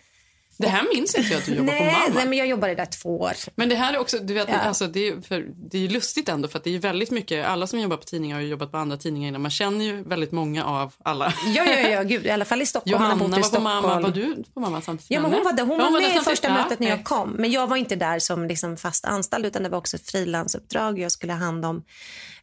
Det 0.60 0.68
här 0.68 0.86
minns 0.94 1.14
inte 1.14 1.32
jag 1.32 1.38
att 1.38 1.46
du 1.46 1.54
jobbar 1.54 1.72
nej, 1.72 1.78
på 1.78 1.84
mamma. 1.84 2.14
Nej, 2.14 2.26
men 2.26 2.38
jag 2.38 2.46
jobbade 2.46 2.74
där 2.74 2.86
två 2.86 3.20
år. 3.20 3.32
Men 3.54 3.68
det 3.68 3.74
här 3.74 3.94
är 3.94 3.98
också, 3.98 4.18
du 4.18 4.34
vet, 4.34 4.48
Ja. 4.48 4.58
alltså, 4.58 4.86
det, 4.86 5.08
är, 5.08 5.20
för, 5.20 5.46
det 5.70 5.84
är 5.84 5.88
lustigt 5.88 6.28
ändå 6.28 6.48
för 6.48 6.58
att 6.58 6.64
det 6.64 6.74
är 6.74 6.78
väldigt 6.78 7.10
mycket, 7.10 7.46
alla 7.46 7.66
som 7.66 7.80
jobbar 7.80 7.96
på 7.96 8.04
tidningar 8.04 8.36
har 8.36 8.42
jobbat 8.42 8.70
på 8.70 8.76
andra 8.78 8.96
tidningar 8.96 9.28
innan. 9.28 9.42
Man 9.42 9.50
känner 9.50 9.84
ju 9.84 10.02
väldigt 10.02 10.32
många 10.32 10.64
av 10.64 10.92
alla. 11.04 11.32
Ja, 11.54 11.64
ja, 11.64 11.88
ja, 11.88 12.02
gud, 12.02 12.26
i 12.26 12.30
alla 12.30 12.44
fall 12.44 12.62
i 12.62 12.66
Stockholm. 12.66 12.92
Johanna 12.92 13.14
var 13.14 13.50
på 13.56 13.60
mamma, 13.60 14.00
var 14.00 14.10
du 14.10 14.44
på 14.54 14.60
mamma 14.60 14.80
samtidigt? 14.80 15.10
Ja, 15.10 15.20
men 15.20 15.32
hon 15.32 15.44
var, 15.44 15.52
där. 15.52 15.64
hon 15.64 15.78
Ja, 15.78 15.84
var 15.90 16.00
med 16.00 16.16
i 16.16 16.20
första 16.20 16.48
Ja, 16.48 16.54
mötet 16.54 16.80
när 16.80 16.88
jag 16.88 17.04
kom. 17.04 17.30
Men 17.30 17.50
jag 17.50 17.66
var 17.66 17.76
inte 17.76 17.96
där 17.96 18.18
som 18.18 18.44
liksom 18.46 18.76
fast 18.76 19.04
anställd 19.04 19.46
utan 19.46 19.62
det 19.62 19.68
var 19.68 19.78
också 19.78 19.96
ett 19.96 20.10
frilansuppdrag. 20.10 20.98
Jag 20.98 21.12
skulle 21.12 21.32
ha 21.32 21.40
hand 21.40 21.64
om 21.64 21.84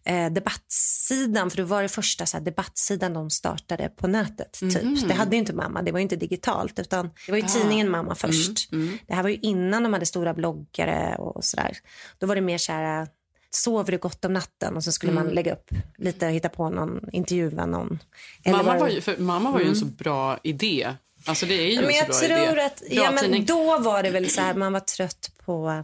eh, 0.05 0.31
debattsidan, 0.31 1.49
för 1.49 1.57
det 1.57 1.63
var 1.63 1.81
det 1.81 1.89
första 1.89 2.25
så 2.25 2.37
här, 2.37 2.43
debattsidan 2.45 3.13
de 3.13 3.29
startade 3.29 3.89
på 3.89 4.07
nätet. 4.07 4.51
Typ. 4.53 4.83
Mhm. 4.83 5.07
Det 5.07 5.13
hade 5.13 5.31
ju 5.35 5.39
inte 5.39 5.53
mamma, 5.53 5.81
det 5.81 5.91
var 5.91 5.99
inte 5.99 6.15
digitalt 6.15 6.79
utan 6.79 7.09
det 7.25 7.31
var 7.31 7.37
ju 7.37 7.43
Ah. 7.43 7.47
tidningen 7.47 7.89
mamma 7.91 8.15
först. 8.15 8.71
Mm, 8.71 8.87
mm. 8.87 8.97
Det 9.07 9.13
här 9.13 9.23
var 9.23 9.29
ju 9.29 9.35
innan 9.41 9.83
de 9.83 9.93
hade 9.93 10.05
stora 10.05 10.33
bloggare 10.33 11.15
och 11.15 11.43
sådär. 11.45 11.77
Då 12.19 12.27
var 12.27 12.35
det 12.35 12.41
mer 12.41 12.57
så 12.57 12.71
här, 12.71 13.07
sover 13.49 13.91
du 13.91 13.97
gott 13.97 14.25
om 14.25 14.33
natten? 14.33 14.75
Och 14.75 14.83
så 14.83 14.91
skulle 14.91 15.11
Mm. 15.11 15.23
man 15.25 15.33
lägga 15.33 15.53
upp 15.53 15.69
lite 15.97 16.25
och 16.25 16.31
hitta 16.31 16.49
på 16.49 16.69
någon, 16.69 17.09
intervjua 17.11 17.65
någon. 17.65 17.99
Eller 18.43 18.57
Mamma 18.57 18.77
var, 18.79 18.87
ju, 18.89 19.01
för 19.01 19.17
mamma 19.17 19.51
var 19.51 19.59
ju 19.59 19.65
en 19.65 19.71
Mm. 19.73 19.79
så 19.79 19.85
bra 19.85 20.39
idé. 20.43 20.93
Alltså 21.27 21.45
det 21.45 21.53
är 21.53 21.67
ju 21.69 21.75
Men 21.81 21.89
en 22.07 22.13
så 22.13 22.25
bra 22.27 22.51
idé. 22.51 22.61
att, 22.61 22.79
Bra 22.79 22.89
ja 22.89 23.11
men 23.11 23.23
tidning. 23.23 23.45
då 23.45 23.77
var 23.77 24.03
det 24.03 24.09
väl 24.09 24.29
så 24.29 24.41
här, 24.41 24.53
man 24.53 24.73
var 24.73 24.79
trött 24.79 25.31
på 25.45 25.83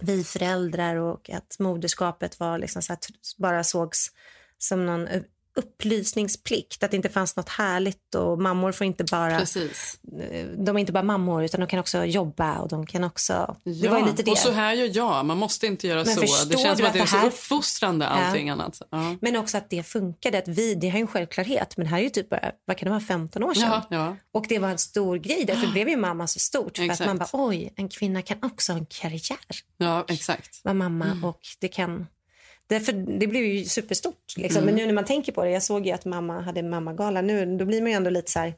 vi 0.00 0.24
föräldrar 0.24 0.96
och 0.96 1.30
att 1.30 1.56
moderskapet 1.58 2.40
var 2.40 2.58
liksom 2.58 2.82
så 2.82 2.92
här, 2.92 2.98
bara 3.36 3.64
sågs 3.64 4.08
som 4.58 4.86
någon 4.86 5.08
upplysningsplikt. 5.56 6.82
Att 6.82 6.90
det 6.90 6.96
inte 6.96 7.08
fanns 7.08 7.36
något 7.36 7.48
härligt 7.48 8.14
och 8.14 8.42
mammor 8.42 8.72
får 8.72 8.86
inte 8.86 9.04
bara, 9.04 9.38
Precis. 9.38 9.98
de 10.56 10.76
är 10.76 10.78
inte 10.80 10.92
bara 10.92 11.02
mammor 11.02 11.44
utan 11.44 11.60
de 11.60 11.66
kan 11.66 11.78
också 11.80 12.04
jobba 12.04 12.58
och 12.58 12.68
de 12.68 12.86
kan 12.86 13.04
också, 13.04 13.56
det 13.64 13.70
Ja, 13.70 13.90
var 13.90 13.98
ju 13.98 14.04
lite 14.06 14.22
det. 14.22 14.30
och 14.30 14.38
så 14.38 14.50
här 14.50 14.72
gör 14.74 14.90
jag. 14.94 15.24
Man 15.26 15.38
måste 15.38 15.66
inte 15.66 15.86
göra 15.86 16.04
Men 16.04 16.14
så. 16.14 16.20
Det 16.20 16.26
känns 16.58 16.78
som 16.78 16.86
att 16.86 16.88
att 16.88 16.92
det 16.92 16.98
är 16.98 17.02
det 17.02 17.06
så 17.06 17.16
här- 17.16 17.26
uppfostrande 17.26 18.06
allting 18.06 18.46
Ja. 18.46 18.52
annat. 18.52 18.82
Ja. 18.90 19.16
Men 19.20 19.36
också 19.36 19.56
att 19.58 19.70
det 19.70 19.82
funkade. 19.82 20.38
Att 20.38 20.48
vi, 20.48 20.74
det 20.74 20.88
här 20.88 20.94
är 20.94 20.98
ju 20.98 21.02
en 21.02 21.06
självklarhet, 21.06 21.76
men 21.76 21.84
det 21.86 21.90
här 21.90 21.98
är 21.98 22.02
ju 22.02 22.10
typ 22.10 22.30
bara, 22.30 22.52
vad 22.64 22.76
kan 22.76 22.86
det 22.86 22.90
vara, 22.90 23.00
15 23.00 23.42
år 23.42 23.54
sedan? 23.54 23.82
Ja. 23.90 24.16
Och 24.32 24.46
det 24.48 24.58
var 24.58 24.68
en 24.68 24.78
stor 24.78 25.16
grej, 25.16 25.44
därför 25.46 25.66
blev 25.72 25.88
ju 25.88 25.96
mamma 25.96 26.26
så 26.26 26.38
stort. 26.38 26.76
För 26.76 26.84
att 26.84 26.90
Exakt. 26.90 27.06
man 27.08 27.18
bara, 27.18 27.28
oj, 27.32 27.72
en 27.76 27.88
kvinna 27.88 28.22
kan 28.22 28.38
också 28.42 28.72
ha 28.72 28.78
en 28.78 28.86
karriär. 28.86 29.36
ja, 29.76 30.04
exakt. 30.08 30.60
Vara 30.64 30.74
mamma 30.74 31.04
Mm. 31.04 31.24
och 31.24 31.40
det 31.60 31.68
kan... 31.68 32.06
Därför, 32.68 32.92
det 32.92 33.26
blev 33.26 33.44
ju 33.44 33.64
superstort. 33.64 34.36
Liksom. 34.36 34.62
Mm. 34.62 34.66
Men 34.66 34.74
nu 34.74 34.86
när 34.86 34.94
man 34.94 35.04
tänker 35.04 35.32
på 35.32 35.44
det, 35.44 35.50
jag 35.50 35.62
såg 35.62 35.86
ju 35.86 35.92
att 35.92 36.04
mamma 36.04 36.40
hade 36.40 36.62
mammagala 36.62 37.20
nu, 37.20 37.56
då 37.56 37.64
blir 37.64 37.82
man 37.82 37.90
ju 37.90 37.96
ändå 37.96 38.10
lite 38.10 38.32
så 38.32 38.38
här, 38.38 38.54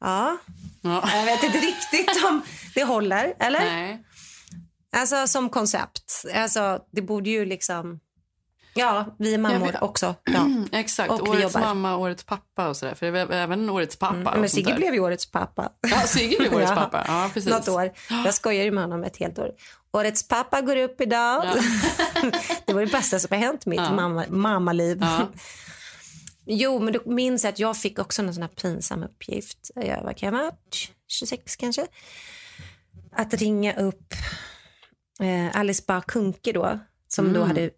ja, 0.00 0.36
jag 1.14 1.24
vet 1.24 1.42
inte 1.42 1.58
riktigt 1.58 2.24
om 2.24 2.42
det 2.74 2.84
håller, 2.84 3.34
eller? 3.38 3.60
Nej. 3.60 4.04
Alltså 4.96 5.26
som 5.26 5.48
koncept. 5.48 6.24
Alltså, 6.34 6.80
det 6.90 7.02
borde 7.02 7.30
ju 7.30 7.44
liksom... 7.44 8.00
Ja, 8.74 9.16
vi 9.18 9.34
är 9.34 9.38
mammor 9.38 9.76
också. 9.84 10.14
Ja. 10.24 10.46
Exakt. 10.72 11.10
Och 11.10 11.28
årets 11.28 11.54
mamma, 11.54 11.96
årets 11.96 12.24
pappa 12.24 12.68
och 12.68 12.76
sådär. 12.76 12.94
För 12.94 13.12
det 13.12 13.20
är 13.20 13.30
även 13.32 13.70
årets 13.70 13.96
pappa. 13.96 14.16
Mm, 14.30 14.40
men 14.40 14.48
Sigge 14.50 14.74
blev 14.74 14.94
ju 14.94 15.00
årets 15.00 15.30
pappa. 15.30 15.72
Ja, 15.90 16.00
Sigge 16.00 16.36
blev 16.38 16.54
årets 16.54 16.72
pappa. 16.74 17.04
Ja, 17.08 17.30
precis. 17.34 17.50
Något 17.50 17.68
år. 17.68 17.92
Jag 18.24 18.34
skojar 18.34 18.64
ju 18.64 18.70
med 18.70 18.84
honom 18.84 19.04
ett 19.04 19.16
helt 19.16 19.38
år. 19.38 19.50
Årets 19.92 20.28
pappa 20.28 20.60
går 20.60 20.76
upp 20.76 21.00
idag. 21.00 21.44
det 22.66 22.72
var 22.72 22.80
det 22.80 22.92
bästa 22.92 23.18
som 23.18 23.28
har 23.36 23.38
hänt 23.46 23.66
mitt 23.66 23.80
Ja. 23.80 23.92
mamma, 23.92 24.24
mammaliv. 24.28 24.98
Ja. 25.00 25.28
Jo, 26.46 26.78
men 26.78 26.92
då 26.92 27.00
minns 27.06 27.44
jag 27.44 27.52
att 27.52 27.58
jag 27.58 27.76
fick 27.76 27.98
också 27.98 28.22
en 28.22 28.34
sån 28.34 28.42
här 28.42 28.48
pinsam 28.50 29.02
uppgift. 29.02 29.70
Jag 29.74 30.02
var, 30.02 30.12
kan 30.12 30.26
jag 30.34 30.42
vara 30.42 30.52
26 31.08 31.56
kanske. 31.56 31.86
Att 33.16 33.34
ringa 33.34 33.74
upp 33.74 34.14
eh, 35.20 35.60
Alice 35.60 35.82
Bah 35.86 36.00
Kuhnke 36.00 36.52
då, 36.52 36.78
som 37.08 37.32
då 37.32 37.40
Mm. 37.40 37.48
hade 37.48 37.70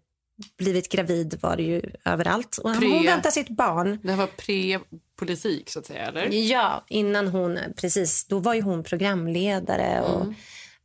blivit 0.57 0.89
gravid 0.91 1.37
var 1.41 1.57
det 1.57 1.63
ju 1.63 1.81
överallt. 2.05 2.57
Och 2.57 2.69
Pre- 2.71 2.91
hon 2.93 3.05
väntar 3.05 3.29
sitt 3.31 3.49
barn. 3.49 3.99
Det 4.03 4.15
var 4.15 4.27
pre-politik 4.27 5.69
så 5.69 5.79
att 5.79 5.85
säga, 5.85 6.05
eller? 6.05 6.29
Ja, 6.31 6.85
innan 6.89 7.27
hon, 7.27 7.59
precis, 7.77 8.25
då 8.27 8.39
var 8.39 8.53
ju 8.53 8.61
hon 8.61 8.83
programledare 8.83 10.01
och 10.01 10.21
Mm. 10.21 10.35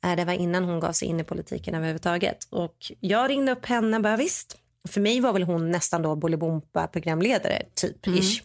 eh, 0.05 0.17
det 0.17 0.25
var 0.25 0.33
innan 0.33 0.65
hon 0.65 0.81
gav 0.81 0.93
sig 0.93 1.09
in 1.09 1.21
i 1.21 1.25
politiken 1.25 1.75
överhuvudtaget. 1.75 2.47
Och 2.51 2.93
jag 3.01 3.31
ringde 3.31 3.53
upp 3.53 3.67
henne 3.67 4.01
bara 4.01 4.17
visst, 4.17 4.57
för 4.89 5.01
mig 5.01 5.21
var 5.21 5.33
väl 5.33 5.43
hon 5.43 5.71
nästan 5.71 6.03
då 6.03 6.17
Bolibompa 6.17 6.87
programledare 6.87 7.63
typ 7.75 8.07
Mm. 8.07 8.19
ish. 8.19 8.43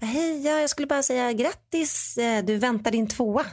Bara, 0.00 0.06
Hej, 0.06 0.46
ja, 0.46 0.60
jag 0.60 0.70
skulle 0.70 0.86
bara 0.86 1.02
säga 1.02 1.32
grattis, 1.32 2.18
eh, 2.18 2.44
du 2.44 2.56
väntar 2.56 2.90
din 2.90 3.08
tvåa. 3.08 3.46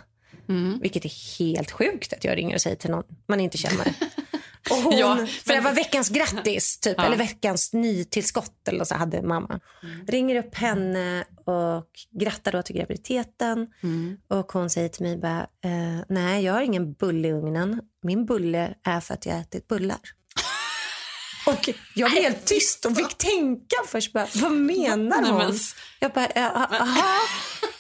Mm. 0.50 0.80
Vilket 0.80 1.06
är 1.06 1.40
helt 1.40 1.72
sjukt 1.72 2.14
att 2.14 2.24
jag 2.24 2.38
ringer 2.38 2.56
och 2.56 2.62
säger 2.62 2.76
till 2.76 2.90
någon 2.92 3.04
man 3.28 3.40
inte 3.40 3.58
känner. 3.58 3.94
Och 4.70 4.76
hon, 4.78 4.98
Ja, 4.98 5.28
för 5.46 5.54
det 5.54 5.60
var 5.60 5.72
veckans 5.74 6.10
grattis, 6.10 6.80
typ, 6.80 6.96
Ja. 6.98 7.04
eller 7.06 7.18
veckans 7.18 7.74
nytillskott 7.74 8.68
eller 8.68 8.84
så 8.86 8.96
hade 8.96 9.22
mamma. 9.22 9.60
Ringer 10.08 10.36
upp 10.36 10.56
henne 10.56 11.24
och 11.46 11.90
grattar 12.20 12.52
då 12.52 12.62
till 12.62 12.76
graviditeten. 12.76 13.68
Mm. 13.84 14.18
Och 14.28 14.52
hon 14.52 14.70
säger 14.70 14.90
till 14.90 15.04
mig 15.06 15.18
bara, 15.18 15.42
eh, 15.42 16.06
nej 16.10 16.44
jag 16.44 16.54
har 16.54 16.62
ingen 16.62 16.94
bulle 16.94 17.28
i 17.28 17.32
ugnen. 17.32 17.82
Min 18.04 18.26
bulle 18.26 18.74
är 18.84 19.00
för 19.00 19.14
att 19.14 19.26
jag 19.26 19.38
ätit 19.40 19.68
bullar. 19.68 20.00
Och 21.48 21.70
jag 21.96 22.12
blev 22.12 22.24
helt 22.24 22.46
tyst 22.46 22.86
och 22.86 22.96
fick 22.98 23.18
tänka 23.18 23.76
först. 23.88 24.14
Bara, 24.14 24.28
vad 24.36 24.52
menar 24.52 25.30
hon? 25.32 25.38
men- 25.38 25.54
Jag 26.00 26.12
bara, 26.12 26.28
ja, 26.36 26.50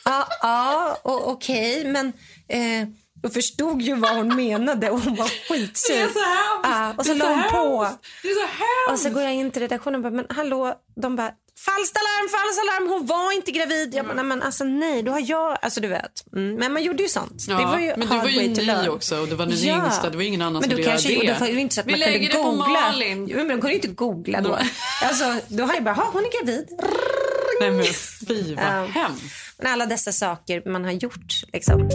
aha, 0.05 0.27
ja, 0.43 0.97
okej, 1.03 1.85
men 1.87 2.13
eh, 2.47 2.87
jag 3.23 3.33
förstod 3.33 3.81
ju 3.81 3.95
vad 3.95 4.15
hon 4.15 4.35
menade 4.35 4.89
och 4.89 4.99
hon 4.99 5.15
var 5.15 5.27
skitsur. 5.49 5.93
Det 5.95 6.01
är 6.01 6.07
så 6.07 6.19
hemskt. 6.19 6.63
Ja, 6.63 6.93
och 6.97 7.05
så 7.05 7.13
Det 7.13 7.19
la 7.19 7.25
så 7.25 7.31
hon 7.31 7.43
på. 7.51 7.87
Det 8.21 8.27
är 8.27 8.33
så 8.33 8.39
hemskt. 8.47 8.91
Och 8.91 8.99
så 8.99 9.09
går 9.09 9.21
jag 9.23 9.33
in 9.33 9.51
till 9.51 9.61
redaktionen 9.61 9.95
och 10.05 10.11
bara, 10.11 10.15
men 10.23 10.25
hallå, 10.37 10.73
de 11.01 11.15
bara, 11.15 11.31
falskt 11.65 11.97
alarm, 11.97 12.29
falskt 12.29 12.61
alarm, 12.61 12.87
hon 12.91 13.05
var 13.05 13.31
inte 13.35 13.51
gravid. 13.51 13.93
Jag 13.95 14.05
bara, 14.05 14.13
nej 14.13 14.23
men 14.25 14.41
alltså 14.41 14.63
nej, 14.63 15.03
då 15.03 15.11
har 15.11 15.23
jag, 15.29 15.57
alltså 15.61 15.79
du 15.81 15.87
vet. 15.87 16.33
Mm, 16.35 16.55
men 16.55 16.73
man 16.73 16.83
gjorde 16.83 17.03
ju 17.03 17.09
sånt. 17.09 17.45
Ja, 17.47 17.57
det 17.57 17.65
var 17.65 17.79
ju 17.79 17.93
men 17.97 18.07
du 18.09 18.17
var 18.17 18.27
ju 18.29 18.49
ny 18.83 18.89
också 18.89 19.19
och 19.21 19.27
det 19.27 19.35
var 19.35 19.45
den 19.45 19.57
Ja. 19.57 19.85
yngsta. 19.85 20.09
Det 20.09 20.17
var 20.17 20.23
ingen 20.23 20.41
annan 20.41 20.53
men 20.61 20.69
som 20.69 20.77
då 20.77 20.83
kanske, 20.83 21.15
och 21.17 21.25
det. 21.25 21.33
Det 21.33 21.39
var 21.39 21.47
ju 21.47 21.59
inte 21.59 21.75
så 21.75 21.81
att 21.81 21.87
Vi 21.87 21.91
man 21.91 21.99
lägger 21.99 22.13
kunde 22.29 22.37
det 22.37 22.43
på 22.43 22.51
googla. 22.51 22.81
Malin. 22.81 23.27
Jo, 23.27 23.37
men 23.37 23.47
de 23.47 23.53
kunde 23.53 23.69
ju 23.69 23.75
inte 23.75 23.87
googla 23.87 24.41
då. 24.41 24.57
alltså, 25.03 25.35
då 25.47 25.63
har 25.63 25.73
jag 25.73 25.83
bara, 25.83 25.95
"Ha, 25.95 26.09
hon 26.13 26.23
är 26.25 26.39
gravid. 26.43 26.67
Nej 27.61 27.71
men 27.71 27.85
fy 28.27 28.55
vad 28.55 28.89
hemskt. 28.89 29.23
Men 29.57 29.73
alla 29.73 29.85
dessa 29.85 30.11
saker 30.11 30.69
man 30.69 30.83
har 30.85 30.91
gjort 30.91 31.43
liksom. 31.53 31.89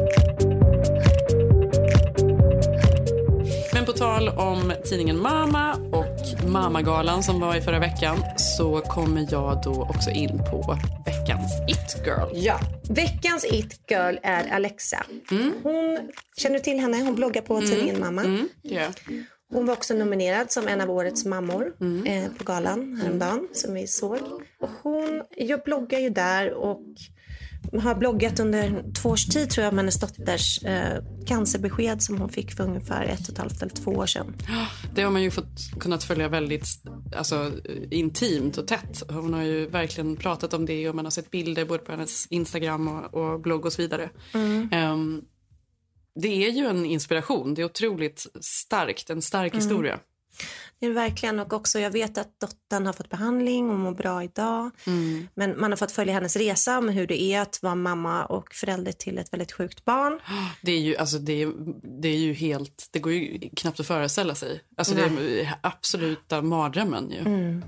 Tal 3.99 4.28
om 4.28 4.72
tidningen 4.84 5.22
Mama 5.22 5.74
och 5.74 6.49
Mamagalan 6.49 7.22
som 7.22 7.40
var 7.40 7.57
i 7.57 7.61
förra 7.61 7.78
veckan 7.78 8.16
så 8.36 8.80
kommer 8.80 9.28
jag 9.30 9.62
då 9.64 9.82
också 9.90 10.11
in 10.11 10.38
på 10.51 10.78
veckans 11.07 11.53
It 11.68 12.07
Girl. 12.07 12.28
Ja. 12.32 12.61
Veckans 12.90 13.44
it 13.44 13.90
girl 13.90 14.16
är 14.22 14.53
Alexa. 14.53 15.07
Hon, 15.62 15.99
känner 16.36 16.57
du 16.57 16.62
till 16.62 16.80
henne? 16.80 16.96
Hon 16.96 17.14
bloggar 17.14 17.42
på 17.42 17.61
tidningen 17.61 18.01
Mamma. 18.01 18.24
Mm, 18.24 18.49
ja. 18.62 18.86
Hon 19.53 19.66
var 19.66 19.74
också 19.74 19.94
nominerad 19.94 20.51
som 20.51 20.68
en 20.68 20.80
av 20.80 20.90
årets 20.90 21.24
mammor 21.24 21.72
eh, 22.07 22.24
på 22.38 22.44
galan 22.44 23.01
häromdagen 23.03 23.49
som 23.53 23.74
vi 23.74 23.86
såg. 23.86 24.18
Och 24.61 24.70
hon 24.82 25.22
jag 25.36 25.62
bloggar 25.62 25.99
ju 25.99 26.09
där 26.09 26.53
och 26.53 26.82
har 27.72 27.94
bloggat 27.94 28.40
under 28.40 28.92
två 28.92 29.08
års 29.08 29.26
tid 29.26 29.50
tror 29.50 29.64
jag 29.64 29.72
om 29.72 29.78
hennes 29.78 30.00
dotters 30.00 30.64
eh, 30.64 31.02
cancerbesked 31.26 32.02
som 32.02 32.18
hon 32.18 32.28
fick 32.28 32.52
för 32.52 32.64
ungefär 32.64 33.04
ett 33.04 33.20
och 33.20 33.32
ett 33.32 33.38
halvt 33.38 33.62
eller 33.62 33.72
två 33.74 33.90
år 33.90 34.06
sedan. 34.06 34.36
Det 34.94 35.02
har 35.02 35.10
man 35.10 35.22
ju 35.22 35.30
fått 35.30 35.80
kunnat 35.80 36.04
följa 36.04 36.28
väldigt 36.28 36.66
alltså, 37.16 37.52
intimt 37.90 38.58
och 38.58 38.66
tätt. 38.68 39.02
Hon 39.08 39.34
har 39.34 39.42
ju 39.42 39.66
verkligen 39.66 40.16
pratat 40.16 40.54
om 40.54 40.66
det 40.66 40.88
och 40.88 40.94
man 40.94 41.04
har 41.06 41.10
sett 41.10 41.30
bilder 41.30 41.64
både 41.64 41.82
på 41.84 41.92
hennes 41.92 42.26
Instagram 42.26 42.88
och, 42.88 43.14
och 43.14 43.40
blogg 43.40 43.66
och 43.66 43.72
så 43.72 43.82
vidare. 43.82 44.10
Mm. 44.34 44.68
Ehm, 44.72 45.22
det 46.14 46.46
är 46.46 46.50
ju 46.50 46.66
en 46.66 46.84
inspiration. 46.84 47.54
Det 47.54 47.62
är 47.62 47.66
otroligt 47.66 48.26
starkt. 48.40 49.10
En 49.10 49.22
stark 49.22 49.52
Mm. 49.52 49.64
historia. 49.64 49.98
Det 50.81 50.87
är 50.87 50.91
det 50.91 50.95
verkligen 50.95 51.39
och 51.39 51.53
också 51.53 51.79
jag 51.79 51.91
vet 51.91 52.18
att 52.18 52.41
dottern 52.41 52.87
har 52.87 52.93
fått 52.93 53.11
behandling 53.11 53.70
och 53.70 53.79
mår 53.79 53.95
bra 53.95 54.24
idag. 54.24 54.70
Mm. 54.87 55.29
Men 55.35 55.61
man 55.61 55.72
har 55.72 55.76
fått 55.76 55.93
följa 55.93 56.14
hennes 56.14 56.37
resa 56.37 56.81
med 56.81 56.95
hur 56.95 57.07
det 57.07 57.22
är 57.22 57.41
att 57.41 57.62
vara 57.62 57.74
mamma 57.74 58.24
och 58.24 58.55
förälder 58.55 58.93
till 58.93 59.18
ett 59.18 59.33
väldigt 59.33 59.53
sjukt 59.53 59.85
barn. 59.85 60.20
Det 60.62 60.72
är 60.72 60.79
ju, 60.79 60.97
alltså, 60.97 61.18
det 61.18 61.43
är, 61.43 61.53
det 62.03 62.09
är 62.09 62.16
ju 62.16 62.33
helt... 62.33 62.89
Det 62.91 62.99
går 62.99 63.12
ju 63.12 63.51
knappt 63.57 63.81
att 63.81 63.87
föreställa 63.87 64.35
sig. 64.35 64.61
Alltså, 64.76 64.95
det 64.95 65.03
är 65.03 65.55
absoluta 65.61 66.43
mardrömmen 66.43 67.11
ju. 67.11 67.18
Mm. 67.18 67.64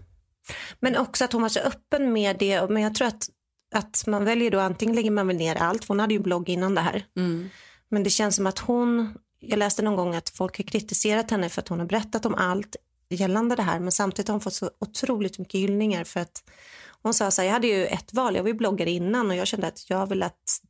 Men 0.81 0.97
också 0.97 1.25
att 1.25 1.33
hon 1.33 1.43
var 1.43 1.49
så 1.49 1.61
öppen 1.61 2.13
med 2.13 2.39
det. 2.39 2.71
Men 2.71 2.83
jag 2.83 2.95
tror 2.95 3.09
att, 3.09 3.29
att 3.75 4.05
man 4.07 4.25
väljer 4.25 4.51
då 4.51 4.61
antingen 4.61 4.95
lägger 4.95 5.11
man 5.11 5.27
väl 5.27 5.37
ner 5.37 5.57
allt. 5.57 5.89
Hon 5.89 6.01
hade 6.01 6.15
ju 6.15 6.19
en 6.19 6.23
blogg 6.23 6.49
innan 6.49 6.75
det 6.75 6.81
här. 6.81 7.05
Mm. 7.17 7.49
Men 7.89 8.03
det 8.03 8.11
känns 8.11 8.37
som 8.37 8.47
att 8.47 8.59
hon, 8.59 9.15
jag 9.41 9.59
läste 9.59 9.83
någon 9.83 9.97
gång 9.97 10.15
att 10.15 10.31
folk 10.31 10.59
har 10.59 10.65
kritiserat 10.65 11.31
henne 11.31 11.49
för 11.49 11.63
att 11.63 11.69
hon 11.69 11.79
har 11.79 11.87
berättat 11.87 12.27
om 12.27 12.35
allt 12.35 12.77
gällande 13.15 13.57
det 13.57 13.63
här. 13.63 13.81
Men 13.81 13.93
samtidigt 13.93 14.29
har 14.29 14.35
hon 14.35 14.41
fått 14.41 14.55
så 14.55 14.71
otroligt 14.79 15.39
mycket 15.39 15.61
hyllningar 15.61 16.05
för 16.05 16.21
att 16.21 16.45
hon 17.03 17.15
sa 17.15 17.31
så 17.31 17.43
här, 17.43 17.49
jag 17.49 17.53
hade 17.53 17.67
ju 17.67 17.87
ett 17.87 18.15
val, 18.15 18.37
jag 18.37 18.43
var 18.43 18.49
ju 18.49 18.55
bloggare 18.55 18.91
innan 18.91 19.31
och 19.31 19.37
jag 19.37 19.47
kände 19.47 19.67
att 19.67 19.91
jag 19.91 20.07
vill 20.07 20.23
att 20.23 20.61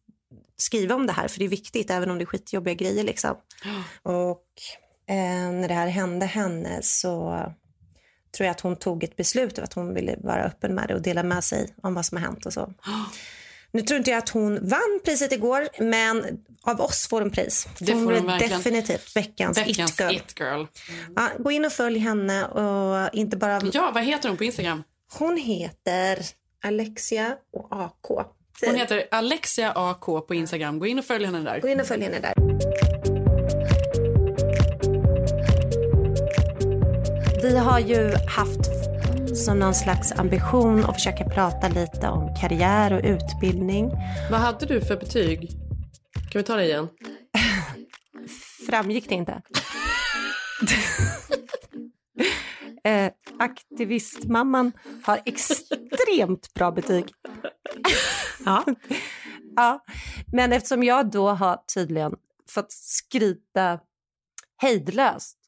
skriva 0.56 0.94
om 0.94 1.06
det 1.06 1.12
här 1.12 1.28
för 1.28 1.38
det 1.38 1.44
är 1.44 1.48
viktigt 1.48 1.90
även 1.90 2.10
om 2.10 2.18
det 2.18 2.24
är 2.24 2.26
skitjobbiga 2.26 2.74
grejer 2.74 3.04
liksom. 3.04 3.36
Och 4.02 4.46
eh, 5.06 5.50
när 5.52 5.68
det 5.68 5.74
här 5.74 5.86
hände 5.86 6.26
henne 6.26 6.82
så 6.82 7.44
tror 8.36 8.46
jag 8.46 8.50
att 8.50 8.60
hon 8.60 8.76
tog 8.76 9.04
ett 9.04 9.16
beslut 9.16 9.58
av 9.58 9.64
att 9.64 9.72
hon 9.72 9.94
ville 9.94 10.16
vara 10.18 10.44
öppen 10.44 10.74
med 10.74 10.88
det 10.88 10.94
och 10.94 11.02
dela 11.02 11.22
med 11.22 11.44
sig 11.44 11.74
om 11.82 11.94
vad 11.94 12.06
som 12.06 12.18
har 12.18 12.24
hänt 12.24 12.46
och 12.46 12.52
så. 12.52 12.74
Nu 13.72 13.82
tror 13.82 13.98
inte 13.98 14.10
jag 14.10 14.18
att 14.18 14.28
hon 14.28 14.68
vann 14.68 15.00
priset 15.04 15.32
igår, 15.32 15.68
men 15.78 16.24
av 16.62 16.80
oss 16.80 17.08
får 17.08 17.20
hon 17.20 17.30
pris. 17.30 17.68
Det 17.78 17.92
hon 17.92 18.04
får 18.04 18.12
hon 18.12 18.26
verkligen. 18.26 18.58
definitivt 18.58 19.16
veckans, 19.16 19.58
Veckans 19.58 19.92
it-girl. 19.92 20.14
It 20.14 20.34
Girl. 20.40 20.64
Ja, 21.16 21.28
gå 21.38 21.50
in 21.50 21.64
och 21.64 21.72
följ 21.72 21.98
henne 21.98 22.46
och 22.46 23.14
inte 23.14 23.36
bara... 23.36 23.60
Ja, 23.72 23.90
vad 23.94 24.04
heter 24.04 24.28
hon 24.28 24.38
på 24.38 24.44
Instagram? 24.44 24.82
Hon 25.12 25.36
heter 25.36 26.18
Alexia 26.64 27.36
och 27.52 27.68
AK. 27.70 28.26
Hon 28.66 28.74
heter 28.74 29.04
Alexia 29.10 29.72
AK 29.74 30.26
på 30.26 30.34
Instagram. 30.34 30.78
Gå 30.78 30.86
in 30.86 30.98
och 30.98 31.04
följ 31.04 31.24
henne 31.24 31.40
där. 31.40 31.60
Gå 31.60 31.68
in 31.68 31.80
och 31.80 31.86
följ 31.86 32.02
henne 32.02 32.20
där. 32.20 32.34
Vi 37.42 37.56
har 37.56 37.78
ju 37.78 38.14
haft 38.36 38.79
som 39.34 39.58
någon 39.58 39.74
slags 39.74 40.12
ambition 40.12 40.84
att 40.84 40.94
försöka 40.94 41.24
prata 41.24 41.68
lite 41.68 42.08
om 42.08 42.34
karriär 42.40 42.92
och 42.92 43.00
utbildning. 43.04 43.90
Vad 44.30 44.40
hade 44.40 44.66
du 44.66 44.80
för 44.80 44.96
betyg? 44.96 45.50
Kan 46.30 46.38
vi 46.38 46.42
ta 46.42 46.56
det 46.56 46.64
igen? 46.64 46.88
Framgick 48.66 49.08
det 49.08 49.14
inte? 49.14 49.42
eh, 52.84 53.12
aktivistmamman 53.38 54.72
har 55.02 55.20
extremt 55.26 56.54
bra 56.54 56.70
betyg. 56.70 57.04
ja. 58.44 58.64
ja. 59.56 59.84
Men 60.32 60.52
eftersom 60.52 60.82
jag 60.82 61.10
då 61.10 61.28
har 61.28 61.60
tydligen 61.74 62.14
fått 62.50 62.72
skryta 62.72 63.80
hejdlöst 64.56 65.39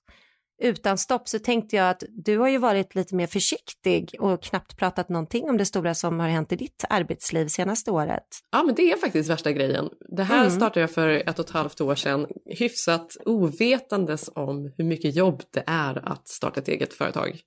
utan 0.63 0.99
stopp 0.99 1.29
så 1.29 1.39
tänkte 1.39 1.77
jag 1.77 1.91
att 1.91 2.03
du 2.25 2.39
har 2.39 2.49
ju 2.49 2.59
varit 2.59 2.95
lite 2.95 3.15
mer 3.15 3.27
försiktig 3.27 4.15
och 4.21 4.43
knappt 4.43 4.77
pratat 4.77 5.09
någonting 5.09 5.51
om 5.51 5.57
det 5.57 5.67
stora 5.67 5.95
som 5.95 6.21
har 6.21 6.29
hänt 6.29 6.53
i 6.53 6.57
ditt 6.57 6.85
arbetsliv 6.91 7.47
senaste 7.47 7.91
året. 7.91 8.27
Ja, 8.53 8.63
men 8.63 8.75
det 8.75 8.93
är 8.93 8.97
faktiskt 8.97 9.31
värsta 9.31 9.53
grejen. 9.53 9.89
Det 10.17 10.23
här 10.23 10.41
Mm. 10.41 10.51
startade 10.51 10.81
jag 10.81 10.91
för 10.91 11.09
ett 11.09 11.39
och 11.39 11.45
ett 11.45 11.51
halvt 11.51 11.81
år 11.81 11.95
sedan, 11.95 12.27
hyfsat 12.59 13.17
ovetandes 13.27 14.31
om 14.35 14.73
hur 14.77 14.85
mycket 14.85 15.17
jobb 15.17 15.43
det 15.53 15.65
är 15.67 16.09
att 16.13 16.29
starta 16.29 16.61
ett 16.61 16.69
eget 16.69 16.95
företag. 16.95 17.41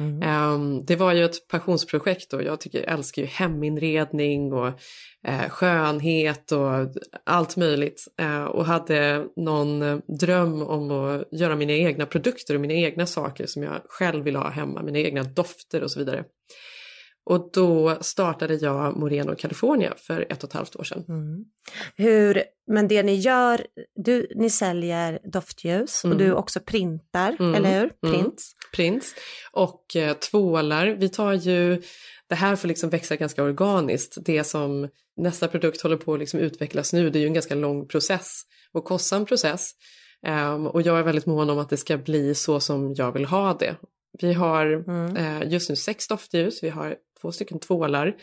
Mm. 0.00 0.22
Ehm, 0.22 0.84
det 0.84 0.96
var 0.96 1.12
ju 1.12 1.24
ett 1.24 1.48
passionsprojekt 1.48 2.32
och 2.32 2.42
jag 2.42 2.60
tycker, 2.60 2.82
älskar 2.82 3.22
ju 3.22 3.28
heminredning 3.28 4.52
och 4.52 4.68
eh, 5.26 5.48
skönhet 5.48 6.52
och 6.52 6.70
allt 7.24 7.56
möjligt. 7.56 8.04
Ehm, 8.18 8.46
och 8.46 8.64
hade 8.64 9.26
någon 9.36 10.02
dröm 10.18 10.62
om 10.62 10.90
att 10.90 11.28
göra 11.32 11.56
mina 11.56 11.72
egna 11.72 12.06
produkter 12.06 12.54
och 12.54 12.60
mina 12.60 12.74
egna 12.74 13.06
saker 13.06 13.46
som 13.46 13.62
jag 13.62 13.80
själv 13.88 14.24
vill 14.24 14.36
ha 14.36 14.50
hemma, 14.50 14.82
mina 14.82 14.98
egna 14.98 15.22
dofter 15.22 15.82
och 15.82 15.90
så 15.90 15.98
vidare. 15.98 16.24
Och 17.28 17.50
då 17.52 17.98
startade 18.00 18.54
jag 18.54 18.96
Moreno 18.96 19.34
California 19.38 19.94
för 19.96 20.26
ett 20.30 20.44
och 20.44 20.48
ett 20.50 20.54
halvt 20.54 20.76
år 20.76 20.84
sedan. 20.84 21.04
Mm. 21.08 21.44
Hur, 21.96 22.42
men 22.70 22.88
det 22.88 23.02
ni 23.02 23.14
gör, 23.14 23.66
du, 23.94 24.26
ni 24.34 24.50
säljer 24.50 25.18
doftljus 25.32 26.04
och 26.04 26.10
Mm. 26.10 26.18
du 26.18 26.32
också 26.32 26.60
printar, 26.60 27.36
Mm, 27.40 27.54
eller 27.54 27.80
hur? 27.80 27.90
mm. 28.06 28.14
Prints. 28.20 28.52
Prints. 28.74 29.14
Och 29.52 29.96
eh, 29.96 30.12
tvålar. 30.14 30.86
Vi 30.86 31.08
tar 31.08 31.32
ju, 31.32 31.82
det 32.28 32.34
här 32.34 32.56
får 32.56 32.68
liksom 32.68 32.90
växa 32.90 33.16
ganska 33.16 33.42
organiskt. 33.42 34.18
Det 34.24 34.44
som 34.44 34.88
nästa 35.16 35.48
produkt 35.48 35.80
håller 35.82 35.96
på 35.96 36.14
att 36.14 36.20
liksom 36.20 36.40
utvecklas 36.40 36.92
nu, 36.92 37.10
det 37.10 37.18
är 37.18 37.20
ju 37.20 37.26
en 37.26 37.34
ganska 37.34 37.54
lång 37.54 37.88
process 37.88 38.42
och 38.72 38.84
kostsam 38.84 39.26
process. 39.26 39.70
Ehm, 40.26 40.66
och 40.66 40.82
jag 40.82 40.98
är 40.98 41.02
väldigt 41.02 41.26
mån 41.26 41.50
om 41.50 41.58
att 41.58 41.70
det 41.70 41.76
ska 41.76 41.98
bli 41.98 42.34
så 42.34 42.60
som 42.60 42.94
jag 42.94 43.12
vill 43.12 43.24
ha 43.24 43.54
det. 43.54 43.76
Vi 44.20 44.32
har 44.32 44.84
eh, 45.18 45.52
just 45.52 45.70
nu 45.70 45.76
sex 45.76 46.08
doftljus, 46.08 46.62
vi 46.62 46.68
har 46.68 46.96
två 47.20 47.32
stycken 47.32 47.58
tvålar. 47.58 48.16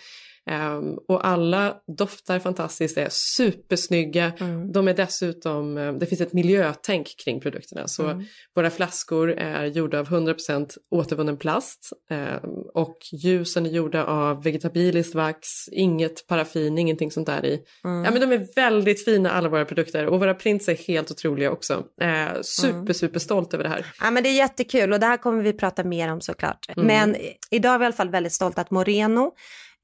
Ehm, 0.49 0.93
och 1.07 1.27
alla 1.27 1.75
doftar 1.97 2.39
fantastiskt, 2.39 2.97
är 2.97 3.07
supersnygga. 3.11 4.31
De 4.73 4.87
är 4.87 4.93
dessutom, 4.93 5.77
eh, 5.77 5.93
det 5.93 6.05
finns 6.05 6.21
ett 6.21 6.33
miljötänk 6.33 7.07
kring 7.25 7.39
produkterna. 7.39 7.87
Så 7.87 8.03
Mm. 8.03 8.23
våra 8.55 8.69
flaskor 8.69 9.31
är 9.31 9.65
gjorda 9.65 9.99
av 9.99 10.07
100% 10.07 10.77
återvunnen 10.91 11.37
plast. 11.37 11.89
ehm, 12.09 12.39
och 12.73 12.97
ljusen 13.23 13.65
är 13.65 13.69
gjorda 13.69 14.05
av 14.05 14.43
vegetabiliskt 14.43 15.15
vax, 15.15 15.47
inget 15.71 16.27
paraffin, 16.27 16.77
ingenting 16.77 17.11
sånt 17.11 17.27
där 17.27 17.45
i. 17.45 17.59
Mm. 17.83 18.03
Ja, 18.05 18.11
men 18.11 18.21
de 18.29 18.31
är 18.35 18.47
väldigt 18.55 19.05
fina 19.05 19.31
alla 19.31 19.49
våra 19.49 19.65
produkter 19.65 20.05
och 20.05 20.19
våra 20.19 20.33
prints 20.33 20.69
är 20.69 20.75
helt 20.75 21.11
otroliga 21.11 21.51
också. 21.51 21.83
Eh, 22.01 22.41
super, 22.41 22.93
super 22.93 23.19
stolt 23.19 23.53
över 23.53 23.63
det 23.63 23.69
här. 23.69 23.85
Ja, 24.01 24.11
men 24.11 24.23
det 24.23 24.29
är 24.29 24.37
jättekul 24.37 24.93
och 24.93 24.99
det 24.99 25.05
här 25.05 25.17
kommer 25.17 25.43
vi 25.43 25.53
prata 25.53 25.83
mer 25.83 26.11
om 26.11 26.21
såklart. 26.21 26.65
Mm. 26.77 26.87
Men 26.87 27.15
idag 27.51 27.73
är 27.73 27.77
vi 27.79 27.83
i 27.83 27.85
alla 27.85 27.95
fall 27.95 28.09
väldigt 28.09 28.33
stolta 28.33 28.61
att 28.61 28.71
Moreno 28.71 29.31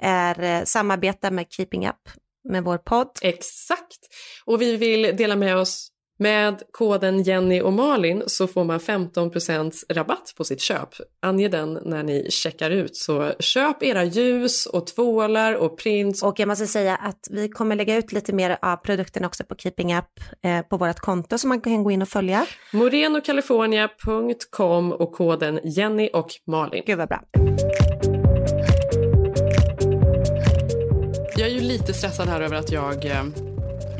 är, 0.01 0.43
eh, 0.43 0.63
samarbetar 0.63 1.31
med 1.31 1.45
Keeping 1.49 1.87
Up 1.87 2.09
med 2.49 2.63
vår 2.63 2.77
podd. 2.77 3.11
Exakt. 3.21 3.99
Och 4.45 4.61
vi 4.61 4.77
vill 4.77 5.17
dela 5.17 5.35
med 5.35 5.57
oss 5.57 5.91
med 6.21 6.61
koden 6.71 7.23
Jenny 7.23 7.61
och 7.61 7.73
Malin 7.73 8.23
så 8.27 8.47
får 8.47 8.63
man 8.63 8.79
15% 8.79 9.73
rabatt 9.89 10.33
på 10.37 10.43
sitt 10.43 10.61
köp. 10.61 10.89
Ange 11.21 11.47
den 11.47 11.79
när 11.85 12.03
ni 12.03 12.31
checkar 12.31 12.71
ut. 12.71 12.95
Så 12.95 13.31
köp 13.39 13.83
era 13.83 14.03
ljus 14.03 14.65
och 14.65 14.87
tvålar 14.87 15.53
och 15.53 15.77
prints. 15.77 16.23
Och 16.23 16.39
jag 16.39 16.47
måste 16.47 16.67
säga 16.67 16.95
att 16.95 17.27
vi 17.31 17.49
kommer 17.49 17.75
lägga 17.75 17.97
ut 17.97 18.11
lite 18.11 18.33
mer 18.33 18.57
av 18.61 18.75
produkterna 18.75 19.27
också 19.27 19.43
på 19.43 19.55
Keeping 19.55 19.97
Up 19.97 20.05
eh, 20.43 20.61
på 20.61 20.77
vårt 20.77 20.99
konto 20.99 21.37
som 21.37 21.49
man 21.49 21.61
kan 21.61 21.83
gå 21.83 21.91
in 21.91 22.01
och 22.01 22.09
följa. 22.09 22.45
Morenocalifornia.com 22.73 24.91
och 24.91 25.11
koden 25.11 25.59
Jenny 25.63 26.09
och 26.13 26.29
Malin. 26.47 26.83
Gud 26.85 26.97
vad 26.97 27.07
bra. 27.07 27.21
Lite 31.81 31.93
stressad 31.93 32.27
här 32.29 32.41
över 32.41 32.55
att 32.55 32.71
jag 32.71 33.05
eh, 33.05 33.23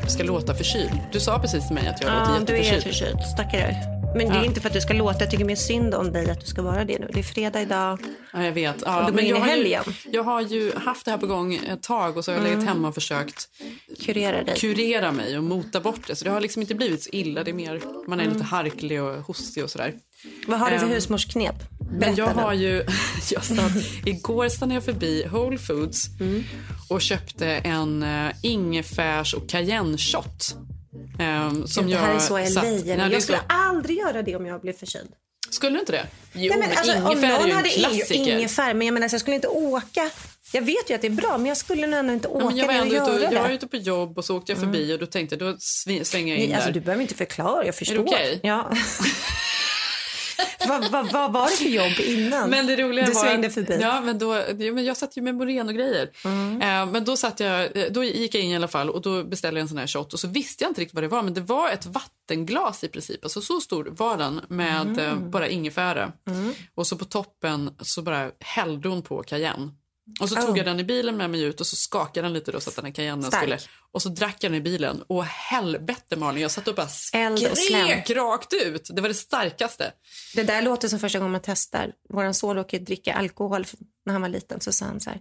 ska 0.08 0.22
låta 0.22 0.54
förkyld. 0.54 0.90
Du 1.12 1.20
sa 1.20 1.38
precis 1.38 1.66
till 1.66 1.74
mig 1.74 1.88
att 1.88 2.02
jag 2.02 2.10
låter 2.12 2.32
Ja, 2.32 2.40
du 2.46 2.52
är 2.52 2.58
jätteförkyld. 2.58 2.82
förkyld, 2.96 3.22
stackare. 3.34 3.76
Men 4.16 4.28
det 4.28 4.34
är 4.34 4.38
Ja. 4.38 4.44
inte 4.44 4.60
för 4.60 4.68
att 4.68 4.74
du 4.74 4.80
ska 4.80 4.94
låta, 4.94 5.18
jag 5.20 5.30
tycker 5.30 5.44
mer 5.44 5.56
synd 5.56 5.94
om 5.94 6.12
dig 6.12 6.30
att 6.30 6.40
du 6.40 6.46
ska 6.46 6.62
vara 6.62 6.84
det 6.84 6.98
nu. 6.98 7.10
Det 7.12 7.18
är 7.18 7.22
fredag 7.24 7.60
idag. 7.62 7.98
Ja, 8.32 8.44
jag 8.44 8.52
vet. 8.52 8.82
Och 8.82 8.88
Ja, 8.88 8.98
du 9.00 9.04
går 9.04 9.12
men 9.12 9.24
in 9.24 9.30
jag, 9.30 9.38
i 9.38 9.40
har 9.40 9.46
ju, 9.48 9.52
helgen. 9.54 9.82
jag 10.12 10.22
har 10.22 10.40
ju 10.40 10.72
haft 10.76 11.04
det 11.04 11.10
här 11.10 11.18
på 11.18 11.26
gång 11.26 11.54
ett 11.54 11.82
tag 11.82 12.16
och 12.16 12.24
så 12.24 12.30
har 12.30 12.36
jag 12.38 12.46
Mm. 12.46 12.58
legat 12.58 12.74
hemma 12.74 12.88
och 12.88 12.94
försökt 12.94 13.48
Kurera 14.04 14.42
dig. 14.44 14.56
kurera 14.56 15.12
mig 15.12 15.38
och 15.38 15.44
mota 15.44 15.80
bort 15.80 16.06
det. 16.06 16.16
Så 16.16 16.24
det 16.24 16.30
har 16.30 16.40
liksom 16.40 16.62
inte 16.62 16.74
blivit 16.74 17.02
så 17.02 17.10
illa. 17.12 17.44
Det 17.44 17.50
är 17.50 17.54
mer, 17.54 17.80
man 18.08 18.20
är 18.20 18.24
Mm. 18.24 18.34
lite 18.34 18.46
harklig 18.46 19.02
och 19.02 19.16
hostig 19.22 19.64
och 19.64 19.70
sådär. 19.70 19.94
Vad 20.46 20.58
har 20.58 20.70
du 20.70 20.78
för 20.78 20.86
Ehm, 20.86 20.92
husmorsknep? 20.92 21.54
Men 21.98 22.14
jag 22.14 22.26
har 22.26 22.52
ju, 22.52 22.84
jag 23.30 23.44
satt, 23.44 23.72
igår 24.06 24.48
stannade 24.48 24.74
jag 24.74 24.84
förbi 24.84 25.26
Whole 25.30 25.58
Foods 25.58 26.08
Mm. 26.20 26.44
och 26.88 27.00
köpte 27.02 27.46
en 27.48 28.02
uh, 28.02 28.30
ingefärs 28.42 29.34
och 29.34 29.48
cayenne-shot. 29.50 30.56
ehm, 31.18 31.66
som 31.66 31.90
det 31.90 31.96
här 31.96 32.06
jag 32.06 32.16
är 32.16 32.20
så 32.20 32.38
LA. 32.38 32.46
satt- 32.46 32.86
jag 32.86 33.12
så- 33.14 33.20
skulle 33.20 33.38
aldrig 33.76 33.98
göra 33.98 34.22
det 34.22 34.36
om 34.36 34.46
jag 34.46 34.60
blev 34.60 34.72
förkyld. 34.72 35.08
Skulle 35.50 35.76
du 35.76 35.80
inte 35.80 35.92
det? 35.92 36.06
Jo, 36.32 36.54
Nej, 36.56 36.68
men 36.68 36.78
alltså, 36.78 36.92
om 36.92 37.12
ingefär 37.12 37.28
är 37.36 37.40
någon 37.40 37.50
hade 37.50 37.68
klassiker. 37.68 38.14
ingefär, 38.38 38.74
men 38.74 38.86
jag 38.86 38.94
menar 38.94 39.08
så 39.08 39.14
jag 39.14 39.20
skulle 39.20 39.34
inte 39.36 39.48
åka. 39.48 40.10
Jag 40.52 40.62
vet 40.62 40.90
ju 40.90 40.94
att 40.94 41.00
det 41.00 41.06
är 41.06 41.10
bra, 41.10 41.38
men 41.38 41.46
jag 41.46 41.56
skulle 41.56 41.86
nog 41.86 41.98
ändå 42.00 42.12
inte 42.12 42.28
åka 42.28 42.44
men 42.46 42.56
jag, 42.56 42.66
var 42.66 42.74
ändå 42.74 42.94
ute 42.94 43.02
och, 43.04 43.18
det. 43.18 43.28
jag 43.32 43.42
var 43.42 43.50
ute 43.50 43.66
på 43.66 43.76
jobb 43.76 44.18
och 44.18 44.24
så 44.24 44.36
åkte 44.36 44.52
jag 44.52 44.58
förbi 44.60 44.82
Mm. 44.84 44.94
och 44.94 44.98
då 45.00 45.06
tänkte 45.06 45.36
jag 45.36 45.52
då 45.52 45.56
svänger 46.04 46.34
jag 46.34 46.42
in 46.42 46.48
Nej, 46.48 46.54
alltså, 46.54 46.68
där. 46.68 46.74
du 46.74 46.80
behöver 46.80 47.02
inte 47.02 47.14
förklara, 47.14 47.66
jag 47.66 47.74
förstår. 47.74 47.98
okej? 47.98 48.40
Ja. 48.42 48.72
vad, 50.68 50.90
vad, 50.90 51.12
vad 51.12 51.32
var 51.32 51.50
det 51.50 51.56
för 51.56 51.64
jobb 51.64 51.92
innan? 52.06 52.50
Men 52.50 52.66
det 52.66 52.76
roliga 52.76 53.06
du 53.06 53.12
var 53.12 53.20
svängde 53.20 53.46
att- 53.46 53.54
förbi. 53.54 53.78
Ja, 53.80 54.00
men 54.00 54.18
då, 54.18 54.34
ja, 54.34 54.72
men 54.72 54.84
jag 54.84 54.96
satt 54.96 55.16
ju 55.16 55.22
med 55.22 55.34
Moreno-grejer. 55.34 56.10
Eh, 56.62 56.86
men 56.86 57.04
då, 57.04 57.16
satt 57.16 57.40
jag, 57.40 57.76
eh, 57.76 57.84
då 57.90 58.04
gick 58.04 58.34
jag 58.34 58.42
in 58.42 58.50
i 58.50 58.56
alla 58.56 58.68
fall 58.68 58.90
och 58.90 59.02
då 59.02 59.24
beställde 59.24 59.60
jag 59.60 59.62
en 59.62 59.68
sån 59.68 59.78
här 59.78 59.86
shot 59.86 60.12
och 60.12 60.20
så 60.20 60.28
visste 60.28 60.64
jag 60.64 60.70
inte 60.70 60.80
riktigt 60.80 60.94
vad 60.94 61.04
det 61.04 61.08
var 61.08 61.22
men 61.22 61.34
det 61.34 61.40
var 61.40 61.70
ett 61.70 61.86
vattenglas 61.86 62.84
i 62.84 62.88
princip. 62.88 63.24
Alltså 63.24 63.40
så 63.40 63.60
stor 63.60 63.84
var 63.98 64.16
den 64.16 64.40
med 64.48 64.98
eh, 64.98 65.14
bara 65.16 65.48
ingefära. 65.48 66.12
Mm. 66.26 66.52
Och 66.74 66.86
så 66.86 66.96
på 66.96 67.04
toppen 67.04 67.70
så 67.80 68.02
bara 68.02 68.30
hällde 68.40 68.88
hon 68.88 69.02
på 69.02 69.22
cayenne. 69.22 69.70
Och 70.20 70.28
så 70.28 70.36
Oh. 70.36 70.46
tog 70.46 70.58
jag 70.58 70.66
den 70.66 70.80
i 70.80 70.84
bilen 70.84 71.16
med 71.16 71.30
mig 71.30 71.42
ut 71.42 71.60
och 71.60 71.66
så 71.66 71.76
skakade 71.76 72.26
den 72.26 72.32
lite 72.32 72.52
då 72.52 72.60
så 72.60 72.70
att 72.70 72.76
den 72.76 72.84
här 72.84 72.92
cayennen 72.92 73.30
skulle... 73.32 73.58
Och 73.92 74.02
så 74.02 74.08
drack 74.08 74.36
jag 74.40 74.52
den 74.52 74.58
i 74.58 74.60
bilen. 74.60 75.02
Och 75.06 75.24
helvete 75.24 76.16
Malin, 76.16 76.42
jag 76.42 76.50
satt 76.50 76.68
och 76.68 76.74
bara 76.74 76.88
och 77.50 77.58
skrek 77.58 78.10
rakt 78.10 78.52
ut. 78.52 78.88
Det 78.92 79.02
var 79.02 79.08
det 79.08 79.14
starkaste. 79.14 79.92
Det 80.34 80.42
där 80.42 80.62
låter 80.62 80.88
som 80.88 80.98
första 80.98 81.18
gången 81.18 81.32
man 81.32 81.40
testar. 81.44 81.92
Vår 82.08 82.32
son 82.32 82.56
råkade 82.56 82.84
dricka 82.84 83.14
alkohol 83.14 83.66
när 84.06 84.12
han 84.12 84.22
var 84.22 84.28
liten. 84.28 84.60
Så 84.60 84.72
sa 84.72 84.84
han 84.84 85.00
så 85.00 85.10
här. 85.10 85.20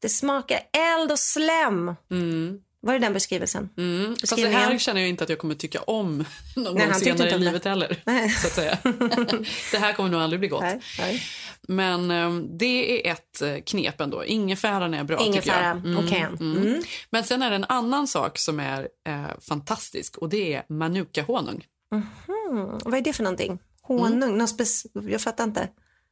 Det 0.00 0.08
smakar 0.08 0.60
eld 0.72 1.12
och 1.12 1.18
slem. 1.18 1.94
Mm. 2.10 2.58
Var 2.80 2.92
det 2.92 2.98
den 2.98 3.12
beskrivelsen? 3.12 3.68
Mm. 3.76 4.16
Fast 4.16 4.36
det 4.36 4.48
här 4.48 4.78
känner 4.78 5.00
jag 5.00 5.08
inte 5.10 5.24
att 5.24 5.30
jag 5.30 5.38
kommer 5.38 5.54
tycka 5.54 5.80
om 5.80 6.24
någon 6.56 6.74
Nej, 6.74 6.86
gång 6.86 6.94
senare 6.94 7.30
i 7.30 7.34
om 7.34 7.40
det. 7.40 7.46
livet 7.46 7.64
heller. 7.64 8.02
Så 8.40 8.46
att 8.46 8.52
säga. 8.52 8.78
det 9.72 9.78
här 9.78 9.92
kommer 9.92 10.10
nog 10.10 10.20
aldrig 10.20 10.40
bli 10.40 10.48
gott. 10.48 10.60
Nej, 10.62 10.80
nej. 10.98 11.22
Men 11.62 12.10
ehm, 12.10 12.58
det 12.58 13.06
är 13.08 13.12
ett 13.12 13.42
eh, 13.42 13.56
knep 13.66 14.00
ändå. 14.00 14.24
Ingefäran 14.24 14.94
är 14.94 15.04
bra 15.04 15.16
tycker 15.18 15.30
Ingefära 15.30 15.82
jag. 15.84 15.98
och 15.98 16.08
cayenne. 16.10 16.36
Mm. 16.40 16.82
Men 17.10 17.24
sen 17.24 17.42
är 17.42 17.50
det 17.50 17.56
en 17.56 17.64
annan 17.68 18.08
sak 18.08 18.38
som 18.38 18.60
är 18.60 18.88
eh, 19.08 19.26
fantastisk 19.40 20.16
och 20.18 20.28
det 20.28 20.54
är 20.54 20.62
manuka-honung. 20.68 21.64
Hmm. 21.90 22.78
Vad 22.84 22.94
är 22.94 23.00
det 23.00 23.12
för 23.12 23.22
någonting? 23.24 23.58
Honung? 23.82 24.06
Mm. 24.22 24.38
Någon 24.38 24.46
spec- 24.48 25.08
jag 25.10 25.20
fattar 25.20 25.44
inte. 25.44 25.68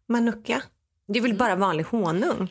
Manuka? 0.09 0.63
Det 1.09 1.19
är 1.19 1.23
väl 1.23 1.35
bara 1.35 1.57
vanlig 1.57 1.85
honung? 1.85 2.49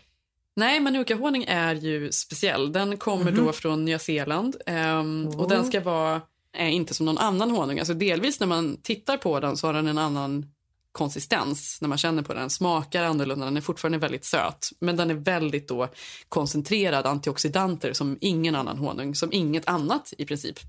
Nej, 0.56 0.80
manuka-honung 0.80 1.43
är 1.47 1.76
ju 1.76 2.12
speciell. 2.12 2.72
Den 2.72 2.97
kommer 2.97 3.32
Mhm. 3.32 3.45
då 3.45 3.51
från 3.53 3.86
Nya 3.86 3.99
Zeeland 3.99 4.56
och 4.56 5.41
Oh. 5.41 5.47
den 5.49 5.66
ska 5.66 5.82
vara 5.82 6.22
eh, 6.58 6.74
inte 6.74 6.93
som 6.93 7.06
någon 7.06 7.18
annan 7.18 7.51
honung. 7.51 7.80
Alltså 7.80 7.93
delvis 7.93 8.39
när 8.39 8.47
man 8.47 8.82
tittar 8.82 9.18
på 9.18 9.39
den 9.39 9.58
så 9.58 9.68
har 9.68 9.74
den 9.74 9.88
en 9.88 9.97
annan 9.97 10.45
konsistens 10.91 11.78
när 11.82 11.89
man 11.89 11.97
känner 11.97 12.24
på 12.24 12.34
den. 12.34 12.49
Smakar 12.49 13.03
annorlunda, 13.03 13.45
den 13.45 13.58
är 13.58 13.62
fortfarande 13.62 13.97
väldigt 13.97 14.26
söt. 14.26 14.70
Men 14.80 14.95
den 14.97 15.10
är 15.10 15.16
väldigt 15.16 15.68
då 15.68 15.88
koncentrerad 16.30 17.06
antioxidanter 17.06 17.93
som 17.93 18.18
ingen 18.22 18.56
annan 18.56 18.78
honung, 18.78 19.16
som 19.16 19.34
inget 19.34 19.68
annat 19.68 20.14
i 20.18 20.26
princip. 20.26 20.60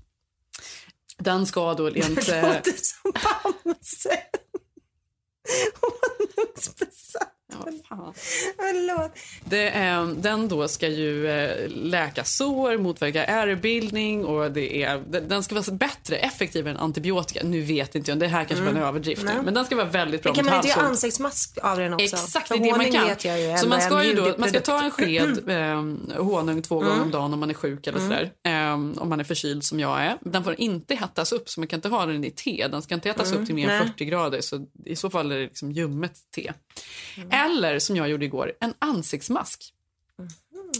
Den 1.17 1.45
ska 1.45 1.73
då 1.73 1.85
rent... 1.89 2.25
Det 2.25 2.37
eh, 2.37 2.47
låter 2.55 2.73
som 2.77 3.11
Bamse. 3.63 4.17
Honungsbesatt. 5.81 7.33
Ja. 7.89 8.13
Förlåt. 8.57 9.11
Det, 9.45 9.69
eh, 9.69 10.07
den 10.07 10.47
då 10.47 10.67
ska 10.67 10.87
ju 10.87 11.27
eh, 11.27 11.69
läka 11.69 12.23
sår, 12.23 12.77
motverka 12.77 13.25
ärrbildning 13.25 14.25
och 14.25 14.51
det 14.51 14.83
är, 14.83 14.97
den 15.21 15.43
ska 15.43 15.55
vara 15.55 15.71
bättre, 15.71 16.15
effektivare 16.17 16.71
än 16.71 16.77
antibiotika. 16.77 17.39
Nu 17.43 17.61
vet 17.61 17.95
inte 17.95 18.11
jag, 18.11 18.19
det 18.19 18.27
här 18.27 18.43
kanske 18.43 18.63
var 18.63 18.71
en 18.71 18.77
Mm. 18.77 18.89
överdrift 18.89 19.23
nu, 19.23 19.31
Nej. 19.33 19.41
men 19.43 19.53
den 19.53 19.65
ska 19.65 19.75
vara 19.75 19.85
väldigt 19.85 20.23
bra 20.23 20.31
Men 20.31 20.35
kan 20.35 20.45
man 20.45 20.55
inte 20.55 20.67
göra 20.67 20.81
ansiktsmask 20.81 21.57
av 21.61 21.77
den 21.77 21.93
också? 21.93 22.03
Exakt, 22.15 22.49
det 22.49 22.55
är 22.55 22.59
det 22.59 22.77
man 22.77 22.91
kan. 22.91 23.57
så 23.57 23.67
man 23.67 23.81
ska 23.81 24.03
ju 24.03 24.13
då, 24.13 24.33
man 24.37 24.49
ska 24.49 24.59
ta 24.59 24.83
en 24.83 24.91
sked 24.91 25.49
eh, 25.49 26.23
honung 26.23 26.61
två 26.61 26.75
gånger 26.75 26.91
Mm. 26.91 27.03
om 27.03 27.11
dagen 27.11 27.33
om 27.33 27.39
man 27.39 27.49
är 27.49 27.53
sjuk 27.53 27.87
eller 27.87 27.99
Mm. 27.99 28.09
sådär. 28.09 28.31
Eh, 28.47 28.73
om 28.73 29.09
man 29.09 29.19
är 29.19 29.23
förkyld 29.23 29.63
som 29.63 29.79
jag 29.79 30.01
är. 30.01 30.17
Den 30.21 30.43
får 30.43 30.55
inte 30.61 30.95
hettas 30.95 31.31
upp 31.31 31.49
så 31.49 31.59
man 31.59 31.67
kan 31.67 31.77
inte 31.77 31.89
ha 31.89 32.05
den 32.05 32.23
i 32.23 32.31
te. 32.31 32.67
Den 32.71 32.81
ska 32.81 32.93
inte 32.95 33.09
hettas 33.09 33.29
Mm. 33.29 33.41
upp 33.41 33.45
till 33.45 33.55
mer 33.55 33.69
än 33.69 33.79
Nej. 33.79 33.87
40 33.87 34.05
grader 34.05 34.41
så 34.41 34.65
i 34.85 34.95
så 34.95 35.09
fall 35.09 35.31
är 35.31 35.35
det 35.35 35.43
liksom 35.43 35.71
ljummet 35.71 36.13
te. 36.35 36.51
Mm. 37.45 37.51
Eller 37.57 37.79
som 37.79 37.95
jag 37.95 38.09
gjorde 38.09 38.25
igår, 38.25 38.53
en 38.59 38.73
ansiktsmask. 38.79 39.73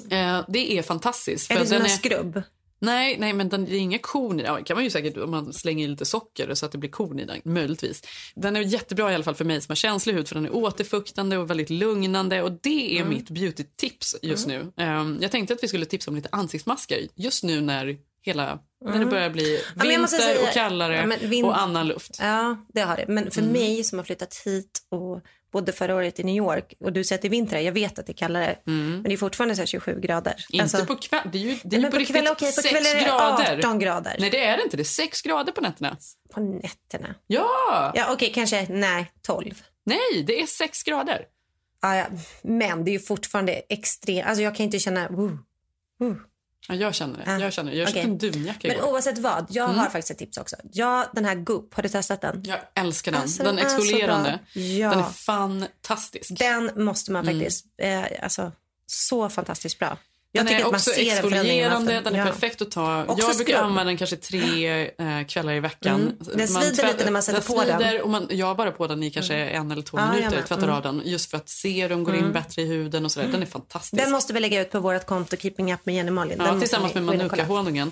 Eh, 0.09 0.45
det 0.47 0.77
är 0.77 0.81
fantastiskt. 0.81 1.51
Är 1.51 1.59
det 1.59 1.65
som 1.65 1.77
en 1.81 1.89
skrubb? 1.89 2.41
Nej, 2.79 3.15
nej, 3.19 3.33
men 3.33 3.49
den, 3.49 3.65
det 3.65 3.75
är 3.75 3.79
inga 3.79 3.99
korn 3.99 4.39
i 4.39 4.43
den. 4.43 4.53
Ja, 4.55 4.63
kan 4.63 4.75
man 4.77 4.83
ju 4.83 4.89
säkert 4.89 5.17
om 5.17 5.31
man 5.31 5.53
slänger 5.53 5.85
i 5.85 5.87
lite 5.87 6.05
socker 6.05 6.53
så 6.53 6.65
att 6.65 6.71
det 6.71 6.77
blir 6.77 6.89
korn 6.89 7.19
i 7.19 7.25
den, 7.25 7.41
möjligtvis. 7.43 8.01
Den 8.35 8.55
är 8.55 8.61
jättebra 8.61 9.11
i 9.11 9.15
alla 9.15 9.23
fall 9.23 9.35
för 9.35 9.45
mig 9.45 9.61
som 9.61 9.71
har 9.71 9.75
känslig 9.75 10.13
hud 10.13 10.27
för 10.27 10.35
den 10.35 10.45
är 10.45 10.55
återfuktande 10.55 11.37
och 11.37 11.49
väldigt 11.49 11.69
lugnande 11.69 12.41
och 12.43 12.51
det 12.61 12.97
är 12.97 13.01
Mm. 13.01 13.09
mitt 13.13 13.29
beauty-tips 13.29 14.15
just 14.21 14.47
nu. 14.47 14.71
Ehm, 14.77 15.17
jag 15.21 15.31
tänkte 15.31 15.53
att 15.53 15.63
vi 15.63 15.67
skulle 15.67 15.85
tipsa 15.85 16.11
om 16.11 16.15
lite 16.15 16.29
ansiktsmasker 16.31 17.07
just 17.15 17.43
nu 17.43 17.61
när 17.61 17.97
hela 18.21 18.59
när 18.85 18.91
det 18.91 18.97
Mm. 18.97 19.09
börjar 19.09 19.29
bli 19.29 19.61
vinter 19.75 20.07
säga- 20.07 20.41
och 20.47 20.53
kallare 20.53 20.95
Ja, 20.95 21.05
men 21.05 21.29
vin- 21.29 21.45
och 21.45 21.59
annan 21.61 21.87
luft. 21.87 22.17
Ja, 22.19 22.57
det 22.73 22.81
har 22.81 22.97
det. 22.97 23.05
Men 23.07 23.31
för 23.31 23.41
Mm. 23.41 23.53
mig 23.53 23.83
som 23.83 23.99
har 23.99 24.03
flyttat 24.05 24.35
hit 24.45 24.79
och 24.89 25.21
bodde 25.51 25.71
förra 25.71 25.95
året 25.95 26.19
i 26.19 26.23
New 26.23 26.35
York 26.35 26.73
och 26.79 26.93
du 26.93 27.03
säger 27.03 27.17
att 27.17 27.21
det 27.21 27.27
är 27.27 27.29
vinter, 27.29 27.59
jag 27.59 27.71
vet 27.71 27.99
att 27.99 28.05
det 28.05 28.11
är 28.11 28.17
kallare, 28.17 28.57
men 28.63 29.03
det 29.03 29.13
är 29.13 29.17
fortfarande 29.17 29.55
så 29.55 29.61
här 29.61 29.65
27 29.67 29.99
grader. 29.99 30.35
Inte 30.49 30.63
Alltså- 30.63 30.85
på 30.85 30.95
kväll, 30.95 31.29
det 31.31 31.37
är 31.37 31.41
ju, 31.41 31.57
det 31.63 31.75
är 31.75 31.79
ju 31.79 31.85
på, 31.85 31.91
på 31.91 31.97
riktigt 31.97 32.15
kväll, 32.15 32.27
okej, 32.31 32.47
på 32.55 32.61
6 32.61 32.69
kväll 32.69 32.85
är 32.85 32.95
det 32.95 33.05
grader. 33.05 33.57
18 33.57 33.79
grader. 33.79 34.15
Nej, 34.19 34.29
det 34.29 34.45
är 34.45 34.57
det 34.57 34.63
inte. 34.63 34.77
Det 34.77 34.83
är 34.83 34.85
6 34.85 35.21
grader 35.21 35.51
på 35.51 35.61
nätterna. 35.61 35.97
På 36.33 36.39
nätterna? 36.39 37.15
Ja! 37.27 37.91
Ja, 37.95 38.13
okej, 38.13 38.31
kanske, 38.33 38.67
nej, 38.69 39.11
12. 39.21 39.61
Nej, 39.85 40.23
det 40.27 40.41
är 40.41 40.45
6 40.45 40.83
grader. 40.83 41.25
Ja, 41.81 41.95
ja. 41.95 42.05
Men 42.41 42.83
det 42.83 42.91
är 42.91 42.93
ju 42.93 42.99
fortfarande 42.99 43.53
extremt, 43.69 44.27
alltså 44.27 44.43
jag 44.43 44.55
kan 44.55 44.63
inte 44.63 44.79
känna, 44.79 45.09
woo, 45.09 45.37
woo. 45.99 46.15
Ja, 46.69 46.75
jag 46.75 46.95
känner 46.95 47.25
det. 47.25 47.43
Jag 47.43 47.53
känner 47.53 47.71
det. 47.71 47.77
Jag 47.77 47.87
köpte 47.87 48.01
en 48.01 48.17
dunjacka 48.17 48.67
Men 48.67 48.77
igår. 48.77 48.87
oavsett 48.89 49.17
vad, 49.17 49.45
jag 49.49 49.65
Mm. 49.65 49.77
har 49.79 49.85
faktiskt 49.85 50.11
ett 50.11 50.17
tips 50.17 50.37
också. 50.37 50.55
Ja, 50.71 51.05
den 51.13 51.25
här 51.25 51.35
Goop, 51.35 51.73
har 51.73 51.83
du 51.83 51.89
testat 51.89 52.21
den? 52.21 52.43
Jag 52.45 52.59
älskar 52.75 53.11
den. 53.11 53.21
Alltså, 53.21 53.43
den 53.43 53.57
är 53.59 53.61
exfolierande. 53.61 54.39
Ja. 54.53 54.89
Den 54.89 54.99
är 54.99 55.03
fantastisk. 55.03 56.39
Den 56.39 56.71
måste 56.85 57.11
man 57.11 57.27
Mm. 57.27 57.39
faktiskt, 57.39 57.65
eh, 57.81 58.03
alltså 58.23 58.51
så 58.85 59.29
fantastiskt 59.29 59.79
bra. 59.79 59.97
Den 60.37 60.47
är 60.47 60.65
också 60.67 60.91
exfolierande, 60.91 62.01
den 62.03 62.15
är 62.15 62.19
Ja. 62.19 62.25
perfekt 62.25 62.61
att 62.61 62.71
ta. 62.71 63.03
Också 63.05 63.27
jag 63.27 63.35
brukar 63.35 63.53
skrubb. 63.53 63.63
använda 63.65 63.83
den 63.83 63.97
kanske 63.97 64.15
tre 64.15 64.81
eh, 64.97 65.25
kvällar 65.27 65.53
i 65.53 65.59
veckan. 65.59 66.01
Mm. 66.01 66.13
Den 66.37 66.47
svider 66.47 66.87
lite 66.87 67.03
när 67.05 67.11
man 67.11 67.23
sätter 67.23 67.41
på 67.41 67.63
den. 67.63 68.01
Och 68.01 68.09
man, 68.09 68.27
jag 68.29 68.45
har 68.47 68.55
bara 68.55 68.71
på 68.71 68.87
den 68.87 69.03
i 69.03 69.11
kanske 69.11 69.35
en 69.35 69.71
eller 69.71 69.81
två 69.81 69.99
jag 69.99 70.09
minuter, 70.15 70.41
tvättar 70.41 70.63
Mm. 70.63 70.75
av 70.75 70.81
den. 70.81 71.01
Just 71.05 71.29
för 71.31 71.37
att 71.37 71.49
serum 71.49 72.03
går 72.03 72.13
in 72.13 72.19
Mm. 72.19 72.33
bättre 72.33 72.61
i 72.61 72.65
huden 72.65 73.05
och 73.05 73.11
sådär. 73.11 73.27
Den 73.31 73.41
är 73.41 73.45
fantastisk. 73.45 74.03
Den 74.03 74.11
måste 74.11 74.33
vi 74.33 74.39
lägga 74.39 74.61
ut 74.61 74.71
på 74.71 74.79
vårt 74.79 75.05
konto 75.05 75.37
Keeping 75.37 75.73
Up 75.73 75.85
med 75.85 75.95
Jenny 75.95 76.11
Malin. 76.11 76.37
Den 76.37 76.47
Ja, 76.47 76.59
tillsammans 76.59 76.93
med 76.93 77.05
gå 77.05 77.13
in 77.13 77.21
och. 77.21 77.27
Manuka-honungen. 77.37 77.91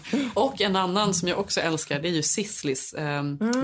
En 0.60 0.76
annan 0.76 1.14
som 1.14 1.28
jag 1.28 1.40
också 1.40 1.62
älskar 1.62 2.00
det 2.00 2.08
är 2.08 2.12
ju 2.12 2.24
Sisleys 2.24 2.94
eh, 2.94 3.24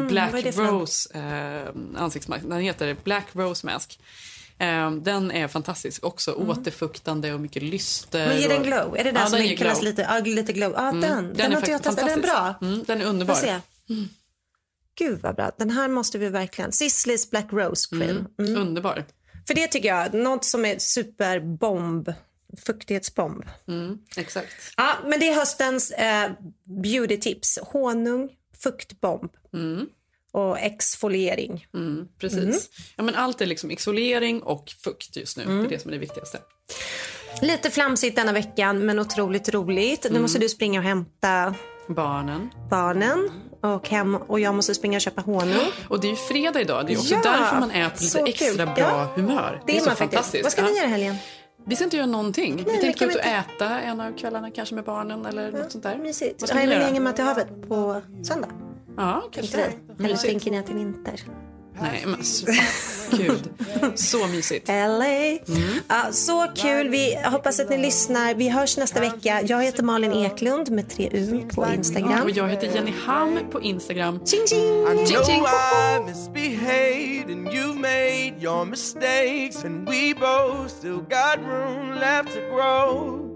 Black 0.09 0.31
för 0.31 0.63
någon? 0.63 0.79
Rose 0.79 1.09
eh, 1.13 2.01
ansiktsmask. 2.01 2.43
Den 2.47 2.59
heter 2.61 2.95
Black 3.03 3.25
Rose 3.33 3.65
Mask. 3.65 3.99
Eh, 4.61 4.91
den 4.91 5.31
är 5.31 5.47
fantastisk. 5.47 6.05
Också 6.05 6.31
återfuktande 6.33 7.33
och 7.33 7.39
mycket 7.39 7.63
lyster. 7.63 8.27
Men 8.27 8.37
ger 8.41 8.49
den 8.49 8.63
glow? 8.63 8.95
Är 8.97 9.03
det 9.03 9.11
den 9.11 9.21
Ja, 9.21 9.27
som 9.27 9.39
ger 9.39 9.57
kallas 9.57 9.79
glow. 9.79 9.89
lite, 9.89 10.01
ja, 10.01 10.19
lite 10.19 10.53
glow? 10.53 10.73
Ja, 10.75 10.89
Mm. 10.89 11.01
den. 11.01 11.33
Den, 11.33 11.51
är 11.51 11.55
har 11.55 11.67
jag 11.69 11.83
testat. 11.83 11.99
Är 11.99 12.09
den 12.09 12.21
bra? 12.21 12.55
Mm, 12.61 12.83
den 12.87 13.01
är 13.01 13.05
underbar. 13.05 13.35
Se. 13.35 13.59
Gud 14.95 15.19
vad 15.21 15.35
bra. 15.35 15.51
Den 15.57 15.69
här 15.69 15.87
måste 15.87 16.17
vi 16.17 16.29
verkligen. 16.29 16.71
Sisleys 16.71 17.29
Black 17.29 17.47
Rose 17.51 17.89
Cream. 17.97 18.27
Mm. 18.39 18.55
Underbar. 18.61 19.05
För 19.47 19.53
det 19.53 19.67
tycker 19.67 19.89
jag, 19.89 20.13
något 20.13 20.45
som 20.45 20.65
är 20.65 20.79
superbomb. 20.79 22.13
Fuktighetsbomb. 22.65 23.43
Mm, 23.67 23.97
exakt. 24.17 24.51
Ja, 24.77 24.97
men 25.05 25.19
det 25.19 25.27
är 25.29 25.35
höstens 25.35 25.91
eh, 25.91 26.31
beautytips. 26.83 27.59
Honung, 27.61 28.29
fuktbomb 28.63 29.31
Mm. 29.53 29.87
Och 30.31 30.59
exfoliering. 30.59 31.67
Mm, 31.73 32.07
precis. 32.19 32.39
Mm. 32.43 32.57
Ja, 32.95 33.03
men 33.03 33.15
allt 33.15 33.41
är 33.41 33.45
liksom 33.45 33.69
exfoliering 33.71 34.43
och 34.43 34.69
fukt 34.83 35.15
just 35.15 35.37
nu. 35.37 35.43
Mm. 35.43 35.57
Det 35.59 35.65
är 35.65 35.69
det 35.69 35.79
som 35.79 35.89
är 35.89 35.93
det 35.93 35.99
viktigaste. 35.99 36.39
Lite 37.41 37.69
flamsigt 37.69 38.15
denna 38.15 38.31
veckan, 38.31 38.85
men 38.85 38.99
otroligt 38.99 39.49
roligt. 39.49 40.03
Nu 40.03 40.09
Mm. 40.09 40.21
måste 40.21 40.39
du 40.39 40.49
springa 40.49 40.79
och 40.79 40.85
hämta 40.85 41.55
Barnen. 41.87 42.49
barnen 42.69 43.29
och, 43.61 43.89
hem, 43.89 44.15
och 44.15 44.39
jag 44.39 44.55
måste 44.55 44.75
springa 44.75 44.97
och 44.97 45.01
köpa 45.01 45.21
honung. 45.21 45.67
Och 45.87 45.99
det 46.01 46.07
är 46.07 46.09
ju 46.09 46.15
fredag 46.15 46.61
idag. 46.61 46.87
Det 46.87 46.93
är 46.93 46.97
också 46.97 47.13
Ja, 47.13 47.21
därför 47.23 47.59
man 47.59 47.71
är 47.71 47.89
på 47.89 47.95
lite 48.03 48.19
extra 48.19 48.47
kul. 48.47 48.57
bra 48.65 48.75
Ja. 48.77 49.11
humör. 49.15 49.61
Det 49.67 49.71
är 49.73 49.75
är 49.75 49.79
så 49.79 49.85
man 49.85 49.95
faktiskt. 49.95 50.13
fantastiskt. 50.15 50.43
Vad 50.43 50.51
ska 50.51 50.61
ni 50.61 50.69
Ja. 50.69 50.75
göra 50.77 50.85
i 50.87 50.89
helgen? 50.89 51.15
Vi 51.67 51.75
ska 51.75 51.83
inte 51.83 51.97
göra 51.97 52.07
någonting. 52.07 52.55
Nej, 52.55 52.65
vi 52.75 52.81
tänkte 52.81 53.05
gå 53.05 53.11
ut 53.11 53.17
och 53.17 53.21
inte- 53.25 53.29
äta 53.55 53.79
en 53.81 53.99
av 54.01 54.17
kvällarna 54.17 54.51
kanske 54.51 54.75
med 54.75 54.83
barnen 54.83 55.25
eller 55.25 55.51
något 55.51 55.71
sånt 55.71 55.83
där. 55.83 55.97
Mysigt. 55.97 56.35
Vad 56.41 56.49
ska 56.49 56.57
ni 56.59 56.65
göra? 56.65 56.83
hänger 56.83 57.01
med 57.01 57.15
till 57.15 57.25
havet 57.25 57.47
på 57.67 58.01
söndag? 58.27 58.49
Ja, 59.01 59.23
Tänkte 59.33 59.57
kanske. 59.57 60.05
Eller 60.05 60.17
tänker 60.17 60.51
ni 60.51 60.57
att 60.57 60.65
det 60.67 60.73
är 60.73 60.75
vinter? 60.75 61.21
Nej, 61.81 62.03
men 62.07 62.23
så, 62.23 62.45
gud. 63.17 63.49
Så 63.95 64.27
mysigt. 64.27 64.67
LA. 64.67 65.05
Ja, 65.87 66.11
så 66.11 66.47
kul. 66.55 66.89
Vi 66.89 67.17
hoppas 67.25 67.59
att 67.59 67.69
ni 67.69 67.77
lyssnar. 67.77 68.33
Vi 68.33 68.49
hörs 68.49 68.77
nästa 68.77 68.99
vecka. 68.99 69.41
Jag 69.45 69.63
heter 69.63 69.83
Malin 69.83 70.11
Eklund 70.13 70.71
med 70.71 70.89
tre 70.89 71.09
U 71.11 71.43
på 71.55 71.67
Instagram. 71.75 72.23
Och 72.23 72.29
jag 72.29 72.49
heter 72.49 72.67
Jenny 72.75 72.93
Ham 73.05 73.39
på 73.51 73.61
Instagram. 73.61 74.19
Ching, 74.25 74.47
ching. 74.47 74.59
I 74.61 75.05
Ching, 75.05 75.15
know 75.15 75.23
ching. 75.25 75.43
I 75.43 75.99
misbehaved 76.05 77.31
and 77.31 77.47
you've 77.47 77.79
made 77.79 78.33
your 78.43 78.65
mistakes, 78.65 79.63
and 79.65 79.89
we 79.89 80.13
both 80.13 80.69
still 80.69 80.99
got 80.99 81.39
room 81.47 81.95
left 81.99 82.33
to 82.33 82.39
grow. 82.55 83.30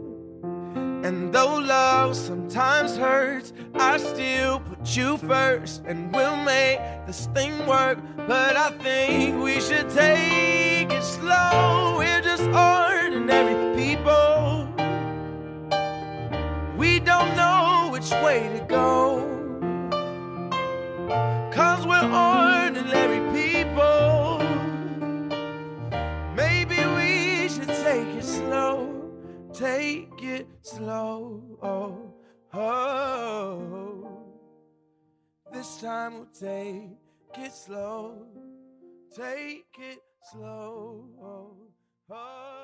And 1.06 1.32
though 1.32 1.60
love 1.60 2.16
sometimes 2.16 2.98
hurts, 2.98 3.54
I 3.76 3.98
still 3.98 4.60
put 4.62 4.98
you 4.98 5.18
first, 5.18 5.84
and 5.86 6.12
we'll 6.12 6.36
make 6.36 6.80
this 7.06 7.28
thing 7.28 7.68
work. 7.68 8.00
But 8.26 8.58
I 8.58 8.72
think 8.72 9.40
we 9.40 9.62
should 9.62 9.88
take 9.92 10.92
it 10.92 11.04
slow. 11.04 11.98
We're 12.00 12.22
just 12.22 12.42
ordinary 12.46 13.54
people. 13.76 14.68
We 16.76 17.00
don't 17.02 17.36
know 17.36 17.90
which 17.92 18.10
way 18.26 18.50
to 18.58 18.66
go. 18.68 19.22
Cause 21.54 21.86
we're 21.86 22.02
ordinary 22.02 23.22
people. 23.32 24.40
Maybe 26.36 26.78
we 26.98 27.48
should 27.48 27.68
take 27.86 28.08
it 28.18 28.26
slow. 28.26 29.05
Take 29.58 30.22
it 30.22 30.48
slow. 30.64 31.42
Oh, 31.64 32.14
oh. 32.54 34.34
This 35.54 35.78
time 35.78 36.16
we'll 36.16 36.26
take 36.26 36.90
it 37.38 37.54
slow. 37.54 38.28
Take 39.16 39.64
it 39.80 40.00
slow. 40.30 41.08
Oh, 41.22 41.56
oh. 42.12 42.55